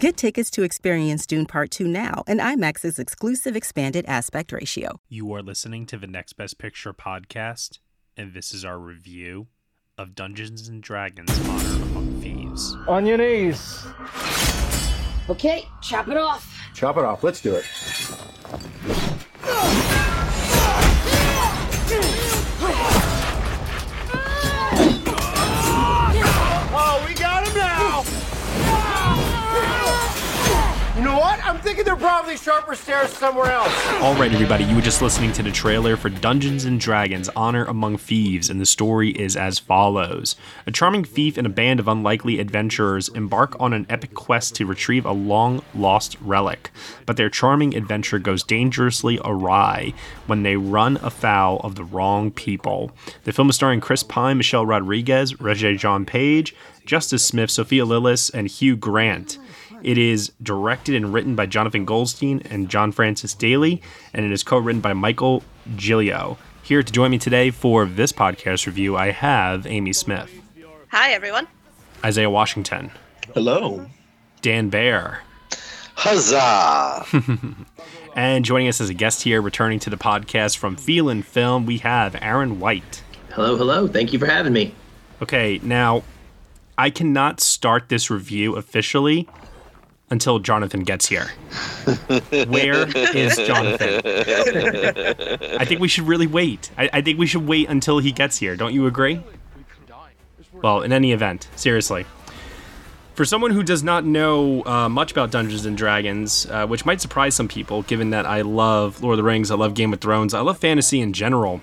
Get 0.00 0.16
tickets 0.16 0.48
to 0.52 0.62
experience 0.62 1.26
Dune 1.26 1.44
Part 1.44 1.70
2 1.70 1.86
now 1.86 2.24
and 2.26 2.40
IMAX's 2.40 2.98
exclusive 2.98 3.54
expanded 3.54 4.06
aspect 4.08 4.50
ratio. 4.50 4.98
You 5.10 5.30
are 5.34 5.42
listening 5.42 5.84
to 5.86 5.98
the 5.98 6.06
Next 6.06 6.38
Best 6.38 6.56
Picture 6.56 6.94
podcast, 6.94 7.80
and 8.16 8.32
this 8.32 8.54
is 8.54 8.64
our 8.64 8.78
review 8.78 9.48
of 9.98 10.14
Dungeons 10.14 10.68
and 10.68 10.82
Dragons 10.82 11.30
Honor 11.46 11.82
Among 11.82 12.18
Thieves. 12.22 12.74
On 12.88 13.04
your 13.04 13.18
knees. 13.18 13.84
Okay, 15.28 15.68
chop 15.82 16.08
it 16.08 16.16
off. 16.16 16.50
Chop 16.72 16.96
it 16.96 17.04
off. 17.04 17.22
Let's 17.22 17.42
do 17.42 17.54
it. 17.56 17.66
I'm 31.50 31.58
thinking 31.58 31.84
they're 31.84 31.96
probably 31.96 32.36
sharper 32.36 32.76
stairs 32.76 33.10
somewhere 33.10 33.50
else. 33.50 33.74
All 34.02 34.14
right, 34.14 34.32
everybody, 34.32 34.62
you 34.62 34.76
were 34.76 34.80
just 34.80 35.02
listening 35.02 35.32
to 35.32 35.42
the 35.42 35.50
trailer 35.50 35.96
for 35.96 36.08
Dungeons 36.08 36.64
and 36.64 36.78
Dragons 36.78 37.28
Honor 37.34 37.64
Among 37.64 37.96
Thieves, 37.96 38.50
and 38.50 38.60
the 38.60 38.66
story 38.66 39.10
is 39.10 39.36
as 39.36 39.58
follows. 39.58 40.36
A 40.68 40.70
charming 40.70 41.02
thief 41.02 41.36
and 41.36 41.48
a 41.48 41.50
band 41.50 41.80
of 41.80 41.88
unlikely 41.88 42.38
adventurers 42.38 43.08
embark 43.08 43.56
on 43.58 43.72
an 43.72 43.84
epic 43.90 44.14
quest 44.14 44.54
to 44.54 44.64
retrieve 44.64 45.04
a 45.04 45.10
long 45.10 45.60
lost 45.74 46.16
relic, 46.20 46.70
but 47.04 47.16
their 47.16 47.28
charming 47.28 47.74
adventure 47.74 48.20
goes 48.20 48.44
dangerously 48.44 49.18
awry 49.24 49.92
when 50.28 50.44
they 50.44 50.54
run 50.56 50.98
afoul 50.98 51.58
of 51.64 51.74
the 51.74 51.82
wrong 51.84 52.30
people. 52.30 52.92
The 53.24 53.32
film 53.32 53.50
is 53.50 53.56
starring 53.56 53.80
Chris 53.80 54.04
Pine, 54.04 54.36
Michelle 54.36 54.66
Rodriguez, 54.66 55.32
Regé 55.32 55.76
Jean 55.76 56.04
Page, 56.04 56.54
Justice 56.86 57.24
Smith, 57.24 57.50
Sophia 57.50 57.84
Lillis, 57.84 58.30
and 58.32 58.46
Hugh 58.46 58.76
Grant. 58.76 59.36
It 59.82 59.96
is 59.96 60.32
directed 60.42 60.94
and 60.94 61.12
written 61.12 61.34
by 61.34 61.46
Jonathan 61.46 61.84
Goldstein 61.84 62.42
and 62.50 62.68
John 62.68 62.92
Francis 62.92 63.34
Daley, 63.34 63.80
and 64.12 64.24
it 64.24 64.32
is 64.32 64.42
co 64.42 64.58
written 64.58 64.80
by 64.80 64.92
Michael 64.92 65.42
Gilio. 65.76 66.36
Here 66.62 66.82
to 66.82 66.92
join 66.92 67.10
me 67.10 67.18
today 67.18 67.50
for 67.50 67.86
this 67.86 68.12
podcast 68.12 68.66
review, 68.66 68.96
I 68.96 69.10
have 69.10 69.66
Amy 69.66 69.92
Smith, 69.92 70.30
Hi, 70.88 71.12
everyone. 71.12 71.46
Isaiah 72.04 72.30
Washington, 72.30 72.90
Hello. 73.34 73.86
Dan 74.42 74.68
Bayer, 74.68 75.20
Huzzah! 75.94 77.06
and 78.16 78.44
joining 78.44 78.68
us 78.68 78.80
as 78.80 78.90
a 78.90 78.94
guest 78.94 79.22
here, 79.22 79.40
returning 79.40 79.78
to 79.80 79.90
the 79.90 79.96
podcast 79.96 80.58
from 80.58 80.76
Feel 80.76 81.08
and 81.08 81.24
Film, 81.24 81.64
we 81.66 81.78
have 81.78 82.16
Aaron 82.20 82.60
White. 82.60 83.02
Hello, 83.30 83.56
hello. 83.56 83.86
Thank 83.86 84.12
you 84.12 84.18
for 84.18 84.26
having 84.26 84.52
me. 84.52 84.74
Okay, 85.22 85.60
now 85.62 86.02
I 86.76 86.90
cannot 86.90 87.40
start 87.40 87.88
this 87.88 88.10
review 88.10 88.56
officially 88.56 89.28
until 90.10 90.38
Jonathan 90.38 90.82
gets 90.82 91.08
here. 91.08 91.30
Where 92.48 92.88
is 93.16 93.36
Jonathan? 93.36 94.00
I 95.58 95.64
think 95.64 95.80
we 95.80 95.88
should 95.88 96.06
really 96.06 96.26
wait. 96.26 96.70
I, 96.76 96.90
I 96.92 97.00
think 97.00 97.18
we 97.18 97.26
should 97.26 97.46
wait 97.46 97.68
until 97.68 97.98
he 97.98 98.12
gets 98.12 98.36
here. 98.36 98.56
Don't 98.56 98.74
you 98.74 98.86
agree? 98.86 99.22
Well, 100.52 100.82
in 100.82 100.92
any 100.92 101.12
event, 101.12 101.48
seriously. 101.56 102.06
For 103.14 103.24
someone 103.24 103.50
who 103.50 103.62
does 103.62 103.82
not 103.82 104.04
know 104.04 104.64
uh, 104.64 104.88
much 104.88 105.12
about 105.12 105.30
Dungeons 105.30 105.66
and 105.66 105.76
Dragons, 105.76 106.46
uh, 106.50 106.66
which 106.66 106.86
might 106.86 107.00
surprise 107.00 107.34
some 107.34 107.48
people, 107.48 107.82
given 107.82 108.10
that 108.10 108.26
I 108.26 108.40
love 108.40 109.02
Lord 109.02 109.14
of 109.14 109.16
the 109.18 109.24
Rings, 109.24 109.50
I 109.50 109.56
love 109.56 109.74
Game 109.74 109.92
of 109.92 110.00
Thrones, 110.00 110.32
I 110.32 110.40
love 110.40 110.58
fantasy 110.58 111.00
in 111.00 111.12
general. 111.12 111.60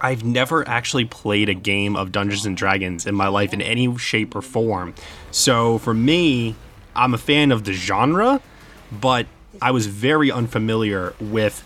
I've 0.00 0.24
never 0.24 0.66
actually 0.68 1.04
played 1.04 1.48
a 1.48 1.54
game 1.54 1.96
of 1.96 2.12
Dungeons 2.12 2.46
and 2.46 2.56
Dragons 2.56 3.06
in 3.06 3.14
my 3.14 3.26
life 3.26 3.52
in 3.52 3.60
any 3.60 3.96
shape 3.98 4.36
or 4.36 4.42
form. 4.42 4.94
So 5.32 5.78
for 5.78 5.92
me, 5.92 6.54
I'm 6.94 7.14
a 7.14 7.18
fan 7.18 7.52
of 7.52 7.64
the 7.64 7.72
genre, 7.72 8.40
but 8.90 9.26
I 9.60 9.70
was 9.70 9.86
very 9.86 10.30
unfamiliar 10.30 11.14
with 11.20 11.64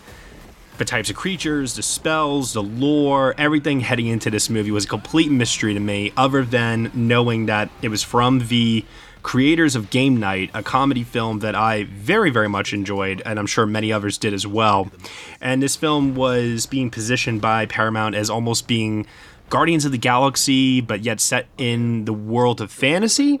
the 0.77 0.85
types 0.85 1.09
of 1.09 1.15
creatures, 1.15 1.75
the 1.75 1.83
spells, 1.83 2.53
the 2.53 2.63
lore, 2.63 3.35
everything 3.37 3.81
heading 3.81 4.07
into 4.07 4.31
this 4.31 4.49
movie 4.49 4.71
was 4.71 4.85
a 4.85 4.87
complete 4.87 5.31
mystery 5.31 5.73
to 5.73 5.79
me, 5.79 6.11
other 6.17 6.43
than 6.43 6.91
knowing 6.93 7.45
that 7.45 7.69
it 7.81 7.89
was 7.89 8.01
from 8.01 8.47
the 8.47 8.83
creators 9.21 9.75
of 9.75 9.89
Game 9.89 10.17
Night, 10.17 10.49
a 10.53 10.61
comedy 10.61 11.03
film 11.03 11.39
that 11.39 11.55
I 11.55 11.85
very, 11.85 12.29
very 12.29 12.49
much 12.49 12.73
enjoyed, 12.73 13.21
and 13.25 13.39
I'm 13.39 13.45
sure 13.45 13.65
many 13.65 13.93
others 13.93 14.17
did 14.17 14.33
as 14.33 14.45
well. 14.45 14.91
And 15.39 15.61
this 15.61 15.75
film 15.75 16.15
was 16.15 16.65
being 16.65 16.89
positioned 16.89 17.41
by 17.41 17.65
Paramount 17.65 18.15
as 18.15 18.29
almost 18.29 18.67
being 18.67 19.05
Guardians 19.49 19.85
of 19.85 19.91
the 19.91 19.97
Galaxy, 19.97 20.81
but 20.81 21.01
yet 21.03 21.21
set 21.21 21.47
in 21.57 22.05
the 22.05 22.13
world 22.13 22.59
of 22.59 22.71
fantasy. 22.71 23.39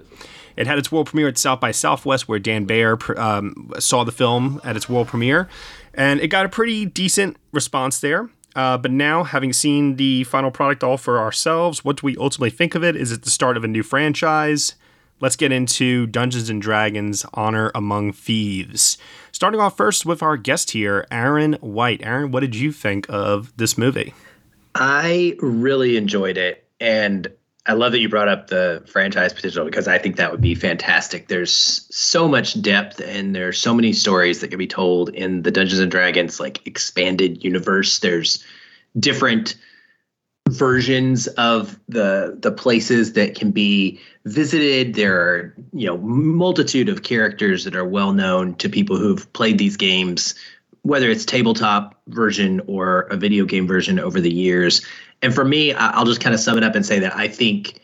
It 0.55 0.67
had 0.67 0.77
its 0.77 0.91
world 0.91 1.07
premiere 1.07 1.27
at 1.27 1.37
South 1.37 1.59
by 1.59 1.71
Southwest, 1.71 2.27
where 2.27 2.39
Dan 2.39 2.65
Bayer 2.65 2.97
um, 3.17 3.71
saw 3.79 4.03
the 4.03 4.11
film 4.11 4.61
at 4.63 4.75
its 4.75 4.87
world 4.87 5.07
premiere, 5.07 5.49
and 5.93 6.19
it 6.19 6.27
got 6.27 6.45
a 6.45 6.49
pretty 6.49 6.85
decent 6.85 7.37
response 7.51 7.99
there. 7.99 8.29
Uh, 8.55 8.77
but 8.77 8.91
now, 8.91 9.23
having 9.23 9.51
seen 9.51 9.95
the 9.95 10.23
final 10.25 10.51
product 10.51 10.83
all 10.83 10.97
for 10.97 11.19
ourselves, 11.19 11.83
what 11.83 11.97
do 11.97 12.05
we 12.05 12.15
ultimately 12.17 12.51
think 12.51 12.75
of 12.75 12.83
it? 12.83 12.95
Is 12.95 13.11
it 13.11 13.23
the 13.23 13.31
start 13.31 13.57
of 13.57 13.63
a 13.63 13.67
new 13.67 13.81
franchise? 13.81 14.75
Let's 15.19 15.35
get 15.35 15.51
into 15.51 16.05
Dungeons 16.05 16.49
and 16.49 16.61
Dragons 16.61 17.25
Honor 17.33 17.71
Among 17.73 18.11
Thieves. 18.11 18.97
Starting 19.31 19.59
off 19.59 19.77
first 19.77 20.05
with 20.05 20.21
our 20.21 20.37
guest 20.37 20.71
here, 20.71 21.07
Aaron 21.09 21.53
White. 21.53 22.01
Aaron, 22.03 22.31
what 22.31 22.41
did 22.41 22.55
you 22.55 22.71
think 22.71 23.05
of 23.09 23.55
this 23.57 23.77
movie? 23.77 24.13
I 24.75 25.35
really 25.39 25.97
enjoyed 25.97 26.37
it. 26.37 26.67
And 26.79 27.31
I 27.65 27.73
love 27.73 27.93
that 27.93 27.99
you 27.99 28.09
brought 28.09 28.27
up 28.27 28.47
the 28.47 28.83
franchise 28.87 29.31
potential 29.31 29.63
because 29.63 29.87
I 29.87 29.97
think 29.97 30.17
that 30.17 30.31
would 30.31 30.41
be 30.41 30.53
fantastic. 30.53 31.29
There's 31.29 31.87
so 31.89 32.27
much 32.27 32.61
depth 32.61 32.99
and 32.99 33.33
there's 33.33 33.57
so 33.57 33.73
many 33.73 33.93
stories 33.93 34.41
that 34.41 34.49
can 34.49 34.59
be 34.59 34.67
told 34.67 35.09
in 35.09 35.43
the 35.43 35.51
Dungeons 35.51 35.79
and 35.79 35.89
Dragons 35.89 36.41
like 36.41 36.65
expanded 36.67 37.43
universe. 37.43 37.99
There's 37.99 38.43
different 38.99 39.55
versions 40.49 41.27
of 41.27 41.79
the 41.87 42.37
the 42.41 42.51
places 42.51 43.13
that 43.13 43.35
can 43.35 43.51
be 43.51 43.99
visited. 44.25 44.95
There 44.95 45.19
are, 45.21 45.55
you 45.71 45.87
know, 45.87 45.97
multitude 45.97 46.89
of 46.89 47.03
characters 47.03 47.63
that 47.63 47.77
are 47.77 47.85
well 47.85 48.11
known 48.11 48.55
to 48.55 48.67
people 48.67 48.97
who've 48.97 49.31
played 49.31 49.57
these 49.57 49.77
games, 49.77 50.35
whether 50.83 51.09
it's 51.09 51.25
tabletop 51.25 51.99
version 52.07 52.61
or 52.67 53.01
a 53.03 53.17
video 53.17 53.45
game 53.45 53.67
version 53.67 53.99
over 53.99 54.21
the 54.21 54.31
years. 54.31 54.85
And 55.21 55.33
for 55.33 55.45
me, 55.45 55.73
I'll 55.73 56.05
just 56.05 56.21
kind 56.21 56.33
of 56.33 56.39
sum 56.39 56.57
it 56.57 56.63
up 56.63 56.75
and 56.75 56.85
say 56.85 56.99
that 56.99 57.15
I 57.15 57.27
think 57.27 57.79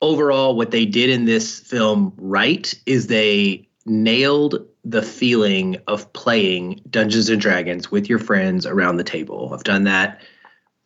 overall 0.00 0.56
what 0.56 0.70
they 0.70 0.86
did 0.86 1.10
in 1.10 1.24
this 1.24 1.60
film 1.60 2.12
right 2.16 2.72
is 2.86 3.08
they 3.08 3.68
nailed 3.84 4.64
the 4.84 5.02
feeling 5.02 5.76
of 5.86 6.10
playing 6.12 6.80
Dungeons 6.88 7.28
and 7.28 7.40
Dragons 7.40 7.90
with 7.90 8.08
your 8.08 8.18
friends 8.20 8.64
around 8.64 8.96
the 8.96 9.04
table. 9.04 9.50
I've 9.52 9.64
done 9.64 9.84
that 9.84 10.22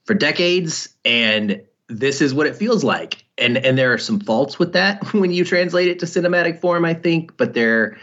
for 0.04 0.14
decades 0.14 0.88
and 1.04 1.62
this 1.88 2.22
is 2.22 2.32
what 2.32 2.46
it 2.46 2.56
feels 2.56 2.82
like. 2.82 3.24
And 3.38 3.58
and 3.58 3.76
there 3.76 3.92
are 3.92 3.98
some 3.98 4.20
faults 4.20 4.58
with 4.58 4.72
that 4.72 5.12
when 5.12 5.30
you 5.30 5.44
translate 5.44 5.88
it 5.88 5.98
to 5.98 6.06
cinematic 6.06 6.60
form, 6.60 6.84
I 6.84 6.94
think, 6.94 7.36
but 7.36 7.54
there 7.54 7.98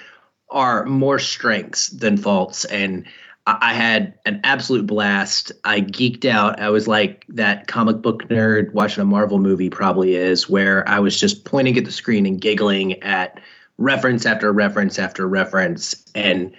are 0.52 0.86
more 0.86 1.20
strengths 1.20 1.88
than 1.88 2.18
faults 2.18 2.66
and 2.66 3.06
I 3.62 3.74
had 3.74 4.14
an 4.26 4.42
absolute 4.44 4.86
blast. 4.86 5.52
I 5.64 5.81
geeked 5.81 6.25
out. 6.25 6.60
I 6.60 6.69
was 6.69 6.88
like 6.88 7.25
that 7.30 7.68
comic 7.68 8.01
book 8.01 8.24
nerd 8.30 8.72
watching 8.74 9.01
a 9.01 9.06
Marvel 9.06 9.40
movie 9.40 9.69
probably 9.69 10.16
is, 10.16 10.50
where 10.50 10.88
I 10.88 11.00
was 11.00 11.19
just 11.19 11.46
pointing 11.46 11.78
at 11.78 11.86
the 11.86 11.92
screen 11.92 12.25
and 12.25 12.40
giggling 12.40 13.01
at 13.01 13.40
reference 13.78 14.25
after 14.25 14.51
reference 14.51 15.00
after 15.00 15.28
reference. 15.28 15.96
And 16.13 16.54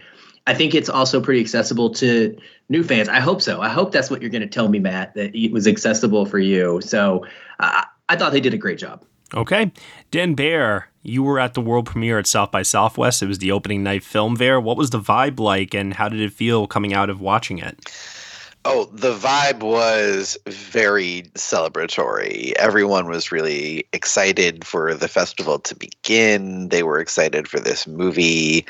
I 0.47 0.55
think 0.55 0.75
it's 0.75 0.89
also 0.89 1.21
pretty 1.21 1.41
accessible 1.41 1.91
to 1.95 2.37
new 2.69 2.83
fans. 2.83 3.09
I 3.09 3.21
hope 3.21 3.43
so. 3.43 3.61
I 3.61 3.69
hope 3.69 3.93
that's 3.93 4.11
what 4.11 4.21
you're 4.21 4.31
going 4.31 4.43
to 4.43 4.49
tell 4.49 4.69
me, 4.69 4.79
Matt, 4.79 5.15
that 5.15 5.35
it 5.37 5.53
was 5.53 5.69
accessible 5.69 6.27
for 6.27 6.39
you. 6.39 6.81
So 6.83 7.25
uh, 7.61 7.85
I 8.09 8.17
thought 8.17 8.33
they 8.33 8.41
did 8.41 8.55
a 8.55 8.59
great 8.59 8.79
job. 8.79 9.05
Okay. 9.35 9.73
Dan 10.11 10.35
Bayer, 10.35 10.89
you 11.03 11.23
were 11.23 11.39
at 11.39 11.55
the 11.55 11.61
world 11.61 11.87
premiere 11.87 12.19
at 12.19 12.27
South 12.27 12.51
by 12.51 12.63
Southwest. 12.63 13.23
It 13.23 13.27
was 13.27 13.39
the 13.39 13.53
opening 13.53 13.83
night 13.83 14.03
film 14.03 14.37
there. 14.37 14.61
What 14.61 14.77
was 14.77 14.91
the 14.91 15.01
vibe 15.01 15.39
like 15.39 15.75
and 15.75 15.95
how 15.95 16.09
did 16.09 16.21
it 16.21 16.33
feel 16.33 16.67
coming 16.67 16.93
out 16.93 17.11
of 17.11 17.21
watching 17.21 17.59
it? 17.59 17.79
Oh, 18.67 18.85
the 18.93 19.15
vibe 19.15 19.61
was 19.61 20.37
very 20.47 21.23
celebratory. 21.35 22.53
Everyone 22.57 23.09
was 23.09 23.33
really 23.33 23.87
excited 23.95 24.67
for 24.67 24.93
the 24.93 25.09
festival 25.09 25.59
to 25.61 25.75
begin. 25.75 26.69
They 26.69 26.83
were 26.83 27.01
excited 27.01 27.49
for 27.49 27.59
this 27.59 27.87
movie. 27.87 28.67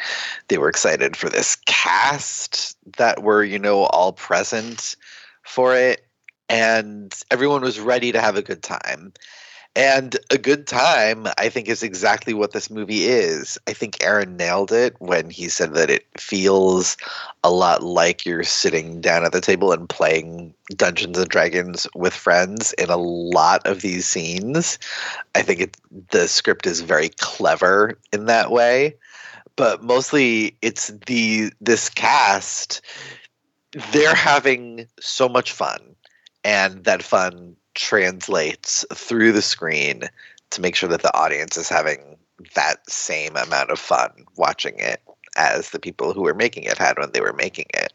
They 0.47 0.59
were 0.59 0.69
excited 0.69 1.17
for 1.17 1.29
this 1.29 1.57
cast 1.67 2.77
that 2.99 3.25
were, 3.25 3.43
you 3.43 3.59
know, 3.59 3.87
all 3.87 4.13
present 4.13 4.95
for 5.43 5.75
it. 5.75 6.07
And 6.49 7.13
everyone 7.33 7.63
was 7.63 7.81
ready 7.81 8.13
to 8.13 8.21
have 8.21 8.37
a 8.37 8.43
good 8.43 8.63
time. 8.63 9.13
And 9.77 10.17
a 10.31 10.39
good 10.39 10.67
time, 10.67 11.29
I 11.39 11.49
think, 11.49 11.69
is 11.69 11.85
exactly 11.85 12.35
what 12.35 12.53
this 12.53 12.71
movie 12.71 13.05
is. 13.05 13.57
I 13.69 13.73
think 13.73 14.03
Aaron 14.03 14.37
nailed 14.37 14.73
it 14.73 14.97
when 14.99 15.31
he 15.31 15.49
said 15.49 15.75
that 15.75 15.91
it 15.91 16.07
feels 16.19 16.97
a 17.45 17.53
lot 17.53 17.83
like 17.83 18.27
you're 18.27 18.43
sitting 18.43 19.01
down 19.01 19.25
at 19.25 19.31
the 19.31 19.41
table 19.41 19.73
and 19.73 19.89
playing 19.89 20.55
Dungeons 20.71 21.19
and 21.19 21.29
Dragons 21.29 21.87
with 21.95 22.13
friends 22.13 22.73
in 22.75 22.91
a 22.91 22.97
lot 22.97 23.65
of 23.65 23.81
these 23.81 24.09
scenes. 24.09 24.77
I 25.37 25.43
think 25.43 25.61
it, 25.61 25.77
the 26.11 26.27
script 26.27 26.67
is 26.67 26.81
very 26.81 27.11
clever 27.21 27.97
in 28.13 28.27
that 28.27 28.51
way. 28.51 28.97
But 29.55 29.85
mostly 29.85 30.57
it's 30.63 30.89
the 31.07 31.53
this 31.61 31.89
cast 31.89 32.81
they're 33.93 34.15
having 34.15 34.89
so 34.99 35.29
much 35.29 35.53
fun 35.53 35.95
and 36.43 36.85
that 36.85 37.03
fun 37.03 37.57
translates 37.75 38.85
through 38.93 39.33
the 39.33 39.43
screen 39.43 40.03
to 40.51 40.61
make 40.61 40.75
sure 40.75 40.89
that 40.89 41.03
the 41.03 41.17
audience 41.17 41.57
is 41.57 41.69
having 41.69 42.17
that 42.55 42.89
same 42.89 43.37
amount 43.37 43.71
of 43.71 43.79
fun 43.79 44.11
watching 44.37 44.79
it 44.79 45.01
as 45.37 45.71
the 45.71 45.79
people 45.79 46.13
who 46.13 46.23
were 46.23 46.35
making 46.35 46.65
it 46.65 46.79
had 46.79 46.99
when 46.99 47.11
they 47.13 47.21
were 47.21 47.33
making 47.33 47.67
it. 47.75 47.93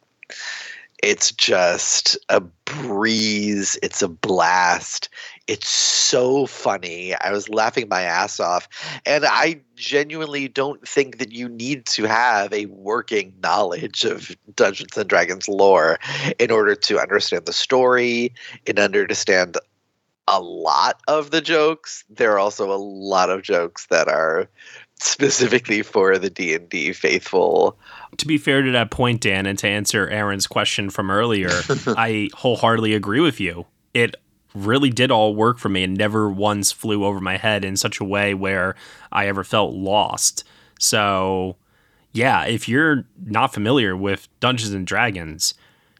It's 1.04 1.32
just 1.32 2.18
a 2.30 2.42
breeze. 2.42 3.78
It's 3.84 4.02
a 4.02 4.08
blast. 4.08 5.10
It's 5.48 5.70
so 5.70 6.46
funny. 6.48 7.14
I 7.16 7.32
was 7.32 7.50
laughing 7.50 7.88
my 7.90 8.02
ass 8.02 8.40
off. 8.40 8.68
And 9.06 9.26
I 9.26 9.62
genuinely 9.76 10.48
don't 10.48 10.88
think 10.88 11.18
that 11.20 11.32
you 11.32 11.48
need 11.50 11.86
to 11.88 12.06
have 12.06 12.52
a 12.54 12.66
working 12.68 13.34
knowledge 13.44 14.04
of 14.04 14.36
Dungeons 14.56 14.98
and 14.98 15.08
Dragons 15.08 15.48
lore 15.48 16.00
in 16.40 16.50
order 16.50 16.76
to 16.76 17.00
understand 17.00 17.46
the 17.46 17.54
story 17.54 18.34
and 18.66 18.80
understand 18.80 19.58
a 20.28 20.42
lot 20.42 21.02
of 21.08 21.32
the 21.32 21.42
jokes. 21.42 22.04
There 22.10 22.32
are 22.32 22.40
also 22.40 22.72
a 22.72 22.82
lot 22.82 23.30
of 23.30 23.44
jokes 23.44 23.88
that 23.88 24.08
are 24.08 24.50
specifically 25.00 25.82
for 25.82 26.18
the 26.18 26.30
D&D 26.30 26.94
faithful. 26.94 27.78
To 28.18 28.28
be 28.28 28.38
fair 28.38 28.62
to 28.62 28.72
that 28.72 28.92
point 28.92 29.22
Dan 29.22 29.46
and 29.46 29.58
to 29.60 29.68
answer 29.68 30.08
Aaron's 30.08 30.48
question 30.48 30.90
from 30.90 31.12
earlier, 31.12 31.50
I 31.88 32.30
wholeheartedly 32.34 32.94
agree 32.94 33.20
with 33.20 33.40
you. 33.40 33.66
It 33.94 34.16
really 34.54 34.90
did 34.90 35.12
all 35.12 35.36
work 35.36 35.60
for 35.60 35.70
me 35.70 35.84
and 35.84 35.98
never 35.98 36.30
once 36.30 36.72
flew 36.72 37.04
over 37.04 37.20
my 37.20 37.38
head 37.38 37.66
in 37.66 37.76
such 37.76 38.00
a 38.00 38.06
way 38.06 38.34
where 38.34 38.76
I 39.12 39.28
ever 39.28 39.44
felt 39.44 39.74
lost. 39.74 40.46
So, 40.80 41.58
yeah, 42.14 42.46
if 42.46 42.70
you're 42.70 43.06
not 43.26 43.54
familiar 43.54 43.96
with 43.96 44.28
Dungeons 44.40 44.74
and 44.74 44.88
Dragons, 44.88 45.54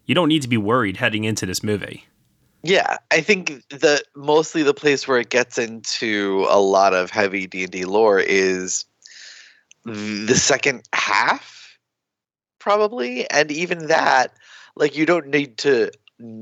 you 0.06 0.16
don't 0.16 0.30
need 0.30 0.42
to 0.44 0.48
be 0.48 0.58
worried 0.58 0.98
heading 0.98 1.26
into 1.26 1.46
this 1.46 1.64
movie. 1.64 2.06
Yeah, 2.66 2.98
I 3.12 3.22
think 3.22 3.62
the 3.70 4.04
mostly 4.16 4.64
the 4.64 4.74
place 4.74 5.08
where 5.08 5.20
it 5.20 5.30
gets 5.30 5.60
into 5.60 6.48
a 6.50 6.60
lot 6.60 6.96
of 6.96 7.12
heavy 7.12 7.46
D 7.46 7.62
and 7.62 7.72
D 7.72 7.86
lore 7.86 8.20
is 8.20 8.86
the 9.84 10.34
second 10.34 10.82
half, 10.92 11.78
probably, 12.58 13.30
and 13.30 13.52
even 13.52 13.86
that, 13.86 14.34
like 14.76 14.98
you 14.98 15.06
don't 15.06 15.28
need 15.28 15.60
to 15.60 15.92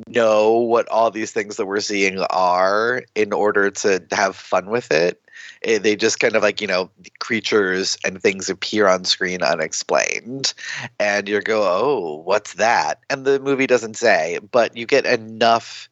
know 0.07 0.53
what 0.53 0.87
all 0.87 1.11
these 1.11 1.33
things 1.33 1.57
that 1.57 1.65
we're 1.65 1.81
seeing 1.81 2.19
are 2.29 3.03
in 3.15 3.33
order 3.33 3.69
to 3.71 4.01
have 4.11 4.37
fun 4.37 4.67
with 4.69 4.93
it. 4.93 5.21
it. 5.61 5.83
They 5.83 5.97
just 5.97 6.21
kind 6.21 6.37
of 6.37 6.43
like, 6.43 6.61
you 6.61 6.67
know, 6.67 6.89
creatures 7.19 7.97
and 8.05 8.21
things 8.21 8.49
appear 8.49 8.87
on 8.87 9.03
screen 9.03 9.41
unexplained. 9.41 10.53
And 11.01 11.27
you 11.27 11.41
go, 11.41 11.63
oh, 11.63 12.21
what's 12.23 12.53
that? 12.53 13.01
And 13.09 13.25
the 13.25 13.41
movie 13.41 13.67
doesn't 13.67 13.97
say, 13.97 14.39
but 14.51 14.77
you 14.77 14.85
get 14.85 15.05
enough 15.05 15.89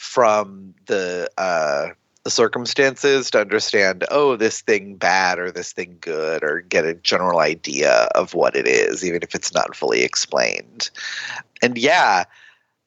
from 0.00 0.74
the 0.86 1.30
uh, 1.36 1.88
the 2.24 2.30
circumstances 2.30 3.30
to 3.30 3.40
understand, 3.40 4.02
oh, 4.10 4.34
this 4.34 4.62
thing 4.62 4.96
bad 4.96 5.38
or 5.38 5.50
this 5.50 5.74
thing 5.74 5.98
good, 6.00 6.42
or 6.42 6.62
get 6.62 6.86
a 6.86 6.94
general 6.94 7.38
idea 7.38 8.08
of 8.14 8.32
what 8.32 8.56
it 8.56 8.66
is, 8.66 9.04
even 9.04 9.22
if 9.22 9.34
it's 9.34 9.52
not 9.52 9.76
fully 9.76 10.02
explained. 10.02 10.90
And 11.62 11.76
yeah, 11.76 12.24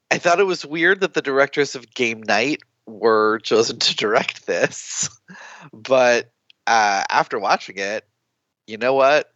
I 0.09 0.17
thought 0.17 0.39
it 0.39 0.45
was 0.45 0.65
weird 0.65 1.01
that 1.01 1.13
the 1.13 1.21
directors 1.21 1.75
of 1.75 1.93
Game 1.93 2.23
Night 2.23 2.61
were 2.87 3.39
chosen 3.43 3.77
to 3.77 3.95
direct 3.95 4.47
this, 4.47 5.07
but 5.71 6.31
uh, 6.65 7.03
after 7.09 7.37
watching 7.37 7.77
it, 7.77 8.05
you 8.65 8.77
know 8.77 8.95
what? 8.95 9.31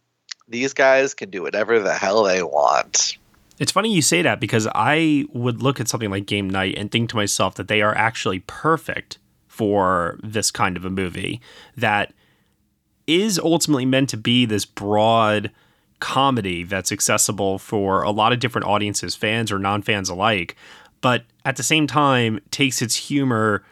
These 0.48 0.74
guys 0.74 1.14
can 1.14 1.30
do 1.30 1.42
whatever 1.42 1.78
the 1.78 1.94
hell 1.94 2.24
they 2.24 2.42
want. 2.42 3.18
It's 3.58 3.72
funny 3.72 3.92
you 3.92 4.02
say 4.02 4.22
that 4.22 4.40
because 4.40 4.68
I 4.74 5.24
would 5.32 5.62
look 5.62 5.80
at 5.80 5.88
something 5.88 6.10
like 6.10 6.26
Game 6.26 6.48
Night 6.48 6.76
and 6.76 6.90
think 6.90 7.10
to 7.10 7.16
myself 7.16 7.54
that 7.56 7.68
they 7.68 7.82
are 7.82 7.96
actually 7.96 8.40
perfect 8.40 9.18
for 9.46 10.18
this 10.22 10.50
kind 10.50 10.76
of 10.76 10.84
a 10.84 10.90
movie 10.90 11.40
that 11.76 12.12
is 13.06 13.38
ultimately 13.38 13.86
meant 13.86 14.10
to 14.10 14.16
be 14.16 14.44
this 14.44 14.64
broad 14.64 15.50
comedy 15.98 16.62
that's 16.62 16.92
accessible 16.92 17.58
for 17.58 18.02
a 18.02 18.10
lot 18.10 18.32
of 18.32 18.38
different 18.38 18.66
audiences, 18.66 19.16
fans 19.16 19.50
or 19.50 19.58
non 19.58 19.82
fans 19.82 20.08
alike, 20.08 20.54
but 21.00 21.24
at 21.44 21.56
the 21.56 21.62
same 21.62 21.86
time 21.86 22.38
takes 22.50 22.80
its 22.82 22.94
humor 22.94 23.64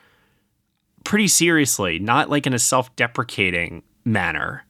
pretty 1.04 1.28
seriously, 1.28 1.98
not 1.98 2.28
like 2.28 2.46
in 2.46 2.54
a 2.54 2.58
self 2.58 2.94
deprecating 2.96 3.82
manner. 4.04 4.64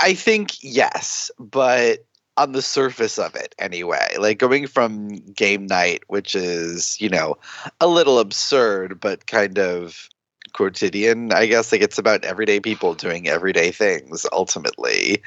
I 0.00 0.14
think 0.14 0.62
yes, 0.62 1.30
but 1.38 2.04
on 2.38 2.52
the 2.52 2.62
surface 2.62 3.18
of 3.18 3.34
it 3.34 3.54
anyway. 3.58 4.14
Like 4.18 4.38
going 4.38 4.66
from 4.66 5.08
game 5.32 5.66
night, 5.66 6.04
which 6.06 6.34
is, 6.34 7.00
you 7.00 7.08
know, 7.08 7.36
a 7.80 7.88
little 7.88 8.18
absurd, 8.18 9.00
but 9.00 9.26
kind 9.26 9.58
of 9.58 10.08
quotidian, 10.52 11.32
I 11.32 11.46
guess. 11.46 11.72
Like 11.72 11.82
it's 11.82 11.98
about 11.98 12.24
everyday 12.24 12.60
people 12.60 12.94
doing 12.94 13.28
everyday 13.28 13.72
things 13.72 14.24
ultimately. 14.32 15.22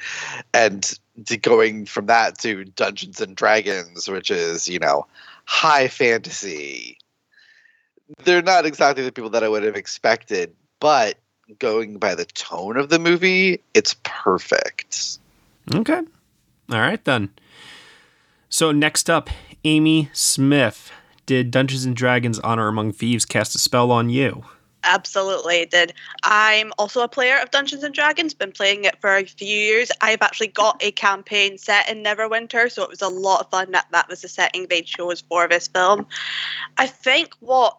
And 0.54 0.90
to 1.26 1.36
going 1.36 1.86
from 1.86 2.06
that 2.06 2.38
to 2.38 2.64
Dungeons 2.64 3.20
and 3.20 3.36
Dragons, 3.36 4.08
which 4.08 4.30
is, 4.30 4.68
you 4.68 4.78
know, 4.78 5.06
high 5.44 5.88
fantasy. 5.88 6.98
They're 8.24 8.42
not 8.42 8.66
exactly 8.66 9.04
the 9.04 9.12
people 9.12 9.30
that 9.30 9.44
I 9.44 9.48
would 9.48 9.62
have 9.62 9.76
expected, 9.76 10.54
but 10.80 11.18
going 11.58 11.98
by 11.98 12.14
the 12.14 12.24
tone 12.24 12.76
of 12.76 12.88
the 12.88 12.98
movie, 12.98 13.60
it's 13.74 13.96
perfect. 14.02 15.18
Okay. 15.74 16.00
All 16.72 16.80
right 16.80 17.04
then. 17.04 17.30
So 18.48 18.72
next 18.72 19.08
up, 19.10 19.30
Amy 19.64 20.10
Smith. 20.12 20.90
Did 21.24 21.50
Dungeons 21.50 21.84
and 21.84 21.94
Dragons 21.94 22.38
Honor 22.40 22.68
Among 22.68 22.92
Thieves 22.92 23.24
cast 23.24 23.54
a 23.54 23.58
spell 23.58 23.90
on 23.90 24.10
you? 24.10 24.44
Absolutely 24.84 25.64
did. 25.66 25.92
I'm 26.24 26.72
also 26.76 27.02
a 27.02 27.08
player 27.08 27.38
of 27.38 27.52
Dungeons 27.52 27.84
and 27.84 27.94
Dragons, 27.94 28.34
been 28.34 28.50
playing 28.50 28.84
it 28.84 29.00
for 29.00 29.16
a 29.16 29.24
few 29.24 29.46
years. 29.46 29.92
I've 30.00 30.22
actually 30.22 30.48
got 30.48 30.82
a 30.82 30.90
campaign 30.90 31.56
set 31.56 31.88
in 31.88 32.02
Neverwinter, 32.02 32.70
so 32.70 32.82
it 32.82 32.90
was 32.90 33.00
a 33.00 33.08
lot 33.08 33.40
of 33.42 33.50
fun 33.50 33.70
that 33.70 33.86
that 33.92 34.08
was 34.08 34.22
the 34.22 34.28
setting 34.28 34.66
they 34.66 34.82
chose 34.82 35.20
for 35.20 35.46
this 35.46 35.68
film. 35.68 36.06
I 36.78 36.88
think 36.88 37.34
what 37.38 37.78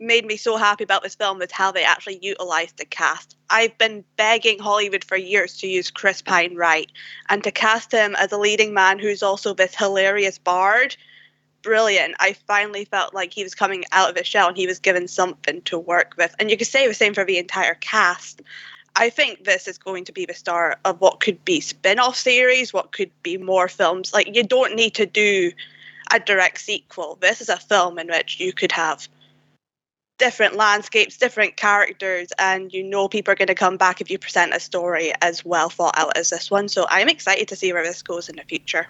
made 0.00 0.24
me 0.24 0.36
so 0.36 0.56
happy 0.56 0.84
about 0.84 1.02
this 1.02 1.14
film 1.14 1.42
is 1.42 1.52
how 1.52 1.72
they 1.72 1.84
actually 1.84 2.18
utilized 2.22 2.76
the 2.76 2.84
cast. 2.84 3.36
I've 3.50 3.76
been 3.78 4.04
begging 4.16 4.58
Hollywood 4.58 5.04
for 5.04 5.16
years 5.16 5.56
to 5.58 5.66
use 5.66 5.90
Chris 5.90 6.22
Pine 6.22 6.54
right 6.54 6.90
and 7.28 7.42
to 7.44 7.50
cast 7.50 7.92
him 7.92 8.14
as 8.16 8.32
a 8.32 8.38
leading 8.38 8.74
man 8.74 8.98
who's 8.98 9.22
also 9.22 9.54
this 9.54 9.74
hilarious 9.74 10.38
bard. 10.38 10.96
Brilliant. 11.62 12.14
I 12.20 12.34
finally 12.46 12.84
felt 12.84 13.14
like 13.14 13.32
he 13.32 13.42
was 13.42 13.54
coming 13.54 13.84
out 13.90 14.10
of 14.10 14.16
his 14.16 14.26
shell 14.26 14.48
and 14.48 14.56
he 14.56 14.66
was 14.66 14.78
given 14.78 15.08
something 15.08 15.62
to 15.62 15.78
work 15.78 16.14
with. 16.16 16.34
And 16.38 16.50
you 16.50 16.56
could 16.56 16.66
say 16.66 16.86
the 16.86 16.94
same 16.94 17.14
for 17.14 17.24
the 17.24 17.38
entire 17.38 17.74
cast. 17.74 18.42
I 18.94 19.10
think 19.10 19.44
this 19.44 19.68
is 19.68 19.78
going 19.78 20.04
to 20.06 20.12
be 20.12 20.26
the 20.26 20.34
start 20.34 20.78
of 20.84 21.00
what 21.00 21.20
could 21.20 21.44
be 21.44 21.60
spin 21.60 21.98
off 21.98 22.16
series, 22.16 22.72
what 22.72 22.92
could 22.92 23.10
be 23.22 23.38
more 23.38 23.68
films. 23.68 24.12
Like, 24.12 24.34
you 24.34 24.42
don't 24.42 24.74
need 24.74 24.94
to 24.94 25.06
do 25.06 25.52
a 26.12 26.18
direct 26.18 26.60
sequel. 26.60 27.16
This 27.20 27.40
is 27.40 27.48
a 27.48 27.56
film 27.56 27.98
in 27.98 28.08
which 28.08 28.40
you 28.40 28.52
could 28.52 28.72
have 28.72 29.08
different 30.18 30.56
landscapes, 30.56 31.16
different 31.16 31.56
characters, 31.56 32.28
and 32.38 32.72
you 32.72 32.82
know 32.82 33.08
people 33.08 33.32
are 33.32 33.36
going 33.36 33.48
to 33.48 33.54
come 33.54 33.76
back 33.76 34.00
if 34.00 34.10
you 34.10 34.18
present 34.18 34.52
a 34.52 34.60
story 34.60 35.12
as 35.22 35.44
well 35.44 35.70
thought 35.70 35.96
out 35.96 36.16
as 36.16 36.30
this 36.30 36.50
one. 36.50 36.68
So 36.68 36.86
I'm 36.90 37.08
excited 37.08 37.48
to 37.48 37.56
see 37.56 37.72
where 37.72 37.84
this 37.84 38.02
goes 38.02 38.28
in 38.28 38.36
the 38.36 38.42
future. 38.42 38.86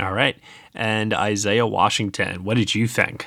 All 0.00 0.12
right. 0.12 0.36
And 0.74 1.12
Isaiah 1.12 1.66
Washington, 1.66 2.44
what 2.44 2.56
did 2.56 2.74
you 2.74 2.86
think? 2.86 3.26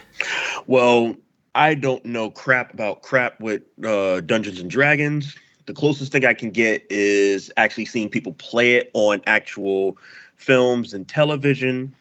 Well, 0.67 1.15
I 1.53 1.73
don't 1.73 2.05
know 2.05 2.29
crap 2.29 2.73
about 2.73 3.01
crap 3.01 3.39
with 3.41 3.63
uh, 3.83 4.21
Dungeons 4.21 4.59
and 4.59 4.69
Dragons. 4.69 5.35
The 5.65 5.73
closest 5.73 6.11
thing 6.11 6.25
I 6.25 6.33
can 6.33 6.51
get 6.51 6.85
is 6.89 7.51
actually 7.57 7.85
seeing 7.85 8.09
people 8.09 8.33
play 8.33 8.75
it 8.75 8.89
on 8.93 9.21
actual 9.27 9.97
films 10.37 10.93
and 10.93 11.07
television. 11.07 11.93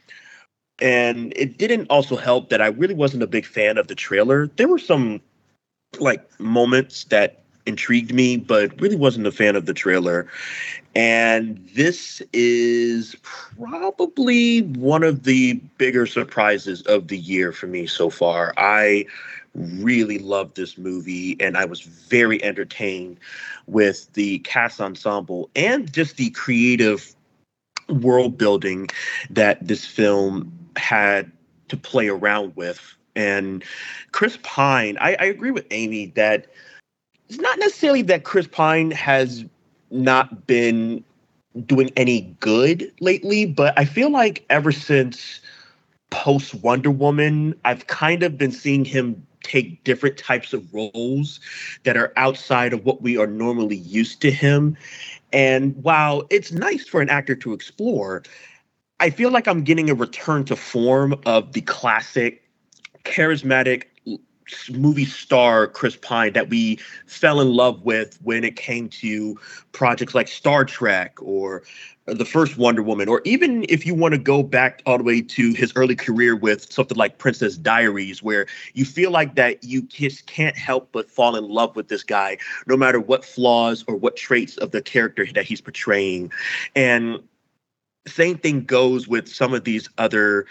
And 0.81 1.33
it 1.37 1.59
didn't 1.59 1.89
also 1.89 2.17
help 2.17 2.49
that 2.51 2.63
I 2.63 2.69
really 2.69 2.95
wasn't 2.95 3.23
a 3.23 3.27
big 3.27 3.45
fan 3.45 3.77
of 3.77 3.89
the 3.89 3.95
trailer. 3.95 4.47
There 4.57 4.69
were 4.69 4.79
some 4.79 5.21
like 5.99 6.41
moments 6.41 7.05
that 7.05 7.43
intrigued 7.67 8.13
me, 8.13 8.37
but 8.37 8.79
really 8.81 8.97
wasn't 8.97 9.27
a 9.27 9.33
fan 9.33 9.57
of 9.57 9.67
the 9.67 9.75
trailer. 9.75 10.27
And 10.95 11.69
this 11.75 12.23
is 12.33 13.17
probably 13.23 14.63
one 14.63 15.03
of 15.03 15.25
the 15.25 15.55
bigger 15.79 16.07
surprises 16.07 16.83
of 16.83 17.09
the 17.09 17.19
year 17.19 17.53
for 17.53 17.67
me 17.67 17.87
so 17.87 18.11
far. 18.11 18.53
I 18.57 19.07
really 19.55 20.19
loved 20.19 20.57
this 20.57 20.79
movie 20.79 21.37
and 21.41 21.57
I 21.57 21.65
was 21.65 21.81
very 21.81 22.43
entertained 22.43 23.19
with 23.67 24.13
the 24.15 24.39
cast 24.41 24.81
ensemble 24.81 25.51
and 25.57 25.93
just 25.93 26.17
the 26.17 26.31
creative 26.31 27.15
world 27.89 28.39
building 28.39 28.89
that 29.29 29.67
this 29.67 29.85
film 29.85 30.53
had 30.77 31.31
to 31.69 31.77
play 31.77 32.09
around 32.09 32.55
with. 32.57 32.97
And 33.21 33.63
Chris 34.13 34.39
Pine, 34.43 34.97
I, 34.99 35.15
I 35.21 35.25
agree 35.25 35.51
with 35.51 35.67
Amy 35.71 36.07
that 36.17 36.47
it's 37.29 37.39
not 37.39 37.59
necessarily 37.59 38.03
that 38.03 38.25
Chris 38.25 38.47
Pine 38.47 38.91
has 38.93 39.45
not 39.91 40.47
been 40.47 41.05
doing 41.67 41.91
any 41.97 42.23
good 42.41 42.91
lately, 43.01 43.45
but 43.45 43.79
I 43.79 43.85
feel 43.85 44.11
like 44.11 44.45
ever 44.49 44.73
since 44.73 45.41
post 46.11 46.55
Wonder 46.55 46.91
Woman, 46.91 47.55
I've 47.65 47.87
kind 47.89 48.23
of 48.23 48.39
been 48.39 48.53
seeing 48.53 48.87
him 48.87 49.27
take 49.43 49.85
different 49.85 50.17
types 50.17 50.53
of 50.53 50.73
roles 50.73 51.41
that 51.85 51.97
are 51.97 52.13
outside 52.17 52.73
of 52.73 52.85
what 52.85 53.03
we 53.03 53.19
are 53.19 53.27
normally 53.27 53.77
used 53.77 54.23
to 54.23 54.31
him. 54.31 54.77
And 55.33 55.77
while 55.83 56.25
it's 56.31 56.53
nice 56.53 56.87
for 56.87 57.01
an 57.03 57.11
actor 57.11 57.35
to 57.37 57.53
explore, 57.53 58.23
I 58.99 59.11
feel 59.11 59.31
like 59.31 59.47
I'm 59.47 59.63
getting 59.63 59.91
a 59.91 59.95
return 59.95 60.45
to 60.47 60.57
form 60.57 61.21
of 61.27 61.53
the 61.53 61.63
classic 61.63 62.43
charismatic 63.05 63.85
movie 64.71 65.05
star 65.05 65.69
Chris 65.69 65.97
Pine 65.97 66.33
that 66.33 66.49
we 66.49 66.77
fell 67.07 67.41
in 67.41 67.53
love 67.53 67.83
with 67.83 68.19
when 68.23 68.45
it 68.45 68.57
came 68.57 68.89
to 68.89 69.39
projects 69.73 70.15
like 70.15 70.29
Star 70.29 70.65
Trek 70.65 71.17
or 71.21 71.63
the 72.07 72.25
first 72.25 72.57
Wonder 72.57 72.83
Woman, 72.83 73.09
or 73.09 73.23
even 73.25 73.65
if 73.69 73.87
you 73.87 73.95
want 73.95 74.15
to 74.15 74.19
go 74.19 74.43
back 74.43 74.83
all 74.87 74.99
the 74.99 75.05
way 75.05 75.23
to 75.23 75.53
his 75.53 75.73
early 75.77 75.95
career 75.95 76.35
with 76.35 76.73
something 76.73 76.97
like 76.97 77.19
Princess 77.19 77.57
Diaries, 77.57 78.23
where 78.23 78.47
you 78.75 78.85
feel 78.85 79.13
like 79.13 79.37
that 79.37 79.63
you 79.63 79.83
just 79.83 80.27
can't 80.27 80.57
help 80.57 80.89
but 80.91 81.09
fall 81.09 81.37
in 81.37 81.49
love 81.49 81.77
with 81.77 81.89
this 81.89 82.03
guy, 82.03 82.37
no 82.67 82.77
matter 82.77 82.99
what 82.99 83.25
flaws 83.25 83.85
or 83.87 83.95
what 83.95 84.17
traits 84.17 84.57
of 84.57 84.73
the 84.73 84.83
character 84.83 85.27
that 85.35 85.45
he's 85.45 85.61
portraying. 85.61 86.33
And 86.75 87.21
same 88.07 88.39
thing 88.39 88.65
goes 88.65 89.07
with 89.07 89.29
some 89.29 89.55
of 89.55 89.65
these 89.65 89.89
other 89.99 90.47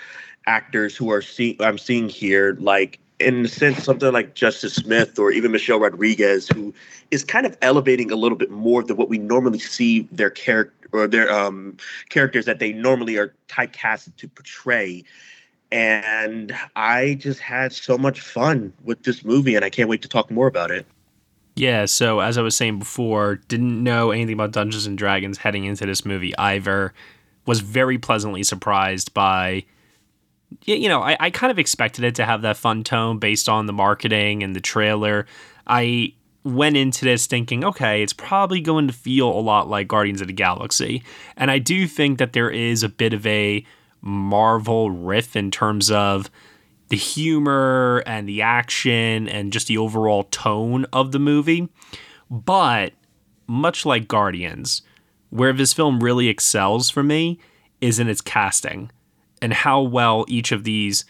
actors 0.45 0.95
who 0.95 1.11
are 1.11 1.21
seeing 1.21 1.55
I'm 1.61 1.77
seeing 1.77 2.09
here, 2.09 2.57
like 2.59 2.99
in 3.19 3.45
a 3.45 3.47
sense, 3.47 3.83
something 3.83 4.11
like 4.13 4.35
Justice 4.35 4.75
Smith 4.75 5.19
or 5.19 5.31
even 5.31 5.51
Michelle 5.51 5.79
Rodriguez, 5.79 6.47
who 6.47 6.73
is 7.11 7.23
kind 7.23 7.45
of 7.45 7.57
elevating 7.61 8.11
a 8.11 8.15
little 8.15 8.37
bit 8.37 8.49
more 8.49 8.81
than 8.83 8.97
what 8.97 9.09
we 9.09 9.17
normally 9.17 9.59
see 9.59 10.07
their 10.11 10.29
character 10.29 10.73
or 10.91 11.07
their 11.07 11.31
um, 11.31 11.77
characters 12.09 12.45
that 12.45 12.59
they 12.59 12.73
normally 12.73 13.17
are 13.17 13.33
typecasted 13.47 14.15
to 14.17 14.27
portray. 14.27 15.03
And 15.71 16.55
I 16.75 17.15
just 17.15 17.39
had 17.39 17.73
so 17.73 17.97
much 17.97 18.21
fun 18.21 18.73
with 18.83 19.03
this 19.03 19.23
movie, 19.23 19.55
and 19.55 19.63
I 19.63 19.69
can't 19.69 19.87
wait 19.87 20.01
to 20.01 20.07
talk 20.07 20.31
more 20.31 20.47
about 20.47 20.71
it. 20.71 20.85
Yeah, 21.55 21.85
so 21.85 22.21
as 22.21 22.37
I 22.37 22.41
was 22.41 22.55
saying 22.55 22.79
before, 22.79 23.35
didn't 23.35 23.83
know 23.83 24.11
anything 24.11 24.33
about 24.33 24.51
Dungeons 24.51 24.87
and 24.87 24.97
Dragons 24.97 25.37
heading 25.37 25.65
into 25.65 25.85
this 25.85 26.05
movie 26.05 26.35
either. 26.37 26.93
Was 27.45 27.59
very 27.59 27.97
pleasantly 27.97 28.43
surprised 28.43 29.13
by 29.13 29.65
you 30.65 30.89
know, 30.89 31.01
I, 31.01 31.17
I 31.19 31.29
kind 31.29 31.51
of 31.51 31.59
expected 31.59 32.03
it 32.03 32.15
to 32.15 32.25
have 32.25 32.41
that 32.41 32.57
fun 32.57 32.83
tone 32.83 33.19
based 33.19 33.47
on 33.47 33.65
the 33.65 33.73
marketing 33.73 34.43
and 34.43 34.55
the 34.55 34.61
trailer. 34.61 35.25
I 35.67 36.13
went 36.43 36.77
into 36.77 37.05
this 37.05 37.27
thinking, 37.27 37.63
okay, 37.63 38.01
it's 38.01 38.13
probably 38.13 38.61
going 38.61 38.87
to 38.87 38.93
feel 38.93 39.29
a 39.29 39.39
lot 39.39 39.67
like 39.67 39.87
Guardians 39.87 40.21
of 40.21 40.27
the 40.27 40.33
Galaxy. 40.33 41.03
And 41.37 41.51
I 41.51 41.59
do 41.59 41.87
think 41.87 42.17
that 42.19 42.33
there 42.33 42.49
is 42.49 42.83
a 42.83 42.89
bit 42.89 43.13
of 43.13 43.25
a 43.25 43.65
Marvel 44.01 44.91
riff 44.91 45.35
in 45.35 45.51
terms 45.51 45.91
of 45.91 46.29
the 46.87 46.97
humor 46.97 48.01
and 48.05 48.27
the 48.27 48.41
action 48.41 49.27
and 49.27 49.53
just 49.53 49.67
the 49.67 49.77
overall 49.77 50.23
tone 50.23 50.85
of 50.93 51.11
the 51.11 51.19
movie. 51.19 51.69
But 52.31 52.93
much 53.47 53.85
like 53.85 54.07
Guardians, 54.07 54.81
where 55.29 55.53
this 55.53 55.73
film 55.73 56.03
really 56.03 56.27
excels 56.27 56.89
for 56.89 57.03
me 57.03 57.39
is 57.81 57.99
in 57.99 58.07
its 58.07 58.21
casting 58.21 58.91
and 59.41 59.53
how 59.53 59.81
well 59.81 60.25
each 60.27 60.51
of 60.51 60.63
these 60.63 61.05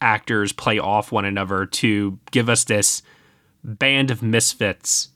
actors 0.00 0.52
play 0.52 0.78
off 0.78 1.12
one 1.12 1.24
another 1.24 1.64
to 1.64 2.18
give 2.30 2.48
us 2.48 2.64
this 2.64 3.02
band 3.64 4.10
of 4.10 4.22
misfits 4.22 5.08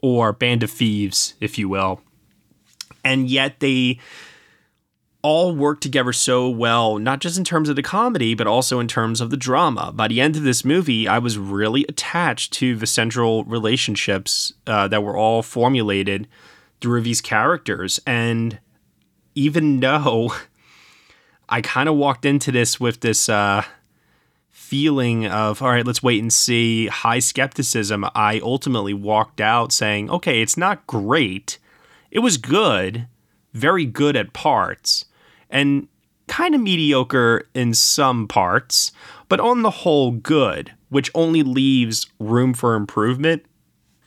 or 0.00 0.32
band 0.32 0.62
of 0.62 0.70
thieves, 0.70 1.34
if 1.40 1.58
you 1.58 1.68
will. 1.68 2.00
And 3.04 3.28
yet 3.28 3.60
they 3.60 3.98
all 5.22 5.54
work 5.54 5.80
together 5.80 6.12
so 6.12 6.48
well, 6.48 6.98
not 6.98 7.20
just 7.20 7.36
in 7.36 7.44
terms 7.44 7.68
of 7.68 7.76
the 7.76 7.82
comedy, 7.82 8.34
but 8.34 8.46
also 8.46 8.78
in 8.78 8.86
terms 8.86 9.20
of 9.20 9.30
the 9.30 9.36
drama. 9.36 9.92
By 9.92 10.08
the 10.08 10.20
end 10.20 10.36
of 10.36 10.44
this 10.44 10.64
movie, 10.64 11.08
I 11.08 11.18
was 11.18 11.36
really 11.36 11.84
attached 11.88 12.52
to 12.54 12.76
the 12.76 12.86
central 12.86 13.44
relationships 13.44 14.52
uh, 14.66 14.86
that 14.88 15.02
were 15.02 15.16
all 15.16 15.42
formulated 15.42 16.28
through 16.80 17.00
these 17.00 17.20
characters. 17.20 17.98
And 18.06 18.60
even 19.34 19.80
though 19.80 20.32
I 21.48 21.60
kind 21.60 21.88
of 21.88 21.94
walked 21.94 22.24
into 22.24 22.52
this 22.52 22.78
with 22.78 23.00
this 23.00 23.28
uh, 23.28 23.64
feeling 24.50 25.26
of, 25.26 25.62
all 25.62 25.70
right, 25.70 25.86
let's 25.86 26.02
wait 26.02 26.20
and 26.20 26.32
see, 26.32 26.88
high 26.88 27.20
skepticism. 27.20 28.04
I 28.14 28.40
ultimately 28.42 28.92
walked 28.92 29.40
out 29.40 29.72
saying, 29.72 30.10
okay, 30.10 30.42
it's 30.42 30.56
not 30.56 30.86
great. 30.86 31.58
It 32.10 32.18
was 32.18 32.36
good, 32.36 33.06
very 33.54 33.86
good 33.86 34.14
at 34.16 34.32
parts, 34.32 35.06
and 35.48 35.88
kind 36.26 36.54
of 36.54 36.60
mediocre 36.60 37.48
in 37.54 37.72
some 37.72 38.28
parts, 38.28 38.92
but 39.28 39.40
on 39.40 39.62
the 39.62 39.70
whole, 39.70 40.10
good, 40.10 40.74
which 40.90 41.10
only 41.14 41.42
leaves 41.42 42.06
room 42.18 42.52
for 42.52 42.74
improvement 42.74 43.44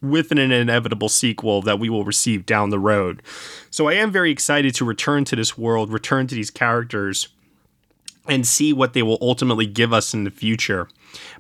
with 0.02 0.32
an 0.32 0.40
inevitable 0.40 1.10
sequel 1.10 1.62
that 1.62 1.80
we 1.80 1.90
will 1.90 2.04
receive 2.04 2.46
down 2.46 2.70
the 2.70 2.80
road. 2.80 3.22
So 3.70 3.88
I 3.88 3.94
am 3.94 4.12
very 4.12 4.32
excited 4.32 4.74
to 4.76 4.86
return 4.86 5.26
to 5.26 5.36
this 5.36 5.58
world, 5.58 5.92
return 5.92 6.28
to 6.28 6.36
these 6.36 6.50
characters, 6.50 7.28
and 8.28 8.48
see 8.48 8.74
what 8.74 8.94
they 8.94 9.04
will 9.04 9.18
ultimately 9.22 9.66
give 9.66 9.94
us 9.94 10.14
in 10.14 10.24
the 10.24 10.32
future. 10.32 10.88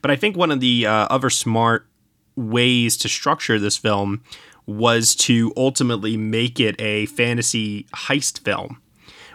But 0.01 0.11
I 0.11 0.15
think 0.15 0.35
one 0.35 0.51
of 0.51 0.59
the 0.59 0.85
uh, 0.85 1.07
other 1.09 1.29
smart 1.29 1.87
ways 2.35 2.97
to 2.97 3.09
structure 3.09 3.59
this 3.59 3.77
film 3.77 4.23
was 4.65 5.15
to 5.15 5.51
ultimately 5.57 6.17
make 6.17 6.59
it 6.59 6.79
a 6.79 7.07
fantasy 7.07 7.87
heist 7.93 8.39
film 8.39 8.81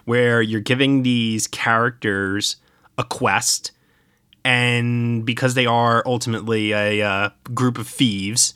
where 0.05 0.41
you're 0.41 0.61
giving 0.61 1.03
these 1.03 1.47
characters 1.49 2.57
a 2.97 3.05
quest 3.05 3.73
and 4.45 5.27
because 5.27 5.55
they 5.55 5.67
are 5.67 6.05
ultimately 6.07 6.73
a 6.73 7.03
uh, 7.03 7.31
group 7.53 7.77
of 7.77 7.89
thieves 7.89 8.55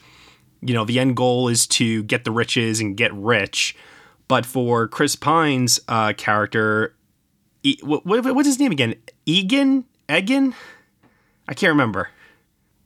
you 0.62 0.74
know, 0.74 0.84
the 0.84 0.98
end 0.98 1.16
goal 1.16 1.48
is 1.48 1.66
to 1.68 2.02
get 2.04 2.24
the 2.24 2.30
riches 2.30 2.80
and 2.80 2.96
get 2.96 3.12
rich. 3.14 3.76
But 4.28 4.46
for 4.46 4.86
Chris 4.86 5.16
Pine's 5.16 5.80
uh, 5.88 6.12
character, 6.16 6.94
e- 7.62 7.78
what, 7.82 8.04
what's 8.06 8.46
his 8.46 8.58
name 8.60 8.72
again? 8.72 8.94
Egan? 9.26 9.84
Egan? 10.08 10.54
I 11.48 11.54
can't 11.54 11.70
remember. 11.70 12.10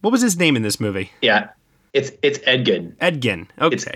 What 0.00 0.10
was 0.10 0.22
his 0.22 0.38
name 0.38 0.56
in 0.56 0.62
this 0.62 0.80
movie? 0.80 1.10
Yeah, 1.22 1.50
it's 1.92 2.12
it's 2.22 2.38
Edgin. 2.40 2.96
Edgin. 3.00 3.48
Okay. 3.60 3.74
It's 3.74 3.86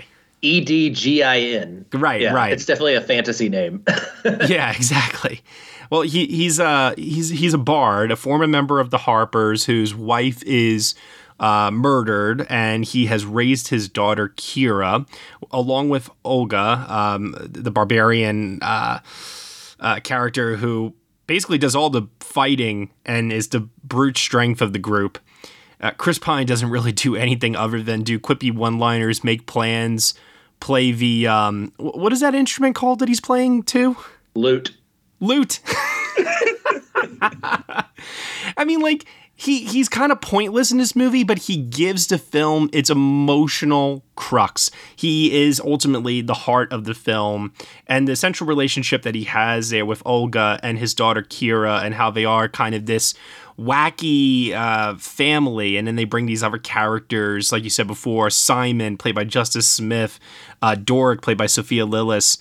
E 0.41 0.61
D 0.61 0.89
G 0.89 1.23
I 1.23 1.39
N. 1.39 1.85
Right, 1.93 2.21
yeah, 2.21 2.33
right. 2.33 2.53
It's 2.53 2.65
definitely 2.65 2.95
a 2.95 3.01
fantasy 3.01 3.49
name. 3.49 3.83
yeah, 4.47 4.71
exactly. 4.71 5.41
Well, 5.89 6.01
he 6.01 6.27
he's 6.27 6.59
uh 6.59 6.93
he's 6.97 7.29
he's 7.29 7.53
a 7.53 7.57
bard, 7.57 8.11
a 8.11 8.15
former 8.15 8.47
member 8.47 8.79
of 8.79 8.89
the 8.89 8.99
Harpers, 8.99 9.65
whose 9.65 9.93
wife 9.93 10.41
is 10.43 10.95
uh, 11.39 11.71
murdered, 11.71 12.45
and 12.49 12.85
he 12.85 13.05
has 13.07 13.25
raised 13.25 13.69
his 13.69 13.87
daughter 13.87 14.29
Kira, 14.29 15.07
along 15.51 15.89
with 15.89 16.09
Holga, 16.25 16.89
um, 16.89 17.35
the 17.39 17.71
barbarian 17.71 18.59
uh, 18.61 18.99
uh, 19.79 19.99
character 20.01 20.57
who 20.57 20.93
basically 21.27 21.57
does 21.57 21.75
all 21.75 21.89
the 21.89 22.03
fighting 22.19 22.91
and 23.05 23.31
is 23.31 23.49
the 23.49 23.61
brute 23.83 24.17
strength 24.17 24.61
of 24.61 24.73
the 24.73 24.79
group. 24.79 25.19
Uh, 25.81 25.91
Chris 25.91 26.19
Pine 26.19 26.45
doesn't 26.45 26.69
really 26.69 26.91
do 26.91 27.15
anything 27.15 27.55
other 27.55 27.81
than 27.81 28.03
do 28.03 28.19
quippy 28.19 28.53
one-liners, 28.53 29.23
make 29.23 29.45
plans, 29.45 30.13
play 30.59 30.91
the 30.91 31.27
um, 31.27 31.71
what 31.77 32.11
is 32.11 32.19
that 32.19 32.35
instrument 32.35 32.75
called 32.75 32.99
that 32.99 33.07
he's 33.07 33.21
playing 33.21 33.63
too? 33.63 33.95
Lute. 34.35 34.75
Lute. 35.19 35.59
I 37.21 38.65
mean, 38.65 38.81
like 38.81 39.05
he 39.39 39.63
he's 39.63 39.87
kind 39.87 40.11
of 40.11 40.19
pointless 40.19 40.69
in 40.69 40.79
this 40.79 40.97
movie, 40.97 41.23
but 41.23 41.39
he 41.39 41.55
gives 41.55 42.07
the 42.07 42.17
film 42.17 42.69
its 42.73 42.89
emotional 42.89 44.03
crux. 44.15 44.69
He 44.97 45.43
is 45.45 45.61
ultimately 45.61 46.19
the 46.19 46.33
heart 46.33 46.73
of 46.73 46.83
the 46.83 46.93
film, 46.93 47.53
and 47.87 48.05
the 48.05 48.17
central 48.17 48.49
relationship 48.49 49.03
that 49.03 49.15
he 49.15 49.23
has 49.23 49.69
there 49.69 49.85
with 49.85 50.03
Holga 50.03 50.59
and 50.61 50.77
his 50.77 50.93
daughter 50.93 51.23
Kira, 51.23 51.81
and 51.81 51.93
how 51.93 52.11
they 52.11 52.25
are 52.25 52.49
kind 52.49 52.75
of 52.75 52.85
this 52.85 53.13
wacky 53.57 54.51
uh, 54.51 54.95
family, 54.95 55.77
and 55.77 55.87
then 55.87 55.95
they 55.95 56.05
bring 56.05 56.25
these 56.25 56.43
other 56.43 56.57
characters, 56.57 57.53
like 57.53 57.63
you 57.63 57.69
said 57.69 57.87
before, 57.87 58.29
Simon, 58.29 58.97
played 58.97 59.15
by 59.15 59.23
Justice 59.23 59.67
Smith, 59.67 60.19
uh, 60.61 60.75
Doric, 60.75 61.21
played 61.21 61.37
by 61.37 61.45
Sophia 61.45 61.85
Lillis 61.85 62.39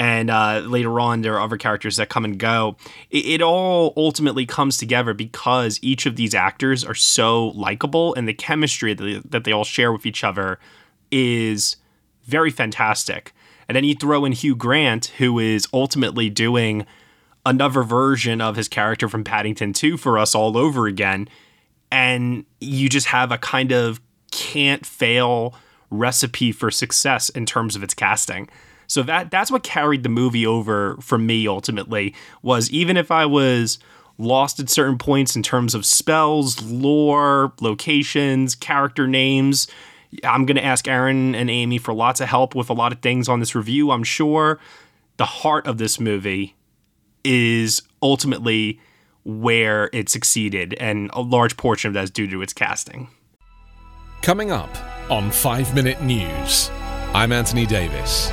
and 0.00 0.30
uh, 0.30 0.60
later 0.60 0.98
on 0.98 1.20
there 1.20 1.34
are 1.34 1.42
other 1.42 1.58
characters 1.58 1.98
that 1.98 2.08
come 2.08 2.24
and 2.24 2.38
go. 2.38 2.74
It, 3.10 3.26
it, 3.26 3.42
all 3.42 3.92
ultimately 3.98 4.46
comes 4.46 4.78
together 4.78 5.12
because 5.12 5.78
each 5.82 6.06
of 6.06 6.16
these 6.16 6.34
actors 6.34 6.82
are 6.82 6.94
so 6.94 7.48
likable, 7.48 8.14
and 8.14 8.26
the 8.26 8.32
chemistry 8.32 8.94
that 8.94 9.04
they, 9.04 9.20
that 9.28 9.44
they 9.44 9.52
all 9.52 9.62
share 9.62 9.92
with 9.92 10.06
each 10.06 10.24
other 10.24 10.58
is 11.10 11.76
very 12.24 12.50
fantastic. 12.50 13.34
And 13.68 13.76
then 13.76 13.84
you 13.84 13.94
throw 13.94 14.24
in 14.24 14.32
Hugh 14.32 14.56
Grant, 14.56 15.08
who 15.18 15.38
is 15.38 15.68
ultimately 15.70 16.30
doing 16.30 16.86
another 17.44 17.82
version 17.82 18.40
of 18.40 18.56
his 18.56 18.68
character 18.68 19.06
from 19.06 19.22
Paddington 19.22 19.74
2 19.74 19.98
for 19.98 20.18
us 20.18 20.34
all 20.34 20.56
over 20.56 20.86
again. 20.86 21.28
And 21.92 22.46
you 22.58 22.88
just 22.88 23.08
have 23.08 23.32
a 23.32 23.38
kind 23.38 23.70
of 23.70 24.00
can't 24.30 24.86
fail 24.86 25.54
recipe 25.90 26.52
for 26.52 26.70
success 26.70 27.28
in 27.28 27.44
terms 27.44 27.76
of 27.76 27.82
its 27.82 27.92
casting. 27.92 28.48
So 28.90 29.04
that 29.04 29.30
that's 29.30 29.52
what 29.52 29.62
carried 29.62 30.02
the 30.02 30.08
movie 30.08 30.44
over 30.44 30.96
for 31.00 31.16
me 31.16 31.46
ultimately 31.46 32.12
was 32.42 32.68
even 32.72 32.96
if 32.96 33.12
I 33.12 33.24
was 33.24 33.78
lost 34.18 34.58
at 34.58 34.68
certain 34.68 34.98
points 34.98 35.36
in 35.36 35.44
terms 35.44 35.76
of 35.76 35.86
spells, 35.86 36.60
lore, 36.60 37.52
locations, 37.60 38.56
character 38.56 39.06
names. 39.06 39.68
I'm 40.24 40.44
going 40.44 40.56
to 40.56 40.64
ask 40.64 40.88
Aaron 40.88 41.36
and 41.36 41.48
Amy 41.48 41.78
for 41.78 41.94
lots 41.94 42.20
of 42.20 42.28
help 42.28 42.56
with 42.56 42.68
a 42.68 42.72
lot 42.72 42.92
of 42.92 43.00
things 43.00 43.28
on 43.28 43.38
this 43.38 43.54
review, 43.54 43.92
I'm 43.92 44.02
sure. 44.02 44.58
The 45.18 45.24
heart 45.24 45.68
of 45.68 45.78
this 45.78 46.00
movie 46.00 46.56
is 47.22 47.82
ultimately 48.02 48.80
where 49.24 49.88
it 49.92 50.08
succeeded, 50.08 50.74
and 50.80 51.10
a 51.12 51.20
large 51.20 51.56
portion 51.56 51.86
of 51.86 51.94
that 51.94 52.04
is 52.04 52.10
due 52.10 52.26
to 52.26 52.42
its 52.42 52.52
casting. 52.52 53.08
Coming 54.20 54.50
up 54.50 54.76
on 55.08 55.30
5 55.30 55.76
Minute 55.76 56.02
News, 56.02 56.70
I'm 57.14 57.30
Anthony 57.30 57.66
Davis. 57.66 58.32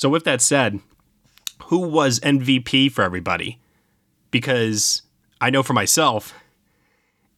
So, 0.00 0.08
with 0.08 0.24
that 0.24 0.40
said, 0.40 0.80
who 1.64 1.80
was 1.80 2.20
MVP 2.20 2.90
for 2.90 3.02
everybody? 3.02 3.58
Because 4.30 5.02
I 5.42 5.50
know 5.50 5.62
for 5.62 5.74
myself, 5.74 6.32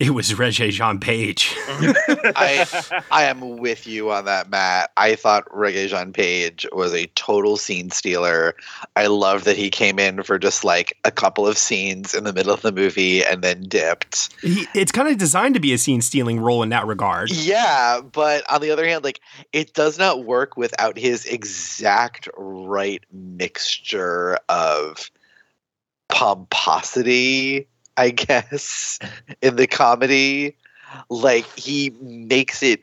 it 0.02 0.10
was 0.10 0.32
Regé-Jean 0.32 0.98
Page. 0.98 1.54
I 2.34 2.66
I 3.12 3.22
am 3.26 3.58
with 3.58 3.86
you 3.86 4.10
on 4.10 4.24
that, 4.24 4.50
Matt. 4.50 4.90
I 4.96 5.14
thought 5.14 5.48
Regé-Jean 5.50 6.12
Page 6.12 6.66
was 6.72 6.92
a 6.92 7.06
total 7.14 7.56
scene 7.56 7.90
stealer. 7.90 8.56
I 8.96 9.06
love 9.06 9.44
that 9.44 9.56
he 9.56 9.70
came 9.70 10.00
in 10.00 10.24
for 10.24 10.40
just 10.40 10.64
like 10.64 10.98
a 11.04 11.12
couple 11.12 11.46
of 11.46 11.56
scenes 11.56 12.14
in 12.14 12.24
the 12.24 12.32
middle 12.32 12.52
of 12.52 12.62
the 12.62 12.72
movie 12.72 13.24
and 13.24 13.42
then 13.42 13.62
dipped. 13.62 14.30
He, 14.42 14.66
it's 14.74 14.90
kind 14.90 15.06
of 15.06 15.18
designed 15.18 15.54
to 15.54 15.60
be 15.60 15.72
a 15.72 15.78
scene 15.78 16.00
stealing 16.00 16.40
role 16.40 16.64
in 16.64 16.70
that 16.70 16.88
regard. 16.88 17.30
Yeah, 17.30 18.00
but 18.00 18.42
on 18.50 18.60
the 18.60 18.72
other 18.72 18.84
hand, 18.84 19.04
like 19.04 19.20
it 19.52 19.72
does 19.72 20.00
not 20.00 20.24
work 20.24 20.56
without 20.56 20.98
his 20.98 21.26
exact 21.26 22.28
right 22.36 23.04
mixture 23.12 24.36
of 24.48 25.12
pomposity 26.08 27.68
I 27.96 28.10
guess, 28.10 28.98
in 29.40 29.56
the 29.56 29.66
comedy. 29.66 30.56
Like 31.08 31.46
he 31.58 31.90
makes 32.00 32.62
it 32.62 32.80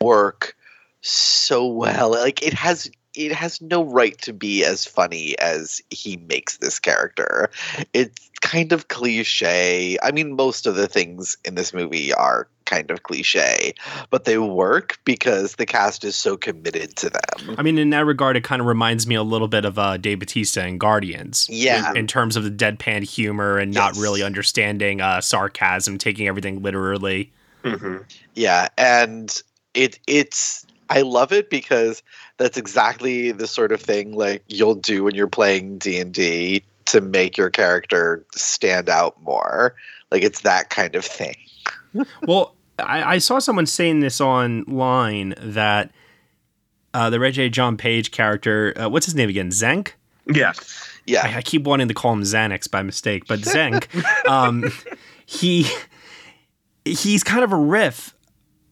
work 0.00 0.56
so 1.00 1.66
well. 1.66 2.10
Like 2.10 2.42
it 2.42 2.54
has 2.54 2.90
it 3.14 3.32
has 3.32 3.60
no 3.60 3.82
right 3.82 4.16
to 4.18 4.32
be 4.32 4.64
as 4.64 4.84
funny 4.84 5.38
as 5.38 5.80
he 5.90 6.18
makes 6.18 6.58
this 6.58 6.78
character. 6.78 7.50
It's 7.92 8.30
kind 8.42 8.72
of 8.72 8.88
cliche. 8.88 9.96
I 10.02 10.12
mean, 10.12 10.36
most 10.36 10.66
of 10.66 10.76
the 10.76 10.86
things 10.86 11.36
in 11.44 11.54
this 11.54 11.72
movie 11.72 12.12
are 12.12 12.46
kind 12.66 12.90
of 12.90 13.02
cliche, 13.02 13.72
but 14.10 14.24
they 14.24 14.38
work 14.38 14.98
because 15.04 15.54
the 15.54 15.64
cast 15.64 16.04
is 16.04 16.14
so 16.14 16.36
committed 16.36 16.96
to 16.96 17.10
them. 17.10 17.56
I 17.56 17.62
mean, 17.62 17.78
in 17.78 17.90
that 17.90 18.04
regard, 18.04 18.36
it 18.36 18.44
kind 18.44 18.60
of 18.60 18.66
reminds 18.66 19.06
me 19.06 19.14
a 19.14 19.22
little 19.22 19.48
bit 19.48 19.64
of 19.64 19.78
uh, 19.78 19.96
Dave 19.96 20.18
Bautista 20.18 20.66
in 20.66 20.78
Guardians. 20.78 21.48
Yeah. 21.50 21.90
In, 21.90 21.96
in 21.96 22.06
terms 22.06 22.36
of 22.36 22.44
the 22.44 22.50
deadpan 22.50 23.02
humor 23.02 23.58
and 23.58 23.72
yes. 23.72 23.78
not 23.80 24.02
really 24.02 24.22
understanding 24.22 25.00
uh, 25.00 25.20
sarcasm, 25.20 25.96
taking 25.96 26.28
everything 26.28 26.62
literally. 26.62 27.32
Mm-hmm. 27.64 27.98
Yeah, 28.34 28.68
and 28.76 29.42
it 29.74 29.98
it's 30.06 30.66
I 30.90 31.02
love 31.02 31.32
it 31.32 31.50
because 31.50 32.02
that's 32.36 32.56
exactly 32.56 33.32
the 33.32 33.46
sort 33.46 33.72
of 33.72 33.80
thing 33.80 34.12
like 34.12 34.42
you'll 34.48 34.74
do 34.74 35.04
when 35.04 35.14
you're 35.14 35.26
playing 35.26 35.78
D&D 35.78 36.62
to 36.86 37.00
make 37.00 37.36
your 37.36 37.50
character 37.50 38.24
stand 38.34 38.88
out 38.88 39.20
more. 39.22 39.74
Like 40.10 40.22
it's 40.22 40.42
that 40.42 40.70
kind 40.70 40.94
of 40.94 41.04
thing. 41.04 41.36
well, 42.26 42.54
I, 42.78 43.14
I, 43.14 43.18
saw 43.18 43.38
someone 43.38 43.66
saying 43.66 44.00
this 44.00 44.20
online 44.20 45.34
that 45.38 45.90
uh, 46.94 47.10
the 47.10 47.18
Regé-Jean 47.18 47.76
Page 47.76 48.10
character, 48.10 48.74
uh, 48.76 48.88
what's 48.88 49.06
his 49.06 49.14
name 49.14 49.28
again? 49.28 49.50
Xenk? 49.50 49.92
Yes. 50.26 50.90
Yeah. 51.06 51.22
I, 51.24 51.36
I, 51.36 51.42
keep 51.42 51.64
wanting 51.64 51.88
to 51.88 51.94
call 51.94 52.12
him 52.12 52.22
Xanax 52.22 52.70
by 52.70 52.82
mistake, 52.82 53.26
but 53.26 53.40
Xenk, 53.40 53.86
um, 54.28 54.72
he 55.24 55.66
he's 56.84 57.22
kind 57.24 57.44
of 57.44 57.52
a 57.52 57.56
riff 57.56 58.14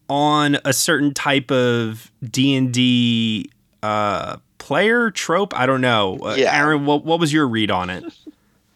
on 0.08 0.58
a 0.64 0.72
certain 0.72 1.14
type 1.14 1.50
of 1.50 2.10
D 2.22 2.54
and 2.54 2.72
D 2.72 3.50
uh, 3.82 4.36
player 4.58 5.10
trope. 5.10 5.56
I 5.58 5.66
don't 5.66 5.80
know. 5.80 6.18
Uh, 6.22 6.34
yeah. 6.36 6.56
Aaron, 6.56 6.86
what 6.86 7.04
what 7.04 7.20
was 7.20 7.32
your 7.32 7.46
read 7.46 7.70
on 7.70 7.90
it? 7.90 8.04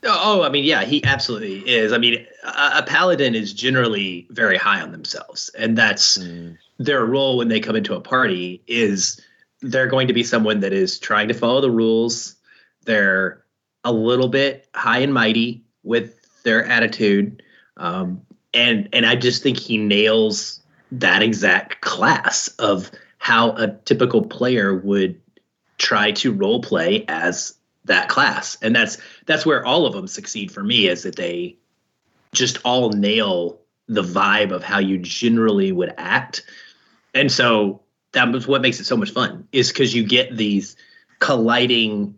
Oh, 0.05 0.43
I 0.43 0.49
mean, 0.49 0.65
yeah, 0.65 0.85
he 0.85 1.03
absolutely 1.05 1.69
is. 1.69 1.93
I 1.93 1.99
mean, 1.99 2.25
a, 2.45 2.71
a 2.77 2.83
paladin 2.87 3.35
is 3.35 3.53
generally 3.53 4.27
very 4.31 4.57
high 4.57 4.81
on 4.81 4.93
themselves, 4.93 5.51
and 5.59 5.77
that's 5.77 6.19
mm. 6.19 6.57
their 6.79 7.05
role 7.05 7.37
when 7.37 7.49
they 7.49 7.61
come 7.61 7.75
into 7.75 7.95
a 7.95 8.01
party. 8.01 8.63
Is 8.69 9.21
they're 9.61 9.89
going 9.89 10.07
to 10.07 10.15
be 10.15 10.23
someone 10.23 10.61
that 10.61 10.73
is 10.73 10.99
trying 10.99 11.29
to 11.29 11.35
follow 11.35 11.61
the 11.61 11.71
rules. 11.71 12.37
They're 12.85 13.43
a 13.85 13.93
little 13.93 14.29
bit 14.29 14.69
high 14.75 14.99
and 14.99 15.13
mighty 15.13 15.65
with 15.83 16.15
their 16.45 16.65
attitude, 16.65 17.43
um, 17.77 18.23
and 18.55 18.89
and 18.93 19.05
I 19.05 19.17
just 19.17 19.43
think 19.43 19.59
he 19.59 19.79
nails 19.79 20.61
that 20.93 21.23
exact 21.23 21.81
class 21.81 22.49
of 22.59 22.91
how 23.19 23.51
a 23.53 23.69
typical 23.85 24.23
player 24.23 24.77
would 24.77 25.21
try 25.77 26.13
to 26.13 26.33
role 26.33 26.63
play 26.63 27.05
as 27.09 27.55
that 27.85 28.09
class. 28.09 28.57
And 28.63 28.75
that's 28.75 28.99
that's 29.27 29.47
where 29.47 29.65
all 29.65 29.87
of 29.87 29.95
them 29.95 30.07
succeed 30.07 30.51
for 30.51 30.63
me 30.63 30.89
is 30.89 31.03
that 31.03 31.17
they 31.17 31.57
just 32.33 32.59
all 32.65 32.91
nail 32.91 33.61
the 33.89 34.03
vibe 34.03 34.53
of 34.53 34.63
how 34.63 34.79
you 34.79 34.99
generally 34.99 35.73
would 35.73 35.95
act. 35.97 36.43
And 37.15 37.33
so 37.33 37.81
that 38.13 38.31
was 38.31 38.47
what 38.47 38.63
makes 38.63 38.81
it 38.81 38.85
so 38.85 38.97
much 38.97 39.11
fun 39.11 39.49
is 39.53 39.69
because 39.69 39.95
you 39.95 40.05
get 40.05 40.37
these 40.37 40.77
colliding 41.21 42.15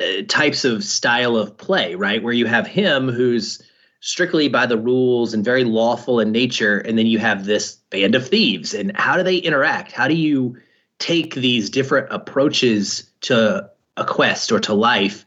uh, 0.00 0.22
types 0.28 0.64
of 0.64 0.82
style 0.82 1.36
of 1.36 1.56
play 1.56 1.94
right? 1.94 2.22
Where 2.22 2.32
you 2.32 2.46
have 2.46 2.66
him 2.66 3.08
who's 3.08 3.62
strictly 4.00 4.48
by 4.48 4.64
the 4.64 4.78
rules 4.78 5.34
and 5.34 5.44
very 5.44 5.64
lawful 5.64 6.20
in 6.20 6.30
nature 6.30 6.78
and 6.78 6.96
then 6.96 7.06
you 7.06 7.18
have 7.18 7.44
this 7.44 7.76
band 7.90 8.14
of 8.14 8.26
thieves. 8.26 8.72
And 8.72 8.96
how 8.96 9.16
do 9.16 9.22
they 9.22 9.36
interact? 9.36 9.92
How 9.92 10.08
do 10.08 10.14
you 10.14 10.56
take 10.98 11.34
these 11.34 11.68
different 11.70 12.08
approaches 12.10 13.10
to 13.22 13.68
a 13.98 14.04
quest 14.04 14.52
or 14.52 14.60
to 14.60 14.74
life 14.74 15.24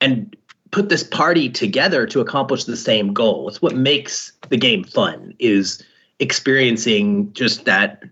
and 0.00 0.36
put 0.70 0.88
this 0.88 1.04
party 1.04 1.48
together 1.48 2.06
to 2.06 2.20
accomplish 2.20 2.64
the 2.64 2.76
same 2.76 3.12
goal 3.12 3.48
it's 3.48 3.62
what 3.62 3.76
makes 3.76 4.32
the 4.48 4.56
game 4.56 4.82
fun 4.84 5.34
is 5.38 5.82
experiencing 6.18 7.32
just 7.32 7.64
that 7.64 8.02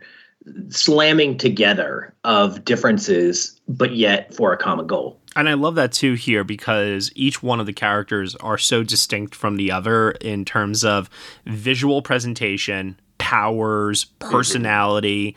slamming 0.68 1.36
together 1.36 2.12
of 2.24 2.64
differences 2.64 3.60
but 3.68 3.94
yet 3.94 4.34
for 4.34 4.52
a 4.52 4.56
common 4.56 4.86
goal 4.86 5.18
And 5.36 5.48
I 5.48 5.54
love 5.54 5.76
that 5.76 5.92
too 5.92 6.14
here 6.14 6.44
because 6.44 7.10
each 7.14 7.42
one 7.42 7.60
of 7.60 7.66
the 7.66 7.72
characters 7.72 8.34
are 8.36 8.58
so 8.58 8.82
distinct 8.82 9.34
from 9.34 9.56
the 9.56 9.70
other 9.70 10.12
in 10.12 10.44
terms 10.44 10.84
of 10.84 11.08
visual 11.46 12.02
presentation, 12.02 12.98
powers, 13.18 14.04
mm-hmm. 14.04 14.30
personality. 14.30 15.36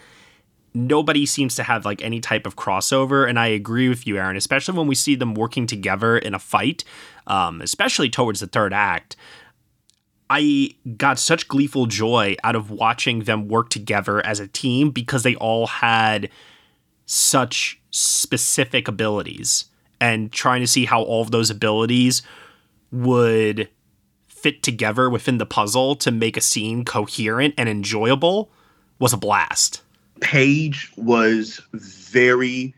Nobody 0.76 1.26
seems 1.26 1.56
to 1.56 1.64
have 1.64 1.86
like 1.86 2.04
any 2.04 2.20
type 2.20 2.46
of 2.46 2.58
crossover. 2.58 3.28
And 3.28 3.40
I 3.40 3.48
agree 3.48 3.88
with 3.88 4.06
you, 4.06 4.18
Aaron, 4.18 4.36
especially 4.36 4.78
when 4.78 4.88
we 4.88 4.96
see 4.96 5.16
them 5.16 5.34
working 5.34 5.66
together 5.66 6.18
in 6.18 6.34
a 6.34 6.40
fight, 6.40 6.84
um, 7.28 7.62
especially 7.62 8.10
towards 8.10 8.42
the 8.42 8.48
third 8.48 8.74
act. 8.74 9.16
I 10.30 10.72
got 10.98 11.18
such 11.18 11.48
gleeful 11.48 11.86
joy 11.86 12.36
out 12.44 12.56
of 12.56 12.72
watching 12.72 13.22
them 13.22 13.48
work 13.48 13.70
together 13.70 14.26
as 14.26 14.40
a 14.40 14.48
team 14.48 14.90
because 14.90 15.24
they 15.24 15.36
all 15.36 15.68
had 15.68 16.30
such 17.06 17.80
specific 17.92 18.88
abilities 18.88 19.66
and 20.02 20.32
trying 20.32 20.62
to 20.62 20.68
see 20.68 20.86
how 20.86 21.02
all 21.02 21.22
of 21.22 21.32
those 21.32 21.50
abilities 21.50 22.22
would 22.92 23.70
fit 24.28 24.62
together 24.62 25.10
within 25.10 25.38
the 25.38 25.46
puzzle 25.46 25.96
to 25.96 26.12
make 26.12 26.36
a 26.36 26.42
scene 26.42 26.84
coherent 26.84 27.54
and 27.58 27.70
enjoyable 27.70 28.52
was 29.00 29.14
a 29.14 29.18
blast. 29.18 29.82
Page 30.22 30.92
was 30.96 31.62
very, 31.74 32.74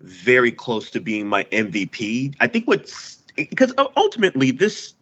very 0.00 0.52
close 0.52 0.90
to 0.90 1.00
being 1.00 1.26
my 1.26 1.44
MVP. 1.44 2.34
I 2.40 2.46
think 2.46 2.66
what's 2.66 3.16
because 3.36 3.72
ultimately 3.96 4.50
this 4.50 4.94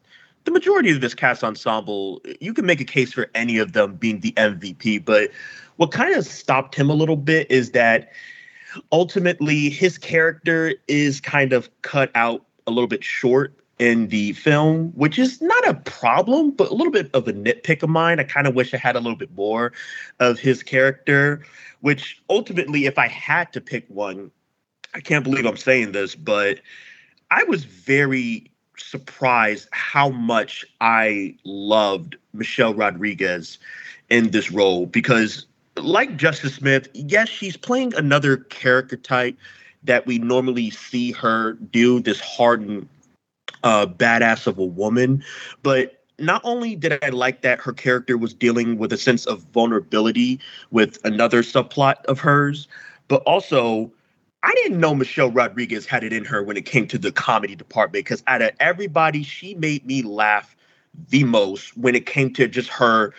the 0.45 0.51
majority 0.51 0.91
of 0.91 1.01
this 1.01 1.15
cast 1.15 1.45
ensemble, 1.45 2.23
you 2.41 2.55
can 2.55 2.65
make 2.65 2.81
a 2.81 2.85
case 2.85 3.13
for 3.13 3.29
any 3.35 3.59
of 3.59 3.73
them 3.73 3.97
being 3.97 4.21
the 4.21 4.33
MVP, 4.33 5.05
but 5.05 5.31
what 5.77 5.93
kind 5.93 6.15
of 6.15 6.25
stopped 6.25 6.75
him 6.75 6.89
a 6.89 6.95
little 6.95 7.17
bit 7.17 7.51
is 7.51 7.73
that 7.73 8.13
ultimately 8.93 9.69
his 9.69 9.99
character 9.99 10.75
is 10.87 11.21
kind 11.21 11.53
of 11.53 11.69
cut 11.83 12.11
out 12.15 12.45
a 12.67 12.71
little 12.71 12.89
bit 12.89 13.05
short 13.05 13.58
in 13.79 14.09
the 14.09 14.33
film, 14.33 14.89
which 14.95 15.19
is 15.19 15.41
not 15.41 15.69
a 15.69 15.75
problem, 15.75 16.51
but 16.51 16.71
a 16.71 16.75
little 16.75 16.93
bit 16.93 17.11
of 17.15 17.29
a 17.29 17.33
nitpick 17.33 17.83
of 17.83 17.89
mine. 17.89 18.19
I 18.19 18.25
kind 18.25 18.47
of 18.47 18.55
wish 18.55 18.75
I 18.75 18.77
had 18.77 18.97
a 18.97 19.01
little 19.01 19.17
bit 19.17 19.35
more 19.37 19.73
of 20.19 20.39
his 20.39 20.63
character, 20.63 21.45
which 21.81 22.21
ultimately, 22.29 22.87
if 22.87 22.99
I 22.99 23.09
had 23.09 23.53
to 23.53 23.61
pick 23.61 23.85
one, 23.89 24.31
I 24.95 25.01
can't 25.01 25.25
believe 25.25 25.47
I'm 25.47 25.57
saying 25.57 25.93
this, 25.93 26.15
but 26.15 26.61
I 27.31 27.45
was 27.45 27.65
very 27.65 28.51
surprised 28.77 29.69
how 29.73 30.09
much 30.09 30.65
I 30.81 31.37
loved 31.45 32.17
Michelle 32.33 32.75
Rodriguez 32.75 33.59
in 34.09 34.31
this 34.31 34.51
role 34.51 34.87
because 34.87 35.47
like 35.77 36.17
Justice 36.17 36.55
Smith, 36.55 36.89
yes, 36.95 37.29
she's 37.29 37.57
playing 37.57 37.95
another 37.95 38.39
character 38.39 38.97
type 38.97 39.37
that 39.85 40.07
we 40.07 40.19
normally 40.19 40.71
see 40.71 41.13
her 41.13 41.53
do, 41.55 42.01
this 42.01 42.21
hardened 42.21 42.89
uh, 43.65 43.87
badass 43.87 44.47
of 44.47 44.59
a 44.59 44.65
woman. 44.65 45.25
But 45.63 46.03
not 46.19 46.41
only 46.45 46.75
did 46.75 46.99
I 47.03 47.11
like 47.11 47.43
that 47.43 47.61
her 47.61 47.73
character 47.73 48.19
was 48.19 48.35
dealing 48.35 48.79
with 48.79 48.93
a 48.93 48.99
sense 48.99 49.27
of 49.27 49.43
vulnerability 49.55 50.41
with 50.71 50.99
another 51.05 51.43
subplot 51.43 52.05
of 52.07 52.19
hers, 52.19 52.67
but 53.07 53.23
also 53.23 53.93
I 54.43 54.53
didn't 54.55 54.81
know 54.81 54.95
Michelle 54.95 55.31
Rodriguez 55.31 55.87
had 55.87 56.05
it 56.05 56.13
in 56.13 56.25
her 56.25 56.43
when 56.43 56.57
it 56.57 56.65
came 56.65 56.87
to 56.89 56.99
the 56.99 57.11
comedy 57.11 57.57
department 57.57 58.05
because 58.05 58.23
out 58.27 58.43
of 58.43 58.51
everybody, 58.61 59.23
she 59.23 59.55
made 59.55 59.85
me 59.85 60.03
laugh 60.03 60.57
the 61.09 61.25
most 61.25 61.77
when 61.77 61.95
it 61.95 62.07
came 62.07 62.33
to 62.35 62.49
just 62.49 62.69
her 62.71 63.13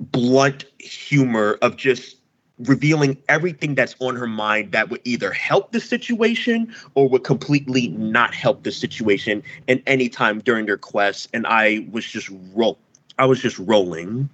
blunt 0.00 0.64
humor 0.78 1.58
of 1.62 1.76
just 1.76 2.16
revealing 2.58 3.16
everything 3.28 3.74
that's 3.74 3.96
on 3.98 4.16
her 4.16 4.26
mind 4.26 4.72
that 4.72 4.88
would 4.88 5.00
either 5.04 5.32
help 5.32 5.72
the 5.72 5.80
situation 5.80 6.72
or 6.94 7.08
would 7.08 7.24
completely 7.24 7.88
not 7.88 8.32
help 8.34 8.62
the 8.62 8.70
situation 8.70 9.42
in 9.66 9.82
any 9.86 10.08
time 10.08 10.40
during 10.40 10.66
their 10.66 10.76
quest. 10.76 11.28
And 11.34 11.46
i 11.46 11.86
was 11.90 12.04
just 12.04 12.30
roll 12.54 12.78
i 13.18 13.26
was 13.26 13.40
just 13.40 13.58
rolling 13.58 14.28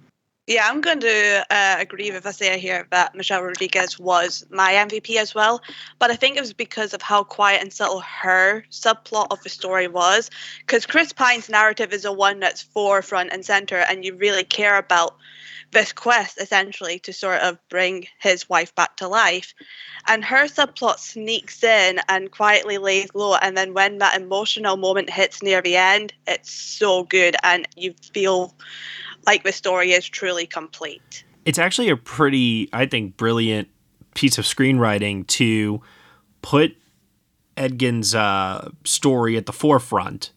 yeah, 0.51 0.67
I'm 0.67 0.81
going 0.81 0.99
to 0.99 1.45
uh, 1.49 1.75
agree 1.79 2.11
with 2.11 2.25
Isaiah 2.25 2.57
here 2.57 2.85
that 2.91 3.15
Michelle 3.15 3.41
Rodriguez 3.41 3.97
was 3.97 4.45
my 4.49 4.73
MVP 4.73 5.15
as 5.15 5.33
well. 5.33 5.61
But 5.97 6.11
I 6.11 6.15
think 6.15 6.35
it 6.35 6.41
was 6.41 6.51
because 6.51 6.93
of 6.93 7.01
how 7.01 7.23
quiet 7.23 7.61
and 7.61 7.71
subtle 7.71 8.01
her 8.01 8.65
subplot 8.69 9.27
of 9.31 9.41
the 9.43 9.49
story 9.49 9.87
was. 9.87 10.29
Because 10.59 10.85
Chris 10.85 11.13
Pine's 11.13 11.49
narrative 11.49 11.93
is 11.93 12.03
the 12.03 12.11
one 12.11 12.41
that's 12.41 12.61
forefront 12.61 13.31
and 13.31 13.45
center, 13.45 13.77
and 13.77 14.03
you 14.03 14.15
really 14.15 14.43
care 14.43 14.77
about 14.77 15.15
this 15.71 15.93
quest 15.93 16.37
essentially 16.41 16.99
to 16.99 17.13
sort 17.13 17.39
of 17.39 17.57
bring 17.69 18.05
his 18.19 18.49
wife 18.49 18.75
back 18.75 18.97
to 18.97 19.07
life. 19.07 19.53
And 20.05 20.25
her 20.25 20.45
subplot 20.47 20.99
sneaks 20.99 21.63
in 21.63 22.01
and 22.09 22.29
quietly 22.29 22.77
lays 22.77 23.09
low. 23.13 23.35
And 23.35 23.55
then 23.55 23.73
when 23.73 23.99
that 23.99 24.19
emotional 24.19 24.75
moment 24.75 25.09
hits 25.09 25.41
near 25.41 25.61
the 25.61 25.77
end, 25.77 26.13
it's 26.27 26.51
so 26.51 27.03
good, 27.03 27.37
and 27.41 27.65
you 27.77 27.93
feel 28.13 28.53
like 29.25 29.43
the 29.43 29.51
story 29.51 29.91
is 29.91 30.07
truly 30.07 30.45
complete. 30.45 31.23
It's 31.45 31.59
actually 31.59 31.89
a 31.89 31.97
pretty, 31.97 32.69
I 32.71 32.85
think, 32.85 33.17
brilliant 33.17 33.69
piece 34.13 34.37
of 34.37 34.45
screenwriting 34.45 35.25
to 35.27 35.81
put 36.41 36.75
Edgin's 37.57 38.13
uh, 38.15 38.69
story 38.83 39.37
at 39.37 39.45
the 39.45 39.53
forefront. 39.53 40.31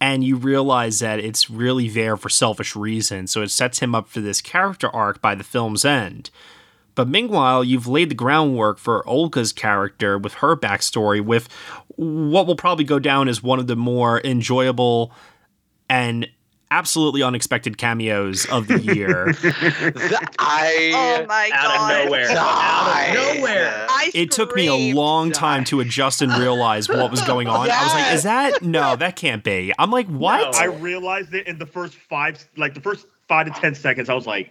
And 0.00 0.24
you 0.24 0.36
realize 0.36 1.00
that 1.00 1.18
it's 1.20 1.50
really 1.50 1.88
there 1.88 2.16
for 2.16 2.30
selfish 2.30 2.74
reasons. 2.74 3.32
So 3.32 3.42
it 3.42 3.50
sets 3.50 3.80
him 3.80 3.94
up 3.94 4.08
for 4.08 4.20
this 4.20 4.40
character 4.40 4.88
arc 4.88 5.20
by 5.20 5.34
the 5.34 5.44
film's 5.44 5.84
end. 5.84 6.30
But 6.94 7.08
meanwhile, 7.08 7.62
you've 7.62 7.86
laid 7.86 8.08
the 8.10 8.14
groundwork 8.14 8.78
for 8.78 9.04
Holga's 9.06 9.52
character 9.52 10.18
with 10.18 10.34
her 10.34 10.56
backstory, 10.56 11.24
with 11.24 11.48
what 11.96 12.46
will 12.46 12.56
probably 12.56 12.84
go 12.84 12.98
down 12.98 13.28
as 13.28 13.42
one 13.42 13.58
of 13.58 13.66
the 13.66 13.76
more 13.76 14.20
enjoyable 14.24 15.12
and 15.88 16.28
absolutely 16.70 17.22
unexpected 17.22 17.76
cameos 17.78 18.46
of 18.46 18.68
the 18.68 18.78
year. 18.80 19.34
I 20.38 20.92
oh 21.22 21.26
my 21.26 21.50
out 21.52 21.64
god! 21.64 21.90
of 21.90 22.04
nowhere. 22.06 22.30
Out 22.30 23.08
of 23.08 23.14
nowhere. 23.36 23.86
I 23.88 24.10
it 24.14 24.30
took 24.30 24.54
me 24.54 24.66
a 24.66 24.70
screamed. 24.70 24.96
long 24.96 25.32
time 25.32 25.64
to 25.64 25.80
adjust 25.80 26.22
and 26.22 26.32
realize 26.32 26.88
what 26.88 27.10
was 27.10 27.22
going 27.22 27.48
on. 27.48 27.70
I 27.70 27.84
was 27.84 27.94
like, 27.94 28.14
is 28.14 28.22
that 28.22 28.62
no, 28.62 28.96
that 28.96 29.16
can't 29.16 29.42
be. 29.44 29.72
I'm 29.78 29.90
like, 29.90 30.06
what? 30.08 30.54
I 30.56 30.66
realized 30.66 31.34
it 31.34 31.46
in 31.46 31.58
the 31.58 31.66
first 31.66 31.94
five, 31.94 32.46
like 32.56 32.74
the 32.74 32.80
first 32.80 33.06
five 33.28 33.46
to 33.46 33.60
ten 33.60 33.74
seconds. 33.74 34.08
I 34.08 34.14
was 34.14 34.26
like, 34.26 34.50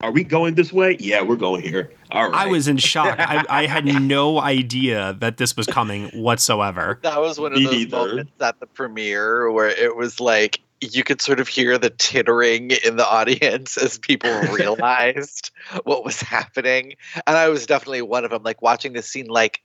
"Are 0.00 0.10
we 0.10 0.24
going 0.24 0.54
this 0.54 0.72
way? 0.72 0.96
Yeah, 1.00 1.22
we're 1.22 1.36
going 1.36 1.62
here." 1.62 1.92
All 2.10 2.30
right. 2.30 2.46
I 2.46 2.46
was 2.46 2.68
in 2.68 2.76
shock. 2.78 3.16
I, 3.18 3.44
I 3.48 3.66
had 3.66 3.84
no 3.84 4.40
idea 4.40 5.16
that 5.20 5.36
this 5.36 5.56
was 5.56 5.66
coming 5.66 6.08
whatsoever. 6.10 6.98
That 7.02 7.20
was 7.20 7.38
one 7.38 7.52
of 7.52 7.58
Me 7.58 7.64
those 7.64 7.72
neither. 7.74 7.96
moments 7.96 8.32
at 8.40 8.60
the 8.60 8.66
premiere 8.66 9.50
where 9.50 9.68
it 9.68 9.96
was 9.96 10.20
like 10.20 10.60
you 10.80 11.04
could 11.04 11.20
sort 11.20 11.40
of 11.40 11.48
hear 11.48 11.78
the 11.78 11.90
tittering 11.90 12.70
in 12.84 12.96
the 12.96 13.06
audience 13.06 13.76
as 13.76 13.98
people 13.98 14.30
realized 14.52 15.50
what 15.84 16.04
was 16.04 16.20
happening. 16.20 16.94
And 17.26 17.36
I 17.36 17.48
was 17.48 17.66
definitely 17.66 18.02
one 18.02 18.24
of 18.24 18.30
them, 18.30 18.42
like 18.42 18.62
watching 18.62 18.92
this 18.92 19.08
scene, 19.08 19.26
like, 19.26 19.60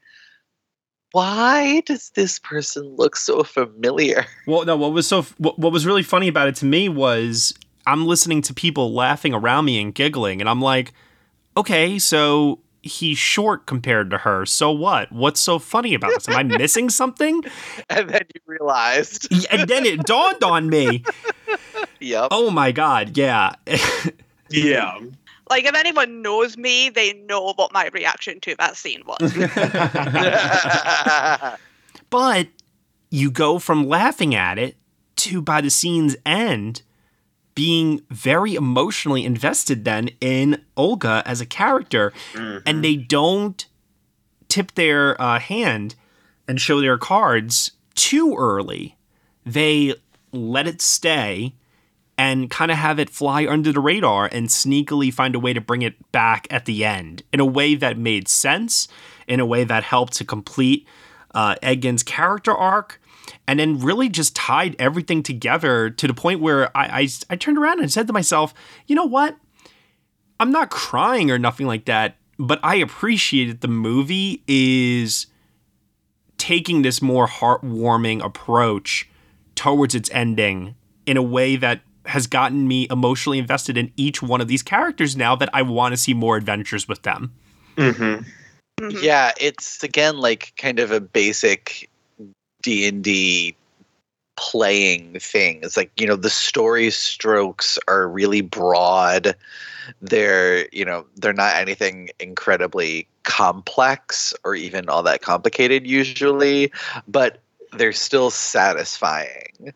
why 1.12 1.82
does 1.82 2.12
this 2.16 2.40
person 2.40 2.96
look 2.98 3.16
so 3.16 3.44
familiar? 3.44 4.26
Well, 4.48 4.66
no, 4.66 4.76
what 4.76 4.94
was 4.94 5.08
so 5.08 5.22
what, 5.38 5.60
what 5.60 5.72
was 5.72 5.86
really 5.86 6.04
funny 6.04 6.28
about 6.28 6.48
it 6.48 6.56
to 6.58 6.66
me 6.66 6.90
was 6.90 7.54
I'm 7.86 8.08
listening 8.08 8.42
to 8.44 8.54
people 8.54 8.94
laughing 8.94 9.34
around 9.34 9.66
me 9.66 9.80
and 9.80 9.94
giggling, 9.94 10.42
and 10.42 10.50
I'm 10.50 10.62
like, 10.62 10.94
okay, 11.56 12.00
so 12.00 12.60
he's 12.84 13.18
short 13.18 13.66
compared 13.66 14.12
to 14.12 14.20
her. 14.20 14.46
So 14.46 14.70
what? 14.72 15.12
What's 15.12 15.40
so 15.40 15.58
funny 15.58 15.94
about 15.94 16.12
this? 16.14 16.30
Am 16.30 16.36
I 16.36 16.44
missing 16.44 16.90
something? 16.90 17.44
And 17.90 18.10
then 18.10 18.24
you 18.34 18.42
realized, 18.46 19.32
And 19.52 19.68
then 19.68 19.86
it 19.86 20.04
dawned 20.06 20.44
on 20.44 20.70
me. 20.70 21.04
yep. 22.00 22.28
Oh 22.32 22.50
my 22.52 22.72
god, 22.72 23.18
yeah. 23.18 23.54
yeah. 24.50 25.00
Like 25.50 25.66
if 25.66 25.76
anyone 25.76 26.22
knows 26.22 26.58
me, 26.58 26.90
they 26.90 27.14
know 27.14 27.54
what 27.54 27.72
my 27.74 27.90
reaction 27.94 28.40
to 28.42 28.56
that 28.58 28.76
scene 28.76 29.04
was. 29.06 29.34
but 32.10 32.48
you 33.10 33.32
go 33.32 33.60
from 33.60 33.88
laughing 33.88 34.34
at 34.34 34.58
it 34.58 34.76
to 35.18 35.42
by 35.42 35.62
the 35.62 35.70
scene's 35.70 36.16
end 36.26 36.82
being 37.56 38.02
very 38.10 38.56
emotionally 38.56 39.26
invested 39.26 39.86
then 39.86 40.10
in 40.20 40.62
Holga 40.78 41.22
as 41.26 41.42
a 41.42 41.46
character 41.46 42.12
and 42.66 42.84
they 42.84 42.96
don't 42.96 43.66
tip 44.50 44.74
their 44.74 45.20
uh, 45.22 45.40
hand 45.40 45.96
and 46.48 46.60
show 46.60 46.82
their 46.82 46.98
cards 46.98 47.72
too 47.96 48.36
early. 48.38 48.98
They 49.46 49.96
let 50.32 50.68
it 50.68 50.82
stay 50.82 51.54
and 52.18 52.50
kind 52.50 52.72
of 52.72 52.78
have 52.78 53.00
it 53.00 53.10
fly 53.10 53.46
under 53.48 53.72
the 53.72 53.80
radar 53.80 54.30
and 54.32 54.48
sneakily 54.48 55.12
find 55.12 55.36
a 55.36 55.40
way 55.40 55.54
to 55.54 55.62
bring 55.62 55.82
it 55.82 56.12
back 56.12 56.48
at 56.52 56.66
the 56.66 56.86
end 56.86 57.24
in 57.32 57.40
a 57.40 57.46
way 57.46 57.76
that 57.76 57.98
made 57.98 58.28
sense, 58.28 58.88
in 59.28 59.40
a 59.40 59.46
way 59.46 59.64
that 59.64 59.84
helped 59.84 60.14
to 60.14 60.26
complete 60.26 60.88
uh, 61.34 61.56
Edgin's 61.64 62.04
character 62.04 62.56
arc, 62.56 63.02
and 63.48 63.60
then 63.60 63.80
really 63.80 64.10
just 64.10 64.36
tied 64.36 64.76
everything 64.80 65.24
together 65.24 65.90
to 65.90 66.08
the 66.08 66.14
point 66.14 66.40
where 66.42 66.76
I, 66.76 67.02
I, 67.02 67.08
I 67.30 67.36
turned 67.36 67.58
around 67.58 67.80
and 67.80 67.92
said 67.92 68.08
to 68.08 68.14
myself, 68.14 68.54
you 68.88 68.96
know 68.96 69.06
what? 69.06 69.38
I'm 70.40 70.52
not 70.52 70.70
crying 70.70 71.32
or 71.32 71.40
nothing 71.40 71.68
like 71.68 71.86
that, 71.86 72.18
but 72.38 72.60
I 72.64 72.76
appreciated 72.76 73.62
the 73.62 73.68
movie 73.68 74.44
is 74.48 75.28
taking 76.38 76.82
this 76.82 77.02
more 77.02 77.28
heartwarming 77.28 78.24
approach 78.24 79.10
towards 79.56 79.96
its 79.96 80.10
ending 80.12 80.76
in 81.06 81.16
a 81.16 81.22
way 81.22 81.56
that 81.56 81.82
has 82.06 82.28
gotten 82.28 82.68
me 82.68 82.88
emotionally 82.90 83.40
invested 83.40 83.78
in 83.78 83.92
each 83.96 84.22
one 84.22 84.42
of 84.42 84.48
these 84.48 84.62
characters 84.62 85.16
now 85.16 85.36
that 85.36 85.50
I 85.54 85.62
want 85.62 85.94
to 85.94 85.98
see 85.98 86.14
more 86.14 86.36
adventures 86.36 86.88
with 86.88 87.04
them. 87.04 87.34
Mm-hmm. 87.78 88.28
Mhm. 88.82 89.02
Yeah, 89.02 89.32
it's 89.40 89.84
again 89.84 90.18
like 90.18 90.54
kind 90.58 90.80
of 90.80 90.92
a 90.92 91.00
basic 91.00 91.90
D 92.64 92.88
and 92.88 93.04
D 93.04 93.56
playing 94.36 95.20
thing. 95.20 95.60
It's 95.62 95.78
like 95.78 95.92
you 96.00 96.08
know 96.08 96.16
the 96.16 96.30
story 96.30 96.90
strokes 96.90 97.78
are 97.88 98.08
really 98.08 98.42
broad. 98.42 99.36
They're 100.02 100.68
you 100.72 100.86
know 100.86 101.06
they're 101.16 101.34
not 101.34 101.56
anything 101.56 102.10
incredibly 102.20 103.08
complex 103.24 104.34
or 104.44 104.56
even 104.56 104.90
all 104.90 105.04
that 105.04 105.22
complicated 105.22 105.86
usually, 105.86 106.72
but 107.08 107.40
they're 107.74 107.94
still 107.94 108.32
satisfying, 108.32 109.74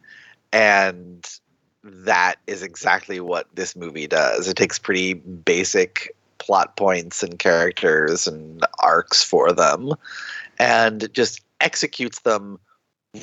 and 0.51 1.39
that 1.83 2.35
is 2.47 2.63
exactly 2.63 3.19
what 3.19 3.47
this 3.55 3.75
movie 3.75 4.07
does. 4.07 4.47
It 4.47 4.57
takes 4.57 4.79
pretty 4.79 5.13
basic 5.13 6.15
plot 6.39 6.75
points 6.77 7.23
and 7.23 7.39
characters 7.39 8.27
and 8.27 8.65
arcs 8.79 9.23
for 9.23 9.51
them 9.51 9.93
and 10.59 11.11
just 11.13 11.41
executes 11.61 12.19
them 12.19 12.59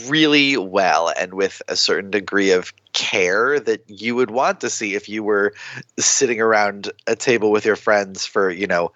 really 0.06 0.56
well 0.56 1.12
and 1.18 1.34
with 1.34 1.62
a 1.68 1.76
certain 1.76 2.10
degree 2.10 2.50
of 2.50 2.72
care 2.92 3.58
that 3.58 3.82
you 3.88 4.14
would 4.14 4.30
want 4.30 4.60
to 4.60 4.70
see 4.70 4.94
if 4.94 5.08
you 5.08 5.22
were 5.22 5.52
sitting 5.98 6.40
around 6.40 6.92
a 7.06 7.16
table 7.16 7.50
with 7.50 7.64
your 7.64 7.76
friends 7.76 8.24
for 8.24 8.50
you 8.50 8.66
know 8.66 8.92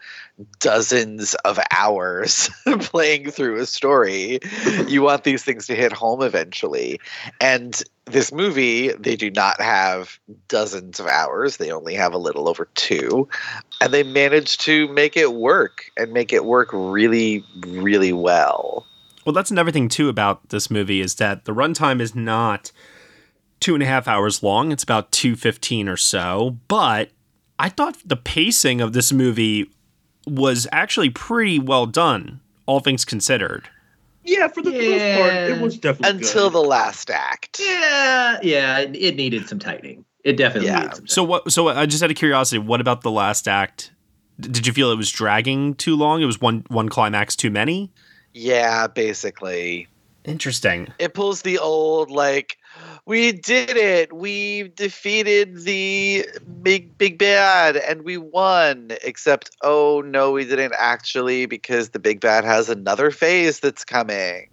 dozens 0.61 1.35
of 1.45 1.59
hours 1.73 2.49
playing 2.81 3.31
through 3.31 3.59
a 3.61 3.67
story. 3.67 4.39
You 4.89 5.03
want 5.03 5.25
these 5.25 5.45
things 5.45 5.67
to 5.67 5.75
hit 5.75 5.93
home 5.93 6.23
eventually. 6.23 6.99
And 7.41 7.83
this 8.07 8.33
movie 8.33 8.93
they 8.93 9.17
do 9.17 9.31
not 9.31 9.61
have 9.61 10.19
dozens 10.47 10.99
of 10.99 11.07
hours. 11.07 11.57
They 11.57 11.71
only 11.71 11.95
have 11.95 12.15
a 12.15 12.19
little 12.19 12.49
over 12.49 12.69
two. 12.75 13.29
And 13.81 13.93
they 13.93 14.03
managed 14.03 14.61
to 14.63 14.89
make 14.89 15.17
it 15.17 15.35
work 15.35 15.91
and 15.97 16.13
make 16.13 16.33
it 16.33 16.45
work 16.45 16.71
really 16.73 17.45
really 17.67 18.13
well 18.13 18.87
Well, 19.29 19.35
that's 19.35 19.51
another 19.51 19.71
thing 19.71 19.91
too 19.91 20.09
about 20.09 20.49
this 20.49 20.71
movie 20.71 21.03
is 21.03 21.17
that 21.17 21.45
the 21.45 21.53
runtime 21.53 22.01
is 22.01 22.14
not 22.14 22.73
two 23.61 23.75
and 23.75 23.83
a 23.83 23.87
half 23.87 24.09
hours 24.09 24.43
long. 24.43 24.73
It's 24.73 24.83
about 24.83 25.12
two 25.12 25.37
fifteen 25.37 25.87
or 25.87 25.99
so. 25.99 26.57
But 26.67 27.11
I 27.59 27.69
thought 27.69 27.99
the 28.07 28.17
pacing 28.17 28.81
of 28.81 28.95
this 28.95 29.12
movie 29.12 29.71
was 30.27 30.67
actually 30.73 31.11
pretty 31.11 31.59
well 31.59 31.85
done, 31.85 32.41
all 32.64 32.81
things 32.81 33.05
considered. 33.05 33.69
Yeah, 34.25 34.49
for 34.49 34.62
the 34.62 34.71
most 34.71 35.21
part, 35.21 35.35
it 35.35 35.61
was 35.61 35.77
definitely 35.77 36.21
until 36.21 36.49
good. 36.49 36.55
the 36.55 36.67
last 36.67 37.11
act 37.11 37.61
Yeah, 37.61 38.38
yeah, 38.43 38.79
it, 38.79 38.97
it 38.97 39.17
needed 39.17 39.47
some 39.47 39.59
tightening. 39.59 40.07
It 40.25 40.38
definitely 40.38 40.69
Yeah. 40.71 40.79
needed 40.85 40.97
some. 40.97 41.07
So 41.07 41.23
what? 41.23 41.53
So 41.53 41.69
I 41.69 41.85
just 41.85 42.01
had 42.01 42.11
a 42.11 42.14
curiosity, 42.14 42.61
what 42.61 42.81
about 42.81 43.03
the 43.03 43.11
last 43.11 43.47
act? 43.47 43.93
Did 44.41 44.67
you 44.67 44.73
feel 44.73 44.91
it 44.91 44.97
was 44.97 45.11
dragging 45.11 45.75
too 45.75 45.97
long? 45.97 46.23
It 46.23 46.25
was 46.25 46.41
one 46.41 46.64
one 46.69 46.88
climax 46.88 47.37
too 47.37 47.51
many. 47.51 47.93
Yeah 48.35 48.87
basically 48.87 49.88
Interesting. 50.25 50.88
it 50.99 51.14
pulls 51.14 51.43
the 51.43 51.59
old 51.59 52.11
like 52.11 52.59
we 53.07 53.33
did 53.33 53.77
it 53.77 54.12
we 54.12 54.69
defeated 54.77 55.64
the 55.64 56.27
big 56.62 56.99
big 56.99 57.19
bad 57.19 57.77
and 57.77 58.03
we 58.03 58.19
won 58.19 58.93
except 59.03 59.57
oh 59.62 60.03
no 60.05 60.33
we 60.33 60.45
didn't 60.45 60.75
actually 60.77 61.47
because 61.47 61.91
the 61.91 61.99
big 61.99 62.21
bad 62.21 62.45
has 62.45 62.69
another 62.69 63.11
phase 63.11 63.61
that's 63.61 63.85
coming 63.85 64.49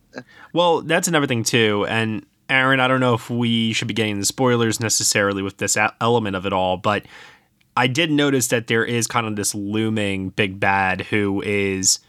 Well, 0.54 0.82
that's 0.82 1.08
another 1.08 1.28
thing 1.28 1.44
too. 1.44 1.86
And 1.88 2.26
Aaron, 2.50 2.80
I 2.80 2.88
don't 2.88 3.00
know 3.00 3.14
if 3.14 3.30
we 3.30 3.74
should 3.74 3.88
be 3.88 3.94
getting 3.94 4.20
the 4.20 4.26
spoilers 4.26 4.80
necessarily 4.80 5.42
with 5.42 5.58
this 5.58 5.78
element 6.00 6.36
of 6.36 6.46
it 6.46 6.54
all, 6.54 6.78
but 6.78 7.06
I 7.78 7.88
did 7.88 8.12
notice 8.12 8.48
that 8.50 8.68
there 8.68 8.86
is 8.86 9.08
kind 9.08 9.28
of 9.28 9.36
this 9.36 9.54
looming 9.54 10.30
big 10.30 10.60
bad 10.60 11.02
who 11.02 11.42
is 11.42 12.00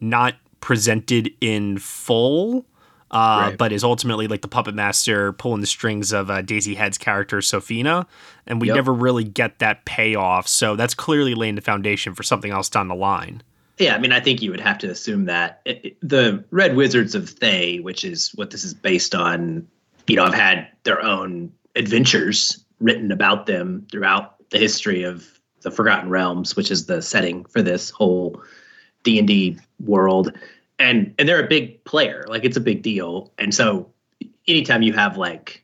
not 0.00 0.34
presented 0.66 1.32
in 1.40 1.78
full. 1.78 2.66
Uh, 3.12 3.46
Right. 3.50 3.56
But 3.56 3.70
is 3.70 3.84
ultimately 3.84 4.26
like 4.26 4.42
the 4.42 4.48
puppet 4.48 4.74
master 4.74 5.32
pulling 5.32 5.60
the 5.60 5.66
strings 5.68 6.12
of 6.12 6.28
uh, 6.28 6.42
Daisy 6.42 6.74
Head's 6.74 6.98
character 6.98 7.38
Sofina, 7.38 8.04
and 8.48 8.60
we 8.60 8.66
Yep. 8.66 8.74
never 8.74 8.92
really 8.92 9.22
get 9.22 9.60
that 9.60 9.84
payoff. 9.84 10.48
So 10.48 10.74
that's 10.74 10.92
clearly 10.92 11.36
laying 11.36 11.54
the 11.54 11.60
foundation 11.60 12.16
for 12.16 12.24
something 12.24 12.50
else 12.50 12.68
down 12.68 12.88
the 12.88 12.96
line. 12.96 13.44
Yeah, 13.78 13.94
I 13.94 13.98
mean, 14.00 14.10
I 14.10 14.18
think 14.18 14.42
you 14.42 14.50
would 14.50 14.58
have 14.60 14.78
to 14.78 14.90
assume 14.90 15.26
that 15.26 15.60
It- 15.64 15.80
it- 15.84 15.96
the 16.02 16.42
Red 16.50 16.74
Wizards 16.74 17.14
of 17.14 17.28
Thay, 17.30 17.78
which 17.78 18.04
is 18.04 18.32
what 18.34 18.50
this 18.50 18.64
is 18.64 18.74
based 18.74 19.14
on, 19.14 19.64
you 20.08 20.16
know, 20.16 20.24
have 20.24 20.34
had 20.34 20.66
their 20.82 21.00
own 21.00 21.52
adventures 21.76 22.64
written 22.80 23.12
about 23.12 23.46
them 23.46 23.86
throughout 23.92 24.34
the 24.50 24.58
history 24.58 25.04
of 25.04 25.24
the 25.62 25.70
Forgotten 25.70 26.10
Realms, 26.10 26.56
which 26.56 26.72
is 26.72 26.86
the 26.86 27.00
setting 27.02 27.44
for 27.44 27.62
this 27.62 27.88
whole 27.90 28.42
D 29.04 29.20
and 29.20 29.28
D 29.28 29.56
world, 29.84 30.32
and 30.78 31.14
and 31.18 31.28
they're 31.28 31.44
a 31.44 31.48
big 31.48 31.82
player, 31.84 32.24
like 32.28 32.44
it's 32.44 32.56
a 32.56 32.60
big 32.60 32.82
deal, 32.82 33.32
and 33.38 33.54
so 33.54 33.90
anytime 34.46 34.82
you 34.82 34.92
have 34.92 35.16
like 35.16 35.62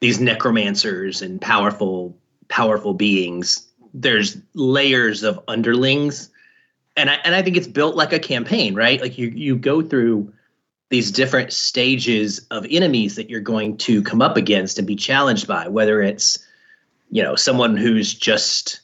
these 0.00 0.20
necromancers 0.20 1.22
and 1.22 1.40
powerful 1.40 2.16
powerful 2.48 2.94
beings, 2.94 3.66
there's 3.92 4.36
layers 4.54 5.22
of 5.22 5.40
underlings. 5.48 6.30
And 6.96 7.10
I 7.10 7.14
and 7.24 7.34
I 7.34 7.42
think 7.42 7.56
it's 7.56 7.66
built 7.66 7.96
like 7.96 8.12
a 8.12 8.18
campaign, 8.18 8.74
right? 8.74 9.00
Like 9.00 9.18
you 9.18 9.28
you 9.28 9.56
go 9.56 9.82
through 9.82 10.32
these 10.90 11.10
different 11.10 11.52
stages 11.52 12.46
of 12.50 12.66
enemies 12.70 13.16
that 13.16 13.28
you're 13.28 13.40
going 13.40 13.76
to 13.78 14.02
come 14.02 14.22
up 14.22 14.36
against 14.36 14.78
and 14.78 14.86
be 14.86 14.94
challenged 14.94 15.48
by, 15.48 15.66
whether 15.66 16.02
it's 16.02 16.38
you 17.10 17.22
know 17.22 17.34
someone 17.34 17.76
who's 17.76 18.14
just 18.14 18.80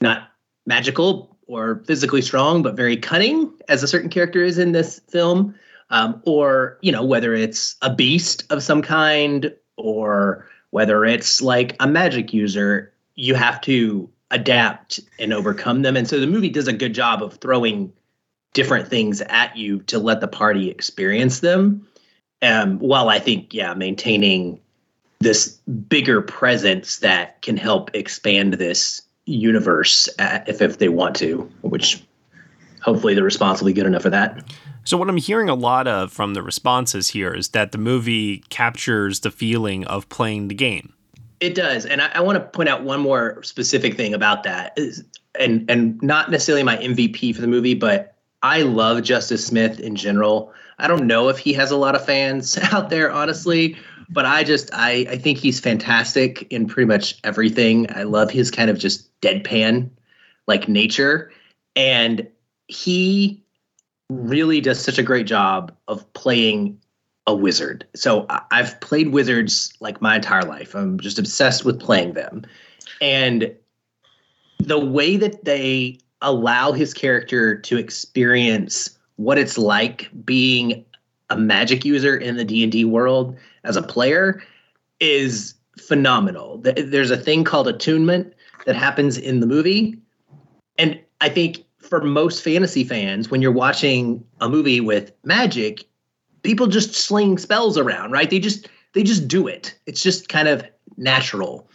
not 0.00 0.30
magical 0.66 1.29
or 1.50 1.82
physically 1.84 2.22
strong 2.22 2.62
but 2.62 2.76
very 2.76 2.96
cunning, 2.96 3.52
as 3.68 3.82
a 3.82 3.88
certain 3.88 4.08
character 4.08 4.42
is 4.42 4.56
in 4.56 4.72
this 4.72 5.00
film, 5.08 5.54
um, 5.90 6.22
or 6.24 6.78
you 6.80 6.92
know 6.92 7.04
whether 7.04 7.34
it's 7.34 7.76
a 7.82 7.92
beast 7.92 8.44
of 8.50 8.62
some 8.62 8.80
kind 8.80 9.52
or 9.76 10.46
whether 10.70 11.04
it's 11.04 11.42
like 11.42 11.74
a 11.80 11.88
magic 11.88 12.32
user, 12.32 12.92
you 13.16 13.34
have 13.34 13.60
to 13.60 14.08
adapt 14.30 15.00
and 15.18 15.32
overcome 15.32 15.82
them. 15.82 15.96
And 15.96 16.06
so 16.08 16.20
the 16.20 16.26
movie 16.28 16.48
does 16.48 16.68
a 16.68 16.72
good 16.72 16.94
job 16.94 17.22
of 17.22 17.34
throwing 17.38 17.92
different 18.52 18.86
things 18.86 19.20
at 19.22 19.56
you 19.56 19.80
to 19.82 19.98
let 19.98 20.20
the 20.20 20.28
party 20.28 20.70
experience 20.70 21.40
them. 21.40 21.86
Um, 22.42 22.78
while 22.78 23.08
I 23.08 23.18
think, 23.18 23.52
yeah, 23.52 23.74
maintaining 23.74 24.60
this 25.18 25.48
bigger 25.88 26.22
presence 26.22 26.98
that 26.98 27.42
can 27.42 27.56
help 27.56 27.90
expand 27.92 28.54
this 28.54 29.02
universe 29.30 30.08
uh, 30.18 30.40
if, 30.46 30.60
if 30.60 30.78
they 30.78 30.88
want 30.88 31.16
to, 31.16 31.50
which 31.62 32.02
hopefully 32.82 33.14
the 33.14 33.22
response 33.22 33.60
will 33.60 33.66
be 33.66 33.72
good 33.72 33.86
enough 33.86 34.02
for 34.02 34.10
that. 34.10 34.44
So 34.84 34.96
what 34.96 35.08
I'm 35.08 35.16
hearing 35.16 35.48
a 35.48 35.54
lot 35.54 35.86
of 35.86 36.12
from 36.12 36.34
the 36.34 36.42
responses 36.42 37.10
here 37.10 37.32
is 37.32 37.50
that 37.50 37.72
the 37.72 37.78
movie 37.78 38.38
captures 38.48 39.20
the 39.20 39.30
feeling 39.30 39.86
of 39.86 40.08
playing 40.08 40.48
the 40.48 40.54
game. 40.54 40.94
It 41.40 41.54
does, 41.54 41.86
and 41.86 42.02
I, 42.02 42.10
I 42.14 42.20
want 42.20 42.36
to 42.36 42.44
point 42.44 42.68
out 42.68 42.82
one 42.82 43.00
more 43.00 43.42
specific 43.42 43.96
thing 43.96 44.12
about 44.12 44.42
that, 44.42 44.74
is, 44.76 45.02
and 45.38 45.70
and 45.70 46.00
not 46.02 46.30
necessarily 46.30 46.62
my 46.62 46.76
MVP 46.76 47.34
for 47.34 47.40
the 47.40 47.46
movie, 47.46 47.74
but 47.74 48.14
I 48.42 48.62
love 48.62 49.02
Justice 49.02 49.46
Smith 49.46 49.80
in 49.80 49.96
general. 49.96 50.52
I 50.78 50.86
don't 50.86 51.06
know 51.06 51.28
if 51.28 51.38
he 51.38 51.52
has 51.54 51.70
a 51.70 51.76
lot 51.76 51.94
of 51.94 52.04
fans 52.04 52.58
out 52.72 52.90
there, 52.90 53.10
honestly, 53.10 53.76
but 54.10 54.26
I 54.26 54.44
just 54.44 54.70
I 54.72 55.06
I 55.08 55.16
think 55.16 55.38
he's 55.38 55.60
fantastic 55.60 56.46
in 56.50 56.66
pretty 56.66 56.86
much 56.86 57.18
everything. 57.24 57.86
I 57.94 58.02
love 58.02 58.30
his 58.30 58.50
kind 58.50 58.70
of 58.70 58.78
just 58.78 59.08
deadpan 59.20 59.88
like 60.46 60.68
nature, 60.68 61.30
and 61.76 62.26
he 62.68 63.42
really 64.10 64.60
does 64.60 64.80
such 64.80 64.98
a 64.98 65.02
great 65.02 65.26
job 65.26 65.74
of 65.88 66.10
playing 66.12 66.78
a 67.26 67.34
wizard. 67.34 67.86
So 67.94 68.26
I've 68.50 68.78
played 68.80 69.12
wizards 69.12 69.72
like 69.80 70.02
my 70.02 70.16
entire 70.16 70.42
life. 70.42 70.74
I'm 70.74 70.98
just 70.98 71.18
obsessed 71.18 71.64
with 71.64 71.78
playing 71.78 72.14
them. 72.14 72.44
And 73.00 73.54
the 74.58 74.78
way 74.78 75.16
that 75.16 75.44
they 75.44 75.98
allow 76.22 76.72
his 76.72 76.92
character 76.92 77.56
to 77.56 77.78
experience 77.78 78.98
what 79.16 79.38
it's 79.38 79.56
like 79.56 80.10
being 80.24 80.84
a 81.30 81.36
magic 81.36 81.84
user 81.84 82.16
in 82.16 82.36
the 82.36 82.44
D&D 82.44 82.84
world 82.84 83.36
as 83.64 83.76
a 83.76 83.82
player 83.82 84.42
is 85.00 85.54
phenomenal. 85.78 86.58
There's 86.58 87.10
a 87.10 87.16
thing 87.16 87.44
called 87.44 87.68
attunement 87.68 88.34
that 88.66 88.76
happens 88.76 89.16
in 89.16 89.40
the 89.40 89.46
movie. 89.46 89.96
And 90.78 91.00
I 91.20 91.28
think 91.28 91.64
for 91.78 92.02
most 92.02 92.42
fantasy 92.42 92.84
fans, 92.84 93.30
when 93.30 93.40
you're 93.40 93.52
watching 93.52 94.24
a 94.40 94.48
movie 94.48 94.80
with 94.80 95.12
magic, 95.24 95.84
people 96.42 96.66
just 96.66 96.94
sling 96.94 97.38
spells 97.38 97.78
around, 97.78 98.10
right? 98.12 98.28
They 98.28 98.38
just 98.38 98.68
they 98.92 99.02
just 99.02 99.28
do 99.28 99.46
it. 99.46 99.74
It's 99.86 100.02
just 100.02 100.28
kind 100.28 100.48
of 100.48 100.64
natural. 100.96 101.68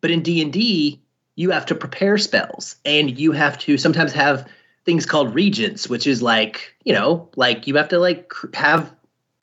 But 0.00 0.10
in 0.10 0.22
D&D, 0.22 1.00
you 1.34 1.50
have 1.50 1.66
to 1.66 1.74
prepare 1.74 2.16
spells 2.16 2.76
and 2.84 3.18
you 3.18 3.32
have 3.32 3.58
to 3.58 3.76
sometimes 3.76 4.12
have 4.12 4.48
things 4.84 5.04
called 5.04 5.34
reagents, 5.34 5.88
which 5.88 6.06
is 6.06 6.22
like, 6.22 6.74
you 6.84 6.92
know, 6.92 7.28
like 7.36 7.66
you 7.66 7.76
have 7.76 7.88
to 7.88 7.98
like 7.98 8.32
have 8.54 8.94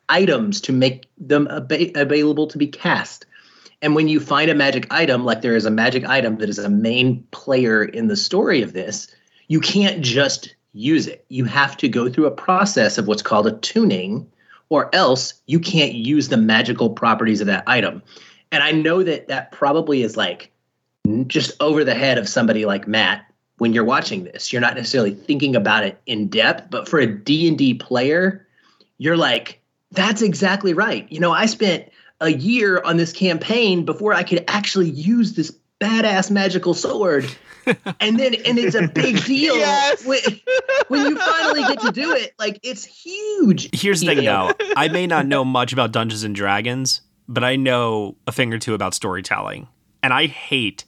items 0.09 0.61
to 0.61 0.71
make 0.71 1.05
them 1.17 1.47
ab- 1.49 1.91
available 1.95 2.47
to 2.47 2.57
be 2.57 2.67
cast. 2.67 3.25
And 3.81 3.95
when 3.95 4.07
you 4.07 4.19
find 4.19 4.49
a 4.49 4.55
magic 4.55 4.87
item, 4.91 5.23
like 5.23 5.41
there 5.41 5.55
is 5.55 5.65
a 5.65 5.71
magic 5.71 6.05
item 6.05 6.37
that 6.37 6.49
is 6.49 6.59
a 6.59 6.69
main 6.69 7.23
player 7.31 7.83
in 7.83 8.07
the 8.07 8.15
story 8.15 8.61
of 8.61 8.73
this, 8.73 9.07
you 9.47 9.59
can't 9.59 10.01
just 10.01 10.55
use 10.73 11.07
it. 11.07 11.25
You 11.29 11.45
have 11.45 11.77
to 11.77 11.89
go 11.89 12.09
through 12.09 12.25
a 12.25 12.31
process 12.31 12.97
of 12.97 13.07
what's 13.07 13.21
called 13.21 13.47
attuning, 13.47 14.29
or 14.69 14.93
else 14.93 15.33
you 15.45 15.59
can't 15.59 15.93
use 15.93 16.29
the 16.29 16.37
magical 16.37 16.89
properties 16.89 17.41
of 17.41 17.47
that 17.47 17.63
item. 17.67 18.01
And 18.51 18.63
I 18.63 18.71
know 18.71 19.03
that 19.03 19.27
that 19.27 19.51
probably 19.51 20.01
is 20.01 20.17
like 20.17 20.51
just 21.27 21.51
over 21.61 21.83
the 21.83 21.95
head 21.95 22.17
of 22.17 22.27
somebody 22.27 22.65
like 22.65 22.87
Matt 22.87 23.25
when 23.57 23.73
you're 23.73 23.83
watching 23.83 24.23
this. 24.23 24.51
You're 24.51 24.61
not 24.61 24.75
necessarily 24.75 25.13
thinking 25.13 25.55
about 25.55 25.83
it 25.83 25.99
in 26.05 26.27
depth, 26.27 26.69
but 26.69 26.87
for 26.87 26.99
a 26.99 27.07
D&D 27.07 27.75
player, 27.75 28.45
you're 28.97 29.17
like 29.17 29.61
that's 29.91 30.21
exactly 30.21 30.73
right. 30.73 31.09
You 31.11 31.19
know, 31.19 31.31
I 31.31 31.45
spent 31.45 31.89
a 32.21 32.29
year 32.29 32.81
on 32.83 32.97
this 32.97 33.13
campaign 33.13 33.85
before 33.85 34.13
I 34.13 34.23
could 34.23 34.43
actually 34.47 34.89
use 34.89 35.33
this 35.33 35.55
badass 35.79 36.31
magical 36.31 36.73
sword. 36.73 37.25
and 37.99 38.17
then 38.19 38.33
and 38.45 38.57
it's 38.57 38.75
a 38.75 38.87
big 38.87 39.23
deal 39.25 39.55
Yes. 39.57 40.05
when, 40.05 40.19
when 40.87 41.05
you 41.09 41.17
finally 41.17 41.61
get 41.61 41.79
to 41.81 41.91
do 41.91 42.13
it. 42.13 42.33
Like 42.39 42.59
it's 42.63 42.83
huge. 42.85 43.69
Here's 43.79 44.01
the 44.01 44.07
thing, 44.07 44.23
know? 44.25 44.51
though. 44.57 44.65
I 44.75 44.87
may 44.87 45.05
not 45.05 45.25
know 45.25 45.43
much 45.45 45.73
about 45.73 45.91
Dungeons 45.91 46.23
and 46.23 46.33
Dragons, 46.35 47.01
but 47.27 47.43
I 47.43 47.55
know 47.55 48.15
a 48.25 48.31
thing 48.31 48.53
or 48.53 48.59
two 48.59 48.73
about 48.73 48.93
storytelling. 48.93 49.67
And 50.01 50.13
I 50.13 50.27
hate. 50.27 50.85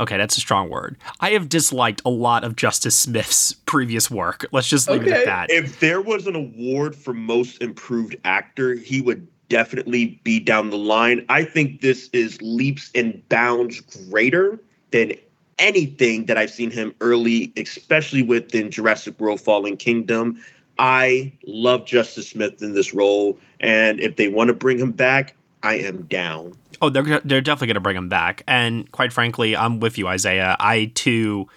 Okay, 0.00 0.16
that's 0.16 0.36
a 0.36 0.40
strong 0.40 0.68
word. 0.68 0.96
I 1.20 1.30
have 1.30 1.48
disliked 1.48 2.02
a 2.04 2.10
lot 2.10 2.44
of 2.44 2.56
Justice 2.56 2.96
Smith's 2.96 3.52
previous 3.52 4.10
work. 4.10 4.46
Let's 4.52 4.68
just 4.68 4.88
leave 4.88 5.06
it 5.06 5.12
at 5.12 5.26
that. 5.26 5.50
If 5.50 5.80
there 5.80 6.00
was 6.00 6.26
an 6.26 6.34
award 6.34 6.96
for 6.96 7.12
most 7.12 7.62
improved 7.62 8.16
actor, 8.24 8.74
he 8.74 9.00
would 9.00 9.26
definitely 9.48 10.20
be 10.24 10.40
down 10.40 10.70
the 10.70 10.78
line. 10.78 11.24
I 11.28 11.44
think 11.44 11.82
this 11.82 12.08
is 12.12 12.40
leaps 12.40 12.90
and 12.94 13.22
bounds 13.28 13.80
greater 13.80 14.58
than 14.92 15.12
anything 15.58 16.26
that 16.26 16.38
I've 16.38 16.50
seen 16.50 16.70
him 16.70 16.94
early, 17.00 17.52
especially 17.56 18.22
within 18.22 18.70
Jurassic 18.70 19.20
World 19.20 19.40
Fallen 19.40 19.76
Kingdom. 19.76 20.42
I 20.78 21.32
love 21.46 21.84
Justice 21.86 22.30
Smith 22.30 22.62
in 22.62 22.72
this 22.72 22.94
role, 22.94 23.38
and 23.60 24.00
if 24.00 24.16
they 24.16 24.28
want 24.28 24.48
to 24.48 24.54
bring 24.54 24.78
him 24.78 24.90
back, 24.90 25.36
I 25.62 25.74
am 25.74 26.02
down. 26.02 26.56
Oh, 26.80 26.88
they're 26.88 27.20
they're 27.20 27.40
definitely 27.40 27.68
going 27.68 27.74
to 27.74 27.80
bring 27.80 27.96
him 27.96 28.08
back. 28.08 28.42
And 28.46 28.90
quite 28.90 29.12
frankly, 29.12 29.56
I'm 29.56 29.80
with 29.80 29.98
you, 29.98 30.08
Isaiah. 30.08 30.56
I 30.58 30.90
too 30.94 31.48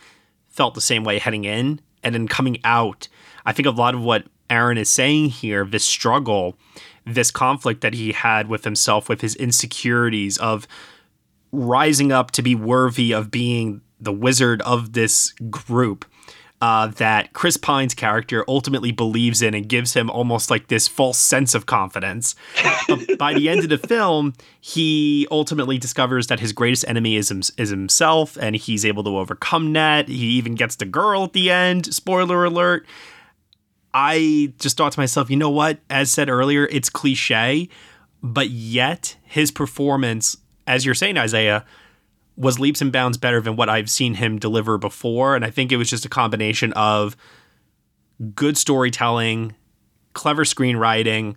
felt 0.48 0.76
the 0.76 0.82
same 0.82 1.04
way 1.04 1.20
heading 1.20 1.46
in, 1.46 1.82
and 2.04 2.14
then 2.14 2.28
coming 2.28 2.58
out. 2.64 3.08
I 3.46 3.54
think 3.54 3.68
a 3.68 3.72
lot 3.72 3.96
of 3.96 4.02
what 4.02 4.26
Aaron 4.50 4.78
is 4.78 4.90
saying 4.90 5.30
here, 5.30 5.66
this 5.66 5.84
struggle, 5.84 6.58
this 7.06 7.32
conflict 7.32 7.82
that 7.82 7.94
he 7.94 8.12
had 8.12 8.48
with 8.48 8.64
himself, 8.64 9.10
with 9.10 9.22
his 9.22 9.36
insecurities 9.36 10.38
of 10.38 10.68
rising 11.52 12.12
up 12.12 12.32
to 12.32 12.42
be 12.42 12.56
worthy 12.56 13.12
of 13.12 13.32
being 13.32 13.82
the 14.00 14.14
wizard 14.14 14.62
of 14.62 14.94
this 14.94 15.32
group. 15.50 16.06
Uh, 16.62 16.88
that 16.88 17.34
Chris 17.34 17.58
Pine's 17.58 17.94
character 17.94 18.44
ultimately 18.48 18.92
believes 18.92 19.42
in 19.42 19.54
and 19.54 19.68
gives 19.68 19.94
him 19.94 20.10
almost 20.10 20.50
like 20.50 20.68
this 20.68 20.88
false 20.88 21.18
sense 21.18 21.54
of 21.54 21.66
confidence. 21.66 22.34
But 22.88 23.18
by 23.20 23.34
the 23.34 23.50
end 23.50 23.60
of 23.60 23.70
the 23.70 23.78
film, 23.78 24.34
he 24.62 25.28
ultimately 25.30 25.78
discovers 25.78 26.28
that 26.28 26.40
his 26.40 26.54
greatest 26.54 26.86
enemy 26.88 27.18
is, 27.18 27.30
him- 27.30 27.44
is 27.58 27.70
himself, 27.70 28.38
and 28.38 28.56
he's 28.56 28.86
able 28.86 29.04
to 29.04 29.18
overcome 29.18 29.74
that. 29.74 30.08
He 30.08 30.28
even 30.38 30.56
gets 30.56 30.78
the 30.78 30.86
girl 30.86 31.26
at 31.26 31.34
the 31.34 31.52
end. 31.52 31.94
Spoiler 31.94 32.46
alert. 32.46 32.88
I 33.94 34.54
just 34.60 34.76
thought 34.76 34.92
to 34.92 35.00
myself, 35.00 35.30
you 35.30 35.38
know 35.38 35.50
what? 35.50 35.80
As 35.90 36.12
said 36.12 36.30
earlier, 36.30 36.68
it's 36.70 36.90
cliche, 36.90 37.70
but 38.22 38.50
yet 38.50 39.16
his 39.24 39.52
performance, 39.52 40.36
as 40.68 40.86
you're 40.86 40.96
saying, 40.96 41.18
Isaiah, 41.18 41.66
was 42.38 42.60
leaps 42.60 42.82
and 42.82 42.92
bounds 42.92 43.18
better 43.18 43.42
than 43.42 43.56
what 43.56 43.70
I've 43.70 43.90
seen 43.90 44.16
him 44.16 44.38
deliver 44.40 44.78
before. 44.78 45.36
And 45.36 45.46
I 45.46 45.50
think 45.50 45.72
it 45.72 45.78
was 45.78 45.90
just 45.90 46.06
a 46.06 46.10
combination 46.10 46.74
of 46.74 47.16
good 48.34 48.58
storytelling, 48.58 49.56
clever 50.14 50.44
screenwriting, 50.44 51.36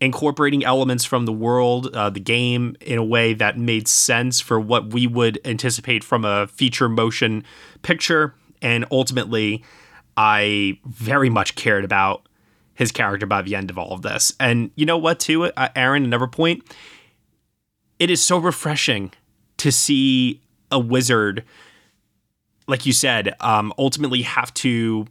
incorporating 0.00 0.64
elements 0.64 1.04
from 1.04 1.24
the 1.24 1.32
world, 1.32 1.94
uh, 1.94 2.10
the 2.10 2.20
game, 2.20 2.76
in 2.80 2.98
a 2.98 3.04
way 3.04 3.32
that 3.34 3.58
made 3.58 3.88
sense 3.88 4.40
for 4.40 4.60
what 4.60 4.92
we 4.92 5.06
would 5.06 5.40
anticipate 5.44 6.04
from 6.04 6.24
a 6.24 6.46
feature 6.48 6.88
motion 6.88 7.44
picture. 7.82 8.34
And 8.60 8.84
ultimately, 8.90 9.64
I 10.16 10.78
very 10.84 11.30
much 11.30 11.54
cared 11.54 11.84
about 11.84 12.28
his 12.74 12.92
character 12.92 13.26
by 13.26 13.40
the 13.40 13.54
end 13.54 13.70
of 13.70 13.78
all 13.78 13.92
of 13.92 14.02
this. 14.02 14.34
And 14.38 14.70
you 14.74 14.84
know 14.84 14.98
what, 14.98 15.18
too, 15.18 15.44
uh, 15.44 15.68
Aaron, 15.74 16.04
another 16.04 16.26
point? 16.26 16.62
It 17.98 18.10
is 18.10 18.22
so 18.22 18.36
refreshing 18.36 19.12
to 19.58 19.72
see 19.72 20.40
a 20.70 20.78
wizard, 20.78 21.44
like 22.66 22.86
you 22.86 22.92
said, 22.92 23.34
um, 23.40 23.72
ultimately 23.78 24.22
have 24.22 24.52
to 24.54 25.06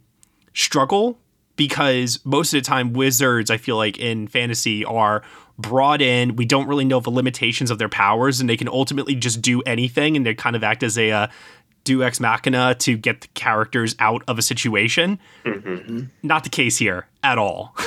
struggle 0.54 1.18
because 1.56 2.20
most 2.24 2.52
of 2.52 2.62
the 2.62 2.66
time 2.66 2.94
wizards 2.94 3.50
i 3.50 3.56
feel 3.58 3.76
like 3.76 3.98
in 3.98 4.26
fantasy 4.26 4.84
are 4.84 5.22
brought 5.58 6.02
in. 6.02 6.36
We 6.36 6.44
don't 6.44 6.66
really 6.66 6.84
know 6.84 7.00
the 7.00 7.10
limitations 7.10 7.70
of 7.70 7.78
their 7.78 7.88
powers 7.88 8.40
and 8.40 8.48
they 8.48 8.56
can 8.56 8.68
ultimately 8.68 9.14
just 9.14 9.40
do 9.42 9.62
anything 9.62 10.16
and 10.16 10.26
they 10.26 10.34
kind 10.34 10.56
of 10.56 10.62
act 10.62 10.82
as 10.82 10.98
a 10.98 11.10
uh, 11.10 11.26
deus 11.84 12.02
ex 12.02 12.20
machina 12.20 12.74
to 12.74 12.96
get 12.96 13.22
the 13.22 13.28
characters 13.28 13.94
out 13.98 14.22
of 14.28 14.38
a 14.38 14.42
situation. 14.42 15.18
Not 16.22 16.44
the 16.44 16.50
case 16.50 16.76
here 16.76 17.06
at 17.22 17.38
all. 17.38 17.74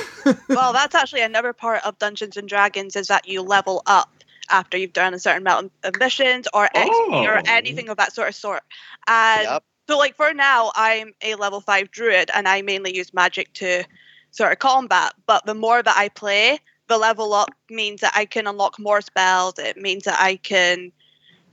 Well, 0.50 0.74
that's 0.74 0.94
actually 0.94 1.22
another 1.22 1.54
part 1.54 1.84
of 1.86 1.98
Dungeons 1.98 2.36
and 2.36 2.46
Dragons 2.46 2.94
is 2.94 3.06
that 3.06 3.26
you 3.26 3.40
level 3.40 3.82
up 3.86 4.19
after 4.50 4.76
you've 4.76 4.92
done 4.92 5.14
a 5.14 5.18
certain 5.18 5.42
amount 5.42 5.72
of 5.84 5.98
missions 5.98 6.46
or 6.52 6.68
XP 6.74 7.26
or 7.26 7.38
Oh. 7.38 7.42
anything 7.46 7.88
of 7.88 7.96
that 7.96 8.12
sort 8.14 8.28
of 8.28 8.34
sort. 8.34 8.62
And 9.06 9.44
Yep. 9.44 9.64
so, 9.88 9.98
like 9.98 10.16
for 10.16 10.32
now, 10.34 10.72
I'm 10.74 11.14
a 11.22 11.34
level 11.34 11.60
five 11.60 11.90
druid, 11.90 12.30
and 12.34 12.46
I 12.46 12.62
mainly 12.62 12.94
use 12.94 13.12
magic 13.14 13.52
to 13.54 13.84
sort 14.30 14.52
of 14.52 14.58
combat. 14.58 15.12
But 15.26 15.46
the 15.46 15.54
more 15.54 15.82
that 15.82 15.96
I 15.96 16.08
play, 16.08 16.58
the 16.88 16.98
level 16.98 17.32
up 17.32 17.50
means 17.68 18.00
that 18.00 18.12
I 18.14 18.24
can 18.24 18.46
unlock 18.46 18.78
more 18.78 19.00
spells. 19.00 19.58
It 19.58 19.76
means 19.76 20.04
that 20.04 20.20
I 20.20 20.36
can 20.36 20.92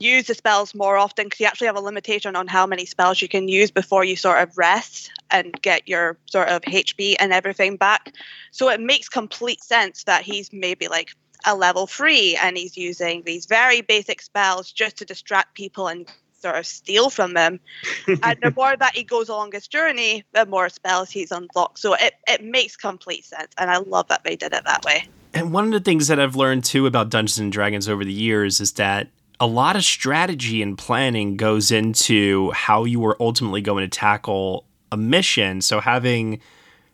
use 0.00 0.26
the 0.26 0.34
spells 0.34 0.74
more 0.74 0.96
often 0.96 1.26
because 1.26 1.40
you 1.40 1.46
actually 1.46 1.66
have 1.66 1.76
a 1.76 1.80
limitation 1.80 2.36
on 2.36 2.46
how 2.46 2.66
many 2.66 2.86
spells 2.86 3.20
you 3.20 3.28
can 3.28 3.48
use 3.48 3.70
before 3.70 4.04
you 4.04 4.14
sort 4.16 4.40
of 4.40 4.56
rest 4.56 5.10
and 5.30 5.60
get 5.62 5.88
your 5.88 6.16
sort 6.26 6.48
of 6.48 6.62
HP 6.62 7.16
and 7.18 7.32
everything 7.32 7.76
back. 7.76 8.14
So 8.52 8.68
it 8.68 8.80
makes 8.80 9.08
complete 9.08 9.62
sense 9.62 10.04
that 10.04 10.22
he's 10.22 10.52
maybe 10.52 10.88
like 10.88 11.14
a 11.44 11.54
level 11.54 11.86
three 11.86 12.36
and 12.36 12.56
he's 12.56 12.76
using 12.76 13.22
these 13.24 13.46
very 13.46 13.80
basic 13.80 14.20
spells 14.20 14.72
just 14.72 14.96
to 14.98 15.04
distract 15.04 15.54
people 15.54 15.88
and 15.88 16.10
sort 16.40 16.56
of 16.56 16.66
steal 16.66 17.10
from 17.10 17.34
them. 17.34 17.60
and 18.22 18.38
the 18.42 18.52
more 18.56 18.76
that 18.76 18.94
he 18.94 19.02
goes 19.02 19.28
along 19.28 19.52
his 19.52 19.68
journey, 19.68 20.24
the 20.32 20.46
more 20.46 20.68
spells 20.68 21.10
he's 21.10 21.30
unlocked. 21.30 21.78
So 21.78 21.94
it, 21.94 22.14
it 22.26 22.42
makes 22.44 22.76
complete 22.76 23.24
sense. 23.24 23.52
And 23.58 23.70
I 23.70 23.78
love 23.78 24.08
that 24.08 24.24
they 24.24 24.36
did 24.36 24.52
it 24.52 24.64
that 24.64 24.84
way. 24.84 25.08
And 25.34 25.52
one 25.52 25.64
of 25.66 25.72
the 25.72 25.80
things 25.80 26.08
that 26.08 26.18
I've 26.18 26.36
learned 26.36 26.64
too 26.64 26.86
about 26.86 27.10
Dungeons 27.10 27.38
and 27.38 27.52
Dragons 27.52 27.88
over 27.88 28.04
the 28.04 28.12
years 28.12 28.60
is 28.60 28.72
that 28.72 29.08
a 29.40 29.46
lot 29.46 29.76
of 29.76 29.84
strategy 29.84 30.62
and 30.62 30.76
planning 30.76 31.36
goes 31.36 31.70
into 31.70 32.50
how 32.52 32.84
you 32.84 33.04
are 33.06 33.16
ultimately 33.20 33.60
going 33.60 33.88
to 33.88 33.98
tackle 33.98 34.64
a 34.90 34.96
mission. 34.96 35.60
So 35.60 35.80
having 35.80 36.40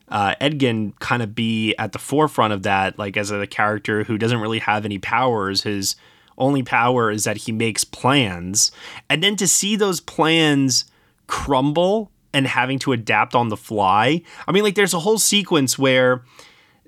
uh, 0.08 0.34
Edgin 0.40 0.92
kind 0.98 1.22
of 1.22 1.34
be 1.34 1.74
at 1.76 1.92
the 1.92 1.98
forefront 1.98 2.52
of 2.52 2.62
that, 2.62 2.98
like 2.98 3.16
as 3.16 3.30
a 3.30 3.46
character 3.46 4.04
who 4.04 4.18
doesn't 4.18 4.40
really 4.40 4.58
have 4.60 4.84
any 4.84 4.98
powers, 4.98 5.62
his 5.62 5.96
only 6.36 6.62
power 6.62 7.10
is 7.10 7.24
that 7.24 7.38
he 7.38 7.52
makes 7.52 7.84
plans. 7.84 8.72
And 9.08 9.22
then 9.22 9.36
to 9.36 9.46
see 9.46 9.76
those 9.76 10.00
plans 10.00 10.84
crumble 11.26 12.10
and 12.32 12.46
having 12.46 12.78
to 12.80 12.92
adapt 12.92 13.34
on 13.34 13.48
the 13.48 13.56
fly. 13.56 14.22
I 14.46 14.52
mean, 14.52 14.64
like, 14.64 14.74
there's 14.74 14.94
a 14.94 14.98
whole 14.98 15.18
sequence 15.18 15.78
where 15.78 16.24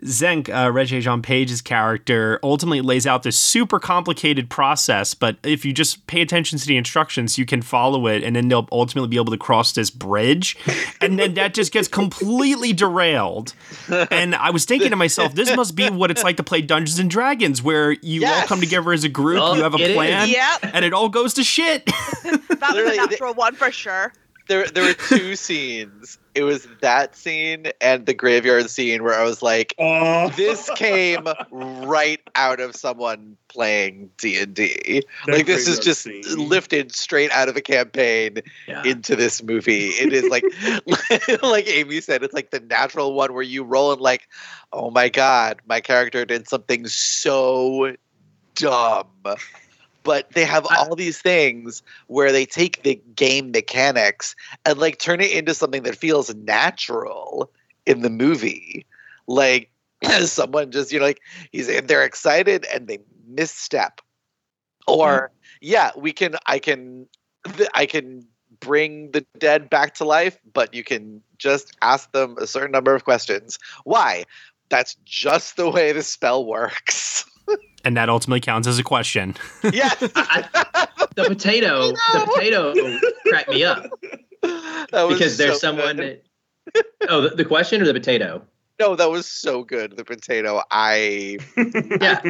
Xenk, 0.05 0.51
uh, 0.51 0.67
Regé 0.71 1.01
Jean 1.01 1.23
Page's 1.23 1.63
character, 1.63 2.39
ultimately 2.43 2.83
lays 2.83 3.07
out 3.07 3.23
this 3.23 3.37
super 3.39 3.79
complicated 3.81 4.51
process, 4.51 5.15
but 5.15 5.37
if 5.43 5.65
you 5.65 5.73
just 5.73 6.07
pay 6.07 6.21
attention 6.21 6.59
to 6.59 6.67
the 6.67 6.77
instructions, 6.77 7.39
you 7.39 7.47
can 7.47 7.63
follow 7.63 8.07
it, 8.07 8.23
and 8.23 8.37
then 8.37 8.49
they'll 8.49 8.69
ultimately 8.71 9.09
be 9.09 9.17
able 9.17 9.33
to 9.33 9.39
cross 9.39 9.73
this 9.73 9.89
bridge. 9.91 10.57
And 11.01 11.19
then 11.19 11.35
that 11.35 11.55
just 11.55 11.73
gets 11.73 11.89
completely 11.89 12.73
derailed. 12.75 13.55
And 14.11 14.35
I 14.35 14.51
was 14.51 14.65
thinking 14.67 14.91
to 14.91 14.97
myself, 14.97 15.35
this 15.35 15.55
must 15.57 15.75
be 15.75 15.89
what 15.89 16.11
it's 16.11 16.23
like 16.23 16.37
to 16.37 16.45
play 16.45 16.61
Dungeons 16.61 16.99
and 16.99 17.09
Dragons, 17.11 17.63
where 17.63 17.93
you 17.93 18.27
all 18.27 18.43
come 18.43 18.61
together 18.61 18.93
as 18.93 19.05
a 19.05 19.09
group, 19.09 19.41
Oh, 19.43 19.55
you 19.55 19.63
have 19.63 19.75
a 19.75 19.95
plan, 19.95 20.29
Yep. 20.29 20.71
and 20.75 20.85
it 20.85 20.93
all 20.93 21.09
goes 21.09 21.35
to 21.35 21.45
shit. 21.45 21.87
That 21.87 22.73
was 22.75 22.85
a 22.85 22.91
the- 22.91 22.97
natural 22.97 23.35
one 23.35 23.55
for 23.55 23.71
sure. 23.71 24.13
There 24.49 24.67
there 24.69 24.85
were 24.85 24.95
two 24.95 25.37
scenes. 25.37 26.19
It 26.35 26.43
was 26.43 26.69
that 26.83 27.17
scene 27.17 27.69
and 27.81 28.05
the 28.05 28.13
graveyard 28.13 28.69
scene 28.69 29.03
where 29.03 29.19
I 29.19 29.25
was 29.25 29.43
like, 29.43 29.75
Oh, 29.79 30.29
this 30.37 30.69
came 30.77 31.27
right 31.51 32.21
out 32.35 32.61
of 32.61 32.77
someone 32.77 33.37
playing 33.49 34.11
D 34.19 34.39
and 34.39 34.53
D. 34.55 35.03
Like 35.27 35.47
this 35.47 35.67
is 35.67 35.79
just 35.79 36.03
scene. 36.03 36.23
lifted 36.37 36.95
straight 36.95 37.31
out 37.31 37.49
of 37.49 37.57
a 37.57 37.63
campaign 37.63 38.39
Yeah. 38.69 38.83
into 38.85 39.17
this 39.17 39.43
movie. 39.43 39.89
It 39.89 40.13
is 40.13 40.25
like 40.31 40.45
like 41.43 41.67
Amy 41.69 42.01
said, 42.01 42.23
it's 42.23 42.35
like 42.35 42.51
the 42.51 42.61
natural 42.61 43.15
one 43.15 43.33
where 43.33 43.43
you 43.43 43.65
roll 43.65 43.93
and 43.93 44.01
like, 44.01 44.29
oh 44.73 44.91
my 44.91 45.09
god, 45.09 45.61
my 45.67 45.81
character 45.81 46.25
did 46.27 46.49
something 46.49 46.87
so 46.87 47.95
dumb. 48.55 49.07
But 50.07 50.31
they 50.31 50.45
have 50.45 50.65
all 50.71 50.95
these 50.95 51.21
things 51.21 51.83
where 52.07 52.31
they 52.31 52.47
take 52.47 52.85
the 52.85 53.03
game 53.17 53.51
mechanics 53.51 54.37
and 54.65 54.79
like 54.79 54.99
turn 55.01 55.21
it 55.21 55.33
into 55.33 55.53
something 55.53 55.83
that 55.83 55.97
feels 55.97 56.33
natural 56.33 57.51
in 57.87 58.03
the 58.03 58.09
movie. 58.09 58.87
Like 59.27 59.69
someone 60.21 60.71
just, 60.71 60.93
you 60.93 61.01
know, 61.01 61.07
like 61.07 61.21
he's 61.51 61.67
they're 61.67 62.05
excited 62.05 62.65
and 62.73 62.87
they 62.87 63.01
misstep. 63.27 64.01
Or 64.87 65.09
mm-hmm. 65.09 65.57
yeah, 65.61 65.91
we 65.97 66.13
can 66.13 66.37
I 66.47 66.61
can 66.61 67.09
I 67.75 67.87
can 67.87 68.29
bring 68.61 69.11
the 69.11 69.27
dead 69.39 69.69
back 69.69 69.95
to 69.95 70.05
life, 70.05 70.39
but 70.53 70.73
you 70.73 70.85
can 70.85 71.21
just 71.37 71.77
ask 71.83 72.13
them 72.13 72.37
a 72.41 72.47
certain 72.47 72.71
number 72.71 72.95
of 72.95 73.03
questions. 73.03 73.59
Why? 73.83 74.25
That's 74.69 74.95
just 75.05 75.57
the 75.57 75.69
way 75.69 75.91
the 75.91 76.05
spell 76.05 76.47
works. 76.47 77.25
And 77.87 77.97
that 77.97 78.09
ultimately 78.09 78.41
counts 78.41 78.67
as 78.67 78.81
a 78.81 78.83
question. 78.83 79.37
yes. 79.63 79.97
I- 80.17 80.89
the 81.15 81.25
potato, 81.25 81.93
the 81.93 82.31
potato 82.35 82.75
cracked 83.29 83.49
me 83.49 83.63
up 83.65 83.85
That 84.43 85.05
was 85.05 85.17
because 85.19 85.37
there's 85.39 85.55
so 85.55 85.59
someone 85.69 85.97
good. 85.97 86.21
that. 86.75 86.85
Oh, 87.09 87.21
the, 87.23 87.29
the 87.37 87.45
question 87.45 87.81
or 87.81 87.85
the 87.87 87.95
potato? 87.95 88.43
No, 88.81 88.97
that 88.97 89.09
was 89.11 89.25
so 89.27 89.63
good. 89.63 89.97
The 89.97 90.05
potato. 90.05 90.63
I 90.71 91.39
Yeah, 92.01 92.21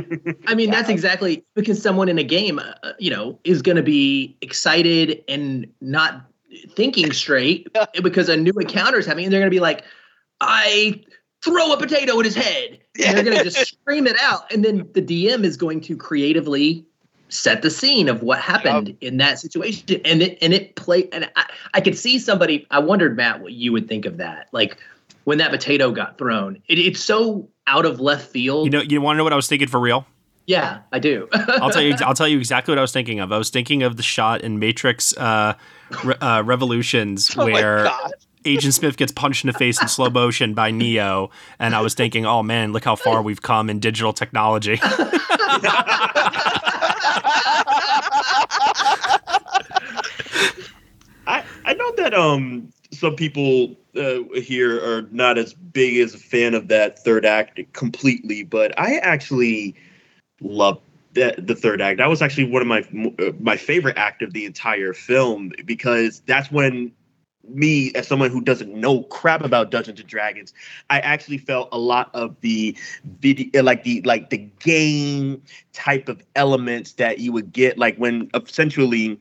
I 0.46 0.54
mean 0.54 0.70
that's 0.70 0.88
exactly 0.90 1.42
because 1.54 1.82
someone 1.82 2.08
in 2.10 2.18
a 2.18 2.22
game, 2.22 2.58
uh, 2.60 2.74
you 2.98 3.10
know, 3.10 3.40
is 3.44 3.62
going 3.62 3.76
to 3.76 3.82
be 3.82 4.36
excited 4.42 5.24
and 5.26 5.66
not 5.80 6.20
thinking 6.76 7.12
straight 7.12 7.66
because 8.02 8.28
a 8.28 8.36
new 8.36 8.52
encounter 8.60 8.98
is 8.98 9.06
happening, 9.06 9.24
and 9.24 9.32
they're 9.32 9.40
going 9.40 9.50
to 9.50 9.54
be 9.56 9.58
like, 9.60 9.82
"I 10.40 11.02
throw 11.42 11.72
a 11.72 11.76
potato 11.76 12.18
at 12.18 12.24
his 12.24 12.34
head," 12.34 12.78
and 13.04 13.16
they're 13.16 13.24
going 13.24 13.38
to 13.38 13.44
just 13.44 13.68
scream 13.80 14.06
it 14.06 14.16
out, 14.20 14.52
and 14.52 14.64
then 14.64 14.88
the 14.92 15.02
DM 15.02 15.44
is 15.44 15.56
going 15.56 15.80
to 15.82 15.96
creatively 15.96 16.84
set 17.28 17.62
the 17.62 17.70
scene 17.70 18.08
of 18.08 18.22
what 18.22 18.38
happened 18.38 18.96
in 19.00 19.16
that 19.16 19.38
situation, 19.38 20.00
and 20.04 20.22
it 20.22 20.38
and 20.40 20.52
it 20.52 20.76
play, 20.76 21.08
and 21.12 21.30
I, 21.36 21.44
I 21.74 21.80
could 21.80 21.96
see 21.96 22.18
somebody. 22.18 22.66
I 22.70 22.78
wondered, 22.78 23.16
Matt, 23.16 23.40
what 23.40 23.52
you 23.52 23.72
would 23.72 23.88
think 23.88 24.06
of 24.06 24.18
that, 24.18 24.48
like 24.52 24.78
when 25.26 25.38
that 25.38 25.50
potato 25.50 25.90
got 25.90 26.18
thrown. 26.18 26.62
It, 26.68 26.78
it's 26.78 27.02
so 27.02 27.48
out 27.66 27.84
of 27.84 28.00
left 28.00 28.30
field. 28.30 28.66
You 28.66 28.70
know, 28.70 28.80
you 28.80 29.00
want 29.00 29.16
to 29.16 29.18
know 29.18 29.24
what 29.24 29.32
I 29.32 29.36
was 29.36 29.48
thinking 29.48 29.68
for 29.68 29.80
real? 29.80 30.06
Yeah, 30.46 30.82
I 30.92 31.00
do. 31.00 31.28
I'll 31.32 31.70
tell 31.70 31.82
you. 31.82 31.94
I'll 32.00 32.14
tell 32.14 32.28
you 32.28 32.38
exactly 32.38 32.72
what 32.72 32.78
I 32.78 32.82
was 32.82 32.92
thinking 32.92 33.18
of. 33.18 33.32
I 33.32 33.38
was 33.38 33.50
thinking 33.50 33.82
of 33.82 33.96
the 33.96 34.04
shot 34.04 34.42
in 34.42 34.60
Matrix 34.60 35.16
uh, 35.16 35.54
Re- 36.04 36.14
uh, 36.20 36.42
Revolutions 36.44 37.34
oh 37.36 37.44
where 37.44 37.84
god. 37.84 38.12
Agent 38.46 38.74
Smith 38.74 38.96
gets 38.96 39.12
punched 39.12 39.44
in 39.44 39.48
the 39.48 39.58
face 39.58 39.80
in 39.82 39.88
slow 39.88 40.08
motion 40.08 40.54
by 40.54 40.70
Neo, 40.70 41.30
and 41.58 41.74
I 41.74 41.80
was 41.80 41.94
thinking, 41.94 42.24
oh 42.24 42.42
man, 42.42 42.72
look 42.72 42.84
how 42.84 42.96
far 42.96 43.20
we've 43.22 43.42
come 43.42 43.68
in 43.68 43.80
digital 43.80 44.12
technology. 44.12 44.78
I, 51.26 51.44
I 51.64 51.74
know 51.74 51.92
that 51.96 52.14
um 52.14 52.70
some 52.92 53.16
people 53.16 53.76
uh, 53.96 54.20
here 54.40 54.78
are 54.82 55.02
not 55.10 55.38
as 55.38 55.54
big 55.54 55.98
as 55.98 56.14
a 56.14 56.18
fan 56.18 56.54
of 56.54 56.68
that 56.68 56.98
third 56.98 57.26
act 57.26 57.60
completely, 57.72 58.42
but 58.42 58.78
I 58.78 58.96
actually 58.98 59.74
love 60.40 60.80
that 61.14 61.46
the 61.46 61.54
third 61.54 61.80
act. 61.80 61.98
That 61.98 62.08
was 62.08 62.22
actually 62.22 62.50
one 62.50 62.62
of 62.62 62.68
my 62.68 62.80
uh, 63.18 63.32
my 63.40 63.56
favorite 63.56 63.96
act 63.96 64.22
of 64.22 64.32
the 64.32 64.44
entire 64.44 64.92
film 64.92 65.52
because 65.64 66.20
that's 66.26 66.50
when 66.50 66.92
me 67.48 67.92
as 67.94 68.06
someone 68.06 68.30
who 68.30 68.40
doesn't 68.40 68.74
know 68.74 69.02
crap 69.04 69.42
about 69.42 69.70
Dungeons 69.70 70.00
and 70.00 70.08
Dragons, 70.08 70.52
I 70.90 71.00
actually 71.00 71.38
felt 71.38 71.68
a 71.72 71.78
lot 71.78 72.10
of 72.14 72.36
the 72.40 72.76
video 73.20 73.48
eh, 73.54 73.62
like 73.62 73.84
the 73.84 74.02
like 74.02 74.30
the 74.30 74.38
game 74.60 75.42
type 75.72 76.08
of 76.08 76.22
elements 76.34 76.92
that 76.94 77.18
you 77.18 77.32
would 77.32 77.52
get 77.52 77.78
like 77.78 77.96
when 77.96 78.30
uh, 78.34 78.40
essentially 78.46 79.20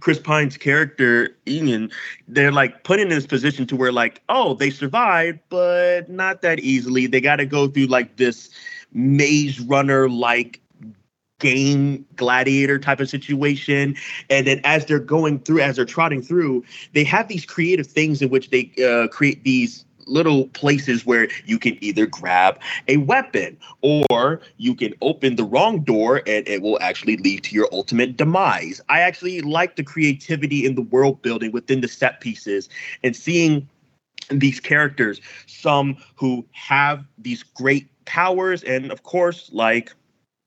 Chris 0.00 0.18
Pine's 0.18 0.56
character, 0.56 1.36
Ian, 1.46 1.90
they're 2.26 2.52
like 2.52 2.82
put 2.84 2.98
in 2.98 3.08
this 3.08 3.26
position 3.26 3.66
to 3.66 3.76
where 3.76 3.92
like, 3.92 4.22
oh, 4.28 4.54
they 4.54 4.70
survived, 4.70 5.38
but 5.50 6.08
not 6.08 6.42
that 6.42 6.60
easily. 6.60 7.06
They 7.06 7.20
got 7.20 7.36
to 7.36 7.46
go 7.46 7.68
through 7.68 7.86
like 7.86 8.16
this 8.16 8.50
maze 8.94 9.60
runner 9.60 10.08
like 10.08 10.60
game 11.42 12.06
gladiator 12.16 12.78
type 12.78 13.00
of 13.00 13.08
situation 13.08 13.94
and 14.30 14.46
then 14.46 14.60
as 14.64 14.86
they're 14.86 14.98
going 14.98 15.38
through 15.40 15.60
as 15.60 15.76
they're 15.76 15.84
trotting 15.84 16.22
through 16.22 16.64
they 16.94 17.04
have 17.04 17.28
these 17.28 17.44
creative 17.44 17.86
things 17.86 18.22
in 18.22 18.30
which 18.30 18.48
they 18.50 18.70
uh, 18.82 19.08
create 19.08 19.42
these 19.44 19.84
little 20.06 20.48
places 20.48 21.04
where 21.04 21.28
you 21.46 21.58
can 21.58 21.76
either 21.82 22.06
grab 22.06 22.58
a 22.88 22.96
weapon 22.98 23.56
or 23.82 24.40
you 24.56 24.74
can 24.74 24.94
open 25.00 25.36
the 25.36 25.44
wrong 25.44 25.80
door 25.80 26.22
and 26.26 26.46
it 26.48 26.62
will 26.62 26.78
actually 26.80 27.16
lead 27.18 27.42
to 27.44 27.54
your 27.54 27.68
ultimate 27.72 28.16
demise. 28.16 28.80
I 28.88 29.00
actually 29.00 29.40
like 29.42 29.76
the 29.76 29.84
creativity 29.84 30.66
in 30.66 30.74
the 30.74 30.82
world 30.82 31.22
building 31.22 31.52
within 31.52 31.80
the 31.80 31.88
set 31.88 32.20
pieces 32.20 32.68
and 33.02 33.14
seeing 33.14 33.68
these 34.30 34.60
characters, 34.60 35.20
some 35.46 35.96
who 36.16 36.44
have 36.52 37.04
these 37.18 37.42
great 37.42 37.88
powers, 38.04 38.62
and 38.64 38.90
of 38.90 39.02
course, 39.02 39.50
like 39.52 39.92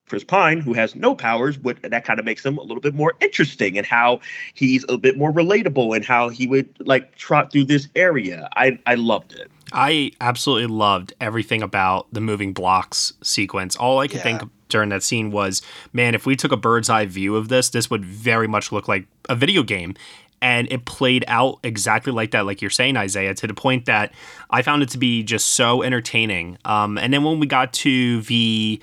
Chris 0.08 0.24
Pine, 0.24 0.60
who 0.60 0.74
has 0.74 0.95
no 0.95 1.16
powers, 1.16 1.58
but 1.58 1.82
that 1.82 2.06
kind 2.06 2.20
of 2.20 2.26
makes 2.26 2.45
him 2.45 2.58
a 2.58 2.62
little 2.62 2.80
bit 2.82 2.93
more 2.93 3.14
interesting 3.22 3.78
and 3.78 3.88
how 3.88 4.20
he's 4.53 4.86
a 4.88 4.97
bit 4.97 5.18
more 5.18 5.32
relatable 5.32 5.95
and 5.95 6.06
how 6.06 6.30
he 6.30 6.45
would 6.47 6.70
like 6.80 7.16
trot 7.16 7.51
through 7.51 7.66
this 7.66 7.88
area. 7.95 8.47
I 8.56 8.78
I 8.86 8.95
loved 8.95 9.34
it. 9.34 9.49
I 9.74 10.12
absolutely 10.22 10.68
loved 10.68 11.14
everything 11.20 11.64
about 11.64 12.06
the 12.12 12.22
moving 12.22 12.53
blocks 12.53 13.14
sequence. 13.24 13.76
All 13.76 13.99
I 13.99 14.08
could 14.08 14.18
Yeah. 14.18 14.38
think 14.38 14.43
during 14.70 14.89
that 14.89 15.01
scene 15.01 15.32
was, 15.32 15.62
man, 15.91 16.14
if 16.14 16.26
we 16.26 16.36
took 16.36 16.51
a 16.51 16.58
bird's 16.58 16.89
eye 16.89 17.06
view 17.06 17.36
of 17.36 17.47
this, 17.49 17.70
this 17.70 17.89
would 17.89 18.06
very 18.06 18.47
much 18.47 18.72
look 18.72 18.88
like 18.88 19.08
a 19.28 19.36
video 19.36 19.64
game. 19.64 19.95
And 20.41 20.72
it 20.72 20.86
played 20.86 21.26
out 21.28 21.60
exactly 21.64 22.12
like 22.14 22.30
that, 22.32 22.45
like 22.45 22.62
you're 22.62 22.70
saying, 22.70 22.95
Isaiah, 22.97 23.34
to 23.34 23.47
the 23.47 23.53
point 23.56 23.86
that 23.86 24.14
I 24.51 24.62
found 24.62 24.84
it 24.84 24.89
to 24.89 24.99
be 24.99 25.24
just 25.24 25.47
so 25.49 25.82
entertaining. 25.82 26.60
Um, 26.66 26.99
and 26.99 27.12
then 27.12 27.24
when 27.24 27.39
we 27.39 27.47
got 27.47 27.74
to 27.74 28.22
the 28.22 28.80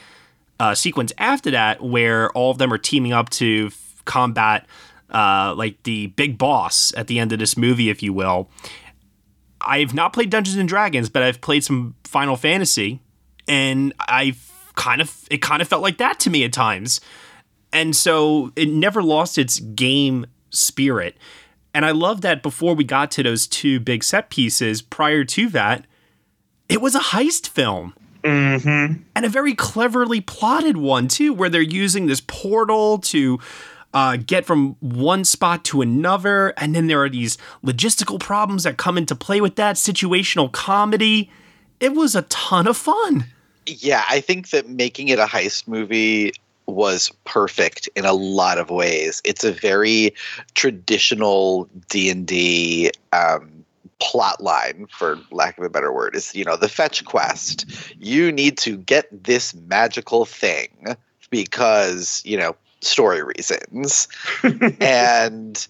uh, 0.62 0.76
sequence 0.76 1.12
after 1.18 1.50
that, 1.50 1.82
where 1.82 2.30
all 2.30 2.52
of 2.52 2.58
them 2.58 2.72
are 2.72 2.78
teaming 2.78 3.12
up 3.12 3.28
to 3.30 3.66
f- 3.66 4.02
combat 4.04 4.64
uh, 5.10 5.52
like 5.56 5.82
the 5.82 6.06
big 6.06 6.38
boss 6.38 6.94
at 6.96 7.08
the 7.08 7.18
end 7.18 7.32
of 7.32 7.40
this 7.40 7.56
movie, 7.56 7.90
if 7.90 8.00
you 8.00 8.12
will, 8.12 8.48
I've 9.60 9.92
not 9.92 10.12
played 10.12 10.30
Dungeons 10.30 10.56
and 10.56 10.68
Dragons, 10.68 11.08
but 11.08 11.24
I've 11.24 11.40
played 11.40 11.64
some 11.64 11.96
Final 12.04 12.36
Fantasy, 12.36 13.00
and 13.48 13.92
I've 13.98 14.48
kind 14.76 15.00
of 15.00 15.26
it 15.32 15.42
kind 15.42 15.60
of 15.60 15.66
felt 15.66 15.82
like 15.82 15.98
that 15.98 16.20
to 16.20 16.30
me 16.30 16.44
at 16.44 16.52
times. 16.52 17.00
And 17.72 17.96
so 17.96 18.52
it 18.54 18.68
never 18.68 19.02
lost 19.02 19.38
its 19.38 19.58
game 19.58 20.26
spirit. 20.50 21.16
And 21.74 21.84
I 21.84 21.90
love 21.90 22.20
that 22.20 22.40
before 22.40 22.74
we 22.74 22.84
got 22.84 23.10
to 23.12 23.24
those 23.24 23.48
two 23.48 23.80
big 23.80 24.04
set 24.04 24.30
pieces, 24.30 24.80
prior 24.80 25.24
to 25.24 25.48
that, 25.48 25.86
it 26.68 26.80
was 26.80 26.94
a 26.94 27.00
heist 27.00 27.48
film. 27.48 27.94
Mm-hmm. 28.22 29.02
And 29.14 29.24
a 29.24 29.28
very 29.28 29.54
cleverly 29.54 30.20
plotted 30.20 30.76
one, 30.76 31.08
too, 31.08 31.32
where 31.32 31.48
they're 31.48 31.60
using 31.60 32.06
this 32.06 32.20
portal 32.20 32.98
to 32.98 33.40
uh, 33.94 34.16
get 34.16 34.44
from 34.44 34.76
one 34.80 35.24
spot 35.24 35.64
to 35.66 35.82
another. 35.82 36.50
And 36.56 36.74
then 36.74 36.86
there 36.86 37.02
are 37.02 37.08
these 37.08 37.36
logistical 37.64 38.20
problems 38.20 38.64
that 38.64 38.76
come 38.76 38.96
into 38.96 39.14
play 39.14 39.40
with 39.40 39.56
that, 39.56 39.76
situational 39.76 40.50
comedy. 40.50 41.30
It 41.80 41.94
was 41.94 42.14
a 42.14 42.22
ton 42.22 42.66
of 42.66 42.76
fun. 42.76 43.26
Yeah, 43.66 44.04
I 44.08 44.20
think 44.20 44.50
that 44.50 44.68
making 44.68 45.08
it 45.08 45.18
a 45.18 45.26
heist 45.26 45.68
movie 45.68 46.32
was 46.66 47.12
perfect 47.24 47.88
in 47.96 48.04
a 48.04 48.12
lot 48.12 48.58
of 48.58 48.70
ways. 48.70 49.20
It's 49.24 49.44
a 49.44 49.52
very 49.52 50.14
traditional 50.54 51.68
D 51.88 52.08
and 52.08 52.26
D 52.26 52.90
um, 53.12 53.51
plot 54.02 54.42
line, 54.42 54.86
for 54.90 55.16
lack 55.30 55.56
of 55.56 55.64
a 55.64 55.70
better 55.70 55.92
word. 55.92 56.16
Is 56.16 56.34
you 56.34 56.44
know 56.44 56.56
the 56.56 56.68
fetch 56.68 57.04
quest. 57.04 57.64
You 57.98 58.32
need 58.32 58.58
to 58.58 58.76
get 58.76 59.24
this 59.24 59.54
magical 59.54 60.24
thing 60.24 60.96
because 61.30 62.20
you 62.24 62.36
know 62.36 62.56
story 62.80 63.22
reasons, 63.22 64.08
and 64.80 65.66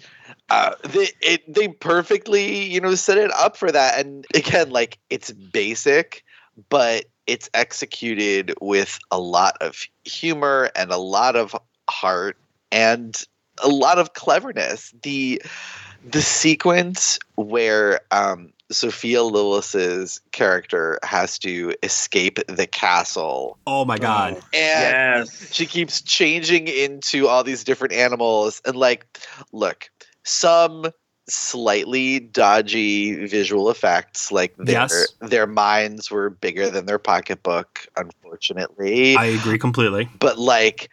uh, 0.49 0.75
they 0.89 1.11
it, 1.21 1.55
they 1.55 1.69
perfectly 1.69 2.65
you 2.65 2.81
know 2.81 2.95
set 2.95 3.19
it 3.19 3.31
up 3.33 3.57
for 3.57 3.71
that. 3.71 4.05
And 4.05 4.27
again, 4.35 4.71
like 4.71 4.99
it's 5.11 5.31
basic, 5.31 6.25
but 6.71 7.05
it's 7.27 7.51
executed 7.53 8.55
with 8.63 8.99
a 9.11 9.21
lot 9.21 9.59
of 9.61 9.87
humor 10.05 10.71
and 10.75 10.91
a 10.91 10.97
lot 10.97 11.37
of 11.37 11.55
heart 11.89 12.39
and 12.73 13.23
a 13.63 13.69
lot 13.69 13.99
of 13.99 14.15
cleverness. 14.15 14.93
The 15.03 15.43
the 16.05 16.23
sequence 16.23 17.19
where 17.37 18.01
um, 18.11 18.53
Sophia 18.71 19.23
Lillis's 19.23 20.21
character 20.33 20.99
has 21.03 21.39
to 21.41 21.75
escape 21.83 22.39
the 22.49 22.67
castle. 22.67 23.59
Oh 23.67 23.85
my 23.85 23.99
god. 23.99 24.35
And 24.53 25.27
Yes. 25.27 25.49
she 25.53 25.67
keeps 25.67 26.01
changing 26.01 26.69
into 26.69 27.29
all 27.29 27.45
these 27.45 27.65
different 27.65 27.95
animals 27.95 28.61
and 28.65 28.77
like 28.77 29.07
look, 29.53 29.91
some 30.25 30.87
slightly 31.29 32.19
dodgy 32.19 33.27
visual 33.27 33.71
effects 33.71 34.33
like 34.33 34.57
their 34.57 34.75
Yes. 34.75 35.15
their 35.21 35.47
minds 35.47 36.11
were 36.11 36.31
bigger 36.31 36.69
than 36.69 36.87
their 36.87 36.99
pocketbook 36.99 37.87
unfortunately. 37.97 39.17
I 39.17 39.27
agree 39.27 39.59
completely. 39.59 40.09
but 40.19 40.39
like 40.39 40.91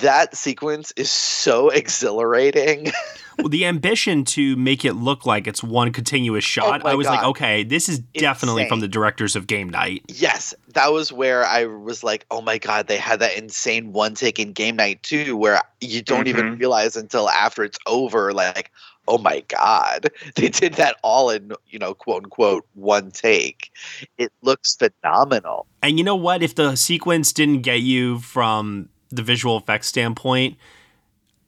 that 0.00 0.36
sequence 0.36 0.92
is 0.96 1.10
so 1.10 1.68
exhilarating. 2.14 2.92
Well, 3.38 3.48
the 3.48 3.66
ambition 3.66 4.24
to 4.26 4.54
make 4.56 4.84
it 4.84 4.92
look 4.94 5.26
like 5.26 5.46
it's 5.48 5.62
one 5.62 5.92
continuous 5.92 6.44
shot, 6.44 6.82
Oh 6.84 6.88
I 6.88 6.94
was 6.94 7.08
like, 7.08 7.24
okay, 7.24 7.64
this 7.64 7.88
is 7.88 7.98
definitely 7.98 8.68
from 8.68 8.78
the 8.80 8.86
directors 8.88 9.34
of 9.34 9.48
Game 9.48 9.68
Night. 9.68 10.02
Yes, 10.08 10.54
that 10.74 10.92
was 10.92 11.12
where 11.12 11.44
I 11.44 11.64
was 11.64 12.04
like, 12.04 12.26
"Oh 12.30 12.40
my 12.40 12.58
god, 12.58 12.86
they 12.86 12.96
had 12.96 13.18
that 13.20 13.36
insane 13.36 13.92
one 13.92 14.14
take 14.14 14.38
in 14.38 14.52
game 14.52 14.76
night 14.76 15.02
too, 15.02 15.36
where 15.36 15.60
you 15.80 16.00
don't 16.00 16.28
even 16.28 16.54
Mhm. 16.54 16.58
realize 16.60 16.94
until 16.94 17.28
after 17.28 17.64
it's 17.64 17.78
over, 17.86 18.32
like, 18.32 18.70
oh 19.08 19.18
my 19.18 19.40
god, 19.48 20.10
they 20.36 20.48
did 20.48 20.74
that 20.74 20.96
all 21.02 21.30
in 21.30 21.52
you 21.68 21.80
know, 21.80 21.92
quote 21.92 22.22
unquote, 22.24 22.64
one 22.74 23.10
take. 23.10 23.72
It 24.16 24.32
looks 24.42 24.76
phenomenal. 24.76 25.66
And 25.82 25.98
you 25.98 26.04
know 26.04 26.16
what? 26.16 26.40
If 26.42 26.54
the 26.54 26.76
sequence 26.76 27.32
didn't 27.32 27.62
get 27.62 27.80
you 27.80 28.20
from 28.20 28.90
the 29.16 29.22
visual 29.22 29.56
effects 29.56 29.86
standpoint, 29.88 30.56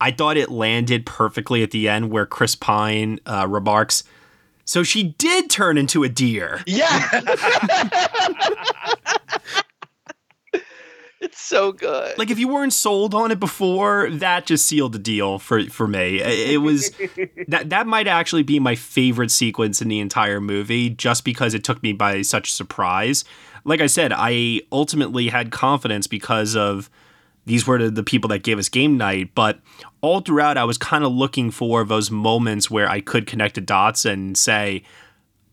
I 0.00 0.10
thought 0.10 0.36
it 0.36 0.50
landed 0.50 1.06
perfectly 1.06 1.62
at 1.62 1.70
the 1.70 1.88
end 1.88 2.10
where 2.10 2.26
Chris 2.26 2.54
Pine 2.54 3.18
uh, 3.26 3.46
remarks, 3.48 4.04
So 4.64 4.82
she 4.82 5.14
did 5.18 5.48
turn 5.48 5.78
into 5.78 6.04
a 6.04 6.08
deer. 6.08 6.62
Yeah, 6.66 7.08
it's 11.20 11.40
so 11.40 11.72
good. 11.72 12.18
Like 12.18 12.30
if 12.30 12.38
you 12.38 12.48
weren't 12.48 12.72
sold 12.72 13.14
on 13.14 13.30
it 13.30 13.40
before, 13.40 14.10
that 14.10 14.46
just 14.46 14.66
sealed 14.66 14.92
the 14.92 14.98
deal 14.98 15.38
for 15.38 15.64
for 15.70 15.86
me. 15.88 16.20
It 16.20 16.60
was 16.60 16.90
that 17.48 17.70
that 17.70 17.86
might 17.86 18.06
actually 18.06 18.42
be 18.42 18.58
my 18.58 18.74
favorite 18.74 19.30
sequence 19.30 19.80
in 19.80 19.88
the 19.88 20.00
entire 20.00 20.40
movie, 20.40 20.90
just 20.90 21.24
because 21.24 21.54
it 21.54 21.64
took 21.64 21.82
me 21.82 21.92
by 21.92 22.22
such 22.22 22.52
surprise. 22.52 23.24
Like 23.64 23.80
I 23.80 23.86
said, 23.86 24.12
I 24.14 24.60
ultimately 24.70 25.28
had 25.28 25.50
confidence 25.50 26.06
because 26.06 26.54
of 26.54 26.90
these 27.46 27.66
were 27.66 27.90
the, 27.90 28.02
people 28.02 28.28
that 28.28 28.42
gave 28.42 28.58
us 28.58 28.68
game 28.68 28.98
night, 28.98 29.30
but 29.34 29.60
all 30.00 30.20
throughout 30.20 30.58
I 30.58 30.64
was 30.64 30.76
kind 30.76 31.04
of 31.04 31.12
looking 31.12 31.50
for 31.50 31.84
those 31.84 32.10
moments 32.10 32.70
where 32.70 32.88
I 32.88 33.00
could 33.00 33.26
connect 33.26 33.54
the 33.54 33.60
dots 33.60 34.04
and 34.04 34.36
say, 34.36 34.82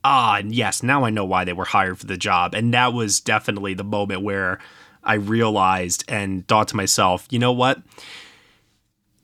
ah, 0.03 0.41
yes, 0.45 0.83
now 0.83 1.05
I 1.05 1.11
know 1.11 1.23
why 1.23 1.45
they 1.45 1.53
were 1.53 1.65
hired 1.65 1.99
for 1.99 2.07
the 2.07 2.17
job. 2.17 2.53
And 2.55 2.73
that 2.73 2.93
was 2.93 3.19
definitely 3.19 3.75
the 3.75 3.83
moment 3.83 4.23
where 4.23 4.59
I 5.03 5.15
realized 5.15 6.03
and 6.07 6.47
thought 6.47 6.67
to 6.69 6.75
myself, 6.75 7.27
you 7.29 7.39
know 7.39 7.51
what? 7.51 7.81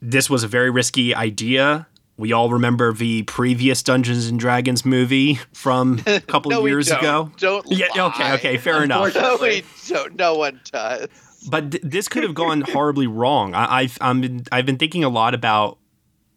This 0.02 0.30
was 0.30 0.44
a 0.44 0.48
very 0.48 0.70
risky 0.70 1.14
idea. 1.14 1.88
We 2.18 2.34
all 2.34 2.50
remember 2.50 2.94
the 2.94 3.24
previous 3.24 3.82
Dungeons 3.82 4.28
and 4.28 4.40
Dragons 4.40 4.86
movie 4.86 5.40
from 5.54 6.02
a 6.06 6.20
couple 6.28 6.52
no, 6.52 6.66
years 6.66 6.88
don't. 6.88 7.00
ago. 7.00 7.32
Don't 7.38 7.66
Yeah, 7.70 7.88
okay, 7.98 8.34
okay, 8.34 8.58
fair 8.58 8.84
enough. 8.84 9.16
No, 9.16 9.38
we 9.42 9.64
don't. 9.88 10.16
No 10.16 10.36
one 10.36 10.60
does. 10.72 11.08
But 11.48 11.72
th- 11.72 11.84
this 11.84 12.08
could 12.08 12.24
have 12.24 12.34
gone 12.34 12.62
horribly 12.62 13.08
wrong. 13.08 13.54
I- 13.54 13.80
I've 13.82 13.98
I'm 14.02 14.22
been, 14.22 14.44
I've 14.52 14.66
been 14.66 14.78
thinking 14.78 15.04
a 15.04 15.10
lot 15.10 15.34
about 15.34 15.78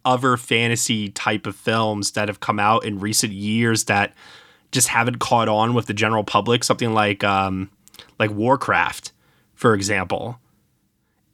other 0.05 0.37
fantasy 0.37 1.09
type 1.09 1.47
of 1.47 1.55
films 1.55 2.11
that 2.11 2.27
have 2.27 2.39
come 2.39 2.59
out 2.59 2.85
in 2.85 2.99
recent 2.99 3.33
years 3.33 3.85
that 3.85 4.13
just 4.71 4.89
haven't 4.89 5.19
caught 5.19 5.47
on 5.47 5.73
with 5.73 5.85
the 5.85 5.93
general 5.93 6.23
public. 6.23 6.63
Something 6.63 6.93
like 6.93 7.23
um, 7.23 7.69
like 8.19 8.31
Warcraft, 8.31 9.11
for 9.55 9.73
example. 9.73 10.39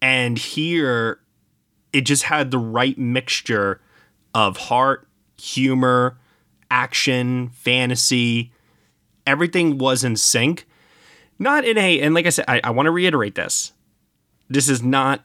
And 0.02 0.38
here, 0.38 1.20
it 1.92 2.02
just 2.02 2.24
had 2.24 2.52
the 2.52 2.58
right 2.58 2.98
mixture 2.98 3.82
of 4.34 4.56
heart, 4.58 5.08
humor, 5.38 6.18
action, 6.72 7.50
fantasy. 7.50 8.52
Everything 9.28 9.78
was 9.78 10.04
in 10.04 10.16
sync. 10.16 10.66
Not 11.40 11.66
in 11.66 11.78
a, 11.78 12.02
and 12.02 12.14
like 12.14 12.26
I 12.26 12.30
said, 12.30 12.46
I, 12.48 12.60
I 12.64 12.70
want 12.72 12.86
to 12.88 12.92
reiterate 12.92 13.36
this. 13.36 13.72
This 14.50 14.68
is 14.68 14.84
not 14.84 15.24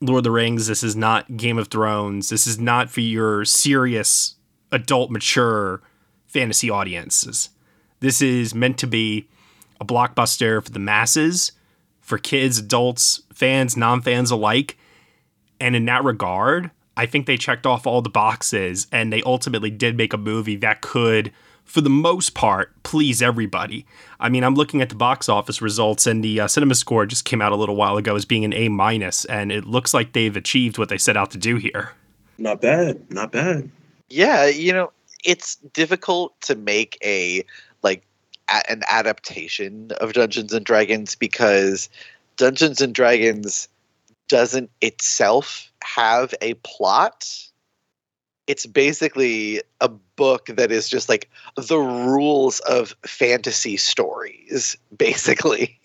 Lord 0.00 0.18
of 0.18 0.24
the 0.24 0.30
Rings. 0.32 0.66
This 0.66 0.82
is 0.82 0.96
not 0.96 1.36
Game 1.36 1.58
of 1.58 1.68
Thrones. 1.68 2.28
This 2.28 2.46
is 2.46 2.58
not 2.58 2.90
for 2.90 3.00
your 3.00 3.44
serious, 3.44 4.34
adult, 4.72 5.10
mature 5.10 5.80
fantasy 6.26 6.68
audiences. 6.68 7.50
This 8.00 8.20
is 8.20 8.54
meant 8.54 8.78
to 8.78 8.86
be 8.86 9.28
a 9.80 9.84
blockbuster 9.84 10.62
for 10.62 10.70
the 10.70 10.78
masses, 10.80 11.52
for 12.00 12.18
kids, 12.18 12.58
adults, 12.58 13.22
fans, 13.32 13.76
non 13.76 14.00
fans 14.00 14.30
alike. 14.30 14.76
And 15.60 15.76
in 15.76 15.84
that 15.84 16.02
regard, 16.02 16.72
I 16.96 17.06
think 17.06 17.26
they 17.26 17.36
checked 17.36 17.66
off 17.66 17.86
all 17.86 18.02
the 18.02 18.10
boxes 18.10 18.88
and 18.90 19.12
they 19.12 19.22
ultimately 19.22 19.70
did 19.70 19.96
make 19.96 20.12
a 20.12 20.18
movie 20.18 20.56
that 20.56 20.80
could, 20.80 21.32
for 21.64 21.80
the 21.80 21.90
most 21.90 22.34
part, 22.34 22.72
please 22.82 23.22
everybody. 23.22 23.86
I 24.20 24.28
mean, 24.28 24.44
I'm 24.44 24.54
looking 24.54 24.82
at 24.82 24.88
the 24.88 24.94
box 24.94 25.28
office 25.28 25.62
results 25.62 26.06
and 26.06 26.22
the 26.22 26.40
uh, 26.40 26.48
cinema 26.48 26.74
score 26.74 27.06
just 27.06 27.24
came 27.24 27.40
out 27.40 27.52
a 27.52 27.56
little 27.56 27.76
while 27.76 27.96
ago 27.96 28.14
as 28.14 28.24
being 28.24 28.44
an 28.44 28.52
A 28.52 28.68
minus, 28.68 29.24
and 29.24 29.50
it 29.50 29.64
looks 29.64 29.94
like 29.94 30.12
they've 30.12 30.36
achieved 30.36 30.78
what 30.78 30.88
they 30.88 30.98
set 30.98 31.16
out 31.16 31.30
to 31.32 31.38
do 31.38 31.56
here. 31.56 31.92
Not 32.38 32.60
bad. 32.60 33.10
Not 33.10 33.32
bad. 33.32 33.70
Yeah, 34.10 34.46
you 34.46 34.72
know, 34.72 34.92
it's 35.24 35.56
difficult 35.56 36.38
to 36.42 36.54
make 36.54 36.98
a 37.02 37.44
like 37.82 38.02
a- 38.48 38.70
an 38.70 38.82
adaptation 38.90 39.90
of 40.00 40.12
Dungeons 40.12 40.52
and 40.52 40.64
Dragons 40.64 41.14
because 41.14 41.88
Dungeons 42.36 42.80
and 42.80 42.94
Dragons 42.94 43.68
doesn't 44.28 44.70
itself 44.80 45.70
have 45.82 46.34
a 46.40 46.54
plot. 46.54 47.48
It's 48.46 48.66
basically 48.66 49.62
a 49.80 49.88
book 49.88 50.46
that 50.46 50.72
is 50.72 50.88
just 50.88 51.08
like 51.08 51.30
the 51.56 51.78
rules 51.78 52.60
of 52.60 52.94
fantasy 53.04 53.76
stories, 53.76 54.76
basically. 54.96 55.80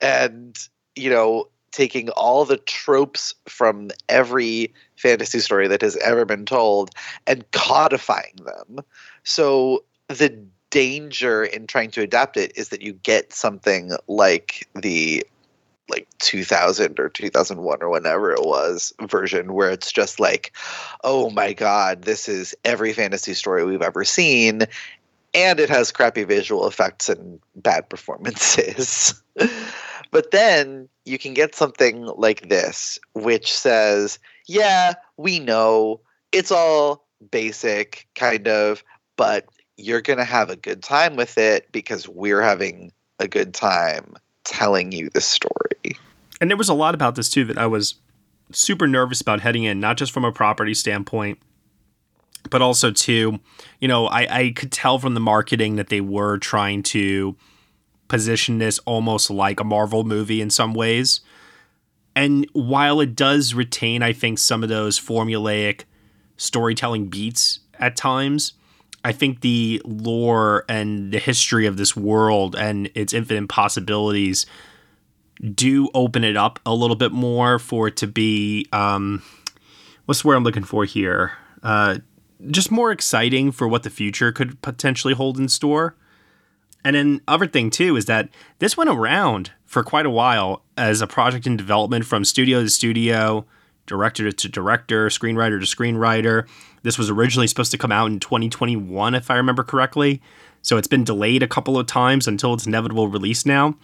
and, 0.00 0.58
you 0.94 1.10
know, 1.10 1.48
taking 1.72 2.08
all 2.10 2.44
the 2.44 2.56
tropes 2.56 3.34
from 3.46 3.90
every 4.08 4.72
fantasy 4.96 5.40
story 5.40 5.68
that 5.68 5.82
has 5.82 5.96
ever 5.98 6.24
been 6.24 6.46
told 6.46 6.90
and 7.26 7.50
codifying 7.50 8.36
them. 8.44 8.82
So 9.24 9.84
the 10.08 10.38
danger 10.70 11.44
in 11.44 11.66
trying 11.66 11.90
to 11.90 12.02
adapt 12.02 12.36
it 12.36 12.52
is 12.56 12.70
that 12.70 12.82
you 12.82 12.94
get 12.94 13.32
something 13.32 13.92
like 14.08 14.66
the 14.74 15.24
like 15.88 16.08
2000 16.18 16.98
or 16.98 17.08
2001 17.08 17.82
or 17.82 17.88
whenever 17.88 18.32
it 18.32 18.44
was 18.44 18.92
version 19.02 19.54
where 19.54 19.70
it's 19.70 19.92
just 19.92 20.18
like 20.18 20.52
oh 21.04 21.30
my 21.30 21.52
god 21.52 22.02
this 22.02 22.28
is 22.28 22.54
every 22.64 22.92
fantasy 22.92 23.34
story 23.34 23.64
we've 23.64 23.82
ever 23.82 24.04
seen. 24.04 24.62
And 25.34 25.60
it 25.60 25.68
has 25.68 25.92
crappy 25.92 26.24
visual 26.24 26.66
effects 26.66 27.10
and 27.10 27.38
bad 27.56 27.88
performances. 27.90 29.22
But 30.10 30.30
then 30.30 30.88
you 31.04 31.18
can 31.18 31.34
get 31.34 31.54
something 31.54 32.06
like 32.06 32.48
this 32.48 32.98
which 33.12 33.52
says 33.52 34.18
yeah 34.46 34.94
we 35.16 35.38
know. 35.38 36.00
It's 36.32 36.50
all 36.50 37.06
basic 37.30 38.06
kind 38.14 38.48
of 38.48 38.82
but 39.16 39.46
you're 39.76 40.02
going 40.02 40.18
to 40.18 40.24
have 40.24 40.50
a 40.50 40.56
good 40.56 40.82
time 40.82 41.16
with 41.16 41.36
it 41.38 41.70
because 41.72 42.08
we're 42.08 42.40
having 42.40 42.92
a 43.18 43.28
good 43.28 43.54
time 43.54 44.14
telling 44.44 44.92
you 44.92 45.10
the 45.10 45.20
story. 45.20 45.65
And 46.40 46.50
there 46.50 46.56
was 46.56 46.68
a 46.68 46.74
lot 46.74 46.94
about 46.94 47.14
this 47.14 47.28
too 47.28 47.44
that 47.44 47.58
I 47.58 47.66
was 47.66 47.96
super 48.52 48.86
nervous 48.86 49.20
about 49.20 49.40
heading 49.40 49.64
in, 49.64 49.80
not 49.80 49.96
just 49.96 50.12
from 50.12 50.24
a 50.24 50.32
property 50.32 50.74
standpoint, 50.74 51.38
but 52.50 52.62
also 52.62 52.90
too, 52.90 53.40
you 53.80 53.88
know, 53.88 54.06
I, 54.06 54.38
I 54.38 54.50
could 54.50 54.70
tell 54.70 54.98
from 54.98 55.14
the 55.14 55.20
marketing 55.20 55.76
that 55.76 55.88
they 55.88 56.00
were 56.00 56.38
trying 56.38 56.82
to 56.84 57.36
position 58.08 58.58
this 58.58 58.78
almost 58.80 59.30
like 59.30 59.58
a 59.60 59.64
Marvel 59.64 60.04
movie 60.04 60.40
in 60.40 60.50
some 60.50 60.74
ways. 60.74 61.20
And 62.14 62.46
while 62.52 63.00
it 63.00 63.14
does 63.14 63.52
retain, 63.52 64.02
I 64.02 64.12
think, 64.12 64.38
some 64.38 64.62
of 64.62 64.68
those 64.68 64.98
formulaic 64.98 65.82
storytelling 66.36 67.08
beats 67.08 67.60
at 67.78 67.96
times, 67.96 68.54
I 69.04 69.12
think 69.12 69.40
the 69.40 69.82
lore 69.84 70.64
and 70.68 71.12
the 71.12 71.18
history 71.18 71.66
of 71.66 71.76
this 71.76 71.96
world 71.96 72.56
and 72.56 72.90
its 72.94 73.12
infinite 73.12 73.48
possibilities 73.48 74.46
do 75.54 75.88
open 75.94 76.24
it 76.24 76.36
up 76.36 76.58
a 76.64 76.74
little 76.74 76.96
bit 76.96 77.12
more 77.12 77.58
for 77.58 77.88
it 77.88 77.96
to 77.98 78.06
be 78.06 78.66
um, 78.72 79.22
what's 80.06 80.22
the 80.22 80.28
word 80.28 80.36
I'm 80.36 80.44
looking 80.44 80.64
for 80.64 80.84
here? 80.84 81.32
Uh, 81.62 81.98
just 82.50 82.70
more 82.70 82.90
exciting 82.90 83.52
for 83.52 83.68
what 83.68 83.82
the 83.82 83.90
future 83.90 84.32
could 84.32 84.60
potentially 84.62 85.14
hold 85.14 85.38
in 85.38 85.48
store. 85.48 85.94
And 86.84 86.94
then 86.94 87.20
other 87.26 87.46
thing 87.46 87.70
too 87.70 87.96
is 87.96 88.06
that 88.06 88.28
this 88.58 88.76
went 88.76 88.90
around 88.90 89.50
for 89.64 89.82
quite 89.82 90.06
a 90.06 90.10
while 90.10 90.62
as 90.76 91.00
a 91.00 91.06
project 91.06 91.46
in 91.46 91.56
development 91.56 92.04
from 92.06 92.24
studio 92.24 92.62
to 92.62 92.70
studio, 92.70 93.44
director 93.86 94.30
to 94.30 94.48
director, 94.48 95.08
screenwriter 95.08 95.58
to 95.58 95.66
screenwriter. 95.66 96.46
This 96.82 96.98
was 96.98 97.10
originally 97.10 97.48
supposed 97.48 97.72
to 97.72 97.78
come 97.78 97.90
out 97.90 98.06
in 98.06 98.20
2021, 98.20 99.14
if 99.14 99.30
I 99.30 99.36
remember 99.36 99.64
correctly. 99.64 100.22
So 100.62 100.76
it's 100.76 100.86
been 100.86 101.04
delayed 101.04 101.42
a 101.42 101.48
couple 101.48 101.78
of 101.78 101.86
times 101.86 102.28
until 102.28 102.54
its 102.54 102.66
inevitable 102.66 103.08
release 103.08 103.44
now. 103.44 103.76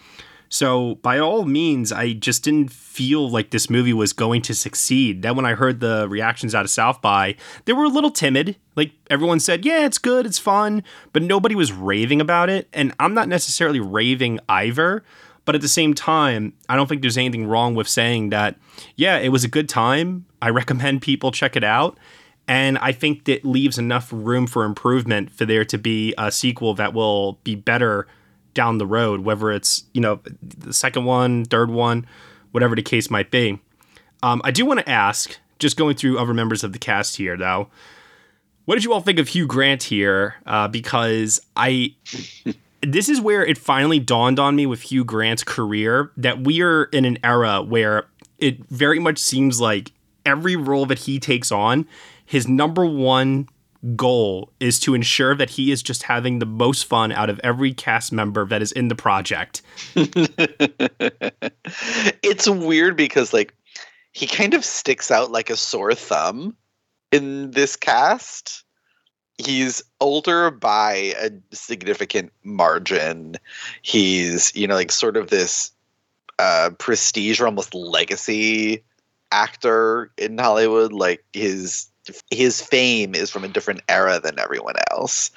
So, 0.52 0.96
by 0.96 1.18
all 1.18 1.46
means, 1.46 1.92
I 1.92 2.12
just 2.12 2.44
didn't 2.44 2.70
feel 2.70 3.26
like 3.30 3.52
this 3.52 3.70
movie 3.70 3.94
was 3.94 4.12
going 4.12 4.42
to 4.42 4.54
succeed. 4.54 5.22
Then, 5.22 5.34
when 5.34 5.46
I 5.46 5.54
heard 5.54 5.80
the 5.80 6.06
reactions 6.10 6.54
out 6.54 6.66
of 6.66 6.70
South 6.70 7.00
by, 7.00 7.36
they 7.64 7.72
were 7.72 7.84
a 7.84 7.88
little 7.88 8.10
timid. 8.10 8.56
Like, 8.76 8.92
everyone 9.08 9.40
said, 9.40 9.64
yeah, 9.64 9.86
it's 9.86 9.96
good, 9.96 10.26
it's 10.26 10.38
fun, 10.38 10.84
but 11.14 11.22
nobody 11.22 11.54
was 11.54 11.72
raving 11.72 12.20
about 12.20 12.50
it. 12.50 12.68
And 12.74 12.92
I'm 13.00 13.14
not 13.14 13.28
necessarily 13.28 13.80
raving 13.80 14.40
either. 14.46 15.02
But 15.46 15.54
at 15.54 15.62
the 15.62 15.68
same 15.68 15.94
time, 15.94 16.52
I 16.68 16.76
don't 16.76 16.86
think 16.86 17.00
there's 17.00 17.16
anything 17.16 17.46
wrong 17.46 17.74
with 17.74 17.88
saying 17.88 18.28
that, 18.28 18.56
yeah, 18.94 19.16
it 19.16 19.30
was 19.30 19.44
a 19.44 19.48
good 19.48 19.70
time. 19.70 20.26
I 20.42 20.50
recommend 20.50 21.00
people 21.00 21.32
check 21.32 21.56
it 21.56 21.64
out. 21.64 21.96
And 22.46 22.76
I 22.76 22.92
think 22.92 23.24
that 23.24 23.42
leaves 23.42 23.78
enough 23.78 24.10
room 24.12 24.46
for 24.46 24.64
improvement 24.64 25.30
for 25.30 25.46
there 25.46 25.64
to 25.64 25.78
be 25.78 26.12
a 26.18 26.30
sequel 26.30 26.74
that 26.74 26.92
will 26.92 27.38
be 27.42 27.54
better 27.54 28.06
down 28.54 28.78
the 28.78 28.86
road, 28.86 29.20
whether 29.20 29.50
it's, 29.50 29.84
you 29.92 30.00
know, 30.00 30.20
the 30.42 30.72
second 30.72 31.04
one, 31.04 31.44
third 31.44 31.70
one, 31.70 32.06
whatever 32.50 32.74
the 32.74 32.82
case 32.82 33.10
might 33.10 33.30
be. 33.30 33.58
Um, 34.22 34.40
I 34.44 34.50
do 34.50 34.64
want 34.64 34.80
to 34.80 34.88
ask, 34.88 35.38
just 35.58 35.76
going 35.76 35.96
through 35.96 36.18
other 36.18 36.34
members 36.34 36.64
of 36.64 36.72
the 36.72 36.78
cast 36.78 37.16
here, 37.16 37.36
though, 37.36 37.68
what 38.64 38.76
did 38.76 38.84
you 38.84 38.92
all 38.92 39.00
think 39.00 39.18
of 39.18 39.28
Hugh 39.28 39.46
Grant 39.46 39.84
here? 39.84 40.36
Uh, 40.46 40.68
because 40.68 41.40
I. 41.56 41.94
this 42.82 43.08
is 43.08 43.20
where 43.20 43.44
it 43.44 43.58
finally 43.58 43.98
dawned 43.98 44.38
on 44.38 44.56
me 44.56 44.66
with 44.66 44.82
Hugh 44.82 45.04
Grant's 45.04 45.44
career 45.44 46.10
that 46.16 46.44
we 46.44 46.62
are 46.62 46.84
in 46.84 47.04
an 47.04 47.18
era 47.22 47.62
where 47.62 48.06
it 48.38 48.64
very 48.68 48.98
much 48.98 49.18
seems 49.18 49.60
like 49.60 49.92
every 50.26 50.56
role 50.56 50.86
that 50.86 51.00
he 51.00 51.18
takes 51.18 51.52
on, 51.52 51.86
his 52.24 52.48
number 52.48 52.84
one 52.84 53.48
goal 53.96 54.52
is 54.60 54.78
to 54.80 54.94
ensure 54.94 55.34
that 55.34 55.50
he 55.50 55.72
is 55.72 55.82
just 55.82 56.04
having 56.04 56.38
the 56.38 56.46
most 56.46 56.84
fun 56.84 57.10
out 57.12 57.28
of 57.28 57.40
every 57.42 57.74
cast 57.74 58.12
member 58.12 58.46
that 58.46 58.62
is 58.62 58.72
in 58.72 58.88
the 58.88 58.94
project. 58.94 59.62
it's 62.22 62.48
weird 62.48 62.96
because 62.96 63.32
like 63.32 63.54
he 64.12 64.26
kind 64.26 64.54
of 64.54 64.64
sticks 64.64 65.10
out 65.10 65.32
like 65.32 65.50
a 65.50 65.56
sore 65.56 65.94
thumb 65.94 66.56
in 67.10 67.50
this 67.50 67.76
cast. 67.76 68.64
He's 69.38 69.82
older 70.00 70.50
by 70.50 71.14
a 71.20 71.30
significant 71.52 72.32
margin. 72.44 73.36
He's, 73.82 74.54
you 74.54 74.66
know, 74.68 74.74
like 74.74 74.92
sort 74.92 75.16
of 75.16 75.30
this 75.30 75.72
uh 76.38 76.70
prestige 76.78 77.40
or 77.40 77.46
almost 77.46 77.74
legacy 77.74 78.84
actor 79.32 80.12
in 80.16 80.38
Hollywood. 80.38 80.92
Like 80.92 81.24
his 81.32 81.88
his 82.30 82.60
fame 82.60 83.14
is 83.14 83.30
from 83.30 83.44
a 83.44 83.48
different 83.48 83.82
era 83.88 84.20
than 84.20 84.38
everyone 84.38 84.74
else. 84.90 85.30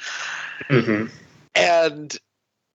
Mm-hmm. 0.69 1.07
And 1.55 2.17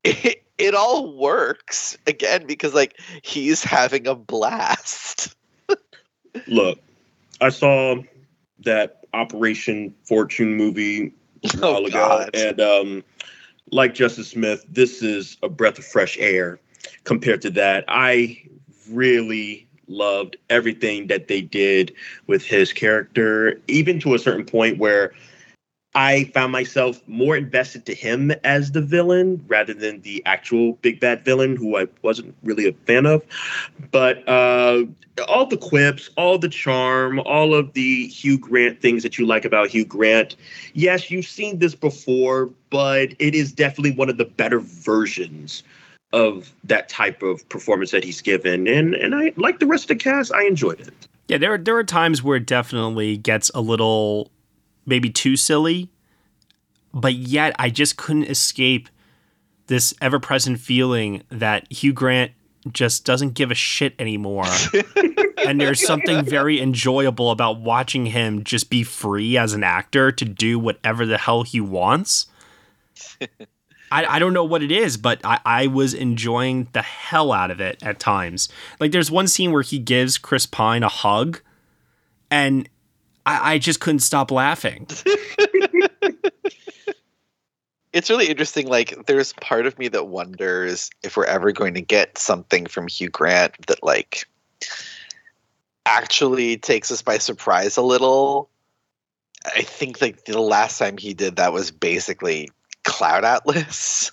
it, 0.05 0.43
it 0.59 0.75
all 0.75 1.17
works 1.17 1.97
again 2.07 2.47
because 2.47 2.75
like 2.75 2.99
he's 3.23 3.63
having 3.63 4.07
a 4.07 4.15
blast. 4.15 5.35
Look, 6.47 6.79
I 7.41 7.49
saw 7.49 7.97
that 8.61 9.05
Operation 9.13 9.95
Fortune 10.05 10.57
movie 10.57 11.13
a 11.45 11.51
Oh, 11.63 11.73
while 11.73 11.87
ago, 11.87 11.91
God. 11.93 12.31
and 12.35 12.61
um, 12.61 13.05
like 13.73 13.95
Justice 13.95 14.29
Smith, 14.29 14.65
this 14.69 15.03
is 15.03 15.37
a 15.43 15.49
breath 15.49 15.79
of 15.79 15.85
fresh 15.85 16.19
air 16.19 16.61
compared 17.05 17.43
to 17.43 17.51
that. 17.51 17.85
I 17.89 18.43
really 18.91 19.67
loved 19.91 20.37
everything 20.49 21.09
that 21.09 21.29
they 21.29 21.41
did 21.41 21.93
with 22.27 22.45
his 22.45 22.73
character, 22.73 23.61
even 23.69 24.01
to 24.01 24.15
a 24.15 24.19
certain 24.19 24.45
point 24.45 24.79
where 24.79 25.13
I 25.95 26.25
found 26.35 26.53
myself 26.53 27.03
more 27.09 27.37
invested 27.37 27.85
to 27.87 27.95
him 27.95 28.31
as 28.45 28.73
the 28.73 28.81
villain 28.81 29.45
rather 29.49 29.75
than 29.75 30.01
the 30.03 30.23
actual 30.25 30.75
big 30.75 31.01
bad 31.01 31.25
villain, 31.25 31.57
who 31.57 31.77
I 31.77 31.89
wasn't 32.03 32.37
really 32.45 32.69
a 32.69 32.73
fan 32.73 33.07
of. 33.07 33.25
But 33.91 34.27
uh, 34.29 34.85
all 35.27 35.47
the 35.47 35.57
quips, 35.57 36.09
all 36.17 36.39
the 36.39 36.49
charm, 36.49 37.19
all 37.21 37.55
of 37.55 37.73
the 37.73 38.07
Hugh 38.07 38.39
Grant 38.39 38.81
things 38.81 39.03
that 39.03 39.19
you 39.19 39.27
like 39.27 39.45
about 39.45 39.69
Hugh 39.69 39.85
Grant. 39.85 40.37
Yes, 40.75 41.11
you've 41.11 41.27
seen 41.27 41.59
this 41.59 41.75
before, 41.75 42.51
but 42.71 43.15
it 43.19 43.35
is 43.35 43.53
definitely 43.53 43.93
one 43.93 44.09
of 44.09 44.17
the 44.17 44.27
better 44.27 44.61
versions 44.61 45.65
of 46.13 46.53
that 46.65 46.89
type 46.89 47.23
of 47.23 47.49
performance 47.49 47.91
that 47.93 48.05
he's 48.05 48.21
given. 48.21 48.67
And 48.67 48.95
and 48.95 49.15
I 49.15 49.33
like 49.37 49.59
the 49.59 49.67
rest 49.67 49.85
of 49.85 49.89
the 49.89 49.97
cast, 49.97 50.33
I 50.33 50.45
enjoyed 50.45 50.81
it. 50.81 50.95
Yeah, 51.29 51.39
there 51.39 51.55
are 51.55 51.59
there 51.59 51.77
are 51.77 51.85
times 51.85 52.23
where 52.23 52.37
it 52.37 52.47
definitely 52.47 53.17
gets 53.17 53.51
a 53.55 53.61
little 53.61 54.31
maybe 54.87 55.11
too 55.11 55.37
silly, 55.37 55.91
but 56.93 57.15
yet 57.15 57.55
I 57.59 57.71
just 57.71 57.97
couldn't 57.97 58.25
escape 58.25 58.89
this 59.67 59.95
ever-present 60.01 60.59
feeling 60.59 61.23
that 61.29 61.73
Hugh 61.73 61.93
Grant 61.93 62.33
just 62.73 63.05
doesn't 63.05 63.35
give 63.35 63.53
a 63.53 63.55
shit 63.55 63.95
anymore. 64.01 64.47
and 65.47 65.61
there's 65.61 65.87
something 65.87 66.25
very 66.25 66.61
enjoyable 66.61 67.31
about 67.31 67.61
watching 67.61 68.07
him 68.07 68.43
just 68.43 68.69
be 68.69 68.83
free 68.83 69.39
as 69.39 69.53
an 69.53 69.63
actor 69.63 70.11
to 70.11 70.25
do 70.25 70.59
whatever 70.59 71.07
the 71.07 71.19
hell 71.19 71.45
he 71.45 71.61
wants. 71.61 72.27
I, 73.91 74.05
I 74.05 74.19
don't 74.19 74.33
know 74.33 74.45
what 74.45 74.63
it 74.63 74.71
is, 74.71 74.97
but 74.97 75.21
I, 75.25 75.41
I 75.45 75.67
was 75.67 75.95
enjoying 75.95 76.69
the 76.73 76.83
hell 76.83 77.33
out 77.33 77.51
of 77.51 77.61
it 77.61 77.83
at 77.83 77.99
times. 77.99 78.49
Like 78.79 78.93
there's 78.93 79.11
one 79.11 79.29
scene 79.29 79.53
where 79.53 79.63
he 79.63 79.79
gives 79.79 80.19
Chris 80.19 80.47
Pine 80.47 80.83
a 80.83 80.89
hug, 80.89 81.41
and 82.31 82.69
I, 83.27 83.55
I 83.55 83.59
just 83.59 83.81
couldn't 83.81 84.01
stop 84.01 84.31
laughing. 84.31 84.87
It's 87.93 88.09
really 88.09 88.29
interesting. 88.29 88.69
Like, 88.69 89.07
there's 89.07 89.33
part 89.33 89.67
of 89.67 89.79
me 89.79 89.89
that 89.89 90.07
wonders 90.07 90.91
if 91.03 91.17
we're 91.17 91.25
ever 91.25 91.51
going 91.51 91.75
to 91.75 91.81
get 91.81 92.19
something 92.19 92.67
from 92.67 92.87
Hugh 92.87 93.09
Grant 93.09 93.67
that, 93.67 93.83
like, 93.83 94.29
actually 95.87 96.57
takes 96.57 96.93
us 96.93 97.03
by 97.03 97.19
surprise 97.19 97.77
a 97.77 97.83
little. 97.83 98.49
I 99.45 99.63
think, 99.63 100.01
like, 100.01 100.25
the 100.25 100.41
last 100.41 100.79
time 100.79 100.99
he 100.99 101.15
did 101.15 101.37
that 101.37 101.53
was 101.53 101.73
basically 101.73 102.51
Cloud 102.85 103.25
Atlas. 103.25 104.11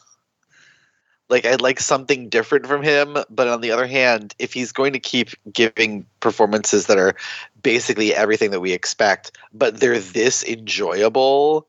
like, 1.30 1.46
I'd 1.46 1.62
like 1.62 1.80
something 1.80 2.30
different 2.30 2.66
from 2.68 2.84
him. 2.84 3.18
But 3.30 3.48
on 3.48 3.62
the 3.62 3.72
other 3.72 3.88
hand, 3.88 4.34
if 4.40 4.54
he's 4.54 4.72
going 4.72 4.94
to 4.94 5.00
keep 5.00 5.30
giving 5.52 6.06
performances 6.20 6.86
that 6.88 6.98
are 6.98 7.16
basically 7.64 8.14
everything 8.16 8.52
that 8.52 8.60
we 8.62 8.72
expect, 8.72 9.32
but 9.54 9.80
they're 9.80 10.00
this 10.00 10.44
enjoyable, 10.44 11.68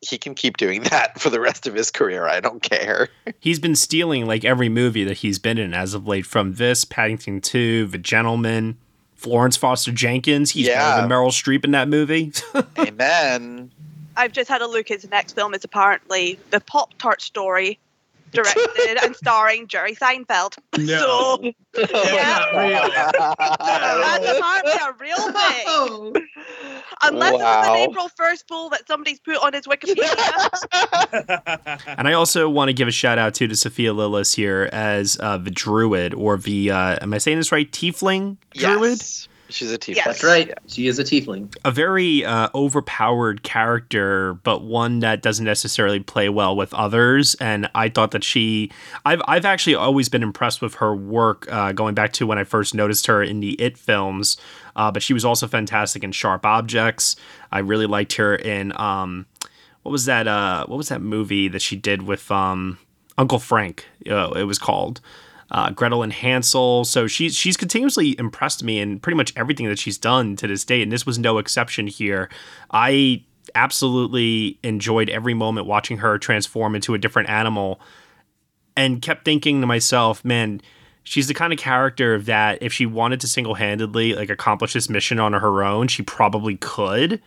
he 0.00 0.16
can 0.16 0.34
keep 0.34 0.56
doing 0.56 0.82
that 0.90 1.20
for 1.20 1.28
the 1.30 1.40
rest 1.40 1.66
of 1.66 1.74
his 1.74 1.90
career. 1.90 2.26
I 2.26 2.40
don't 2.40 2.62
care. 2.62 3.08
He's 3.40 3.58
been 3.58 3.74
stealing 3.76 4.26
like 4.26 4.44
every 4.44 4.68
movie 4.68 5.04
that 5.04 5.18
he's 5.18 5.38
been 5.38 5.58
in 5.58 5.74
as 5.74 5.92
of 5.94 6.06
late 6.06 6.24
from 6.26 6.54
this, 6.54 6.84
Paddington 6.84 7.40
2, 7.40 7.86
The 7.88 7.98
Gentlemen, 7.98 8.78
Florence 9.16 9.56
Foster 9.56 9.90
Jenkins. 9.92 10.52
He's 10.52 10.66
Yeah. 10.68 10.78
better 10.94 11.00
than 11.02 11.10
Meryl 11.10 11.30
Streep 11.30 11.64
in 11.64 11.72
that 11.72 11.88
movie. 11.88 12.32
Amen. 12.78 13.70
I've 14.18 14.32
just 14.32 14.48
had 14.50 14.60
a 14.60 14.66
look. 14.66 14.90
At 14.90 15.00
his 15.00 15.10
next 15.10 15.32
film 15.34 15.54
is 15.54 15.64
apparently 15.64 16.38
the 16.50 16.60
Pop 16.60 16.92
Tart 16.98 17.22
Story, 17.22 17.78
directed 18.32 18.98
and 19.02 19.16
starring 19.24 19.66
Jerry 19.68 19.94
Seinfeld. 19.94 20.58
So 20.78 21.40
yeah, 21.92 22.50
that's 22.98 24.38
apparently 24.38 24.72
a 24.72 24.92
real 24.98 25.32
thing. 25.32 26.26
Unless 27.02 27.30
it 27.34 27.34
was 27.34 27.40
Wow. 27.42 27.74
an 27.74 27.90
April 27.90 28.08
First 28.16 28.48
Fool 28.48 28.68
that 28.70 28.86
somebody's 28.86 29.20
put 29.20 29.36
on 29.36 29.52
his 29.52 29.66
Wikipedia. 29.66 30.08
and 31.96 32.08
I 32.08 32.12
also 32.14 32.48
want 32.48 32.68
to 32.68 32.72
give 32.72 32.88
a 32.88 32.92
shout 32.92 33.18
out 33.18 33.34
to 33.34 33.46
to 33.46 33.54
Sophia 33.56 33.92
Lillis 33.92 34.34
here 34.34 34.68
as 34.72 35.16
uh, 35.20 35.36
the 35.38 35.50
Druid 35.50 36.14
or 36.14 36.36
the 36.36 36.70
uh, 36.70 36.98
am 37.00 37.14
I 37.14 37.18
saying 37.18 37.38
this 37.38 37.52
right? 37.52 37.70
Tiefling 37.70 38.36
Druid. 38.54 39.00
Yes. 39.48 39.56
She's 39.56 39.72
a 39.72 39.78
tiefling. 39.78 39.96
Yes. 39.96 40.04
That's 40.06 40.24
right. 40.24 40.52
She 40.66 40.86
is 40.86 40.98
a 40.98 41.04
tiefling. 41.04 41.54
a 41.64 41.70
very 41.70 42.24
uh, 42.24 42.48
overpowered 42.54 43.42
character, 43.42 44.34
but 44.34 44.62
one 44.62 45.00
that 45.00 45.22
doesn't 45.22 45.44
necessarily 45.44 46.00
play 46.00 46.28
well 46.28 46.54
with 46.54 46.72
others. 46.74 47.34
And 47.36 47.68
I 47.74 47.88
thought 47.88 48.10
that 48.10 48.22
she, 48.24 48.70
I've 49.04 49.22
I've 49.26 49.44
actually 49.44 49.74
always 49.74 50.08
been 50.08 50.22
impressed 50.22 50.60
with 50.60 50.74
her 50.74 50.94
work, 50.94 51.50
uh, 51.50 51.72
going 51.72 51.94
back 51.94 52.12
to 52.14 52.26
when 52.26 52.38
I 52.38 52.44
first 52.44 52.74
noticed 52.74 53.06
her 53.06 53.22
in 53.22 53.40
the 53.40 53.52
It 53.60 53.78
films. 53.78 54.36
Uh, 54.76 54.92
but 54.92 55.02
she 55.02 55.12
was 55.12 55.24
also 55.24 55.46
fantastic 55.48 56.04
in 56.04 56.12
Sharp 56.12 56.46
Objects. 56.46 57.16
I 57.50 57.60
really 57.60 57.86
liked 57.86 58.12
her 58.14 58.36
in 58.36 58.72
um, 58.78 59.26
what 59.82 59.92
was 59.92 60.04
that? 60.04 60.28
Uh, 60.28 60.66
what 60.66 60.76
was 60.76 60.88
that 60.88 61.00
movie 61.00 61.48
that 61.48 61.62
she 61.62 61.74
did 61.74 62.02
with 62.02 62.30
um, 62.30 62.78
Uncle 63.16 63.38
Frank? 63.38 63.86
Uh, 64.08 64.30
it 64.36 64.44
was 64.44 64.58
called 64.58 65.00
uh, 65.50 65.70
Gretel 65.70 66.02
and 66.02 66.12
Hansel. 66.12 66.84
So 66.84 67.06
she's 67.06 67.34
she's 67.34 67.56
continuously 67.56 68.18
impressed 68.18 68.62
me 68.62 68.78
in 68.78 69.00
pretty 69.00 69.16
much 69.16 69.32
everything 69.36 69.66
that 69.68 69.78
she's 69.78 69.98
done 69.98 70.36
to 70.36 70.46
this 70.46 70.64
day, 70.64 70.82
and 70.82 70.92
this 70.92 71.06
was 71.06 71.18
no 71.18 71.38
exception 71.38 71.86
here. 71.86 72.28
I 72.70 73.24
absolutely 73.54 74.58
enjoyed 74.62 75.08
every 75.08 75.34
moment 75.34 75.66
watching 75.66 75.98
her 75.98 76.18
transform 76.18 76.74
into 76.74 76.94
a 76.94 76.98
different 76.98 77.28
animal, 77.30 77.80
and 78.76 79.00
kept 79.00 79.24
thinking 79.24 79.60
to 79.60 79.66
myself, 79.66 80.24
man. 80.24 80.60
she's 81.08 81.26
the 81.26 81.34
kind 81.34 81.52
of 81.52 81.58
character 81.58 82.20
that 82.20 82.58
if 82.60 82.72
she 82.72 82.84
wanted 82.84 83.20
to 83.20 83.26
single-handedly 83.26 84.14
like 84.14 84.28
accomplish 84.28 84.74
this 84.74 84.90
mission 84.90 85.18
on 85.18 85.32
her 85.32 85.64
own, 85.64 85.88
she 85.88 86.02
probably 86.02 86.56
could. 86.56 87.22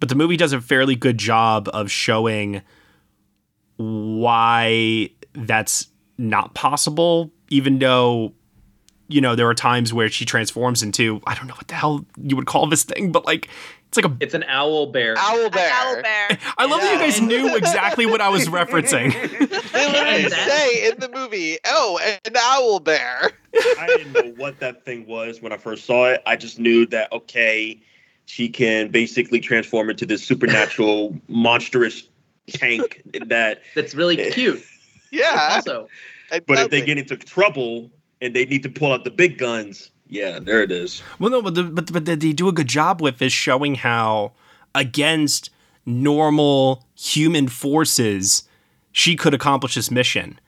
But 0.00 0.08
the 0.08 0.14
movie 0.14 0.38
does 0.38 0.54
a 0.54 0.60
fairly 0.60 0.96
good 0.96 1.18
job 1.18 1.68
of 1.74 1.90
showing 1.90 2.62
why 3.76 5.10
that's 5.34 5.88
not 6.16 6.54
possible, 6.54 7.30
even 7.50 7.78
though 7.78 8.32
you 9.08 9.20
know 9.20 9.34
there 9.34 9.48
are 9.48 9.54
times 9.54 9.92
where 9.92 10.08
she 10.08 10.24
transforms 10.24 10.82
into 10.82 11.20
I 11.26 11.34
don't 11.34 11.46
know 11.46 11.54
what 11.54 11.68
the 11.68 11.74
hell 11.74 12.04
you 12.16 12.36
would 12.36 12.46
call 12.46 12.66
this 12.66 12.84
thing, 12.84 13.12
but 13.12 13.26
like 13.26 13.48
it's 13.88 13.96
like 13.96 14.06
a 14.06 14.16
It's 14.20 14.34
an 14.34 14.44
owl 14.44 14.86
bear. 14.86 15.16
Owl 15.18 15.50
bear. 15.50 15.70
Owl 15.72 16.00
bear. 16.00 16.38
I 16.58 16.66
love 16.66 16.80
that 16.80 16.92
you 16.92 16.98
guys 16.98 17.20
knew 17.20 17.56
exactly 17.56 18.06
what 18.06 18.20
I 18.20 18.28
was 18.28 18.48
referencing. 18.48 19.12
They 19.72 19.86
literally 19.90 20.28
say 20.28 20.90
in 20.90 20.98
the 20.98 21.08
movie, 21.08 21.58
"Oh, 21.64 21.98
an 22.24 22.36
owl 22.36 22.80
bear." 22.80 23.30
I 23.78 23.86
didn't 23.86 24.12
know 24.12 24.34
what 24.36 24.58
that 24.60 24.84
thing 24.84 25.06
was 25.06 25.40
when 25.40 25.52
I 25.52 25.56
first 25.56 25.86
saw 25.86 26.06
it. 26.06 26.22
I 26.26 26.36
just 26.36 26.58
knew 26.58 26.86
that 26.86 27.10
okay, 27.12 27.80
she 28.26 28.48
can 28.48 28.88
basically 28.90 29.40
transform 29.40 29.90
into 29.90 30.06
this 30.06 30.22
supernatural 30.22 31.16
monstrous 31.28 32.08
tank 32.48 33.02
that 33.26 33.62
That's 33.74 33.94
really 33.94 34.16
cute. 34.32 34.62
Yeah. 35.10 35.50
Also, 35.52 35.88
but 36.46 36.58
if 36.58 36.70
they 36.70 36.80
get 36.80 36.98
into 36.98 37.16
trouble 37.16 37.90
and 38.20 38.34
they 38.34 38.44
need 38.44 38.62
to 38.62 38.68
pull 38.68 38.92
out 38.92 39.04
the 39.04 39.10
big 39.10 39.38
guns, 39.38 39.90
yeah, 40.08 40.38
there 40.40 40.62
it 40.62 40.72
is. 40.72 41.02
Well, 41.18 41.30
no, 41.30 41.42
but 41.42 41.54
the, 41.54 41.64
but 41.64 41.92
but 41.92 42.04
they 42.04 42.16
do 42.16 42.48
a 42.48 42.52
good 42.52 42.68
job 42.68 43.00
with 43.00 43.22
is 43.22 43.32
showing 43.32 43.76
how 43.76 44.32
against 44.74 45.50
normal 45.86 46.84
human 46.96 47.48
forces 47.48 48.44
she 48.92 49.16
could 49.16 49.34
accomplish 49.34 49.74
this 49.76 49.90
mission, 49.90 50.38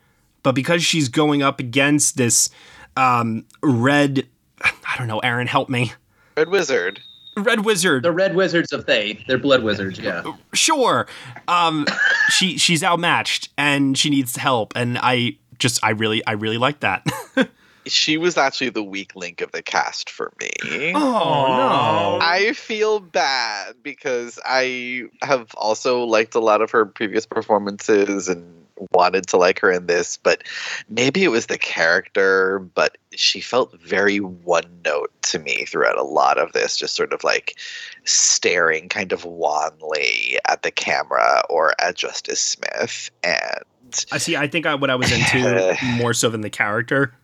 but 0.42 0.52
because 0.52 0.84
she's 0.84 1.08
going 1.08 1.42
up 1.42 1.60
against 1.60 2.16
this 2.16 2.50
um, 2.96 3.44
red, 3.62 4.26
I 4.62 4.96
don't 4.98 5.06
know, 5.06 5.20
Aaron, 5.20 5.46
help 5.46 5.68
me, 5.68 5.92
Red 6.36 6.48
Wizard. 6.48 7.00
red 7.36 7.64
wizard. 7.64 8.02
the 8.02 8.12
red 8.12 8.34
wizards 8.34 8.72
of 8.72 8.84
Thay. 8.84 9.24
They're 9.26 9.38
blood 9.38 9.62
wizards, 9.62 9.98
yeah. 9.98 10.22
sure, 10.52 11.06
um, 11.46 11.86
she 12.30 12.58
she's 12.58 12.82
outmatched 12.82 13.48
and 13.56 13.96
she 13.96 14.10
needs 14.10 14.36
help, 14.36 14.72
and 14.74 14.98
I 14.98 15.38
just 15.62 15.82
I 15.82 15.90
really 15.90 16.24
I 16.26 16.32
really 16.32 16.58
like 16.58 16.80
that. 16.80 17.06
She 17.84 18.16
was 18.16 18.36
actually 18.36 18.70
the 18.70 18.82
weak 18.84 19.16
link 19.16 19.40
of 19.40 19.50
the 19.50 19.60
cast 19.60 20.08
for 20.08 20.32
me. 20.38 20.92
oh 20.94 21.00
no. 21.00 22.18
I 22.22 22.52
feel 22.52 23.00
bad 23.00 23.74
because 23.82 24.38
I 24.44 25.06
have 25.20 25.52
also 25.56 26.04
liked 26.04 26.36
a 26.36 26.38
lot 26.38 26.62
of 26.62 26.70
her 26.70 26.86
previous 26.86 27.26
performances 27.26 28.28
and 28.28 28.66
wanted 28.92 29.26
to 29.28 29.36
like 29.36 29.58
her 29.58 29.72
in 29.72 29.88
this, 29.88 30.16
but 30.16 30.44
maybe 30.88 31.24
it 31.24 31.28
was 31.28 31.46
the 31.46 31.58
character, 31.58 32.60
but 32.60 32.98
she 33.14 33.40
felt 33.40 33.78
very 33.80 34.18
one 34.18 34.64
note 34.84 35.10
to 35.22 35.38
me 35.38 35.64
throughout 35.64 35.98
a 35.98 36.02
lot 36.02 36.38
of 36.38 36.52
this, 36.52 36.76
just 36.76 36.94
sort 36.94 37.12
of 37.12 37.22
like 37.24 37.58
staring 38.04 38.88
kind 38.88 39.12
of 39.12 39.24
wanly 39.24 40.38
at 40.48 40.62
the 40.62 40.70
camera 40.70 41.42
or 41.48 41.74
at 41.80 41.96
Justice 41.96 42.40
Smith. 42.40 43.10
And 43.22 43.62
I 44.10 44.18
see. 44.18 44.36
I 44.36 44.46
think 44.48 44.66
I, 44.66 44.74
what 44.74 44.90
I 44.90 44.94
was 44.94 45.10
into 45.12 45.76
more 45.96 46.14
so 46.14 46.28
than 46.28 46.40
the 46.40 46.50
character 46.50 47.14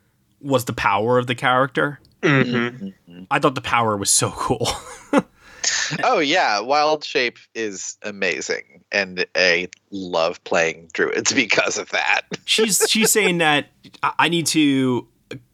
was 0.40 0.66
the 0.66 0.72
power 0.72 1.18
of 1.18 1.26
the 1.26 1.34
character. 1.34 2.00
Mm-hmm. 2.22 3.22
I 3.30 3.38
thought 3.38 3.54
the 3.54 3.60
power 3.60 3.96
was 3.96 4.10
so 4.10 4.30
cool. 4.30 4.68
oh 6.04 6.18
yeah, 6.18 6.60
Wild 6.60 7.04
Shape 7.04 7.38
is 7.54 7.96
amazing, 8.02 8.84
and 8.92 9.24
I 9.34 9.68
love 9.90 10.42
playing 10.44 10.90
druids 10.92 11.32
because 11.34 11.78
of 11.78 11.90
that. 11.90 12.22
she's 12.44 12.84
she's 12.88 13.10
saying 13.10 13.38
that 13.38 13.66
I- 14.02 14.14
I 14.18 14.28
need 14.28 14.46
to 14.48 15.06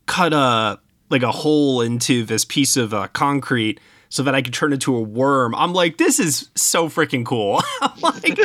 cut 0.06 0.32
a 0.32 0.80
like 1.10 1.22
a 1.22 1.32
hole 1.32 1.80
into 1.80 2.24
this 2.24 2.44
piece 2.44 2.76
of 2.76 2.94
uh, 2.94 3.08
concrete 3.08 3.80
so 4.08 4.22
that 4.22 4.34
I 4.34 4.42
can 4.42 4.52
turn 4.52 4.72
into 4.72 4.96
a 4.96 5.00
worm. 5.00 5.54
I'm 5.54 5.72
like, 5.72 5.98
this 5.98 6.18
is 6.18 6.48
so 6.54 6.88
freaking 6.88 7.24
cool. 7.24 7.62
Like, 8.00 8.38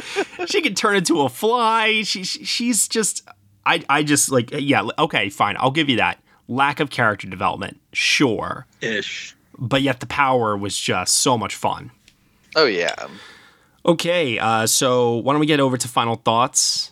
she 0.47 0.61
can 0.61 0.73
turn 0.73 0.95
into 0.95 1.21
a 1.21 1.29
fly. 1.29 2.03
She, 2.03 2.23
she 2.23 2.43
she's 2.43 2.87
just. 2.87 3.27
I, 3.65 3.83
I 3.89 4.03
just 4.03 4.31
like 4.31 4.51
yeah 4.51 4.83
okay 4.97 5.29
fine 5.29 5.55
I'll 5.59 5.69
give 5.69 5.89
you 5.89 5.97
that 5.97 6.17
lack 6.47 6.79
of 6.79 6.89
character 6.89 7.27
development 7.27 7.79
sure 7.93 8.65
Ish. 8.81 9.35
but 9.59 9.81
yet 9.83 9.99
the 9.99 10.07
power 10.07 10.57
was 10.57 10.79
just 10.79 11.15
so 11.17 11.37
much 11.37 11.55
fun 11.55 11.91
Oh 12.55 12.65
yeah. 12.65 12.95
Okay, 13.85 14.39
uh, 14.39 14.67
so 14.67 15.15
why 15.15 15.33
don't 15.33 15.39
we 15.39 15.45
get 15.45 15.59
over 15.59 15.77
to 15.77 15.87
final 15.87 16.15
thoughts? 16.15 16.91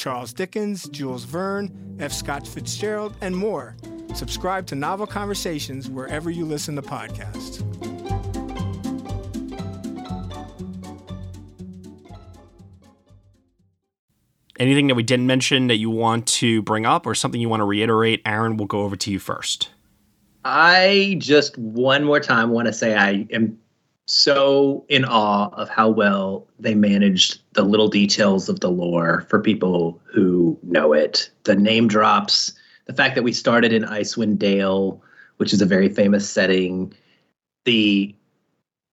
Charles 0.00 0.32
Dickens, 0.32 0.88
Jules 0.88 1.24
Verne, 1.24 1.96
F. 2.00 2.10
Scott 2.10 2.46
Fitzgerald, 2.46 3.14
and 3.20 3.36
more. 3.36 3.76
Subscribe 4.14 4.66
to 4.68 4.74
Novel 4.74 5.06
Conversations 5.06 5.90
wherever 5.90 6.30
you 6.30 6.46
listen 6.46 6.74
to 6.76 6.80
podcasts. 6.80 7.60
Anything 14.58 14.86
that 14.86 14.94
we 14.94 15.02
didn't 15.02 15.26
mention 15.26 15.66
that 15.66 15.76
you 15.76 15.90
want 15.90 16.26
to 16.28 16.62
bring 16.62 16.86
up 16.86 17.04
or 17.04 17.14
something 17.14 17.38
you 17.38 17.50
want 17.50 17.60
to 17.60 17.66
reiterate? 17.66 18.22
Aaron, 18.24 18.56
we'll 18.56 18.68
go 18.68 18.80
over 18.80 18.96
to 18.96 19.10
you 19.10 19.18
first. 19.18 19.68
I 20.46 21.16
just 21.18 21.58
one 21.58 22.04
more 22.04 22.20
time 22.20 22.48
want 22.48 22.68
to 22.68 22.72
say 22.72 22.96
I 22.96 23.26
am 23.30 23.58
so 24.10 24.84
in 24.88 25.04
awe 25.04 25.50
of 25.52 25.68
how 25.68 25.88
well 25.88 26.44
they 26.58 26.74
managed 26.74 27.40
the 27.54 27.62
little 27.62 27.86
details 27.88 28.48
of 28.48 28.58
the 28.58 28.68
lore 28.70 29.20
for 29.28 29.40
people 29.40 30.00
who 30.04 30.58
know 30.64 30.92
it. 30.92 31.30
The 31.44 31.54
name 31.54 31.86
drops, 31.86 32.52
the 32.86 32.92
fact 32.92 33.14
that 33.14 33.22
we 33.22 33.32
started 33.32 33.72
in 33.72 33.84
Icewind 33.84 34.38
Dale, 34.38 35.00
which 35.36 35.52
is 35.52 35.62
a 35.62 35.66
very 35.66 35.88
famous 35.88 36.28
setting, 36.28 36.92
the 37.64 38.12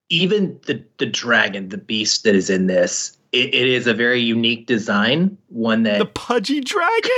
even 0.08 0.58
the 0.66 0.82
the 0.98 1.06
dragon, 1.06 1.68
the 1.70 1.78
beast 1.78 2.22
that 2.22 2.36
is 2.36 2.48
in 2.48 2.68
this, 2.68 3.16
it, 3.32 3.52
it 3.52 3.68
is 3.68 3.86
a 3.88 3.94
very 3.94 4.20
unique 4.20 4.66
design. 4.66 5.36
One 5.48 5.82
that 5.82 5.98
The 5.98 6.06
pudgy 6.06 6.60
dragon. 6.60 7.10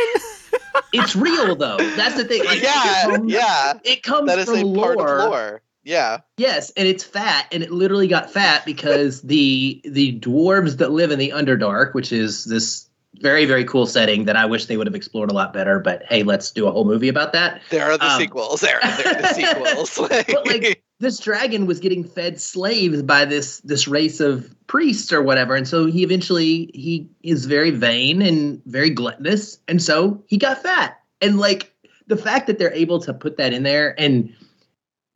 it's 0.94 1.14
real 1.14 1.54
though. 1.54 1.76
That's 1.96 2.16
the 2.16 2.24
thing. 2.24 2.44
Like, 2.46 2.56
it 2.58 2.62
yeah, 2.62 3.04
comes- 3.04 3.30
yeah. 3.32 3.72
It 3.84 4.02
comes 4.02 4.26
That 4.26 4.38
is 4.38 4.46
from 4.46 4.56
a 4.58 4.64
lore. 4.64 4.96
part 4.96 5.20
of 5.20 5.30
lore. 5.30 5.62
Yeah. 5.84 6.18
Yes, 6.36 6.70
and 6.76 6.86
it's 6.86 7.04
fat, 7.04 7.46
and 7.52 7.62
it 7.62 7.70
literally 7.70 8.08
got 8.08 8.30
fat 8.30 8.64
because 8.64 9.22
the 9.22 9.80
the 9.84 10.18
dwarves 10.20 10.76
that 10.78 10.90
live 10.90 11.10
in 11.10 11.18
the 11.18 11.30
Underdark, 11.30 11.94
which 11.94 12.12
is 12.12 12.44
this 12.44 12.86
very 13.16 13.44
very 13.44 13.64
cool 13.64 13.86
setting 13.86 14.24
that 14.24 14.36
I 14.36 14.46
wish 14.46 14.66
they 14.66 14.76
would 14.76 14.86
have 14.86 14.94
explored 14.94 15.30
a 15.30 15.34
lot 15.34 15.52
better. 15.52 15.80
But 15.80 16.02
hey, 16.08 16.22
let's 16.22 16.50
do 16.50 16.66
a 16.66 16.70
whole 16.70 16.84
movie 16.84 17.08
about 17.08 17.32
that. 17.32 17.60
There 17.70 17.90
are 17.90 17.98
the 17.98 18.06
Um, 18.06 18.20
sequels. 18.20 18.60
There, 18.60 18.78
there 18.82 19.16
are 19.16 19.22
the 19.22 19.28
sequels. 19.34 19.98
But 19.98 20.46
like 20.46 20.82
this 21.00 21.18
dragon 21.18 21.66
was 21.66 21.80
getting 21.80 22.04
fed 22.04 22.40
slaves 22.40 23.02
by 23.02 23.24
this 23.24 23.60
this 23.60 23.88
race 23.88 24.20
of 24.20 24.54
priests 24.66 25.12
or 25.12 25.22
whatever, 25.22 25.56
and 25.56 25.66
so 25.66 25.86
he 25.86 26.02
eventually 26.02 26.70
he 26.74 27.08
is 27.22 27.46
very 27.46 27.70
vain 27.70 28.22
and 28.22 28.62
very 28.66 28.90
gluttonous, 28.90 29.58
and 29.66 29.82
so 29.82 30.22
he 30.26 30.36
got 30.38 30.62
fat. 30.62 31.00
And 31.20 31.38
like 31.38 31.74
the 32.06 32.16
fact 32.16 32.46
that 32.46 32.58
they're 32.58 32.72
able 32.72 33.00
to 33.00 33.12
put 33.14 33.36
that 33.38 33.52
in 33.52 33.62
there 33.62 33.94
and 34.00 34.34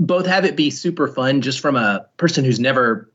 both 0.00 0.26
have 0.26 0.44
it 0.44 0.56
be 0.56 0.70
super 0.70 1.08
fun 1.08 1.40
just 1.40 1.60
from 1.60 1.76
a 1.76 2.06
person 2.16 2.44
who's 2.44 2.60
never 2.60 3.10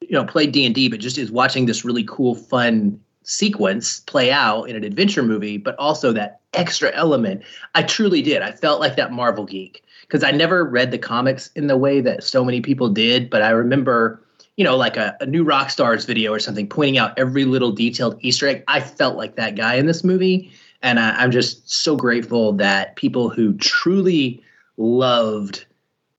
you 0.00 0.12
know 0.12 0.24
played 0.24 0.52
d&d 0.52 0.88
but 0.88 1.00
just 1.00 1.18
is 1.18 1.30
watching 1.30 1.66
this 1.66 1.84
really 1.84 2.04
cool 2.04 2.34
fun 2.34 2.98
sequence 3.24 4.00
play 4.00 4.32
out 4.32 4.64
in 4.64 4.74
an 4.74 4.84
adventure 4.84 5.22
movie 5.22 5.56
but 5.56 5.76
also 5.78 6.12
that 6.12 6.40
extra 6.54 6.90
element. 6.94 7.42
I 7.74 7.82
truly 7.82 8.20
did. 8.20 8.42
I 8.42 8.52
felt 8.52 8.80
like 8.80 8.96
that 8.96 9.12
marvel 9.12 9.44
geek 9.44 9.84
because 10.02 10.22
i 10.24 10.30
never 10.30 10.64
read 10.64 10.90
the 10.90 10.98
comics 10.98 11.50
in 11.54 11.66
the 11.68 11.76
way 11.76 12.00
that 12.00 12.24
so 12.24 12.44
many 12.44 12.60
people 12.60 12.88
did 12.88 13.30
but 13.30 13.42
i 13.42 13.50
remember 13.50 14.22
you 14.56 14.64
know 14.64 14.76
like 14.76 14.96
a, 14.96 15.16
a 15.20 15.26
New 15.26 15.44
Rockstars 15.44 16.06
video 16.06 16.32
or 16.32 16.38
something 16.38 16.68
pointing 16.68 16.98
out 16.98 17.18
every 17.18 17.44
little 17.44 17.72
detailed 17.72 18.18
easter 18.20 18.48
egg. 18.48 18.64
I 18.68 18.80
felt 18.80 19.16
like 19.16 19.36
that 19.36 19.54
guy 19.54 19.76
in 19.76 19.86
this 19.86 20.04
movie 20.04 20.52
and 20.82 20.98
I, 20.98 21.10
i'm 21.12 21.30
just 21.30 21.70
so 21.70 21.96
grateful 21.96 22.52
that 22.54 22.96
people 22.96 23.30
who 23.30 23.54
truly 23.54 24.42
loved 24.76 25.64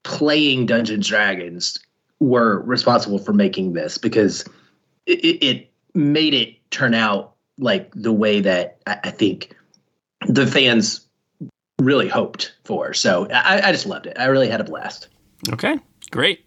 playing 0.03 0.65
Dungeons 0.65 1.07
Dragons 1.07 1.77
were 2.19 2.61
responsible 2.61 3.19
for 3.19 3.33
making 3.33 3.73
this 3.73 3.97
because 3.97 4.45
it, 5.05 5.43
it 5.43 5.71
made 5.93 6.33
it 6.33 6.55
turn 6.71 6.93
out 6.93 7.33
like 7.57 7.91
the 7.93 8.13
way 8.13 8.39
that 8.41 8.77
I, 8.87 8.99
I 9.05 9.09
think 9.11 9.55
the 10.27 10.47
fans 10.47 11.05
really 11.79 12.07
hoped 12.07 12.55
for. 12.63 12.93
So 12.93 13.27
I, 13.29 13.69
I 13.69 13.71
just 13.71 13.85
loved 13.85 14.07
it. 14.07 14.17
I 14.17 14.25
really 14.25 14.49
had 14.49 14.61
a 14.61 14.63
blast. 14.63 15.07
Okay, 15.51 15.77
great. 16.11 16.45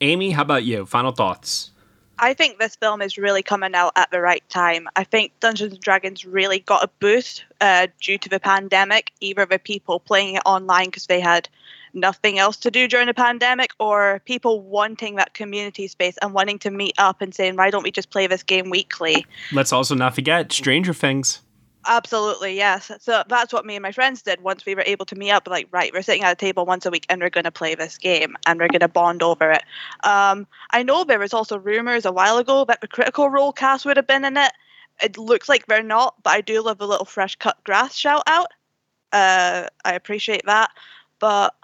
Amy, 0.00 0.30
how 0.32 0.42
about 0.42 0.64
you? 0.64 0.84
Final 0.84 1.12
thoughts. 1.12 1.70
I 2.18 2.34
think 2.34 2.58
this 2.58 2.76
film 2.76 3.02
is 3.02 3.18
really 3.18 3.42
coming 3.42 3.74
out 3.74 3.92
at 3.96 4.10
the 4.10 4.20
right 4.20 4.48
time. 4.48 4.86
I 4.94 5.04
think 5.04 5.32
Dungeons 5.40 5.72
and 5.72 5.80
Dragons 5.80 6.24
really 6.24 6.60
got 6.60 6.84
a 6.84 6.90
boost 7.00 7.44
uh, 7.60 7.88
due 8.00 8.18
to 8.18 8.28
the 8.28 8.38
pandemic, 8.38 9.12
either 9.20 9.46
the 9.46 9.58
people 9.58 9.98
playing 9.98 10.36
it 10.36 10.42
online 10.46 10.86
because 10.86 11.06
they 11.06 11.20
had 11.20 11.48
nothing 11.94 12.38
else 12.38 12.56
to 12.58 12.70
do 12.70 12.88
during 12.88 13.06
the 13.06 13.14
pandemic, 13.14 13.70
or 13.78 14.20
people 14.24 14.60
wanting 14.60 15.16
that 15.16 15.34
community 15.34 15.88
space 15.88 16.16
and 16.22 16.34
wanting 16.34 16.58
to 16.60 16.70
meet 16.70 16.94
up 16.98 17.20
and 17.20 17.34
saying, 17.34 17.56
why 17.56 17.70
don't 17.70 17.82
we 17.82 17.90
just 17.90 18.10
play 18.10 18.26
this 18.26 18.42
game 18.42 18.70
weekly? 18.70 19.26
Let's 19.52 19.72
also 19.72 19.94
not 19.94 20.14
forget 20.14 20.52
Stranger 20.52 20.94
Things. 20.94 21.40
Absolutely, 21.86 22.54
yes. 22.54 22.92
So 23.00 23.24
that's 23.28 23.52
what 23.52 23.66
me 23.66 23.74
and 23.74 23.82
my 23.82 23.90
friends 23.90 24.22
did 24.22 24.40
once 24.40 24.64
we 24.64 24.74
were 24.74 24.84
able 24.86 25.04
to 25.06 25.16
meet 25.16 25.32
up. 25.32 25.48
Like, 25.48 25.66
right, 25.72 25.92
we're 25.92 26.02
sitting 26.02 26.22
at 26.22 26.32
a 26.32 26.36
table 26.36 26.64
once 26.64 26.86
a 26.86 26.90
week 26.90 27.06
and 27.08 27.20
we're 27.20 27.30
going 27.30 27.44
to 27.44 27.50
play 27.50 27.74
this 27.74 27.98
game 27.98 28.36
and 28.46 28.60
we're 28.60 28.68
going 28.68 28.80
to 28.80 28.88
bond 28.88 29.22
over 29.22 29.50
it. 29.50 29.64
Um, 30.04 30.46
I 30.70 30.84
know 30.84 31.02
there 31.02 31.18
was 31.18 31.34
also 31.34 31.58
rumors 31.58 32.04
a 32.04 32.12
while 32.12 32.38
ago 32.38 32.64
that 32.66 32.82
the 32.82 32.88
Critical 32.88 33.30
Role 33.30 33.52
cast 33.52 33.84
would 33.84 33.96
have 33.96 34.06
been 34.06 34.24
in 34.24 34.36
it. 34.36 34.52
It 35.02 35.18
looks 35.18 35.48
like 35.48 35.66
they're 35.66 35.82
not, 35.82 36.14
but 36.22 36.30
I 36.30 36.40
do 36.40 36.62
love 36.62 36.80
a 36.80 36.86
little 36.86 37.06
fresh 37.06 37.34
cut 37.34 37.62
grass 37.64 37.96
shout 37.96 38.22
out. 38.28 38.52
Uh, 39.10 39.66
I 39.84 39.94
appreciate 39.94 40.46
that. 40.46 40.70
But 41.18 41.54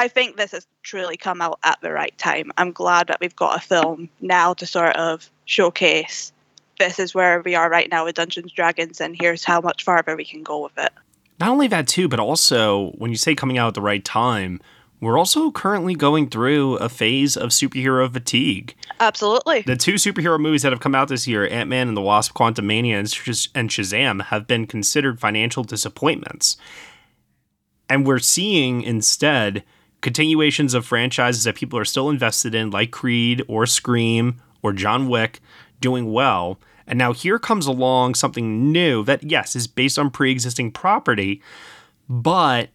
I 0.00 0.08
think 0.08 0.38
this 0.38 0.52
has 0.52 0.66
truly 0.82 1.18
come 1.18 1.42
out 1.42 1.58
at 1.62 1.78
the 1.82 1.92
right 1.92 2.16
time. 2.16 2.52
I'm 2.56 2.72
glad 2.72 3.08
that 3.08 3.20
we've 3.20 3.36
got 3.36 3.58
a 3.58 3.60
film 3.60 4.08
now 4.22 4.54
to 4.54 4.64
sort 4.64 4.96
of 4.96 5.28
showcase 5.44 6.32
this 6.78 6.98
is 6.98 7.14
where 7.14 7.42
we 7.42 7.54
are 7.54 7.68
right 7.68 7.90
now 7.90 8.06
with 8.06 8.14
Dungeons 8.14 8.50
Dragons, 8.52 9.02
and 9.02 9.14
here's 9.20 9.44
how 9.44 9.60
much 9.60 9.84
farther 9.84 10.16
we 10.16 10.24
can 10.24 10.42
go 10.42 10.62
with 10.62 10.78
it. 10.78 10.90
Not 11.38 11.50
only 11.50 11.68
that, 11.68 11.86
too, 11.86 12.08
but 12.08 12.18
also 12.18 12.92
when 12.92 13.10
you 13.10 13.18
say 13.18 13.34
coming 13.34 13.58
out 13.58 13.68
at 13.68 13.74
the 13.74 13.82
right 13.82 14.02
time, 14.02 14.62
we're 15.02 15.18
also 15.18 15.50
currently 15.50 15.94
going 15.94 16.30
through 16.30 16.76
a 16.76 16.88
phase 16.88 17.36
of 17.36 17.50
superhero 17.50 18.10
fatigue. 18.10 18.74
Absolutely. 19.00 19.60
The 19.60 19.76
two 19.76 19.96
superhero 19.96 20.40
movies 20.40 20.62
that 20.62 20.72
have 20.72 20.80
come 20.80 20.94
out 20.94 21.08
this 21.08 21.28
year, 21.28 21.46
Ant 21.46 21.68
Man 21.68 21.88
and 21.88 21.96
the 21.96 22.00
Wasp, 22.00 22.32
Quantum 22.32 22.66
Quantumania, 22.66 23.50
and 23.54 23.68
Shazam, 23.68 24.22
have 24.24 24.46
been 24.46 24.66
considered 24.66 25.20
financial 25.20 25.62
disappointments. 25.62 26.56
And 27.90 28.06
we're 28.06 28.18
seeing 28.18 28.80
instead 28.80 29.62
continuations 30.00 30.74
of 30.74 30.86
franchises 30.86 31.44
that 31.44 31.54
people 31.54 31.78
are 31.78 31.84
still 31.84 32.08
invested 32.08 32.54
in, 32.54 32.70
like 32.70 32.90
Creed 32.90 33.42
or 33.48 33.66
Scream 33.66 34.40
or 34.62 34.72
John 34.72 35.08
Wick, 35.08 35.40
doing 35.80 36.12
well. 36.12 36.58
And 36.86 36.98
now 36.98 37.12
here 37.12 37.38
comes 37.38 37.66
along 37.66 38.14
something 38.14 38.72
new 38.72 39.04
that, 39.04 39.22
yes, 39.22 39.54
is 39.54 39.66
based 39.66 39.98
on 39.98 40.10
pre 40.10 40.30
existing 40.30 40.72
property, 40.72 41.42
but 42.08 42.70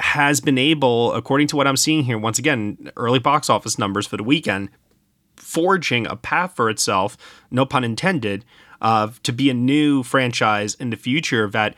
has 0.00 0.40
been 0.40 0.58
able, 0.58 1.12
according 1.12 1.46
to 1.48 1.56
what 1.56 1.66
I'm 1.66 1.76
seeing 1.76 2.04
here, 2.04 2.18
once 2.18 2.38
again, 2.38 2.90
early 2.96 3.18
box 3.18 3.50
office 3.50 3.78
numbers 3.78 4.06
for 4.06 4.16
the 4.16 4.24
weekend, 4.24 4.70
forging 5.36 6.06
a 6.06 6.16
path 6.16 6.56
for 6.56 6.70
itself, 6.70 7.16
no 7.50 7.66
pun 7.66 7.84
intended, 7.84 8.44
uh, 8.80 9.10
to 9.22 9.32
be 9.32 9.50
a 9.50 9.54
new 9.54 10.02
franchise 10.02 10.74
in 10.74 10.90
the 10.90 10.96
future 10.96 11.48
that 11.48 11.74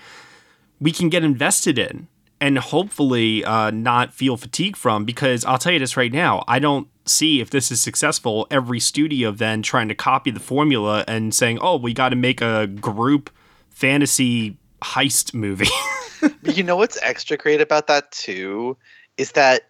we 0.81 0.93
can 0.93 1.09
get 1.09 1.25
invested 1.25 1.79
in 1.79 2.09
and 2.43 2.59
hopefully 2.59 3.45
uh, 3.45 3.71
not 3.71 4.13
feel 4.13 4.37
fatigue 4.37 4.77
from. 4.77 5.05
Because 5.05 5.45
I'll 5.45 5.59
tell 5.59 5.73
you 5.73 5.79
this 5.79 5.97
right 5.97 6.13
now, 6.13 6.45
I 6.49 6.59
don't 6.59 6.89
see 7.07 7.41
if 7.41 7.51
this 7.51 7.71
is 7.71 7.81
successful, 7.81 8.49
every 8.51 8.81
studio 8.81 9.31
then 9.31 9.63
trying 9.63 9.87
to 9.89 9.95
copy 9.95 10.33
the 10.33 10.41
formula 10.41 11.05
and 11.07 11.33
saying, 11.33 11.61
"Oh, 11.63 11.77
we 11.77 11.95
got 11.95 12.09
to 12.09 12.17
make 12.17 12.41
a 12.41 12.67
group 12.67 13.31
fantasy 13.71 14.57
heist 14.83 15.33
movie." 15.33 15.71
you 16.43 16.65
know 16.65 16.77
what's 16.77 17.01
extra 17.01 17.37
great 17.37 17.61
about 17.61 17.87
that 17.87 18.11
too 18.11 18.77
is 19.17 19.33
that 19.33 19.63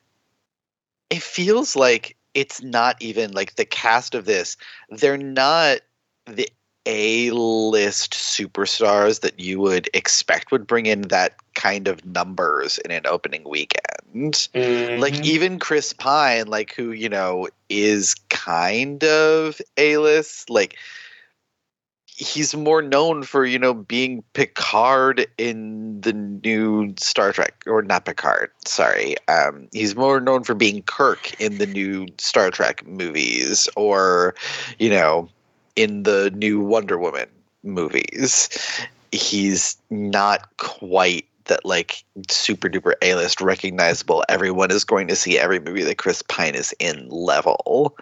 it 1.10 1.22
feels 1.22 1.76
like 1.76 2.16
it's 2.32 2.62
not 2.62 2.96
even 3.00 3.32
like 3.32 3.56
the 3.56 3.66
cast 3.66 4.14
of 4.14 4.24
this. 4.24 4.56
They're 4.88 5.18
not 5.18 5.80
the 6.26 6.48
a-list 6.86 8.12
superstars 8.14 9.20
that 9.20 9.38
you 9.38 9.60
would 9.60 9.88
expect 9.94 10.50
would 10.50 10.66
bring 10.66 10.86
in 10.86 11.02
that 11.02 11.36
kind 11.54 11.86
of 11.86 12.04
numbers 12.04 12.78
in 12.78 12.90
an 12.90 13.06
opening 13.06 13.44
weekend. 13.48 14.48
Mm-hmm. 14.54 15.00
Like 15.00 15.24
even 15.24 15.58
Chris 15.58 15.92
Pine, 15.92 16.48
like 16.48 16.74
who, 16.74 16.92
you 16.92 17.08
know, 17.08 17.48
is 17.68 18.14
kind 18.30 19.02
of 19.04 19.60
A-list, 19.76 20.50
like 20.50 20.76
he's 22.06 22.54
more 22.54 22.82
known 22.82 23.22
for, 23.22 23.46
you 23.46 23.58
know, 23.58 23.74
being 23.74 24.22
Picard 24.34 25.26
in 25.38 26.00
the 26.00 26.12
new 26.12 26.94
Star 26.98 27.32
Trek 27.32 27.62
or 27.66 27.82
not 27.82 28.04
Picard, 28.04 28.50
sorry. 28.66 29.16
Um 29.28 29.68
he's 29.72 29.96
more 29.96 30.20
known 30.20 30.44
for 30.44 30.54
being 30.54 30.82
Kirk 30.82 31.40
in 31.40 31.58
the 31.58 31.66
new 31.66 32.06
Star 32.18 32.50
Trek 32.50 32.86
movies 32.86 33.68
or, 33.76 34.34
you 34.78 34.90
know, 34.90 35.28
in 35.76 36.02
the 36.02 36.30
new 36.34 36.60
Wonder 36.60 36.98
Woman 36.98 37.28
movies. 37.62 38.48
He's 39.10 39.76
not 39.90 40.56
quite 40.56 41.26
that 41.46 41.64
like 41.64 42.04
super 42.30 42.68
duper 42.68 42.94
A 43.02 43.14
list 43.14 43.40
recognizable. 43.40 44.24
Everyone 44.28 44.70
is 44.70 44.84
going 44.84 45.08
to 45.08 45.16
see 45.16 45.38
every 45.38 45.58
movie 45.58 45.82
that 45.82 45.98
Chris 45.98 46.22
Pine 46.22 46.54
is 46.54 46.74
in 46.78 47.08
level. 47.08 47.96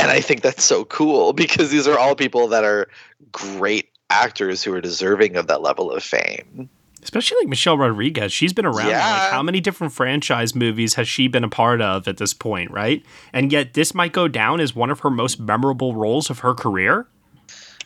And 0.00 0.10
I 0.10 0.20
think 0.20 0.42
that's 0.42 0.64
so 0.64 0.84
cool 0.84 1.32
because 1.32 1.70
these 1.70 1.86
are 1.86 1.98
all 1.98 2.14
people 2.14 2.48
that 2.48 2.64
are 2.64 2.88
great 3.32 3.90
actors 4.10 4.62
who 4.62 4.72
are 4.74 4.80
deserving 4.80 5.36
of 5.36 5.46
that 5.46 5.62
level 5.62 5.90
of 5.90 6.02
fame. 6.02 6.68
Especially 7.04 7.36
like 7.42 7.48
Michelle 7.48 7.76
Rodriguez. 7.76 8.32
She's 8.32 8.54
been 8.54 8.64
around. 8.64 8.88
Yeah. 8.88 9.08
Like 9.08 9.30
how 9.30 9.42
many 9.42 9.60
different 9.60 9.92
franchise 9.92 10.54
movies 10.54 10.94
has 10.94 11.06
she 11.06 11.28
been 11.28 11.44
a 11.44 11.48
part 11.48 11.82
of 11.82 12.08
at 12.08 12.16
this 12.16 12.32
point, 12.32 12.70
right? 12.70 13.04
And 13.32 13.52
yet 13.52 13.74
this 13.74 13.94
might 13.94 14.12
go 14.12 14.26
down 14.26 14.58
as 14.58 14.74
one 14.74 14.90
of 14.90 15.00
her 15.00 15.10
most 15.10 15.38
memorable 15.38 15.94
roles 15.94 16.30
of 16.30 16.40
her 16.40 16.54
career. 16.54 17.06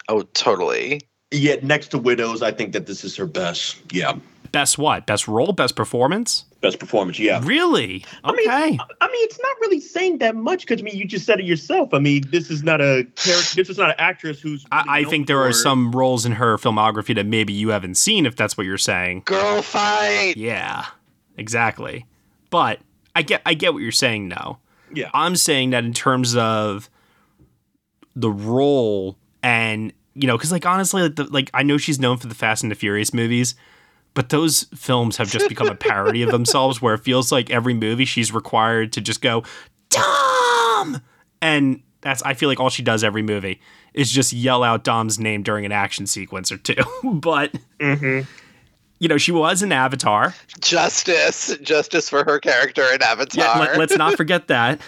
Oh, 0.08 0.22
totally. 0.34 1.00
Yet 1.32 1.64
next 1.64 1.88
to 1.88 1.98
Widows, 1.98 2.42
I 2.42 2.52
think 2.52 2.72
that 2.72 2.86
this 2.86 3.04
is 3.04 3.16
her 3.16 3.26
best. 3.26 3.76
Yeah. 3.92 4.14
Best 4.52 4.78
what? 4.78 5.06
Best 5.06 5.28
role? 5.28 5.52
Best 5.52 5.76
performance? 5.76 6.44
Best 6.60 6.78
performance, 6.78 7.18
yeah. 7.18 7.40
Really? 7.42 8.04
Okay. 8.24 8.24
I 8.24 8.32
mean, 8.32 8.80
I 9.00 9.06
mean, 9.06 9.24
it's 9.24 9.38
not 9.40 9.56
really 9.60 9.80
saying 9.80 10.18
that 10.18 10.34
much 10.34 10.62
because 10.66 10.80
I 10.80 10.84
mean, 10.84 10.96
you 10.96 11.04
just 11.04 11.24
said 11.24 11.38
it 11.38 11.46
yourself. 11.46 11.94
I 11.94 11.98
mean, 11.98 12.24
this 12.30 12.50
is 12.50 12.62
not 12.62 12.80
a 12.80 13.06
character. 13.16 13.54
This 13.56 13.70
is 13.70 13.78
not 13.78 13.90
an 13.90 13.96
actress 13.98 14.40
who's. 14.40 14.64
Really 14.72 14.88
I, 14.88 15.00
I 15.00 15.04
think 15.04 15.26
there 15.26 15.36
for... 15.36 15.48
are 15.48 15.52
some 15.52 15.92
roles 15.92 16.26
in 16.26 16.32
her 16.32 16.56
filmography 16.56 17.14
that 17.14 17.26
maybe 17.26 17.52
you 17.52 17.68
haven't 17.68 17.96
seen, 17.96 18.26
if 18.26 18.34
that's 18.34 18.56
what 18.56 18.66
you're 18.66 18.78
saying. 18.78 19.22
Girl 19.24 19.62
fight. 19.62 20.34
Yeah, 20.36 20.86
exactly. 21.36 22.06
But 22.50 22.80
I 23.14 23.22
get, 23.22 23.42
I 23.46 23.54
get 23.54 23.72
what 23.72 23.82
you're 23.82 23.92
saying. 23.92 24.28
Now, 24.28 24.58
yeah, 24.92 25.10
I'm 25.14 25.36
saying 25.36 25.70
that 25.70 25.84
in 25.84 25.94
terms 25.94 26.34
of 26.34 26.90
the 28.16 28.30
role 28.30 29.16
and 29.42 29.92
you 30.14 30.26
know, 30.26 30.36
because 30.36 30.50
like 30.50 30.66
honestly, 30.66 31.02
like, 31.02 31.16
the, 31.16 31.24
like 31.24 31.50
I 31.54 31.62
know 31.62 31.78
she's 31.78 32.00
known 32.00 32.16
for 32.16 32.26
the 32.26 32.34
Fast 32.34 32.64
and 32.64 32.72
the 32.72 32.76
Furious 32.76 33.14
movies 33.14 33.54
but 34.14 34.30
those 34.30 34.64
films 34.74 35.16
have 35.16 35.30
just 35.30 35.48
become 35.48 35.68
a 35.68 35.74
parody 35.76 36.22
of 36.22 36.30
themselves 36.30 36.82
where 36.82 36.94
it 36.94 37.04
feels 37.04 37.30
like 37.30 37.50
every 37.50 37.74
movie 37.74 38.04
she's 38.04 38.32
required 38.32 38.92
to 38.92 39.00
just 39.00 39.20
go 39.20 39.42
Dom 39.90 41.02
and 41.40 41.82
that's 42.00 42.22
I 42.22 42.34
feel 42.34 42.48
like 42.48 42.60
all 42.60 42.70
she 42.70 42.82
does 42.82 43.02
every 43.02 43.22
movie 43.22 43.60
is 43.94 44.10
just 44.10 44.32
yell 44.32 44.62
out 44.62 44.84
Dom's 44.84 45.18
name 45.18 45.42
during 45.42 45.64
an 45.64 45.72
action 45.72 46.06
sequence 46.06 46.52
or 46.52 46.58
two. 46.58 46.74
but 47.04 47.52
mm-hmm. 47.78 48.28
you 48.98 49.08
know, 49.08 49.18
she 49.18 49.32
was 49.32 49.62
an 49.62 49.72
Avatar. 49.72 50.34
Justice, 50.60 51.56
justice 51.58 52.08
for 52.08 52.24
her 52.24 52.38
character 52.38 52.84
in 52.92 53.02
Avatar. 53.02 53.44
Yeah, 53.44 53.76
let, 53.76 53.90
us 53.90 53.98
not 53.98 54.14
forget 54.16 54.48
that. 54.48 54.80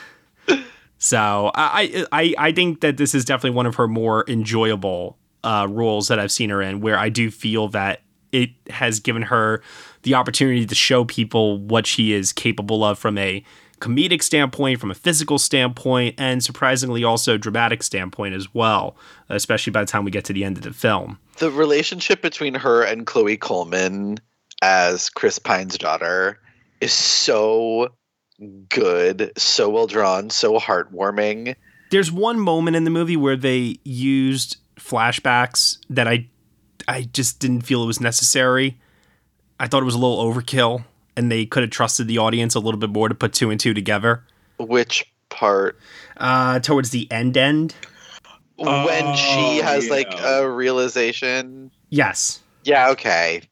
So 0.99 1.51
I, 1.55 2.07
I 2.12 2.35
I 2.37 2.53
think 2.53 2.83
that 2.83 2.99
this 2.99 3.14
is 3.14 3.25
definitely 3.25 3.57
one 3.57 3.66
of 3.66 3.77
her 3.77 3.89
more 3.89 4.25
enjoyable 4.29 5.16
uh, 5.43 5.66
roles 5.68 6.09
that 6.09 6.18
I've 6.18 6.33
seen 6.33 6.51
her 6.51 6.61
in, 6.61 6.81
where 6.81 6.99
I 6.99 7.09
do 7.09 7.31
feel 7.31 7.68
that 7.68 8.03
it 8.33 8.51
has 8.70 9.01
given 9.01 9.22
her 9.22 9.62
the 10.03 10.14
opportunity 10.14 10.66
to 10.66 10.74
show 10.74 11.05
people 11.05 11.59
what 11.59 11.87
she 11.87 12.12
is 12.12 12.33
capable 12.33 12.85
of 12.85 12.99
from 12.99 13.18
a 13.18 13.45
comedic 13.81 14.22
standpoint, 14.22 14.78
from 14.78 14.91
a 14.91 14.95
physical 14.95 15.39
standpoint, 15.39 16.14
and 16.18 16.45
surprisingly 16.45 17.03
also 17.03 17.37
dramatic 17.37 17.83
standpoint 17.83 18.35
as 18.35 18.55
well, 18.55 18.97
especially 19.28 19.70
by 19.70 19.81
the 19.81 19.87
time 19.87 20.05
we 20.05 20.11
get 20.11 20.24
to 20.26 20.33
the 20.33 20.45
end 20.45 20.57
of 20.57 20.62
the 20.62 20.72
film. 20.72 21.18
The 21.39 21.51
relationship 21.51 22.20
between 22.22 22.55
her 22.55 22.83
and 22.83 23.07
Chloe 23.07 23.37
Coleman 23.37 24.18
as 24.62 25.09
Chris 25.09 25.39
Pine's 25.39 25.78
daughter 25.78 26.39
is 26.81 26.93
so 26.93 27.89
good, 28.68 29.33
so 29.37 29.68
well 29.70 29.87
drawn, 29.87 30.31
so 30.31 30.59
heartwarming. 30.59 31.55
There's 31.91 32.12
one 32.12 32.39
moment 32.39 32.76
in 32.76 32.85
the 32.85 32.91
movie 32.91 33.16
where 33.16 33.37
they 33.37 33.78
used 33.85 34.59
flashbacks 34.76 35.78
that 35.89 36.07
I 36.07 36.28
I 36.89 37.03
just 37.03 37.39
didn't 37.39 37.62
feel 37.62 37.83
it 37.83 37.87
was 37.87 38.01
necessary. 38.01 38.78
I 39.59 39.66
thought 39.66 39.83
it 39.83 39.87
was 39.87 39.95
a 39.95 39.99
little 39.99 40.22
overkill, 40.24 40.85
and 41.16 41.31
they 41.31 41.47
could 41.47 41.62
have 41.62 41.70
trusted 41.70 42.09
the 42.09 42.18
audience 42.18 42.55
a 42.55 42.61
little 42.61 42.81
bit 42.81 42.91
more 42.91 43.09
to 43.09 43.14
put 43.14 43.33
two 43.33 43.51
and 43.51 43.61
two 43.61 43.74
together. 43.74 44.24
Which 44.59 45.11
part? 45.28 45.78
Uh, 46.16 46.61
towards 46.61 46.91
the 46.91 47.11
end, 47.11 47.37
end. 47.37 47.74
When 48.57 48.68
oh, 48.68 49.14
she 49.14 49.59
has 49.59 49.87
yeah. 49.87 49.93
like 49.93 50.20
a 50.20 50.51
realization. 50.51 51.70
Yes. 51.89 52.41
Yeah. 52.64 52.91
Okay. 52.91 53.43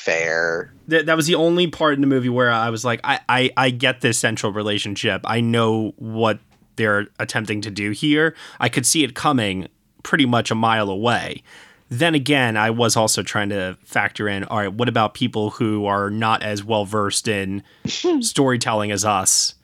fair. 0.00 0.72
Th- 0.88 1.06
that 1.06 1.16
was 1.16 1.26
the 1.26 1.34
only 1.34 1.66
part 1.66 1.94
in 1.94 2.00
the 2.00 2.06
movie 2.06 2.28
where 2.28 2.50
I 2.50 2.70
was 2.70 2.84
like, 2.84 3.00
I, 3.04 3.20
I, 3.28 3.50
I 3.56 3.70
get 3.70 4.00
this 4.00 4.18
central 4.18 4.52
relationship. 4.52 5.20
I 5.24 5.40
know 5.40 5.92
what 5.96 6.40
they're 6.76 7.08
attempting 7.18 7.60
to 7.62 7.70
do 7.70 7.90
here. 7.90 8.34
I 8.58 8.68
could 8.68 8.86
see 8.86 9.04
it 9.04 9.14
coming 9.14 9.68
pretty 10.02 10.26
much 10.26 10.50
a 10.50 10.54
mile 10.54 10.88
away. 10.88 11.42
Then 11.90 12.14
again, 12.14 12.56
I 12.56 12.70
was 12.70 12.96
also 12.96 13.22
trying 13.22 13.48
to 13.50 13.76
factor 13.84 14.28
in 14.28 14.44
all 14.44 14.58
right, 14.58 14.72
what 14.72 14.88
about 14.88 15.14
people 15.14 15.50
who 15.50 15.86
are 15.86 16.08
not 16.08 16.42
as 16.42 16.64
well 16.64 16.84
versed 16.84 17.28
in 17.28 17.62
storytelling 17.86 18.90
as 18.90 19.04
us? 19.04 19.54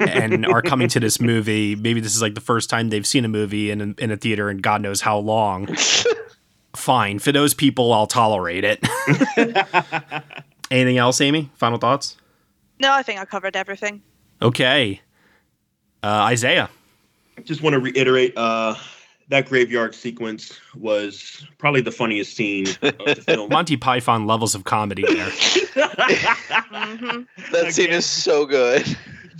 and 0.00 0.46
are 0.46 0.62
coming 0.62 0.88
to 0.88 0.98
this 0.98 1.20
movie. 1.20 1.76
Maybe 1.76 2.00
this 2.00 2.16
is 2.16 2.22
like 2.22 2.34
the 2.34 2.40
first 2.40 2.70
time 2.70 2.88
they've 2.88 3.06
seen 3.06 3.24
a 3.24 3.28
movie 3.28 3.70
in, 3.70 3.94
in 3.98 4.10
a 4.10 4.16
theater 4.16 4.48
and 4.48 4.60
God 4.60 4.82
knows 4.82 5.00
how 5.00 5.18
long. 5.18 5.68
Fine. 6.74 7.18
For 7.20 7.30
those 7.30 7.54
people, 7.54 7.92
I'll 7.92 8.06
tolerate 8.06 8.64
it. 8.64 8.84
Anything 10.70 10.98
else, 10.98 11.20
Amy? 11.20 11.50
Final 11.54 11.78
thoughts? 11.78 12.16
No, 12.80 12.92
I 12.92 13.02
think 13.02 13.20
I 13.20 13.24
covered 13.24 13.54
everything. 13.54 14.02
Okay. 14.40 15.00
Uh, 16.02 16.26
Isaiah. 16.30 16.70
Just 17.44 17.62
want 17.62 17.74
to 17.74 17.80
reiterate 17.80 18.36
uh, 18.36 18.74
that 19.30 19.48
graveyard 19.48 19.94
sequence 19.94 20.58
was 20.76 21.46
probably 21.58 21.80
the 21.80 21.92
funniest 21.92 22.34
scene 22.36 22.66
of 22.82 22.96
the 22.98 23.22
film. 23.26 23.48
Monty 23.48 23.76
Python 23.76 24.26
levels 24.26 24.54
of 24.54 24.64
comedy 24.64 25.04
there. 25.06 25.30
That 27.52 27.68
scene 27.70 27.90
is 27.90 28.06
so 28.06 28.46
good. 28.46 28.84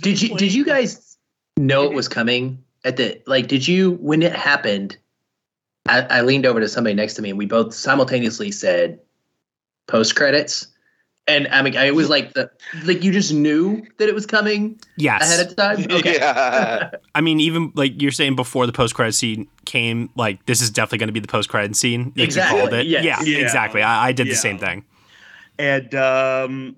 Did 0.01 0.21
you 0.21 0.35
did 0.37 0.53
you 0.53 0.65
guys 0.65 1.17
know 1.57 1.83
it 1.83 1.93
was 1.93 2.07
coming 2.07 2.63
at 2.83 2.97
the 2.97 3.21
like? 3.25 3.47
Did 3.47 3.67
you 3.67 3.91
when 4.01 4.21
it 4.21 4.33
happened? 4.33 4.97
I, 5.87 6.01
I 6.01 6.21
leaned 6.21 6.45
over 6.45 6.59
to 6.59 6.69
somebody 6.69 6.93
next 6.93 7.15
to 7.15 7.21
me, 7.21 7.29
and 7.29 7.37
we 7.37 7.45
both 7.45 7.73
simultaneously 7.73 8.51
said 8.51 8.99
post 9.87 10.15
credits. 10.15 10.67
And 11.31 11.47
I 11.47 11.61
mean, 11.61 11.73
it 11.75 11.95
was 11.95 12.09
like 12.09 12.33
the 12.33 12.49
like 12.83 13.03
you 13.03 13.11
just 13.11 13.31
knew 13.33 13.81
that 13.97 14.09
it 14.09 14.15
was 14.15 14.25
coming 14.25 14.79
Yes. 14.97 15.23
ahead 15.23 15.47
of 15.47 15.55
time. 15.55 15.85
Okay. 15.99 16.15
Yeah. 16.15 16.91
I 17.15 17.21
mean, 17.21 17.39
even 17.39 17.71
like 17.75 18.01
you're 18.01 18.11
saying 18.11 18.35
before 18.35 18.65
the 18.65 18.73
post 18.73 18.95
credit 18.95 19.13
scene 19.13 19.47
came, 19.65 20.09
like 20.15 20.45
this 20.45 20.61
is 20.61 20.69
definitely 20.69 20.97
going 20.99 21.07
to 21.07 21.13
be 21.13 21.19
the 21.19 21.27
post 21.27 21.47
credit 21.49 21.75
scene. 21.75 22.11
Like 22.15 22.25
Exactly, 22.25 22.57
You 22.57 22.63
called 22.63 22.73
it. 22.79 22.87
yes. 22.87 23.03
Yeah, 23.05 23.21
Yeah. 23.23 23.37
exactly. 23.45 23.81
I, 23.81 24.07
I 24.07 24.11
did 24.11 24.27
Yeah. 24.27 24.33
the 24.33 24.37
same 24.37 24.57
thing. 24.57 24.83
and 25.59 25.93
um, 25.95 26.75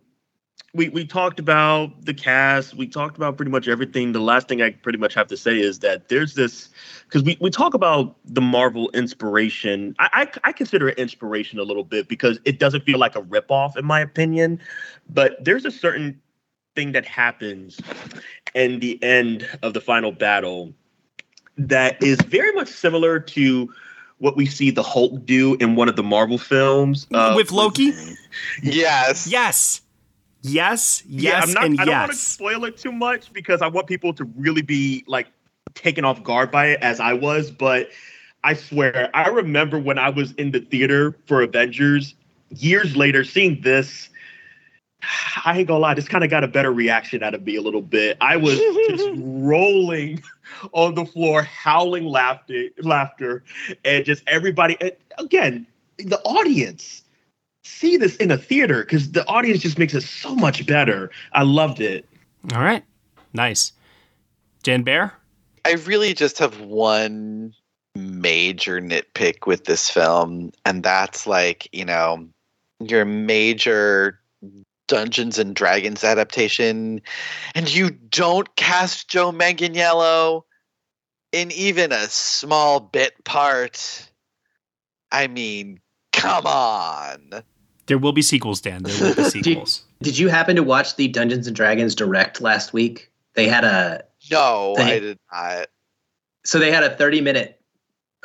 we 0.73 0.89
we 0.89 1.05
talked 1.05 1.39
about 1.39 2.05
the 2.05 2.13
cast. 2.13 2.73
We 2.73 2.87
talked 2.87 3.15
about 3.15 3.37
pretty 3.37 3.51
much 3.51 3.67
everything. 3.67 4.11
The 4.11 4.19
last 4.19 4.47
thing 4.47 4.61
I 4.61 4.71
pretty 4.71 4.97
much 4.97 5.13
have 5.13 5.27
to 5.27 5.37
say 5.37 5.59
is 5.59 5.79
that 5.79 6.09
there's 6.09 6.33
this 6.33 6.69
because 7.05 7.23
we, 7.23 7.37
we 7.39 7.51
talk 7.51 7.75
about 7.75 8.15
the 8.25 8.41
Marvel 8.41 8.89
inspiration. 8.91 9.95
I, 9.99 10.09
I 10.43 10.49
I 10.49 10.51
consider 10.51 10.89
it 10.89 10.97
inspiration 10.97 11.59
a 11.59 11.63
little 11.63 11.83
bit 11.83 12.07
because 12.07 12.39
it 12.43 12.59
doesn't 12.59 12.83
feel 12.85 12.97
like 12.97 13.15
a 13.15 13.21
ripoff 13.21 13.77
in 13.77 13.85
my 13.85 13.99
opinion. 13.99 14.59
But 15.09 15.43
there's 15.43 15.65
a 15.65 15.71
certain 15.71 16.19
thing 16.75 16.91
that 16.93 17.05
happens 17.05 17.79
in 18.55 18.79
the 18.79 19.01
end 19.03 19.47
of 19.61 19.75
the 19.75 19.81
final 19.81 20.11
battle 20.11 20.73
that 21.55 22.01
is 22.01 22.19
very 22.21 22.51
much 22.53 22.67
similar 22.67 23.19
to 23.19 23.71
what 24.17 24.35
we 24.35 24.47
see 24.47 24.71
the 24.71 24.81
Hulk 24.81 25.23
do 25.25 25.53
in 25.55 25.75
one 25.75 25.87
of 25.87 25.95
the 25.95 26.03
Marvel 26.03 26.39
films 26.39 27.05
uh, 27.13 27.33
With 27.35 27.51
Loki? 27.51 27.91
yes. 28.63 29.27
Yes. 29.27 29.82
Yes. 30.43 31.03
Yes. 31.07 31.23
yeah, 31.23 31.41
I'm 31.41 31.53
not, 31.53 31.65
and 31.65 31.81
I 31.81 31.85
don't 31.85 31.99
want 31.99 32.11
to 32.11 32.17
spoil 32.17 32.65
it 32.65 32.77
too 32.77 32.91
much 32.91 33.31
because 33.31 33.61
I 33.61 33.67
want 33.67 33.87
people 33.87 34.13
to 34.13 34.25
really 34.35 34.61
be 34.61 35.03
like 35.07 35.27
taken 35.73 36.05
off 36.05 36.21
guard 36.21 36.51
by 36.51 36.67
it 36.67 36.81
as 36.81 36.99
I 36.99 37.13
was. 37.13 37.49
But 37.49 37.89
I 38.43 38.53
swear, 38.53 39.09
I 39.13 39.29
remember 39.29 39.79
when 39.79 39.97
I 39.97 40.09
was 40.09 40.33
in 40.33 40.51
the 40.51 40.59
theater 40.59 41.17
for 41.27 41.41
Avengers 41.41 42.13
years 42.49 42.95
later, 42.95 43.23
seeing 43.23 43.61
this. 43.61 44.09
I 45.45 45.59
ain't 45.59 45.67
gonna 45.67 45.79
lie, 45.79 45.93
this 45.93 46.07
kind 46.09 46.25
of 46.25 46.29
got 46.29 46.43
a 46.43 46.47
better 46.47 46.71
reaction 46.73 47.23
out 47.23 47.33
of 47.33 47.45
me 47.45 47.55
a 47.55 47.61
little 47.61 47.81
bit. 47.81 48.17
I 48.19 48.35
was 48.35 48.57
just 48.89 49.09
rolling 49.15 50.21
on 50.73 50.95
the 50.95 51.05
floor, 51.05 51.43
howling 51.43 52.05
laughter, 52.05 52.67
laughter, 52.79 53.43
and 53.85 54.03
just 54.03 54.23
everybody. 54.27 54.77
And 54.81 54.91
again, 55.17 55.67
the 55.97 56.19
audience 56.21 57.02
see 57.63 57.97
this 57.97 58.15
in 58.17 58.31
a 58.31 58.37
theater 58.37 58.83
because 58.83 59.11
the 59.11 59.27
audience 59.27 59.61
just 59.61 59.79
makes 59.79 59.93
it 59.93 60.03
so 60.03 60.35
much 60.35 60.65
better. 60.65 61.11
I 61.33 61.43
loved 61.43 61.79
it. 61.79 62.07
All 62.53 62.61
right. 62.61 62.83
Nice. 63.33 63.71
Dan 64.63 64.83
Bayer? 64.83 65.13
I 65.65 65.73
really 65.73 66.13
just 66.13 66.39
have 66.39 66.59
one 66.61 67.53
major 67.95 68.81
nitpick 68.81 69.45
with 69.45 69.65
this 69.65 69.89
film, 69.89 70.51
and 70.65 70.83
that's 70.83 71.25
like, 71.25 71.69
you 71.71 71.85
know, 71.85 72.27
your 72.79 73.05
major 73.05 74.19
Dungeons 74.87 75.39
and 75.39 75.55
Dragons 75.55 76.03
adaptation, 76.03 77.01
and 77.55 77.73
you 77.73 77.89
don't 77.89 78.53
cast 78.55 79.07
Joe 79.07 79.31
Manganiello 79.31 80.43
in 81.31 81.51
even 81.51 81.91
a 81.91 82.07
small 82.09 82.79
bit 82.79 83.23
part. 83.23 84.09
I 85.11 85.27
mean, 85.27 85.79
come 86.11 86.45
on. 86.45 87.43
There 87.87 87.97
will 87.97 88.13
be 88.13 88.21
sequels, 88.21 88.61
Dan. 88.61 88.83
There 88.83 89.09
will 89.09 89.15
be 89.15 89.23
sequels. 89.29 89.83
Did 90.01 90.17
you 90.17 90.29
happen 90.29 90.55
to 90.55 90.63
watch 90.63 90.95
the 90.95 91.07
Dungeons 91.07 91.47
and 91.47 91.55
Dragons 91.55 91.95
direct 91.95 92.41
last 92.41 92.73
week? 92.73 93.11
They 93.33 93.47
had 93.47 93.63
a 93.63 94.03
No, 94.31 94.73
They- 94.77 94.83
I 94.95 94.99
did 94.99 95.17
not. 95.31 95.67
so 96.45 96.59
they 96.59 96.71
had 96.71 96.83
a 96.83 96.95
30 96.95 97.21
minute 97.21 97.59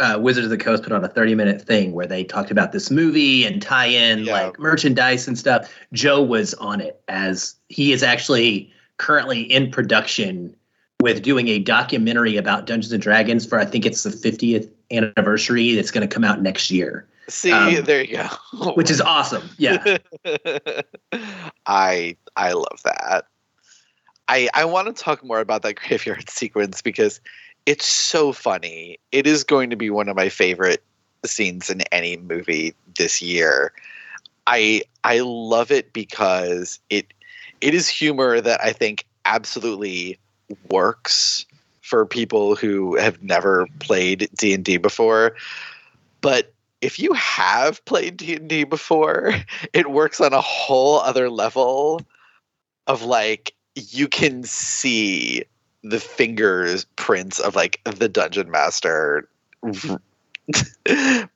uh, 0.01 0.17
Wizard 0.21 0.45
of 0.45 0.51
the 0.51 0.57
Coast 0.57 0.85
put 0.85 0.93
on 0.93 1.03
a 1.05 1.09
30 1.09 1.35
minute 1.35 1.61
thing 1.61 1.91
where 1.93 2.07
they 2.07 2.23
talked 2.23 2.53
about 2.53 2.71
this 2.71 2.89
movie 2.89 3.45
and 3.45 3.61
tie 3.61 3.87
in 3.87 4.21
Yeah. 4.21 4.33
like 4.47 4.59
merchandise 4.61 5.27
and 5.27 5.37
stuff. 5.37 5.69
Joe 5.93 6.23
was 6.23 6.55
on 6.55 6.81
it 6.81 7.01
as 7.09 7.57
he 7.69 7.93
is 7.93 8.05
actually 8.05 8.73
currently 8.99 9.41
in 9.43 9.73
production 9.73 10.55
with 11.01 11.23
doing 11.23 11.49
a 11.49 11.59
documentary 11.59 12.37
about 12.37 12.67
Dungeons 12.67 12.93
and 12.93 13.03
Dragons 13.03 13.45
for 13.45 13.59
I 13.59 13.65
think 13.65 13.87
it's 13.87 14.05
the 14.05 14.11
50th 14.11 14.69
anniversary 14.93 15.75
that's 15.75 15.91
going 15.91 16.07
to 16.09 16.13
come 16.13 16.23
out 16.25 16.43
next 16.43 16.71
year, 16.71 17.05
See, 17.29 17.53
Um, 17.53 17.85
there 17.85 18.03
you 18.03 18.17
go. 18.17 18.73
which 18.75 18.91
is 18.91 19.01
awesome. 19.01 19.49
Yeah. 19.59 19.99
I 21.67 22.17
I 22.37 22.53
love 22.53 22.81
that. 22.85 23.27
I 24.29 24.49
I 24.55 24.65
want 24.65 24.95
to 24.95 25.03
talk 25.03 25.25
more 25.25 25.41
about 25.41 25.63
that 25.63 25.75
graveyard 25.75 26.29
sequence 26.31 26.83
because 26.83 27.21
it's 27.67 27.87
so 27.87 28.33
funny. 28.33 28.99
It 29.13 29.27
is 29.27 29.45
going 29.45 29.71
to 29.71 29.77
be 29.77 29.91
one 29.91 30.09
of 30.09 30.17
my 30.17 30.29
favorite 30.29 30.83
scenes 31.27 31.69
in 31.69 31.83
any 31.93 32.17
movie 32.17 32.75
this 32.97 33.21
year. 33.21 33.73
I 34.47 34.83
I 35.05 35.21
love 35.21 35.71
it 35.71 35.93
because 35.93 36.81
it 36.89 37.13
it 37.61 37.75
is 37.75 37.89
humor 37.89 38.41
that 38.41 38.63
I 38.63 38.73
think 38.73 39.05
absolutely 39.27 40.19
works 40.71 41.45
for 41.83 42.07
people 42.07 42.55
who 42.55 42.97
have 42.97 43.23
never 43.23 43.67
played 43.81 44.29
D&D 44.37 44.77
before. 44.79 45.35
But 46.21 46.53
if 46.81 46.99
you 46.99 47.13
have 47.13 47.85
played 47.85 48.17
D&D 48.17 48.65
before, 48.65 49.35
it 49.73 49.91
works 49.91 50.21
on 50.21 50.33
a 50.33 50.41
whole 50.41 51.01
other 51.01 51.31
level 51.31 52.01
of 52.87 53.03
like 53.03 53.55
you 53.75 54.09
can 54.09 54.43
see 54.45 55.45
the 55.83 56.01
fingers 56.01 56.85
prints 56.97 57.39
of 57.39 57.55
like 57.55 57.81
the 57.85 58.09
dungeon 58.09 58.51
master 58.51 59.29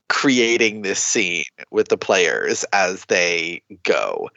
creating 0.09 0.83
this 0.83 1.01
scene 1.01 1.45
with 1.71 1.89
the 1.89 1.97
players 1.97 2.65
as 2.73 3.05
they 3.07 3.63
go. 3.85 4.29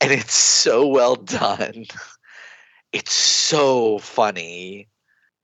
And 0.00 0.12
it's 0.12 0.34
so 0.34 0.86
well 0.86 1.16
done. 1.16 1.86
It's 2.92 3.12
so 3.12 4.00
funny. 4.00 4.88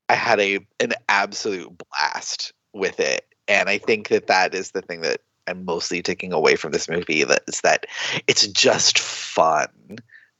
I 0.09 0.15
had 0.15 0.41
a 0.41 0.59
an 0.81 0.91
absolute 1.07 1.71
blast 1.77 2.51
with 2.73 2.99
it 2.99 3.23
and 3.47 3.69
i 3.69 3.77
think 3.77 4.09
that 4.09 4.27
that 4.27 4.53
is 4.53 4.71
the 4.71 4.81
thing 4.81 5.01
that 5.01 5.21
i'm 5.47 5.65
mostly 5.65 6.01
taking 6.01 6.33
away 6.33 6.55
from 6.55 6.71
this 6.71 6.89
movie 6.89 7.23
that 7.23 7.43
is 7.47 7.61
that 7.61 7.85
it's 8.27 8.47
just 8.47 8.99
fun 8.99 9.67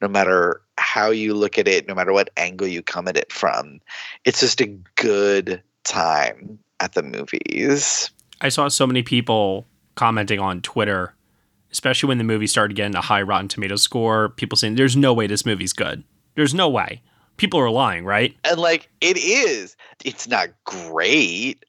no 0.01 0.07
matter 0.07 0.61
how 0.77 1.09
you 1.09 1.33
look 1.33 1.57
at 1.57 1.67
it 1.67 1.87
no 1.87 1.95
matter 1.95 2.13
what 2.13 2.29
angle 2.37 2.67
you 2.67 2.81
come 2.81 3.07
at 3.07 3.17
it 3.17 3.31
from 3.31 3.79
it's 4.25 4.39
just 4.39 4.61
a 4.61 4.67
good 4.95 5.61
time 5.83 6.59
at 6.79 6.93
the 6.93 7.03
movies 7.03 8.11
I 8.41 8.49
saw 8.49 8.67
so 8.67 8.85
many 8.85 9.03
people 9.03 9.65
commenting 9.95 10.39
on 10.39 10.61
Twitter, 10.61 11.15
especially 11.71 12.07
when 12.07 12.17
the 12.17 12.23
movie 12.23 12.47
started 12.47 12.75
getting 12.75 12.95
a 12.95 13.01
high 13.01 13.21
Rotten 13.21 13.47
Tomatoes 13.47 13.81
score. 13.81 14.29
People 14.29 14.57
saying, 14.57 14.75
"There's 14.75 14.95
no 14.95 15.13
way 15.13 15.27
this 15.27 15.45
movie's 15.45 15.73
good. 15.73 16.03
There's 16.35 16.53
no 16.53 16.69
way." 16.69 17.01
People 17.37 17.59
are 17.59 17.69
lying, 17.69 18.03
right? 18.05 18.35
and 18.43 18.59
like 18.59 18.89
it 19.01 19.17
is 19.17 19.75
it's 20.03 20.27
not 20.27 20.49
great 20.65 21.63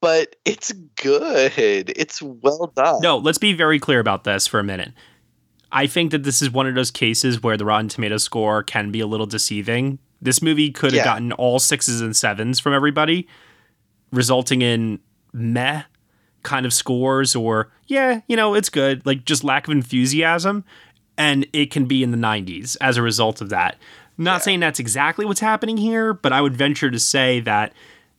but 0.00 0.36
it's 0.44 0.72
good 0.96 1.52
it's 1.56 2.20
well 2.22 2.72
done 2.76 3.00
No, 3.00 3.16
let's 3.18 3.38
be 3.38 3.52
very 3.52 3.78
clear 3.78 3.98
about 4.00 4.24
this 4.24 4.46
for 4.46 4.58
a 4.60 4.64
minute. 4.64 4.92
I 5.72 5.86
think 5.86 6.12
that 6.12 6.22
this 6.22 6.40
is 6.42 6.50
one 6.50 6.66
of 6.66 6.74
those 6.74 6.90
cases 6.90 7.42
where 7.42 7.56
the 7.56 7.64
Rotten 7.64 7.88
Tomato 7.88 8.16
score 8.18 8.62
can 8.62 8.90
be 8.92 9.00
a 9.00 9.06
little 9.06 9.26
deceiving. 9.26 9.98
This 10.22 10.40
movie 10.40 10.70
could 10.70 10.92
have 10.92 10.98
Yeah. 10.98 11.04
gotten 11.04 11.32
all 11.32 11.58
sixes 11.58 12.00
and 12.00 12.16
sevens 12.16 12.60
from 12.60 12.72
everybody, 12.72 13.26
resulting 14.12 14.62
in 14.62 15.00
meh 15.32 15.82
kind 16.42 16.64
of 16.64 16.72
scores 16.72 17.34
or 17.34 17.70
yeah, 17.88 18.20
you 18.28 18.36
know, 18.36 18.54
it's 18.54 18.68
good, 18.70 19.04
like 19.04 19.24
just 19.24 19.42
lack 19.44 19.66
of 19.66 19.72
enthusiasm 19.72 20.64
and 21.18 21.46
it 21.52 21.70
can 21.70 21.86
be 21.86 22.02
in 22.02 22.10
the 22.10 22.16
90s 22.16 22.76
as 22.80 22.96
a 22.96 23.02
result 23.02 23.40
of 23.40 23.48
that. 23.48 23.76
Not 24.18 24.34
yeah. 24.34 24.38
saying 24.38 24.60
that's 24.60 24.78
exactly 24.78 25.24
what's 25.24 25.40
happening 25.40 25.76
here, 25.76 26.14
but 26.14 26.32
I 26.32 26.40
would 26.40 26.56
venture 26.56 26.90
to 26.90 26.98
say 26.98 27.40
that 27.40 27.72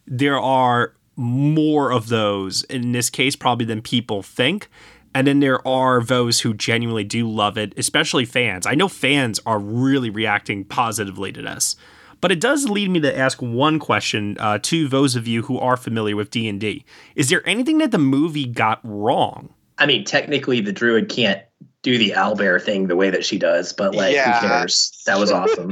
there 0.06 0.40
are 0.40 0.94
more 1.18 1.92
of 1.92 2.08
those 2.08 2.64
in 2.66 2.94
this 2.94 3.10
case 3.10 3.36
probably 3.36 3.66
than 3.66 3.82
people 3.82 4.22
think. 4.24 4.70
And 5.14 5.26
then 5.26 5.40
there 5.40 5.68
are 5.68 6.04
those 6.04 6.42
who 6.42 6.54
genuinely 6.54 7.04
do 7.04 7.30
love 7.30 7.58
it, 7.58 7.74
especially 7.76 8.24
fans. 8.24 8.68
I 8.68 8.76
know 8.76 8.88
fans 8.88 9.40
are 9.46 9.58
really 9.58 10.12
reacting 10.12 10.64
positively 10.64 11.32
to 11.34 11.42
this. 11.42 11.76
But 12.22 12.32
it 12.32 12.40
does 12.40 12.70
lead 12.70 12.90
me 12.90 13.00
to 13.02 13.18
ask 13.18 13.42
one 13.42 13.80
question 13.80 14.38
uh, 14.40 14.60
to 14.64 14.88
those 14.88 15.16
of 15.16 15.28
you 15.28 15.44
who 15.44 15.60
are 15.60 15.78
familiar 15.78 16.16
with 16.16 16.32
D 16.32 16.48
and 16.48 16.60
D: 16.60 16.84
Is 17.16 17.30
there 17.30 17.48
anything 17.48 17.78
that 17.78 17.92
the 17.92 18.00
movie 18.00 18.48
got 18.48 18.80
wrong? 18.84 19.54
I 19.78 19.86
mean, 19.86 20.04
technically, 20.04 20.60
the 20.62 20.72
druid 20.72 21.10
can't 21.10 21.42
do 21.84 21.98
the 21.98 22.12
owlbear 22.12 22.62
thing 22.62 22.88
the 22.88 22.96
way 22.96 23.10
that 23.10 23.24
she 23.24 23.38
does, 23.38 23.72
but 23.72 23.94
like, 23.94 24.14
yeah. 24.14 24.40
who 24.40 24.48
cares? 24.48 25.00
That 25.06 25.20
was 25.20 25.32
awesome. 25.32 25.72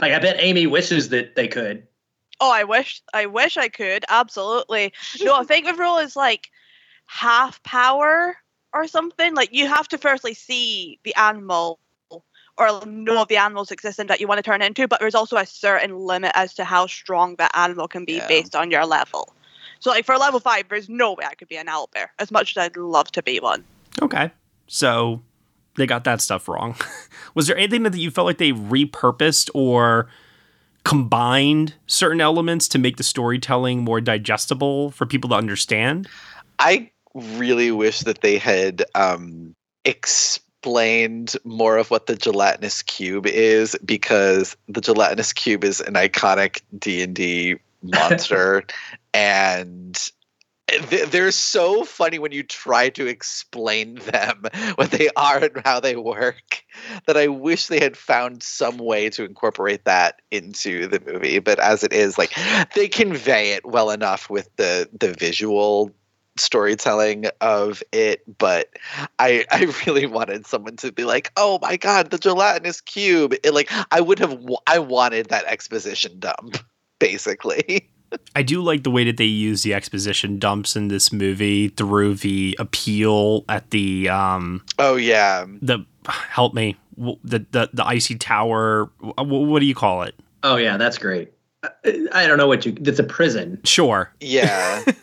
like, 0.00 0.12
I 0.12 0.18
bet 0.18 0.36
Amy 0.38 0.66
wishes 0.66 1.10
that 1.10 1.36
they 1.36 1.46
could. 1.46 1.86
Oh, 2.40 2.52
I 2.52 2.64
wish, 2.64 3.02
I 3.14 3.26
wish 3.26 3.56
I 3.56 3.68
could. 3.68 4.04
Absolutely. 4.08 4.92
No, 5.22 5.34
I 5.34 5.44
think 5.44 5.66
the 5.66 5.74
rule 5.74 5.98
is 5.98 6.16
like 6.16 6.50
half 7.06 7.62
power 7.62 8.36
or 8.72 8.86
something. 8.86 9.34
Like, 9.34 9.54
you 9.54 9.66
have 9.66 9.88
to 9.88 9.98
firstly 9.98 10.34
see 10.34 11.00
the 11.04 11.14
animal 11.16 11.78
or 12.58 12.84
know 12.86 13.22
of 13.22 13.28
the 13.28 13.36
animals 13.36 13.70
existence 13.70 14.08
that 14.08 14.20
you 14.20 14.26
want 14.26 14.38
to 14.38 14.42
turn 14.42 14.62
into, 14.62 14.88
but 14.88 15.00
there's 15.00 15.14
also 15.14 15.36
a 15.36 15.46
certain 15.46 15.96
limit 15.98 16.32
as 16.34 16.54
to 16.54 16.64
how 16.64 16.86
strong 16.86 17.36
that 17.36 17.50
animal 17.54 17.86
can 17.86 18.04
be 18.04 18.14
yeah. 18.14 18.28
based 18.28 18.56
on 18.56 18.70
your 18.70 18.86
level. 18.86 19.32
So, 19.80 19.90
like 19.90 20.06
for 20.06 20.16
level 20.16 20.40
five, 20.40 20.68
there's 20.68 20.88
no 20.88 21.12
way 21.12 21.24
I 21.26 21.34
could 21.34 21.48
be 21.48 21.56
an 21.56 21.68
owl 21.68 21.90
bear, 21.92 22.12
as 22.18 22.30
much 22.30 22.56
as 22.56 22.62
I'd 22.62 22.76
love 22.76 23.12
to 23.12 23.22
be 23.22 23.40
one. 23.40 23.62
Okay, 24.00 24.30
so 24.66 25.22
they 25.76 25.86
got 25.86 26.04
that 26.04 26.20
stuff 26.20 26.48
wrong. 26.48 26.76
Was 27.34 27.46
there 27.46 27.56
anything 27.56 27.82
that 27.82 27.94
you 27.94 28.10
felt 28.10 28.26
like 28.26 28.38
they 28.38 28.52
repurposed 28.52 29.50
or 29.54 30.08
combined 30.86 31.74
certain 31.88 32.20
elements 32.20 32.68
to 32.68 32.78
make 32.78 32.96
the 32.96 33.02
storytelling 33.02 33.82
more 33.82 34.00
digestible 34.00 34.92
for 34.92 35.04
people 35.04 35.28
to 35.28 35.34
understand? 35.34 36.08
I 36.60 36.88
really 37.12 37.72
wish 37.72 38.00
that 38.00 38.20
they 38.20 38.38
had 38.38 38.84
um, 38.94 39.52
explained 39.84 41.34
more 41.42 41.76
of 41.76 41.90
what 41.90 42.06
the 42.06 42.14
gelatinous 42.14 42.82
cube 42.82 43.26
is 43.26 43.76
because 43.84 44.56
the 44.68 44.80
gelatinous 44.80 45.32
cube 45.32 45.64
is 45.64 45.80
an 45.80 45.94
iconic 45.94 46.60
D&D 46.78 47.56
monster 47.82 48.64
and 49.12 50.10
they're 50.88 51.30
so 51.30 51.84
funny 51.84 52.18
when 52.18 52.32
you 52.32 52.42
try 52.42 52.88
to 52.88 53.06
explain 53.06 53.94
them 53.96 54.42
what 54.74 54.90
they 54.90 55.08
are 55.16 55.38
and 55.38 55.62
how 55.64 55.78
they 55.78 55.96
work 55.96 56.64
that 57.06 57.16
i 57.16 57.28
wish 57.28 57.66
they 57.66 57.78
had 57.78 57.96
found 57.96 58.42
some 58.42 58.78
way 58.78 59.08
to 59.08 59.24
incorporate 59.24 59.84
that 59.84 60.20
into 60.30 60.86
the 60.88 61.00
movie 61.06 61.38
but 61.38 61.58
as 61.60 61.84
it 61.84 61.92
is 61.92 62.18
like 62.18 62.32
they 62.74 62.88
convey 62.88 63.52
it 63.52 63.64
well 63.64 63.90
enough 63.90 64.28
with 64.28 64.48
the 64.56 64.88
the 64.98 65.12
visual 65.12 65.94
storytelling 66.38 67.26
of 67.40 67.82
it, 67.92 68.22
but 68.38 68.70
I 69.18 69.44
I 69.50 69.72
really 69.86 70.06
wanted 70.06 70.46
someone 70.46 70.76
to 70.76 70.92
be 70.92 71.04
like, 71.04 71.32
"Oh 71.36 71.58
my 71.60 71.76
god, 71.76 72.10
the 72.10 72.18
gelatinous 72.18 72.80
cube!" 72.80 73.34
It, 73.42 73.52
like 73.52 73.70
I 73.90 74.00
would 74.00 74.18
have 74.18 74.38
I 74.66 74.78
wanted 74.78 75.30
that 75.30 75.46
exposition 75.46 76.18
dump, 76.18 76.58
basically. 76.98 77.90
I 78.34 78.42
do 78.42 78.62
like 78.62 78.82
the 78.82 78.90
way 78.90 79.04
that 79.04 79.16
they 79.16 79.24
use 79.24 79.62
the 79.62 79.74
exposition 79.74 80.38
dumps 80.38 80.76
in 80.76 80.88
this 80.88 81.12
movie 81.12 81.68
through 81.68 82.14
the 82.16 82.56
appeal 82.58 83.44
at 83.48 83.70
the 83.70 84.08
um 84.08 84.62
oh 84.78 84.96
yeah. 84.96 85.46
the 85.60 85.84
help 86.04 86.54
me 86.54 86.76
the 86.96 87.44
the 87.50 87.70
the 87.72 87.84
icy 87.84 88.16
tower 88.16 88.90
what 89.00 89.60
do 89.60 89.66
you 89.66 89.74
call 89.74 90.02
it? 90.02 90.14
Oh 90.42 90.56
yeah 90.56 90.76
that's 90.76 90.98
great. 90.98 91.32
I 92.12 92.26
don't 92.26 92.38
know 92.38 92.46
what 92.46 92.64
you 92.64 92.76
it's 92.80 92.98
a 92.98 93.04
prison. 93.04 93.60
Sure. 93.64 94.12
Yeah. 94.20 94.84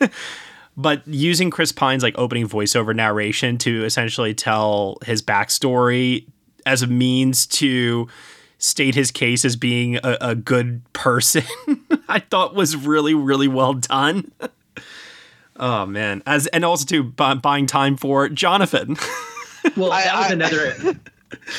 But 0.76 1.08
using 1.08 1.52
Chris 1.52 1.72
Pine's 1.72 2.04
like 2.04 2.16
opening 2.18 2.48
voiceover 2.48 2.96
narration 2.96 3.58
to 3.60 3.86
essentially 3.86 4.34
tell 4.34 4.98
his 5.06 5.22
backstory 5.22 6.28
as 6.66 6.82
a 6.82 6.88
means 6.88 7.46
to 7.46 8.08
state 8.64 8.96
his 8.96 9.12
case 9.12 9.44
as 9.46 9.56
being 9.56 9.98
a, 9.98 10.18
a 10.22 10.36
good 10.36 10.82
person, 10.94 11.44
I 12.08 12.20
thought 12.20 12.56
was 12.56 12.76
really, 12.76 13.14
really 13.14 13.48
well 13.48 13.74
done. 13.74 14.32
oh 15.58 15.86
man, 15.86 16.24
as 16.26 16.48
and 16.48 16.64
also 16.66 16.86
too 16.86 17.04
buying 17.04 17.68
time 17.68 17.98
for 17.98 18.30
Jonathan. 18.30 18.98
well, 19.78 19.90
that 19.90 20.16
was 20.16 20.30
I, 20.30 20.34
another. 20.34 20.74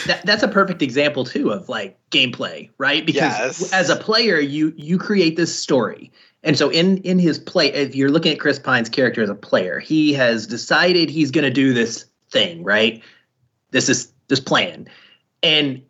that, 0.06 0.24
that's 0.24 0.42
a 0.42 0.48
perfect 0.48 0.82
example 0.82 1.24
too 1.24 1.50
of 1.50 1.68
like 1.68 1.98
gameplay, 2.10 2.70
right? 2.78 3.04
Because 3.04 3.60
yes. 3.60 3.72
as 3.72 3.90
a 3.90 3.96
player, 3.96 4.38
you 4.38 4.72
you 4.76 4.98
create 4.98 5.36
this 5.36 5.56
story 5.56 6.10
and 6.44 6.58
so 6.58 6.68
in 6.68 6.98
in 6.98 7.18
his 7.18 7.38
play, 7.38 7.72
if 7.72 7.96
you're 7.96 8.10
looking 8.10 8.32
at 8.32 8.38
Chris 8.38 8.58
Pine's 8.58 8.90
character 8.90 9.22
as 9.22 9.30
a 9.30 9.34
player, 9.34 9.80
he 9.80 10.12
has 10.12 10.46
decided 10.46 11.08
he's 11.08 11.30
going 11.30 11.44
to 11.44 11.50
do 11.50 11.72
this 11.72 12.04
thing, 12.30 12.62
right? 12.62 13.02
This 13.70 13.88
is 13.88 14.12
this 14.28 14.40
plan. 14.40 14.86
And 15.42 15.82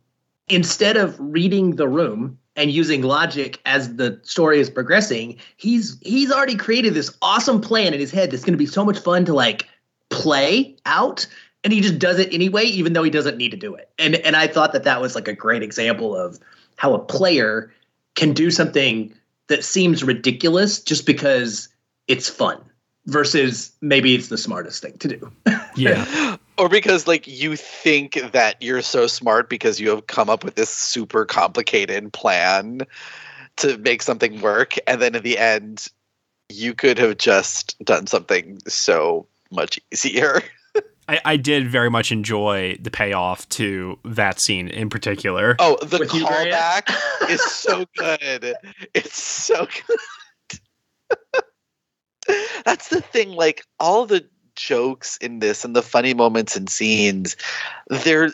instead 0.49 0.97
of 0.97 1.17
reading 1.19 1.77
the 1.77 1.89
room 1.89 2.39
and 2.57 2.71
using 2.71 3.03
logic 3.03 3.61
as 3.65 3.97
the 3.97 4.21
story 4.23 4.61
is 4.61 4.71
progressing, 4.71 5.37
he's 5.57 5.99
he's 6.03 6.31
already 6.31 6.57
created 6.57 6.95
this 6.95 7.17
awesome 7.23 7.61
plan 7.61 7.95
in 7.95 8.01
his 8.01 8.11
head 8.11 8.31
that's 8.31 8.45
going 8.45 8.53
to 8.53 8.59
be 8.59 8.67
so 8.67 8.85
much 8.85 8.99
fun 8.99 9.25
to 9.25 9.35
like 9.35 9.69
play 10.11 10.77
out 10.87 11.27
and 11.65 11.73
he 11.73 11.81
just 11.81 11.99
does 11.99 12.19
it 12.19 12.33
anyway 12.33 12.63
even 12.63 12.93
though 12.93 13.03
he 13.03 13.11
doesn't 13.11 13.39
need 13.39 13.51
to 13.51 13.57
do 13.57 13.75
it. 13.75 13.91
And 13.99 14.17
and 14.17 14.37
I 14.37 14.47
thought 14.47 14.73
that 14.73 14.85
that 14.85 15.01
was 15.01 15.15
like 15.15 15.29
a 15.29 15.35
great 15.35 15.63
example 15.63 16.15
of 16.17 16.39
how 16.77 16.95
a 16.95 16.99
player 16.99 17.73
can 18.15 18.33
do 18.33 18.51
something 18.51 19.13
that 19.49 19.65
seems 19.65 20.05
ridiculous 20.05 20.81
just 20.81 21.07
because 21.07 21.69
it's 22.07 22.29
fun 22.29 22.59
versus 23.07 23.73
maybe 23.81 24.15
it's 24.15 24.29
the 24.29 24.39
smartest 24.39 24.83
thing 24.83 24.97
to 24.99 25.09
do. 25.09 25.33
yeah. 25.77 26.37
Or 26.57 26.69
because 26.69 27.07
like 27.07 27.27
you 27.27 27.57
think 27.57 28.15
that 28.33 28.63
you're 28.63 28.83
so 28.83 29.07
smart 29.07 29.49
because 29.49 29.81
you 29.81 29.91
have 29.91 30.07
come 30.07 30.31
up 30.31 30.45
with 30.45 30.55
this 30.55 30.71
super 30.71 31.25
complicated 31.25 32.13
plan 32.13 32.83
to 33.57 33.79
make 33.79 34.03
something 34.03 34.41
work 34.41 34.75
and 34.87 35.01
then 35.01 35.15
in 35.15 35.23
the 35.23 35.39
end 35.39 35.89
you 36.49 36.75
could 36.75 36.99
have 36.99 37.19
just 37.19 37.77
done 37.85 38.07
something 38.07 38.59
so 38.69 39.27
much 39.51 39.81
easier. 39.93 40.43
I, 41.09 41.21
I, 41.25 41.37
did 41.37 41.69
very 41.69 41.91
much 41.91 42.11
enjoy 42.11 42.79
the 42.81 42.91
payoff 42.91 43.47
to 43.51 43.99
that 44.07 44.41
scene 44.41 44.69
in 44.69 44.89
particular. 44.89 45.55
Oh, 45.59 45.77
the 45.83 45.99
With 45.99 46.09
callback 46.11 46.95
is 47.29 47.43
so 47.43 47.85
good. 47.97 48.55
It's 48.95 49.23
so 49.23 49.67
good. 51.09 51.41
That's 52.65 52.89
the 52.89 53.03
thing. 53.03 53.33
Like 53.33 53.65
all 53.79 54.07
the 54.07 54.27
jokes 54.57 55.17
in 55.19 55.39
this 55.39 55.65
and 55.65 55.75
the 55.75 55.83
funny 55.83 56.15
moments 56.15 56.57
and 56.57 56.69
scenes, 56.69 57.37
they're 57.89 58.33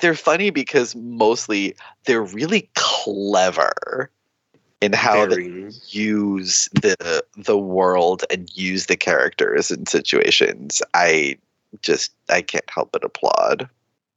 they're 0.00 0.14
funny 0.14 0.50
because 0.50 0.96
mostly 0.96 1.74
they're 2.06 2.22
really 2.22 2.70
clever 2.74 4.10
in 4.80 4.92
how 4.92 5.26
Very. 5.26 5.48
they 5.48 5.76
use 5.88 6.68
the 6.72 7.24
the 7.36 7.58
world 7.58 8.24
and 8.30 8.50
use 8.54 8.86
the 8.86 8.96
characters 8.96 9.70
in 9.70 9.86
situations. 9.86 10.82
I 10.94 11.38
just 11.80 12.12
I 12.28 12.42
can't 12.42 12.68
help 12.68 12.90
but 12.92 13.04
applaud. 13.04 13.68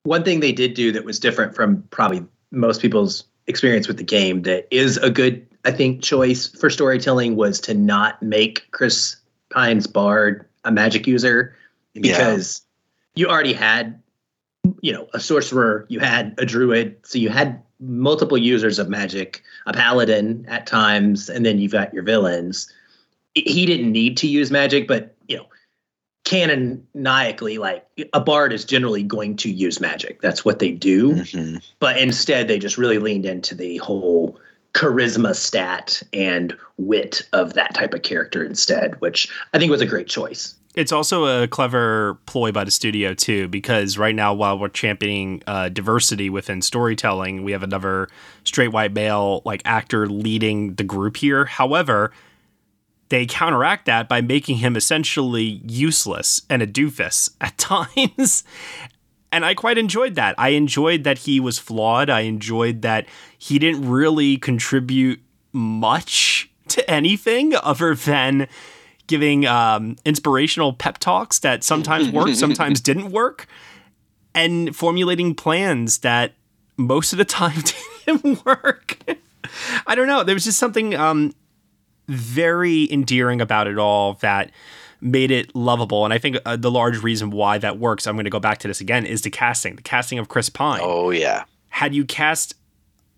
One 0.03 0.23
thing 0.23 0.39
they 0.39 0.51
did 0.51 0.73
do 0.73 0.91
that 0.91 1.05
was 1.05 1.19
different 1.19 1.55
from 1.55 1.83
probably 1.91 2.23
most 2.51 2.81
people's 2.81 3.25
experience 3.47 3.87
with 3.87 3.97
the 3.97 4.03
game 4.03 4.41
that 4.41 4.67
is 4.71 4.97
a 4.97 5.09
good 5.09 5.45
I 5.65 5.71
think 5.71 6.01
choice 6.01 6.47
for 6.47 6.69
storytelling 6.69 7.35
was 7.35 7.59
to 7.61 7.73
not 7.73 8.21
make 8.21 8.69
Chris 8.71 9.17
Pine's 9.51 9.87
bard 9.87 10.45
a 10.65 10.71
magic 10.71 11.07
user 11.07 11.55
because 11.93 12.61
yeah. 13.15 13.21
you 13.21 13.31
already 13.31 13.53
had 13.53 14.01
you 14.81 14.91
know 14.91 15.07
a 15.13 15.19
sorcerer, 15.19 15.85
you 15.87 15.99
had 15.99 16.35
a 16.37 16.45
druid, 16.45 16.97
so 17.03 17.17
you 17.17 17.29
had 17.29 17.61
multiple 17.79 18.37
users 18.37 18.79
of 18.79 18.89
magic, 18.89 19.43
a 19.65 19.73
paladin 19.73 20.45
at 20.49 20.67
times, 20.67 21.29
and 21.29 21.45
then 21.45 21.59
you've 21.59 21.71
got 21.71 21.93
your 21.93 22.03
villains. 22.03 22.71
He 23.35 23.65
didn't 23.65 23.91
need 23.91 24.17
to 24.17 24.27
use 24.27 24.51
magic, 24.51 24.87
but 24.87 25.15
you 25.27 25.37
know 25.37 25.45
canonically 26.25 27.59
like 27.59 27.85
a 28.13 28.19
bard 28.19 28.51
is 28.51 28.65
generally 28.65 29.03
going 29.03 29.35
to 29.35 29.51
use 29.51 29.79
magic 29.79 30.19
that's 30.21 30.43
what 30.43 30.57
they 30.57 30.71
do 30.71 31.13
mm-hmm. 31.13 31.57
but 31.77 31.99
instead 31.99 32.47
they 32.47 32.57
just 32.57 32.79
really 32.79 32.97
leaned 32.97 33.27
into 33.27 33.53
the 33.53 33.77
whole 33.77 34.39
charisma 34.75 35.33
stat 35.33 36.03
and 36.11 36.55
wit 36.77 37.21
of 37.33 37.53
that 37.53 37.73
type 37.73 37.93
of 37.93 38.01
character 38.01 38.43
instead 38.43 38.99
which 38.99 39.31
i 39.53 39.57
think 39.57 39.71
was 39.71 39.81
a 39.81 39.85
great 39.85 40.07
choice 40.07 40.55
it's 40.75 40.91
also 40.91 41.43
a 41.43 41.47
clever 41.47 42.15
ploy 42.25 42.51
by 42.51 42.65
the 42.65 42.71
studio 42.71 43.13
too 43.13 43.47
because 43.47 43.97
right 43.97 44.13
now 44.13 44.33
while 44.33 44.59
we're 44.59 44.67
championing 44.67 45.41
uh, 45.47 45.69
diversity 45.69 46.29
within 46.29 46.61
storytelling 46.61 47.43
we 47.45 47.53
have 47.53 47.63
another 47.63 48.09
straight 48.43 48.73
white 48.73 48.91
male 48.91 49.41
like 49.45 49.61
actor 49.63 50.07
leading 50.07 50.75
the 50.75 50.83
group 50.83 51.15
here 51.15 51.45
however 51.45 52.11
they 53.09 53.25
counteract 53.25 53.85
that 53.85 54.09
by 54.09 54.21
making 54.21 54.57
him 54.57 54.75
essentially 54.75 55.61
useless 55.65 56.41
and 56.49 56.61
a 56.61 56.67
doofus 56.67 57.29
at 57.39 57.57
times. 57.57 58.43
And 59.35 59.43
I 59.43 59.53
quite 59.53 59.77
enjoyed 59.77 60.15
that. 60.15 60.33
I 60.37 60.49
enjoyed 60.49 61.03
that 61.03 61.17
he 61.17 61.41
was 61.41 61.59
flawed. 61.59 62.09
I 62.09 62.21
enjoyed 62.21 62.83
that 62.83 63.05
he 63.37 63.59
didn't 63.59 63.85
really 63.85 64.37
contribute 64.37 65.21
much 65.51 66.49
to 66.69 66.89
anything 66.89 67.53
other 67.53 67.95
than 67.95 68.47
giving 69.07 69.45
um, 69.45 69.97
inspirational 70.05 70.71
pep 70.71 70.99
talks 70.99 71.39
that 71.39 71.65
sometimes 71.65 72.09
worked, 72.09 72.35
sometimes 72.37 72.79
didn't 72.79 73.11
work, 73.11 73.47
and 74.33 74.73
formulating 74.73 75.35
plans 75.35 75.97
that 75.97 76.31
most 76.77 77.11
of 77.11 77.17
the 77.17 77.25
time 77.25 77.61
didn't 78.05 78.45
work. 78.45 78.97
I 79.85 79.95
don't 79.95 80.07
know. 80.07 80.23
There 80.23 80.33
was 80.33 80.45
just 80.45 80.59
something 80.59 80.95
um, 80.95 81.33
very 82.07 82.89
endearing 82.89 83.41
about 83.41 83.67
it 83.67 83.77
all 83.77 84.13
that 84.15 84.51
made 85.05 85.31
it 85.31 85.55
lovable. 85.55 86.03
And 86.03 86.13
I 86.13 86.17
think 86.17 86.37
uh, 86.45 86.55
the 86.55 86.71
large 86.71 87.01
reason 87.03 87.29
why 87.29 87.57
that 87.59 87.77
works, 87.77 88.07
I'm 88.07 88.15
going 88.15 88.25
to 88.25 88.31
go 88.31 88.39
back 88.39 88.57
to 88.59 88.67
this 88.67 88.81
again, 88.81 89.05
is 89.05 89.21
the 89.21 89.29
casting. 89.29 89.75
The 89.75 89.83
casting 89.83 90.17
of 90.19 90.27
Chris 90.27 90.49
Pine. 90.49 90.81
Oh, 90.83 91.11
yeah. 91.11 91.45
Had 91.69 91.93
you 91.93 92.03
cast 92.03 92.55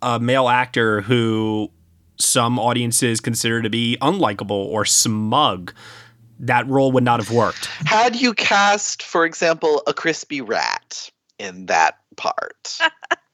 a 0.02 0.20
male 0.20 0.50
actor 0.50 1.02
who 1.02 1.72
some 2.18 2.60
audiences 2.60 3.22
consider 3.22 3.62
to 3.62 3.70
be 3.70 3.98
unlikable 4.02 4.52
or 4.52 4.84
smug, 4.86 5.74
that 6.40 6.68
role 6.68 6.92
would 6.92 7.04
not 7.04 7.20
have 7.20 7.32
worked. 7.32 7.66
Had 7.86 8.16
you 8.16 8.34
cast, 8.34 9.02
for 9.02 9.26
example, 9.26 9.82
a 9.88 9.94
Chris 9.94 10.24
Pratt 10.24 11.10
in 11.40 11.68
that 11.68 12.00
part? 12.16 12.80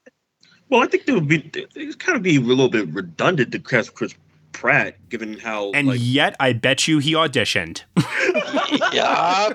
well, 0.69 0.81
I 0.81 0.88
think 0.88 1.07
it 1.07 1.13
would 1.13 1.27
be 1.27 1.49
it's 1.75 1.95
kind 1.95 2.15
of 2.15 2.21
be 2.21 2.38
a 2.38 2.41
little 2.41 2.69
bit 2.69 2.88
redundant 2.89 3.51
to 3.53 3.59
cast 3.59 3.95
Chris 3.95 4.13
Pratt, 4.53 5.09
given 5.09 5.38
how. 5.39 5.71
And 5.71 5.88
like, 5.88 5.99
yet, 6.01 6.35
I 6.39 6.53
bet 6.53 6.88
you 6.88 6.99
he 6.99 7.13
auditioned. 7.13 7.84
yeah. 8.93 9.53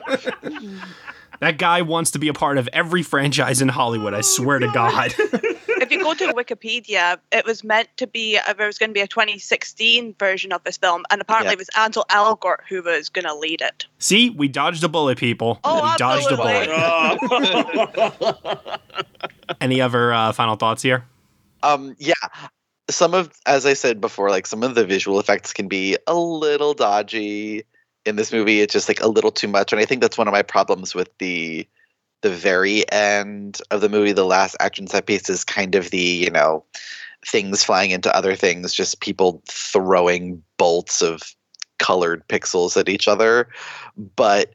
That 1.41 1.57
guy 1.59 1.83
wants 1.83 2.11
to 2.13 2.19
be 2.19 2.29
a 2.29 2.33
part 2.33 2.59
of 2.59 2.69
every 2.73 3.03
franchise 3.03 3.63
in 3.63 3.69
Hollywood. 3.69 4.13
I 4.13 4.23
swear 4.23 4.59
to 4.59 4.67
God. 4.73 5.15
if 5.19 5.93
you 5.93 6.03
go 6.03 6.15
to 6.15 6.33
Wikipedia, 6.33 7.19
it 7.31 7.45
was 7.45 7.63
meant 7.63 7.89
to 7.97 8.07
be 8.07 8.39
uh, 8.39 8.53
there 8.55 8.67
was 8.67 8.79
going 8.79 8.91
to 8.91 8.95
be 8.95 9.01
a 9.01 9.07
2016 9.07 10.15
version 10.19 10.53
of 10.53 10.65
this 10.65 10.77
film, 10.77 11.05
and 11.11 11.21
apparently 11.21 11.53
it 11.53 11.59
was 11.59 11.71
Ansel 11.77 12.05
Elgort 12.11 12.59
who 12.69 12.83
was 12.83 13.09
going 13.09 13.25
to 13.25 13.35
lead 13.35 13.61
it. 13.61 13.87
See, 13.99 14.31
we 14.31 14.49
dodged 14.49 14.83
a 14.83 14.89
bullet, 14.89 15.19
people. 15.19 15.61
Oh, 15.63 15.77
we 15.77 15.97
dodged 15.97 16.27
absolutely. 16.31 16.67
a 16.73 17.19
bullet. 18.19 18.81
Any 19.61 19.81
other 19.81 20.13
uh, 20.13 20.33
final 20.33 20.57
thoughts 20.57 20.83
here? 20.83 21.05
Um, 21.63 21.95
yeah, 21.99 22.15
some 22.91 23.15
of, 23.15 23.31
as 23.47 23.67
I 23.67 23.75
said 23.75 24.01
before, 24.01 24.31
like 24.31 24.47
some 24.47 24.63
of 24.63 24.75
the 24.75 24.87
visual 24.87 25.21
effects 25.21 25.53
can 25.53 25.69
be 25.69 25.97
a 26.07 26.15
little 26.15 26.75
dodgy 26.75 27.65
in 28.05 28.17
this 28.17 28.33
movie. 28.33 28.61
It's 28.61 28.73
just 28.73 28.89
like 28.89 29.01
a 29.01 29.09
little 29.09 29.31
too 29.31 29.49
much, 29.49 29.73
and 29.73 29.81
I 29.81 29.85
think 29.85 30.01
that's 30.01 30.19
one 30.19 30.29
of 30.29 30.33
my 30.33 30.43
problems 30.43 30.95
with 30.95 31.11
the 31.19 31.67
the 32.23 32.31
very 32.31 32.91
end 32.91 33.61
of 33.71 33.81
the 33.81 33.89
movie. 33.89 34.13
The 34.13 34.25
last 34.25 34.57
action 34.61 34.87
set 34.87 35.07
piece 35.07 35.29
is 35.29 35.45
kind 35.45 35.75
of 35.75 35.91
the 35.91 35.99
you 35.99 36.31
know 36.31 36.65
things 37.27 37.65
flying 37.65 37.91
into 37.91 38.15
other 38.15 38.35
things, 38.35 38.73
just 38.73 39.01
people 39.01 39.43
throwing 39.49 40.43
bolts 40.57 41.03
of 41.03 41.35
colored 41.79 42.27
pixels 42.29 42.77
at 42.77 42.89
each 42.89 43.07
other, 43.07 43.49
but 44.17 44.55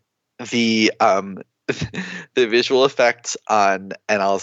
the 0.51 0.91
um 0.99 1.41
the 1.67 2.47
visual 2.47 2.83
effects 2.85 3.37
on 3.47 3.93
and 4.09 4.21
I'll 4.21 4.41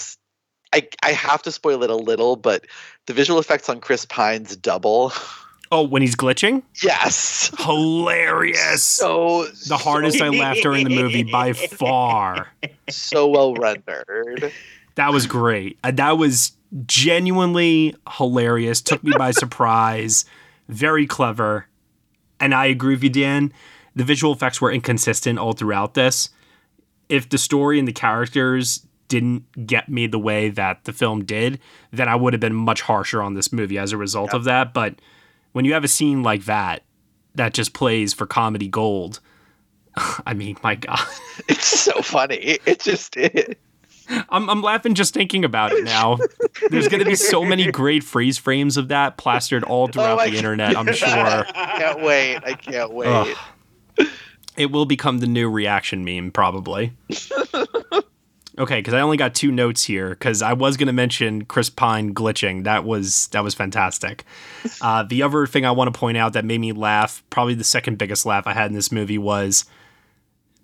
I, 0.72 0.88
I 1.02 1.12
have 1.12 1.42
to 1.42 1.52
spoil 1.52 1.82
it 1.82 1.90
a 1.90 1.96
little, 1.96 2.36
but 2.36 2.66
the 3.06 3.12
visual 3.12 3.40
effects 3.40 3.68
on 3.68 3.80
Chris 3.80 4.04
Pine's 4.04 4.56
double. 4.56 5.12
Oh, 5.72 5.82
when 5.82 6.02
he's 6.02 6.16
glitching? 6.16 6.62
Yes. 6.82 7.50
Hilarious. 7.58 8.82
So 8.82 9.46
the 9.68 9.76
hardest 9.76 10.20
I 10.20 10.28
laughed 10.28 10.62
during 10.62 10.88
the 10.88 10.94
movie 10.94 11.22
by 11.22 11.52
far. 11.52 12.48
So 12.88 13.28
well 13.28 13.54
rendered. 13.54 14.52
That 14.96 15.12
was 15.12 15.26
great. 15.26 15.78
Uh, 15.84 15.92
that 15.92 16.18
was 16.18 16.52
genuinely 16.86 17.94
hilarious. 18.16 18.80
Took 18.80 19.04
me 19.04 19.12
by 19.16 19.30
surprise. 19.30 20.24
Very 20.68 21.06
clever. 21.06 21.66
And 22.40 22.52
I 22.52 22.66
agree 22.66 22.94
with 22.94 23.04
you, 23.04 23.10
Dan. 23.10 23.52
The 23.94 24.04
visual 24.04 24.32
effects 24.32 24.60
were 24.60 24.72
inconsistent 24.72 25.38
all 25.38 25.52
throughout 25.52 25.94
this. 25.94 26.30
If 27.08 27.28
the 27.28 27.38
story 27.38 27.78
and 27.78 27.86
the 27.86 27.92
characters 27.92 28.86
didn't 29.10 29.66
get 29.66 29.90
me 29.90 30.06
the 30.06 30.18
way 30.18 30.48
that 30.48 30.84
the 30.84 30.92
film 30.94 31.24
did, 31.24 31.58
then 31.90 32.08
I 32.08 32.14
would 32.14 32.32
have 32.32 32.40
been 32.40 32.54
much 32.54 32.80
harsher 32.80 33.20
on 33.20 33.34
this 33.34 33.52
movie 33.52 33.76
as 33.76 33.92
a 33.92 33.98
result 33.98 34.28
yep. 34.28 34.34
of 34.34 34.44
that. 34.44 34.72
But 34.72 34.94
when 35.52 35.66
you 35.66 35.74
have 35.74 35.84
a 35.84 35.88
scene 35.88 36.22
like 36.22 36.46
that 36.46 36.84
that 37.34 37.52
just 37.52 37.74
plays 37.74 38.14
for 38.14 38.24
comedy 38.24 38.68
gold, 38.68 39.20
I 40.26 40.32
mean, 40.32 40.56
my 40.62 40.76
God. 40.76 40.98
It's 41.48 41.66
so 41.66 42.02
funny. 42.02 42.58
It 42.66 42.80
just 42.80 43.16
is. 43.16 43.54
I'm, 44.28 44.50
I'm 44.50 44.62
laughing 44.62 44.94
just 44.94 45.14
thinking 45.14 45.44
about 45.44 45.72
it 45.72 45.84
now. 45.84 46.18
There's 46.68 46.86
going 46.86 47.00
to 47.00 47.06
be 47.06 47.14
so 47.14 47.44
many 47.44 47.70
great 47.72 48.04
freeze 48.04 48.36
frames 48.36 48.76
of 48.76 48.88
that 48.88 49.16
plastered 49.16 49.64
all 49.64 49.84
oh 49.84 49.86
throughout 49.86 50.20
oh 50.20 50.30
the 50.30 50.36
internet, 50.36 50.76
I'm 50.76 50.92
sure. 50.92 51.08
I 51.54 51.78
can't 51.78 52.02
wait. 52.02 52.36
I 52.44 52.52
can't 52.52 52.92
wait. 52.92 53.08
Ugh. 53.08 54.08
It 54.56 54.70
will 54.70 54.84
become 54.84 55.18
the 55.18 55.26
new 55.26 55.48
reaction 55.48 56.04
meme, 56.04 56.30
probably. 56.30 56.92
Okay, 58.60 58.78
because 58.78 58.92
I 58.92 59.00
only 59.00 59.16
got 59.16 59.34
two 59.34 59.50
notes 59.50 59.84
here 59.84 60.10
because 60.10 60.42
I 60.42 60.52
was 60.52 60.76
going 60.76 60.88
to 60.88 60.92
mention 60.92 61.46
Chris 61.46 61.70
Pine 61.70 62.12
glitching. 62.12 62.64
That 62.64 62.84
was 62.84 63.28
that 63.28 63.42
was 63.42 63.54
fantastic. 63.54 64.24
Uh, 64.82 65.02
the 65.02 65.22
other 65.22 65.46
thing 65.46 65.64
I 65.64 65.70
want 65.70 65.92
to 65.92 65.98
point 65.98 66.16
out 66.16 66.34
that 66.34 66.44
made 66.44 66.58
me 66.58 66.72
laugh, 66.72 67.22
probably 67.30 67.54
the 67.54 67.64
second 67.64 67.96
biggest 67.96 68.26
laugh 68.26 68.46
I 68.46 68.52
had 68.52 68.66
in 68.66 68.74
this 68.74 68.92
movie 68.92 69.18
was, 69.18 69.64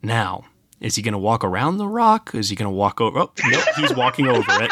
now 0.03 0.45
is 0.81 0.97
he 0.97 1.03
going 1.03 1.13
to 1.13 1.19
walk 1.19 1.45
around 1.45 1.79
the 1.79 1.89
rock? 1.89 2.35
Is 2.35 2.51
he 2.51 2.57
going 2.57 2.71
to 2.71 2.75
walk 2.75 3.01
over? 3.01 3.21
Oh, 3.21 3.33
nope, 3.47 3.65
he's 3.77 3.95
walking 3.95 4.27
over 4.27 4.45
it. 4.49 4.71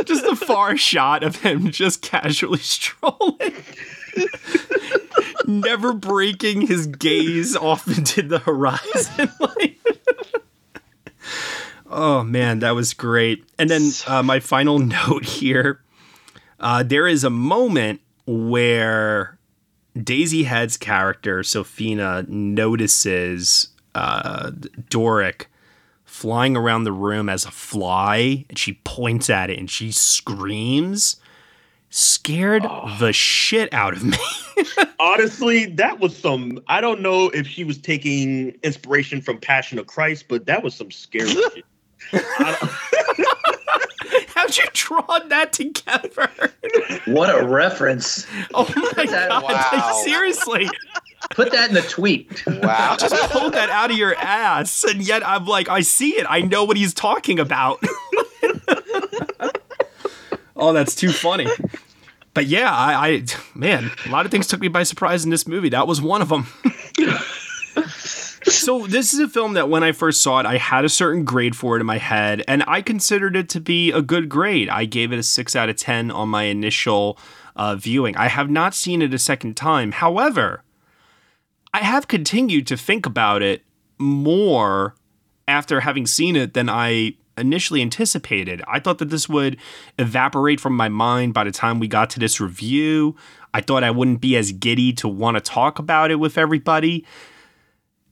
just 0.06 0.24
a 0.24 0.36
far 0.36 0.76
shot 0.76 1.22
of 1.22 1.36
him 1.36 1.70
just 1.70 2.02
casually 2.02 2.58
strolling 2.60 3.54
never 5.50 5.92
breaking 5.92 6.62
his 6.62 6.86
gaze 6.86 7.56
off 7.56 7.88
into 7.88 8.22
the 8.22 8.38
horizon. 8.38 9.30
oh 11.90 12.22
man, 12.22 12.60
that 12.60 12.74
was 12.74 12.94
great. 12.94 13.44
And 13.58 13.68
then 13.68 13.90
uh, 14.06 14.22
my 14.22 14.40
final 14.40 14.78
note 14.78 15.24
here: 15.24 15.80
uh, 16.58 16.82
there 16.82 17.06
is 17.06 17.24
a 17.24 17.30
moment 17.30 18.00
where 18.26 19.38
Daisy 20.00 20.44
Head's 20.44 20.76
character 20.76 21.40
Sofina 21.40 22.26
notices 22.28 23.68
uh, 23.94 24.52
Doric 24.88 25.46
flying 26.04 26.56
around 26.56 26.84
the 26.84 26.92
room 26.92 27.28
as 27.28 27.44
a 27.44 27.50
fly, 27.50 28.44
and 28.48 28.58
she 28.58 28.74
points 28.84 29.30
at 29.30 29.50
it 29.50 29.58
and 29.58 29.70
she 29.70 29.92
screams 29.92 31.19
scared 31.90 32.64
oh. 32.64 32.96
the 32.98 33.12
shit 33.12 33.72
out 33.74 33.92
of 33.92 34.02
me. 34.04 34.16
Honestly, 35.00 35.66
that 35.66 36.00
was 36.00 36.16
some. 36.16 36.60
I 36.68 36.80
don't 36.80 37.00
know 37.00 37.28
if 37.30 37.46
she 37.46 37.64
was 37.64 37.76
taking 37.78 38.58
inspiration 38.62 39.20
from 39.20 39.38
Passion 39.38 39.78
of 39.78 39.86
Christ, 39.86 40.26
but 40.28 40.46
that 40.46 40.62
was 40.62 40.74
some 40.74 40.90
scary 40.90 41.28
shit. 41.54 41.64
How'd 44.28 44.56
you 44.56 44.64
draw 44.72 45.18
that 45.28 45.52
together? 45.52 46.30
What 47.06 47.28
a 47.30 47.46
reference! 47.46 48.26
Oh 48.54 48.72
my 48.96 49.04
god! 49.04 49.42
Wow. 49.42 50.00
Seriously. 50.04 50.68
Put 51.30 51.52
that 51.52 51.68
in 51.68 51.74
the 51.74 51.82
tweet. 51.82 52.44
Wow. 52.46 52.96
Just 52.98 53.14
pulled 53.30 53.52
that 53.52 53.68
out 53.68 53.90
of 53.90 53.96
your 53.96 54.16
ass, 54.16 54.82
and 54.84 55.06
yet 55.06 55.24
I'm 55.26 55.44
like, 55.44 55.68
I 55.68 55.82
see 55.82 56.10
it. 56.18 56.26
I 56.28 56.40
know 56.40 56.64
what 56.64 56.76
he's 56.76 56.94
talking 56.94 57.38
about. 57.38 57.84
Oh, 60.60 60.72
that's 60.72 60.94
too 60.94 61.12
funny. 61.12 61.46
But 62.34 62.46
yeah, 62.46 62.72
I, 62.72 63.06
I, 63.06 63.24
man, 63.54 63.90
a 64.06 64.10
lot 64.10 64.24
of 64.24 64.30
things 64.30 64.46
took 64.46 64.60
me 64.60 64.68
by 64.68 64.84
surprise 64.84 65.24
in 65.24 65.30
this 65.30 65.48
movie. 65.48 65.70
That 65.70 65.88
was 65.88 66.00
one 66.00 66.22
of 66.22 66.28
them. 66.28 66.46
so 68.44 68.86
this 68.86 69.12
is 69.12 69.18
a 69.20 69.28
film 69.28 69.54
that 69.54 69.68
when 69.68 69.82
I 69.82 69.92
first 69.92 70.20
saw 70.20 70.38
it, 70.38 70.46
I 70.46 70.56
had 70.56 70.84
a 70.84 70.88
certain 70.88 71.24
grade 71.24 71.56
for 71.56 71.76
it 71.76 71.80
in 71.80 71.86
my 71.86 71.98
head, 71.98 72.44
and 72.46 72.62
I 72.68 72.82
considered 72.82 73.34
it 73.34 73.48
to 73.50 73.60
be 73.60 73.90
a 73.90 74.00
good 74.00 74.28
grade. 74.28 74.68
I 74.68 74.84
gave 74.84 75.12
it 75.12 75.18
a 75.18 75.24
six 75.24 75.56
out 75.56 75.68
of 75.68 75.76
ten 75.76 76.10
on 76.10 76.28
my 76.28 76.44
initial 76.44 77.18
uh, 77.56 77.74
viewing. 77.74 78.16
I 78.16 78.28
have 78.28 78.48
not 78.48 78.74
seen 78.74 79.02
it 79.02 79.12
a 79.12 79.18
second 79.18 79.56
time. 79.56 79.92
However, 79.92 80.62
I 81.74 81.78
have 81.78 82.06
continued 82.06 82.66
to 82.68 82.76
think 82.76 83.06
about 83.06 83.42
it 83.42 83.64
more 83.98 84.94
after 85.48 85.80
having 85.80 86.06
seen 86.06 86.36
it 86.36 86.54
than 86.54 86.68
I 86.68 87.14
initially 87.38 87.82
anticipated. 87.82 88.62
I 88.66 88.80
thought 88.80 88.98
that 88.98 89.10
this 89.10 89.28
would 89.28 89.56
evaporate 89.98 90.60
from 90.60 90.76
my 90.76 90.88
mind 90.88 91.34
by 91.34 91.44
the 91.44 91.50
time 91.50 91.78
we 91.78 91.88
got 91.88 92.10
to 92.10 92.20
this 92.20 92.40
review. 92.40 93.16
I 93.54 93.60
thought 93.60 93.84
I 93.84 93.90
wouldn't 93.90 94.20
be 94.20 94.36
as 94.36 94.52
giddy 94.52 94.92
to 94.94 95.08
want 95.08 95.36
to 95.36 95.40
talk 95.40 95.78
about 95.78 96.10
it 96.10 96.16
with 96.16 96.36
everybody. 96.38 97.04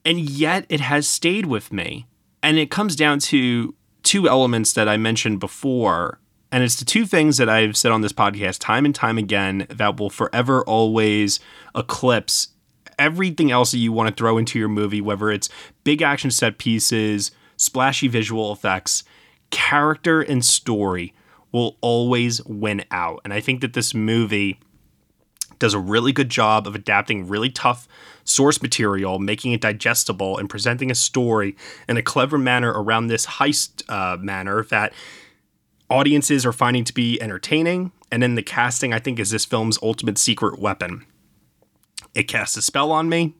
And 0.05 0.19
yet 0.19 0.65
it 0.69 0.79
has 0.79 1.07
stayed 1.07 1.45
with 1.45 1.71
me. 1.71 2.07
And 2.41 2.57
it 2.57 2.71
comes 2.71 2.95
down 2.95 3.19
to 3.19 3.75
two 4.03 4.27
elements 4.29 4.73
that 4.73 4.87
I 4.87 4.97
mentioned 4.97 5.39
before 5.39 6.19
And 6.51 6.63
it's 6.63 6.77
the 6.77 6.85
two 6.85 7.05
things 7.05 7.37
that 7.37 7.49
I've 7.49 7.77
said 7.77 7.91
on 7.91 8.01
this 8.01 8.13
podcast 8.13 8.59
time 8.59 8.85
and 8.85 8.95
time 8.95 9.17
again 9.17 9.67
that 9.69 9.99
will 9.99 10.09
forever 10.09 10.63
always 10.63 11.39
eclipse 11.75 12.49
everything 12.97 13.51
else 13.51 13.71
that 13.71 13.77
you 13.77 13.91
want 13.91 14.09
to 14.09 14.19
throw 14.19 14.37
into 14.37 14.59
your 14.59 14.67
movie, 14.67 15.01
whether 15.01 15.29
it's 15.29 15.49
big 15.83 16.01
action 16.01 16.31
set 16.31 16.57
pieces, 16.57 17.31
splashy 17.59 18.07
visual 18.07 18.51
effects, 18.51 19.03
character 19.51 20.21
and 20.21 20.43
story 20.43 21.13
will 21.51 21.77
always 21.81 22.43
win 22.45 22.83
out. 22.89 23.21
And 23.23 23.33
I 23.33 23.41
think 23.41 23.61
that 23.61 23.73
this 23.73 23.93
movie 23.93 24.59
does 25.59 25.73
a 25.73 25.79
really 25.79 26.13
good 26.13 26.29
job 26.29 26.65
of 26.65 26.73
adapting 26.73 27.27
really 27.27 27.49
tough 27.49 27.87
source 28.23 28.61
material, 28.61 29.19
making 29.19 29.51
it 29.51 29.61
digestible, 29.61 30.37
and 30.37 30.49
presenting 30.49 30.89
a 30.89 30.95
story 30.95 31.57
in 31.87 31.97
a 31.97 32.01
clever 32.01 32.37
manner 32.37 32.71
around 32.71 33.07
this 33.07 33.25
heist 33.25 33.83
uh, 33.89 34.15
manner 34.17 34.63
that 34.65 34.93
audiences 35.89 36.45
are 36.45 36.53
finding 36.53 36.85
to 36.85 36.93
be 36.93 37.21
entertaining. 37.21 37.91
And 38.11 38.23
then 38.23 38.35
the 38.35 38.43
casting, 38.43 38.93
I 38.93 38.99
think, 38.99 39.19
is 39.19 39.31
this 39.31 39.45
film's 39.45 39.77
ultimate 39.83 40.17
secret 40.17 40.59
weapon. 40.59 41.05
It 42.15 42.23
casts 42.23 42.55
a 42.55 42.61
spell 42.61 42.91
on 42.91 43.09
me. 43.09 43.35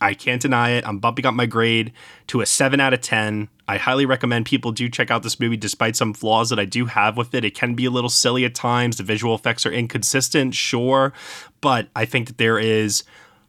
I 0.00 0.14
can't 0.14 0.40
deny 0.40 0.70
it. 0.70 0.86
I'm 0.86 0.98
bumping 0.98 1.26
up 1.26 1.34
my 1.34 1.46
grade 1.46 1.92
to 2.28 2.40
a 2.40 2.46
7 2.46 2.78
out 2.78 2.94
of 2.94 3.00
10. 3.00 3.48
I 3.66 3.78
highly 3.78 4.06
recommend 4.06 4.46
people 4.46 4.70
do 4.70 4.88
check 4.88 5.10
out 5.10 5.22
this 5.22 5.40
movie 5.40 5.56
despite 5.56 5.96
some 5.96 6.14
flaws 6.14 6.50
that 6.50 6.58
I 6.58 6.64
do 6.64 6.86
have 6.86 7.16
with 7.16 7.34
it. 7.34 7.44
It 7.44 7.54
can 7.54 7.74
be 7.74 7.84
a 7.84 7.90
little 7.90 8.10
silly 8.10 8.44
at 8.44 8.54
times. 8.54 8.96
The 8.96 9.02
visual 9.02 9.34
effects 9.34 9.66
are 9.66 9.72
inconsistent, 9.72 10.54
sure, 10.54 11.12
but 11.60 11.88
I 11.96 12.04
think 12.04 12.28
that 12.28 12.38
there 12.38 12.58
is 12.58 13.02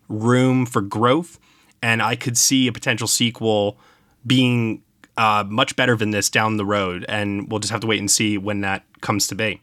room 0.08 0.66
for 0.66 0.82
growth 0.82 1.40
and 1.82 2.02
I 2.02 2.16
could 2.16 2.38
see 2.38 2.68
a 2.68 2.72
potential 2.72 3.08
sequel 3.08 3.78
being 4.26 4.82
uh, 5.18 5.44
much 5.48 5.76
better 5.76 5.96
than 5.96 6.12
this 6.12 6.30
down 6.30 6.58
the 6.58 6.66
road 6.66 7.06
and 7.08 7.50
we'll 7.50 7.60
just 7.60 7.72
have 7.72 7.82
to 7.82 7.88
wait 7.88 8.00
and 8.00 8.10
see 8.10 8.38
when 8.38 8.62
that 8.62 8.84
comes 9.02 9.28
to 9.28 9.36
be. 9.36 9.62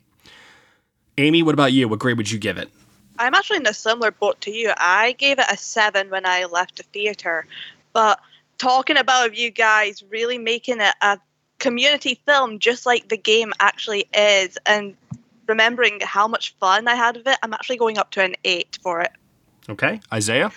Amy, 1.19 1.43
what 1.43 1.55
about 1.55 1.73
you? 1.73 1.89
What 1.89 1.99
grade 1.99 2.17
would 2.17 2.31
you 2.31 2.39
give 2.39 2.59
it? 2.59 2.71
I'm 3.19 3.35
actually 3.35 3.59
in 3.59 3.67
a 3.67 3.75
similar 3.75 4.11
boat 4.11 4.41
to 4.43 4.51
you. 4.51 4.73
I 4.77 5.13
gave 5.13 5.39
it 5.39 5.47
a 5.51 5.57
seven 5.57 6.11
when 6.11 6.27
I 6.27 6.45
left 6.45 6.77
the 6.77 6.83
theater, 6.85 7.47
but 7.93 8.21
talking 8.59 8.97
about 8.97 9.37
you 9.37 9.51
guys 9.51 10.03
really 10.11 10.39
making 10.39 10.81
it 10.81 10.95
a 11.03 11.19
community 11.59 12.21
film 12.27 12.59
just 12.59 12.87
like 12.87 13.09
the 13.09 13.17
game 13.17 13.53
actually 13.61 14.07
is 14.15 14.59
and 14.67 14.97
remembering 15.47 16.01
how 16.03 16.29
much 16.29 16.55
fun 16.57 16.89
I 16.89 16.95
had 16.95 17.17
of 17.17 17.27
it, 17.27 17.39
I'm 17.43 17.53
actually 17.53 17.77
going 17.77 17.99
up 17.99 18.11
to 18.13 18.23
an 18.23 18.35
eight 18.45 18.79
for 18.83 19.01
it. 19.01 19.13
Okay. 19.69 20.01
Isaiah? 20.13 20.53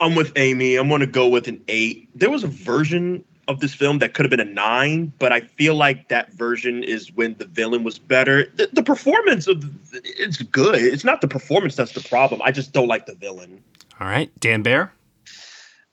I'm 0.00 0.14
with 0.14 0.32
Amy. 0.36 0.76
I'm 0.76 0.88
going 0.88 1.00
to 1.00 1.06
go 1.06 1.28
with 1.28 1.48
an 1.48 1.62
eight. 1.68 2.08
There 2.14 2.30
was 2.30 2.42
a 2.42 2.48
version 2.48 3.24
of 3.48 3.60
this 3.60 3.74
film 3.74 3.98
that 3.98 4.14
could 4.14 4.24
have 4.24 4.30
been 4.30 4.40
a 4.40 4.44
nine, 4.44 5.12
but 5.18 5.32
I 5.32 5.40
feel 5.40 5.74
like 5.74 6.08
that 6.08 6.32
version 6.32 6.84
is 6.84 7.12
when 7.12 7.34
the 7.38 7.44
villain 7.44 7.82
was 7.82 7.98
better. 7.98 8.46
The, 8.54 8.68
the 8.72 8.82
performance 8.82 9.46
of 9.46 9.64
it's 9.92 10.40
good. 10.42 10.76
It's 10.76 11.04
not 11.04 11.20
the 11.20 11.28
performance 11.28 11.74
that's 11.74 11.92
the 11.92 12.06
problem. 12.08 12.40
I 12.44 12.52
just 12.52 12.72
don't 12.72 12.88
like 12.88 13.06
the 13.06 13.14
villain. 13.14 13.62
All 14.00 14.06
right, 14.06 14.30
Dan 14.40 14.62
Bayer. 14.62 14.92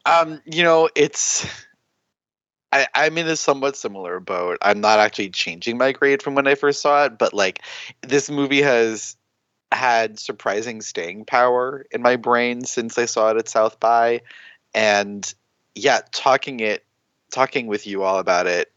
Um, 0.05 0.41
you 0.45 0.63
know, 0.63 0.89
it's 0.95 1.47
I, 2.71 2.87
I'm 2.93 3.17
in 3.17 3.27
a 3.27 3.35
somewhat 3.35 3.75
similar 3.75 4.19
boat. 4.19 4.57
I'm 4.61 4.81
not 4.81 4.99
actually 4.99 5.29
changing 5.29 5.77
my 5.77 5.91
grade 5.91 6.21
from 6.21 6.35
when 6.35 6.47
I 6.47 6.55
first 6.55 6.81
saw 6.81 7.05
it, 7.05 7.17
but 7.17 7.33
like 7.33 7.61
this 8.01 8.29
movie 8.29 8.61
has 8.61 9.15
had 9.71 10.19
surprising 10.19 10.81
staying 10.81 11.25
power 11.25 11.85
in 11.91 12.01
my 12.01 12.15
brain 12.15 12.65
since 12.65 12.97
I 12.97 13.05
saw 13.05 13.31
it 13.31 13.37
at 13.37 13.49
South 13.49 13.79
by. 13.79 14.21
And 14.73 15.31
yeah, 15.75 16.01
talking 16.11 16.59
it 16.59 16.83
talking 17.31 17.67
with 17.67 17.87
you 17.87 18.03
all 18.03 18.19
about 18.19 18.47
it, 18.47 18.71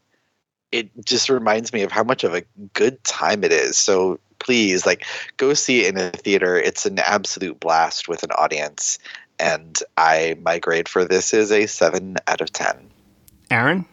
it 0.71 0.89
just 1.05 1.29
reminds 1.29 1.71
me 1.71 1.83
of 1.83 1.91
how 1.91 2.03
much 2.03 2.23
of 2.23 2.33
a 2.33 2.43
good 2.73 3.03
time 3.03 3.43
it 3.43 3.51
is. 3.51 3.77
So 3.77 4.19
please, 4.39 4.85
like, 4.85 5.05
go 5.37 5.53
see 5.53 5.85
it 5.85 5.93
in 5.93 6.01
a 6.01 6.11
theater. 6.11 6.57
It's 6.57 6.85
an 6.85 6.99
absolute 6.99 7.59
blast 7.59 8.07
with 8.07 8.23
an 8.23 8.31
audience. 8.31 8.97
And 9.39 9.81
I 9.97 10.37
my 10.41 10.59
grade 10.59 10.87
for 10.87 11.05
this 11.05 11.33
is 11.33 11.51
a 11.51 11.65
seven 11.67 12.17
out 12.27 12.41
of 12.41 12.51
ten. 12.51 12.89
Aaron? 13.51 13.85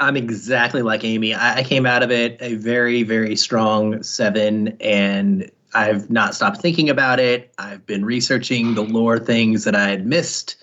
I'm 0.00 0.16
exactly 0.16 0.80
like 0.82 1.04
Amy. 1.04 1.34
I, 1.34 1.56
I 1.58 1.62
came 1.62 1.84
out 1.84 2.02
of 2.02 2.10
it 2.10 2.38
a 2.40 2.54
very, 2.54 3.02
very 3.02 3.36
strong 3.36 4.02
seven, 4.02 4.76
and 4.80 5.50
I've 5.74 6.10
not 6.10 6.34
stopped 6.34 6.60
thinking 6.60 6.88
about 6.88 7.20
it. 7.20 7.52
I've 7.58 7.84
been 7.86 8.04
researching 8.04 8.74
the 8.74 8.82
lore 8.82 9.18
things 9.18 9.64
that 9.64 9.76
I 9.76 9.88
had 9.88 10.06
missed 10.06 10.56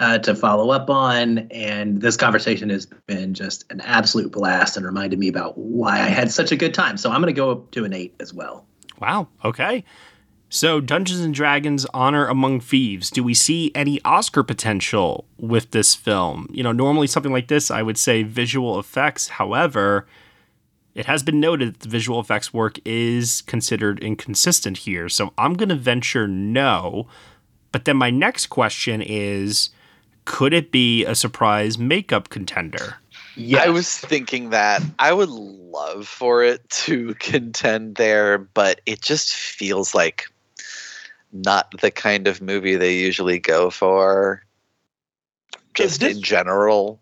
uh, 0.00 0.18
to 0.18 0.34
follow 0.34 0.70
up 0.70 0.90
on. 0.90 1.38
And 1.50 2.00
this 2.00 2.16
conversation 2.16 2.70
has 2.70 2.86
been 3.06 3.34
just 3.34 3.70
an 3.70 3.80
absolute 3.82 4.32
blast 4.32 4.76
and 4.76 4.84
reminded 4.84 5.18
me 5.18 5.28
about 5.28 5.56
why 5.56 6.00
I 6.00 6.08
had 6.08 6.32
such 6.32 6.50
a 6.50 6.56
good 6.56 6.74
time. 6.74 6.96
So 6.96 7.10
I'm 7.10 7.20
going 7.20 7.32
to 7.32 7.38
go 7.38 7.50
up 7.52 7.70
to 7.72 7.84
an 7.84 7.92
eight 7.92 8.14
as 8.18 8.34
well. 8.34 8.66
Wow. 8.98 9.28
Okay. 9.44 9.84
So, 10.52 10.80
Dungeons 10.80 11.20
and 11.20 11.32
Dragons 11.32 11.86
Honor 11.94 12.26
Among 12.26 12.58
Thieves. 12.58 13.08
Do 13.08 13.22
we 13.22 13.34
see 13.34 13.70
any 13.72 14.00
Oscar 14.04 14.42
potential 14.42 15.24
with 15.38 15.70
this 15.70 15.94
film? 15.94 16.48
You 16.50 16.64
know, 16.64 16.72
normally 16.72 17.06
something 17.06 17.30
like 17.30 17.46
this, 17.46 17.70
I 17.70 17.82
would 17.82 17.96
say 17.96 18.24
visual 18.24 18.80
effects. 18.80 19.28
However, 19.28 20.08
it 20.92 21.06
has 21.06 21.22
been 21.22 21.38
noted 21.38 21.74
that 21.74 21.80
the 21.80 21.88
visual 21.88 22.18
effects 22.18 22.52
work 22.52 22.80
is 22.84 23.42
considered 23.42 24.02
inconsistent 24.02 24.78
here. 24.78 25.08
So, 25.08 25.32
I'm 25.38 25.54
going 25.54 25.68
to 25.68 25.76
venture 25.76 26.26
no. 26.26 27.06
But 27.70 27.84
then 27.84 27.96
my 27.96 28.10
next 28.10 28.48
question 28.48 29.00
is 29.00 29.70
could 30.30 30.54
it 30.54 30.70
be 30.70 31.04
a 31.06 31.14
surprise 31.16 31.76
makeup 31.76 32.28
contender? 32.28 32.94
Yeah, 33.34 33.64
I 33.64 33.70
was 33.70 33.98
thinking 33.98 34.50
that 34.50 34.80
I 35.00 35.12
would 35.12 35.28
love 35.28 36.06
for 36.06 36.44
it 36.44 36.66
to 36.70 37.14
contend 37.18 37.96
there, 37.96 38.38
but 38.38 38.80
it 38.86 39.02
just 39.02 39.34
feels 39.34 39.92
like 39.92 40.26
not 41.32 41.80
the 41.80 41.90
kind 41.90 42.28
of 42.28 42.40
movie 42.40 42.76
they 42.76 42.96
usually 42.96 43.40
go 43.40 43.70
for. 43.70 44.44
Just 45.74 45.98
this, 45.98 46.16
in 46.16 46.22
general. 46.22 47.00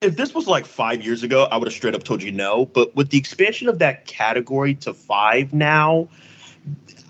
If 0.00 0.16
this 0.16 0.32
was 0.32 0.46
like 0.46 0.66
five 0.66 1.02
years 1.02 1.24
ago, 1.24 1.48
I 1.50 1.56
would 1.56 1.66
have 1.66 1.74
straight 1.74 1.96
up 1.96 2.04
told 2.04 2.22
you 2.22 2.30
no. 2.30 2.66
But 2.66 2.94
with 2.94 3.10
the 3.10 3.18
expansion 3.18 3.68
of 3.68 3.80
that 3.80 4.06
category 4.06 4.76
to 4.76 4.94
five 4.94 5.52
now, 5.52 6.08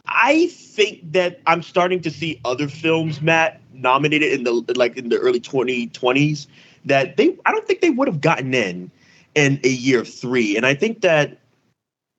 I 0.07 0.47
think 0.47 1.13
that 1.13 1.41
I'm 1.47 1.63
starting 1.63 2.01
to 2.01 2.11
see 2.11 2.41
other 2.43 2.69
films, 2.69 3.21
Matt, 3.21 3.60
nominated 3.81 4.33
in 4.33 4.45
the 4.45 4.53
like 4.77 4.97
in 4.97 5.09
the 5.09 5.19
early 5.19 5.41
2020s 5.41 6.47
that 6.85 7.17
they 7.17 7.37
I 7.47 7.53
don't 7.53 7.67
think 7.67 7.81
they 7.81 7.91
would 7.91 8.09
have 8.09 8.21
gotten 8.21 8.55
in 8.55 8.91
in 9.35 9.61
a 9.65 9.69
year 9.69 10.05
three. 10.05 10.57
And 10.57 10.67
I 10.67 10.75
think 10.75 11.03
that 11.03 11.39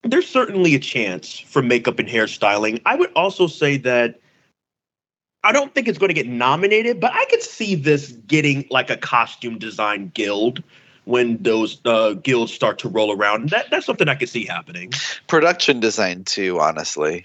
there's 0.03 0.27
certainly 0.27 0.75
a 0.75 0.79
chance 0.79 1.39
for 1.39 1.61
makeup 1.61 1.99
and 1.99 2.09
hairstyling. 2.09 2.81
I 2.85 2.95
would 2.95 3.11
also 3.15 3.47
say 3.47 3.77
that 3.77 4.19
I 5.43 5.51
don't 5.51 5.73
think 5.73 5.88
it's 5.88 5.97
going 5.97 6.09
to 6.09 6.13
get 6.13 6.27
nominated, 6.27 6.99
but 6.99 7.11
I 7.13 7.25
could 7.25 7.41
see 7.41 7.75
this 7.75 8.11
getting 8.27 8.65
like 8.69 8.89
a 8.89 8.97
costume 8.97 9.57
design 9.57 10.11
guild 10.13 10.63
when 11.05 11.37
those 11.41 11.81
uh, 11.85 12.13
guilds 12.13 12.53
start 12.53 12.79
to 12.79 12.89
roll 12.89 13.15
around. 13.15 13.49
That 13.49 13.69
that's 13.71 13.85
something 13.85 14.07
I 14.07 14.15
could 14.15 14.29
see 14.29 14.45
happening. 14.45 14.93
Production 15.27 15.79
design 15.79 16.23
too, 16.23 16.59
honestly. 16.59 17.23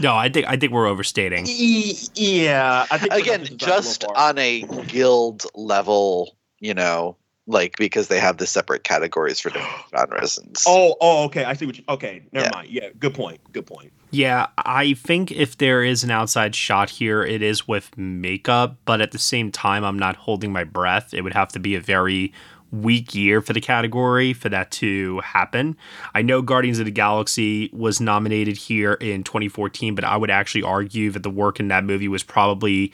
No, 0.00 0.14
I 0.14 0.28
think 0.28 0.46
I 0.46 0.56
think 0.56 0.72
we're 0.72 0.86
overstating. 0.86 1.46
E- 1.48 1.96
yeah, 2.14 2.86
I 2.90 2.98
think 2.98 3.12
again, 3.12 3.44
just 3.56 4.04
on 4.04 4.38
a 4.38 4.62
guild 4.86 5.44
level, 5.54 6.36
you 6.60 6.74
know, 6.74 7.16
like 7.46 7.76
because 7.76 8.08
they 8.08 8.20
have 8.20 8.38
the 8.38 8.46
separate 8.46 8.84
categories 8.84 9.40
for 9.40 9.50
different 9.50 9.84
genres. 9.96 10.38
And 10.38 10.56
oh, 10.66 10.96
oh, 11.00 11.24
okay. 11.24 11.44
I 11.44 11.54
see 11.54 11.66
what 11.66 11.78
you. 11.78 11.84
Okay, 11.88 12.22
never 12.32 12.46
yeah. 12.46 12.52
mind. 12.54 12.70
Yeah, 12.70 12.88
good 12.98 13.14
point. 13.14 13.40
Good 13.52 13.66
point. 13.66 13.92
Yeah, 14.10 14.46
I 14.58 14.94
think 14.94 15.32
if 15.32 15.58
there 15.58 15.82
is 15.82 16.04
an 16.04 16.10
outside 16.10 16.54
shot 16.54 16.90
here, 16.90 17.24
it 17.24 17.42
is 17.42 17.66
with 17.66 17.96
makeup, 17.98 18.78
but 18.84 19.00
at 19.00 19.10
the 19.10 19.18
same 19.18 19.50
time, 19.50 19.84
I'm 19.84 19.98
not 19.98 20.16
holding 20.16 20.52
my 20.52 20.64
breath. 20.64 21.12
It 21.12 21.22
would 21.22 21.34
have 21.34 21.48
to 21.52 21.58
be 21.58 21.74
a 21.74 21.80
very 21.80 22.32
weak 22.72 23.14
year 23.14 23.40
for 23.40 23.52
the 23.52 23.60
category 23.60 24.32
for 24.32 24.48
that 24.48 24.70
to 24.70 25.20
happen. 25.20 25.76
I 26.14 26.22
know 26.22 26.42
Guardians 26.42 26.78
of 26.78 26.84
the 26.84 26.90
Galaxy 26.90 27.70
was 27.72 28.00
nominated 28.00 28.56
here 28.56 28.94
in 28.94 29.22
2014, 29.24 29.94
but 29.94 30.04
I 30.04 30.16
would 30.16 30.30
actually 30.30 30.62
argue 30.62 31.10
that 31.12 31.22
the 31.22 31.30
work 31.30 31.60
in 31.60 31.68
that 31.68 31.84
movie 31.84 32.08
was 32.08 32.22
probably 32.22 32.92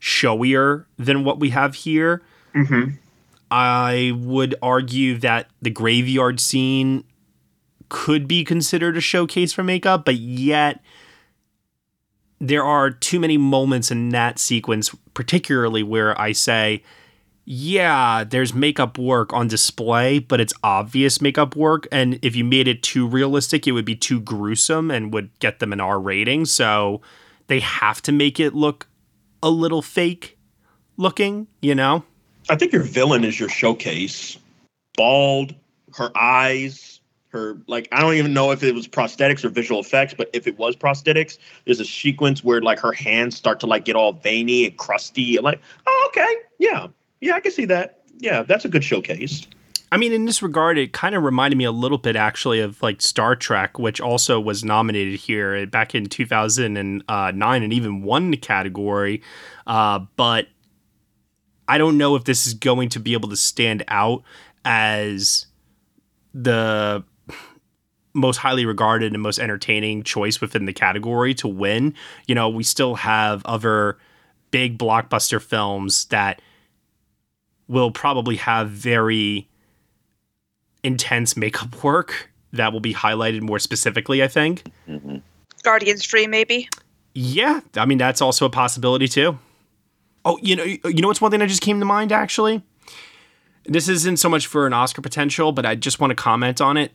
showier 0.00 0.84
than 0.98 1.24
what 1.24 1.40
we 1.40 1.50
have 1.50 1.74
here. 1.74 2.22
Mm-hmm. 2.54 2.96
I 3.50 4.12
would 4.16 4.54
argue 4.62 5.18
that 5.18 5.48
the 5.62 5.70
graveyard 5.70 6.40
scene 6.40 7.04
could 7.88 8.26
be 8.26 8.44
considered 8.44 8.96
a 8.96 9.00
showcase 9.00 9.52
for 9.52 9.62
makeup, 9.62 10.04
but 10.04 10.16
yet 10.16 10.80
there 12.40 12.64
are 12.64 12.90
too 12.90 13.20
many 13.20 13.38
moments 13.38 13.90
in 13.90 14.10
that 14.10 14.38
sequence, 14.38 14.94
particularly 15.14 15.82
where 15.82 16.20
I 16.20 16.32
say, 16.32 16.82
yeah, 17.44 18.24
there's 18.24 18.54
makeup 18.54 18.96
work 18.96 19.32
on 19.32 19.48
display, 19.48 20.18
but 20.18 20.40
it's 20.40 20.54
obvious 20.62 21.20
makeup 21.20 21.54
work. 21.56 21.86
And 21.92 22.18
if 22.22 22.34
you 22.34 22.44
made 22.44 22.68
it 22.68 22.82
too 22.82 23.06
realistic, 23.06 23.66
it 23.66 23.72
would 23.72 23.84
be 23.84 23.96
too 23.96 24.20
gruesome 24.20 24.90
and 24.90 25.12
would 25.12 25.38
get 25.40 25.58
them 25.58 25.72
an 25.72 25.80
R 25.80 26.00
rating. 26.00 26.46
So 26.46 27.02
they 27.48 27.60
have 27.60 28.00
to 28.02 28.12
make 28.12 28.40
it 28.40 28.54
look 28.54 28.88
a 29.42 29.50
little 29.50 29.82
fake 29.82 30.38
looking, 30.96 31.46
you 31.60 31.74
know? 31.74 32.04
I 32.48 32.56
think 32.56 32.72
your 32.72 32.82
villain 32.82 33.24
is 33.24 33.38
your 33.38 33.48
showcase. 33.48 34.38
Bald, 34.96 35.54
her 35.96 36.10
eyes, 36.16 37.00
Her 37.28 37.58
like 37.66 37.88
I 37.90 38.00
don't 38.00 38.14
even 38.14 38.32
know 38.32 38.52
if 38.52 38.62
it 38.62 38.74
was 38.74 38.86
prosthetics 38.86 39.44
or 39.44 39.48
visual 39.48 39.80
effects, 39.80 40.14
but 40.14 40.30
if 40.32 40.46
it 40.46 40.56
was 40.56 40.76
prosthetics, 40.76 41.36
there's 41.64 41.80
a 41.80 41.84
sequence 41.84 42.44
where 42.44 42.62
like 42.62 42.78
her 42.78 42.92
hands 42.92 43.36
start 43.36 43.58
to 43.60 43.66
like 43.66 43.84
get 43.84 43.96
all 43.96 44.12
veiny 44.12 44.66
and 44.66 44.76
crusty. 44.76 45.36
I'm 45.36 45.44
like, 45.44 45.60
oh 45.86 46.10
okay, 46.10 46.32
yeah, 46.60 46.86
yeah, 47.24 47.34
I 47.34 47.40
can 47.40 47.52
see 47.52 47.64
that. 47.64 48.02
Yeah, 48.18 48.42
that's 48.42 48.64
a 48.64 48.68
good 48.68 48.84
showcase. 48.84 49.46
I 49.90 49.96
mean, 49.96 50.12
in 50.12 50.26
this 50.26 50.42
regard, 50.42 50.76
it 50.76 50.92
kind 50.92 51.14
of 51.14 51.22
reminded 51.22 51.56
me 51.56 51.64
a 51.64 51.72
little 51.72 51.98
bit 51.98 52.16
actually 52.16 52.60
of 52.60 52.82
like 52.82 53.00
Star 53.00 53.34
Trek, 53.34 53.78
which 53.78 54.00
also 54.00 54.38
was 54.38 54.62
nominated 54.62 55.18
here 55.18 55.66
back 55.66 55.94
in 55.94 56.06
2009 56.06 57.62
and 57.62 57.72
even 57.72 58.02
won 58.02 58.30
the 58.30 58.36
category. 58.36 59.22
Uh, 59.66 60.00
but 60.16 60.48
I 61.66 61.78
don't 61.78 61.96
know 61.96 62.14
if 62.14 62.24
this 62.24 62.46
is 62.46 62.54
going 62.54 62.90
to 62.90 63.00
be 63.00 63.14
able 63.14 63.30
to 63.30 63.36
stand 63.36 63.84
out 63.88 64.22
as 64.64 65.46
the 66.34 67.04
most 68.12 68.36
highly 68.36 68.66
regarded 68.66 69.14
and 69.14 69.22
most 69.22 69.38
entertaining 69.38 70.02
choice 70.02 70.40
within 70.40 70.66
the 70.66 70.72
category 70.72 71.34
to 71.34 71.48
win. 71.48 71.94
You 72.26 72.34
know, 72.34 72.50
we 72.50 72.64
still 72.64 72.96
have 72.96 73.44
other 73.46 73.96
big 74.50 74.78
blockbuster 74.78 75.40
films 75.40 76.04
that 76.06 76.42
will 77.68 77.90
probably 77.90 78.36
have 78.36 78.70
very 78.70 79.48
intense 80.82 81.36
makeup 81.36 81.82
work 81.82 82.30
that 82.52 82.72
will 82.72 82.80
be 82.80 82.94
highlighted 82.94 83.40
more 83.40 83.58
specifically, 83.58 84.22
I 84.22 84.28
think. 84.28 84.64
Mm-hmm. 84.88 85.16
Guardians 85.62 86.04
3, 86.06 86.26
maybe. 86.26 86.68
Yeah, 87.14 87.60
I 87.76 87.86
mean 87.86 87.98
that's 87.98 88.20
also 88.20 88.44
a 88.44 88.50
possibility 88.50 89.08
too. 89.08 89.38
Oh, 90.24 90.38
you 90.42 90.56
know, 90.56 90.64
you 90.64 91.00
know 91.00 91.08
what's 91.08 91.20
one 91.20 91.30
thing 91.30 91.40
that 91.40 91.48
just 91.48 91.62
came 91.62 91.78
to 91.78 91.86
mind 91.86 92.12
actually? 92.12 92.62
This 93.66 93.88
isn't 93.88 94.18
so 94.18 94.28
much 94.28 94.46
for 94.46 94.66
an 94.66 94.72
Oscar 94.72 95.00
potential, 95.00 95.52
but 95.52 95.64
I 95.64 95.74
just 95.74 96.00
want 96.00 96.10
to 96.10 96.14
comment 96.14 96.60
on 96.60 96.76
it. 96.76 96.92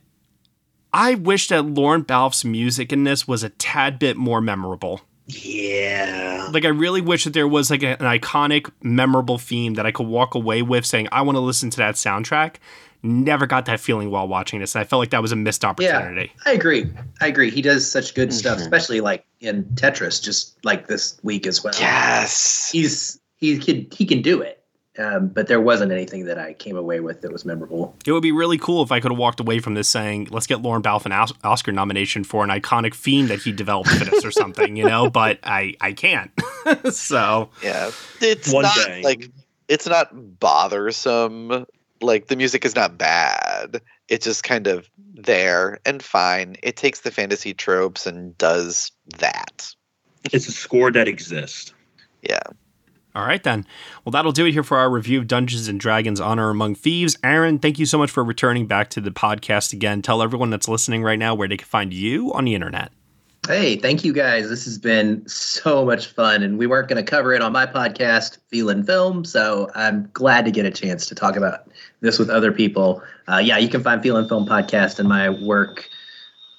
I 0.92 1.14
wish 1.14 1.48
that 1.48 1.64
Lorne 1.64 2.02
Balfe's 2.02 2.44
music 2.44 2.92
in 2.92 3.04
this 3.04 3.26
was 3.26 3.42
a 3.42 3.48
tad 3.48 3.98
bit 3.98 4.16
more 4.16 4.40
memorable. 4.40 5.00
Yeah. 5.36 6.48
Like 6.52 6.64
I 6.64 6.68
really 6.68 7.00
wish 7.00 7.24
that 7.24 7.32
there 7.32 7.48
was 7.48 7.70
like 7.70 7.82
a, 7.82 8.00
an 8.02 8.18
iconic, 8.18 8.70
memorable 8.82 9.38
theme 9.38 9.74
that 9.74 9.86
I 9.86 9.92
could 9.92 10.06
walk 10.06 10.34
away 10.34 10.62
with 10.62 10.84
saying 10.86 11.08
I 11.12 11.22
want 11.22 11.36
to 11.36 11.40
listen 11.40 11.70
to 11.70 11.76
that 11.78 11.94
soundtrack. 11.94 12.56
Never 13.02 13.46
got 13.46 13.64
that 13.64 13.80
feeling 13.80 14.10
while 14.10 14.28
watching 14.28 14.60
this. 14.60 14.76
I 14.76 14.84
felt 14.84 15.00
like 15.00 15.10
that 15.10 15.22
was 15.22 15.32
a 15.32 15.36
missed 15.36 15.64
opportunity. 15.64 16.32
Yeah, 16.36 16.42
I 16.44 16.52
agree. 16.52 16.92
I 17.22 17.28
agree. 17.28 17.50
He 17.50 17.62
does 17.62 17.90
such 17.90 18.14
good 18.14 18.28
mm-hmm. 18.28 18.38
stuff, 18.38 18.58
especially 18.58 19.00
like 19.00 19.24
in 19.40 19.64
Tetris, 19.74 20.22
just 20.22 20.62
like 20.64 20.86
this 20.86 21.18
week 21.22 21.46
as 21.46 21.64
well. 21.64 21.72
Yes, 21.78 22.70
he's 22.70 23.18
he 23.36 23.58
can 23.58 23.86
he 23.90 24.04
can 24.04 24.20
do 24.20 24.42
it. 24.42 24.59
Um, 24.98 25.28
but 25.28 25.46
there 25.46 25.60
wasn't 25.60 25.92
anything 25.92 26.24
that 26.24 26.38
I 26.38 26.52
came 26.54 26.76
away 26.76 27.00
with 27.00 27.20
that 27.22 27.32
was 27.32 27.44
memorable. 27.44 27.96
It 28.04 28.10
would 28.10 28.22
be 28.22 28.32
really 28.32 28.58
cool 28.58 28.82
if 28.82 28.90
I 28.90 28.98
could 28.98 29.12
have 29.12 29.18
walked 29.18 29.38
away 29.38 29.60
from 29.60 29.74
this 29.74 29.88
saying, 29.88 30.28
"Let's 30.30 30.46
get 30.46 30.62
Lorne 30.62 30.82
Balfe 30.82 31.06
an 31.06 31.12
Oscar 31.12 31.70
nomination 31.70 32.24
for 32.24 32.42
an 32.42 32.50
iconic 32.50 32.94
theme 32.94 33.28
that 33.28 33.40
he 33.40 33.52
developed 33.52 33.90
for 33.90 34.04
this 34.04 34.24
or 34.24 34.32
something," 34.32 34.76
you 34.76 34.84
know. 34.84 35.08
But 35.08 35.38
I 35.44 35.74
I 35.80 35.92
can't. 35.92 36.32
so 36.90 37.50
yeah, 37.62 37.90
it's 38.20 38.52
One 38.52 38.62
not 38.64 38.76
day. 38.76 39.02
like 39.02 39.30
it's 39.68 39.86
not 39.86 40.08
bothersome 40.40 41.66
like 42.02 42.26
the 42.28 42.36
music 42.36 42.64
is 42.64 42.74
not 42.74 42.98
bad. 42.98 43.80
It's 44.08 44.24
just 44.24 44.42
kind 44.42 44.66
of 44.66 44.88
there 45.14 45.78
and 45.84 46.02
fine. 46.02 46.56
It 46.62 46.76
takes 46.76 47.00
the 47.00 47.10
fantasy 47.10 47.54
tropes 47.54 48.06
and 48.06 48.36
does 48.38 48.90
that. 49.18 49.74
It's 50.32 50.48
a 50.48 50.52
score 50.52 50.90
that 50.92 51.08
exists. 51.08 51.72
Yeah. 52.22 52.42
All 53.14 53.26
right 53.26 53.42
then. 53.42 53.66
Well, 54.04 54.12
that'll 54.12 54.32
do 54.32 54.46
it 54.46 54.52
here 54.52 54.62
for 54.62 54.78
our 54.78 54.88
review 54.88 55.18
of 55.18 55.26
Dungeons 55.26 55.68
and 55.68 55.80
Dragons: 55.80 56.20
Honor 56.20 56.50
Among 56.50 56.74
Thieves. 56.74 57.16
Aaron, 57.24 57.58
thank 57.58 57.78
you 57.78 57.86
so 57.86 57.98
much 57.98 58.10
for 58.10 58.22
returning 58.22 58.66
back 58.66 58.90
to 58.90 59.00
the 59.00 59.10
podcast 59.10 59.72
again. 59.72 60.02
Tell 60.02 60.22
everyone 60.22 60.50
that's 60.50 60.68
listening 60.68 61.02
right 61.02 61.18
now 61.18 61.34
where 61.34 61.48
they 61.48 61.56
can 61.56 61.66
find 61.66 61.92
you 61.92 62.32
on 62.32 62.44
the 62.44 62.54
internet. 62.54 62.92
Hey, 63.48 63.76
thank 63.76 64.04
you 64.04 64.12
guys. 64.12 64.48
This 64.48 64.64
has 64.66 64.78
been 64.78 65.26
so 65.26 65.84
much 65.84 66.06
fun, 66.08 66.42
and 66.42 66.58
we 66.58 66.66
weren't 66.66 66.88
going 66.88 67.04
to 67.04 67.10
cover 67.10 67.32
it 67.32 67.40
on 67.42 67.52
my 67.52 67.66
podcast, 67.66 68.38
Feelin' 68.48 68.84
Film, 68.84 69.24
so 69.24 69.70
I'm 69.74 70.08
glad 70.12 70.44
to 70.44 70.50
get 70.50 70.66
a 70.66 70.70
chance 70.70 71.06
to 71.06 71.14
talk 71.14 71.36
about 71.36 71.68
this 72.00 72.18
with 72.18 72.28
other 72.28 72.52
people. 72.52 73.02
Uh, 73.28 73.38
yeah, 73.38 73.56
you 73.56 73.68
can 73.68 73.82
find 73.82 74.02
Feelin' 74.02 74.28
Film 74.28 74.46
podcast 74.46 74.98
and 74.98 75.08
my 75.08 75.30
work 75.30 75.88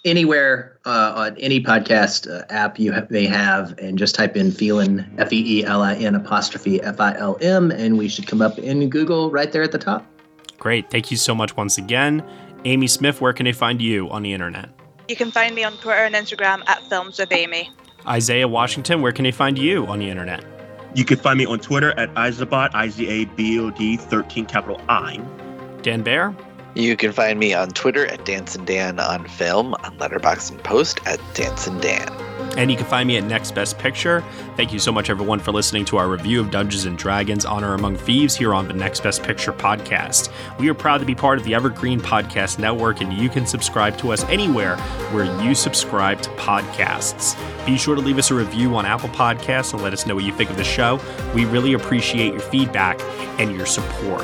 anywhere 0.06 0.80
uh, 0.86 1.14
on 1.16 1.38
any 1.38 1.62
podcast 1.62 2.30
uh, 2.30 2.46
app 2.50 2.80
you 2.80 2.92
ha- 2.92 3.06
may 3.10 3.26
have, 3.26 3.78
and 3.78 3.98
just 3.98 4.16
type 4.16 4.36
in 4.36 4.52
Feelin 4.52 5.08
F 5.20 5.32
E 5.32 5.60
E 5.60 5.66
L 5.66 5.82
I 5.82 5.96
N 5.96 6.16
apostrophe 6.16 6.82
F 6.82 7.00
I 7.00 7.16
L 7.18 7.38
M, 7.42 7.72
and 7.72 7.98
we 7.98 8.08
should 8.08 8.28
come 8.28 8.42
up 8.42 8.58
in 8.60 8.90
Google 8.90 9.32
right 9.32 9.52
there 9.52 9.64
at 9.64 9.72
the 9.72 9.78
top. 9.78 10.06
Great, 10.60 10.90
thank 10.90 11.12
you 11.12 11.18
so 11.18 11.34
much 11.34 11.56
once 11.58 11.78
again, 11.78 12.24
Amy 12.66 12.88
Smith. 12.88 13.22
Where 13.22 13.34
can 13.34 13.46
they 13.46 13.54
find 13.54 13.82
you 13.82 14.10
on 14.10 14.24
the 14.24 14.34
internet? 14.34 14.70
You 15.08 15.16
can 15.16 15.32
find 15.32 15.56
me 15.56 15.64
on 15.64 15.74
Twitter 15.74 16.06
and 16.06 16.16
Instagram 16.16 16.64
at 16.68 16.82
Films 16.88 17.18
with 17.20 17.32
Amy. 17.32 17.70
Isaiah 18.08 18.48
Washington, 18.48 19.02
where 19.02 19.12
can 19.12 19.24
they 19.24 19.32
find 19.32 19.58
you 19.58 19.86
on 19.88 20.00
the 20.00 20.10
internet? 20.10 20.44
You 20.96 21.06
can 21.06 21.18
find 21.18 21.38
me 21.38 21.46
on 21.46 21.60
Twitter 21.60 21.98
at 21.98 22.14
Izabot, 22.16 22.72
I 22.74 22.90
Z 22.90 23.08
A 23.08 23.26
B 23.26 23.60
O 23.60 23.70
D 23.72 23.98
13 23.98 24.46
capital 24.46 24.82
I. 24.90 25.18
Dan 25.82 26.04
Bayer? 26.04 26.36
You 26.74 26.96
can 26.96 27.12
find 27.12 27.38
me 27.38 27.54
on 27.54 27.70
Twitter 27.70 28.06
at 28.06 28.24
Danson 28.24 28.64
Dan 28.64 28.98
on 28.98 29.28
Film, 29.28 29.74
on 29.74 29.98
Letterboxd 29.98 30.52
and 30.52 30.64
Post 30.64 31.02
at 31.06 31.20
Danson 31.34 31.78
Dan. 31.82 32.10
And 32.58 32.72
you 32.72 32.78
can 32.78 32.86
find 32.86 33.08
me 33.08 33.18
at 33.18 33.26
Next 33.26 33.52
Best 33.52 33.78
Picture. 33.78 34.24
Thank 34.56 34.72
you 34.72 34.80
so 34.80 34.92
much, 34.92 35.10
everyone, 35.10 35.40
for 35.40 35.52
listening 35.52 35.84
to 35.86 35.98
our 35.98 36.08
review 36.08 36.40
of 36.40 36.50
Dungeons 36.50 36.86
and 36.86 36.98
Dragons 36.98 37.46
Honor 37.46 37.74
Among 37.74 37.98
Thieves 37.98 38.36
here 38.36 38.54
on 38.54 38.68
the 38.68 38.74
Next 38.74 39.04
Best 39.04 39.22
Picture 39.22 39.52
podcast. 39.52 40.30
We 40.60 40.70
are 40.70 40.74
proud 40.74 41.00
to 41.00 41.06
be 41.06 41.16
part 41.16 41.38
of 41.38 41.44
the 41.44 41.54
Evergreen 41.54 42.00
Podcast 42.00 42.58
Network, 42.58 43.02
and 43.02 43.12
you 43.14 43.28
can 43.28 43.46
subscribe 43.46 43.98
to 43.98 44.14
us 44.14 44.24
anywhere 44.26 44.78
where 45.12 45.26
you 45.44 45.54
subscribe 45.54 46.22
to 46.22 46.30
podcasts. 46.32 47.38
Be 47.66 47.78
sure 47.78 47.96
to 47.96 48.02
leave 48.02 48.18
us 48.18 48.32
a 48.32 48.36
review 48.36 48.76
on 48.76 48.86
Apple 48.86 49.10
Podcasts 49.10 49.74
and 49.74 49.82
let 49.82 49.92
us 49.92 50.06
know 50.06 50.16
what 50.16 50.24
you 50.24 50.34
think 50.34 50.50
of 50.50 50.58
the 50.58 50.64
show. 50.64 51.00
We 51.36 51.46
really 51.46 51.74
appreciate 51.74 52.32
your 52.32 52.42
feedback 52.42 53.00
and 53.40 53.56
your 53.56 53.66
support, 53.66 54.24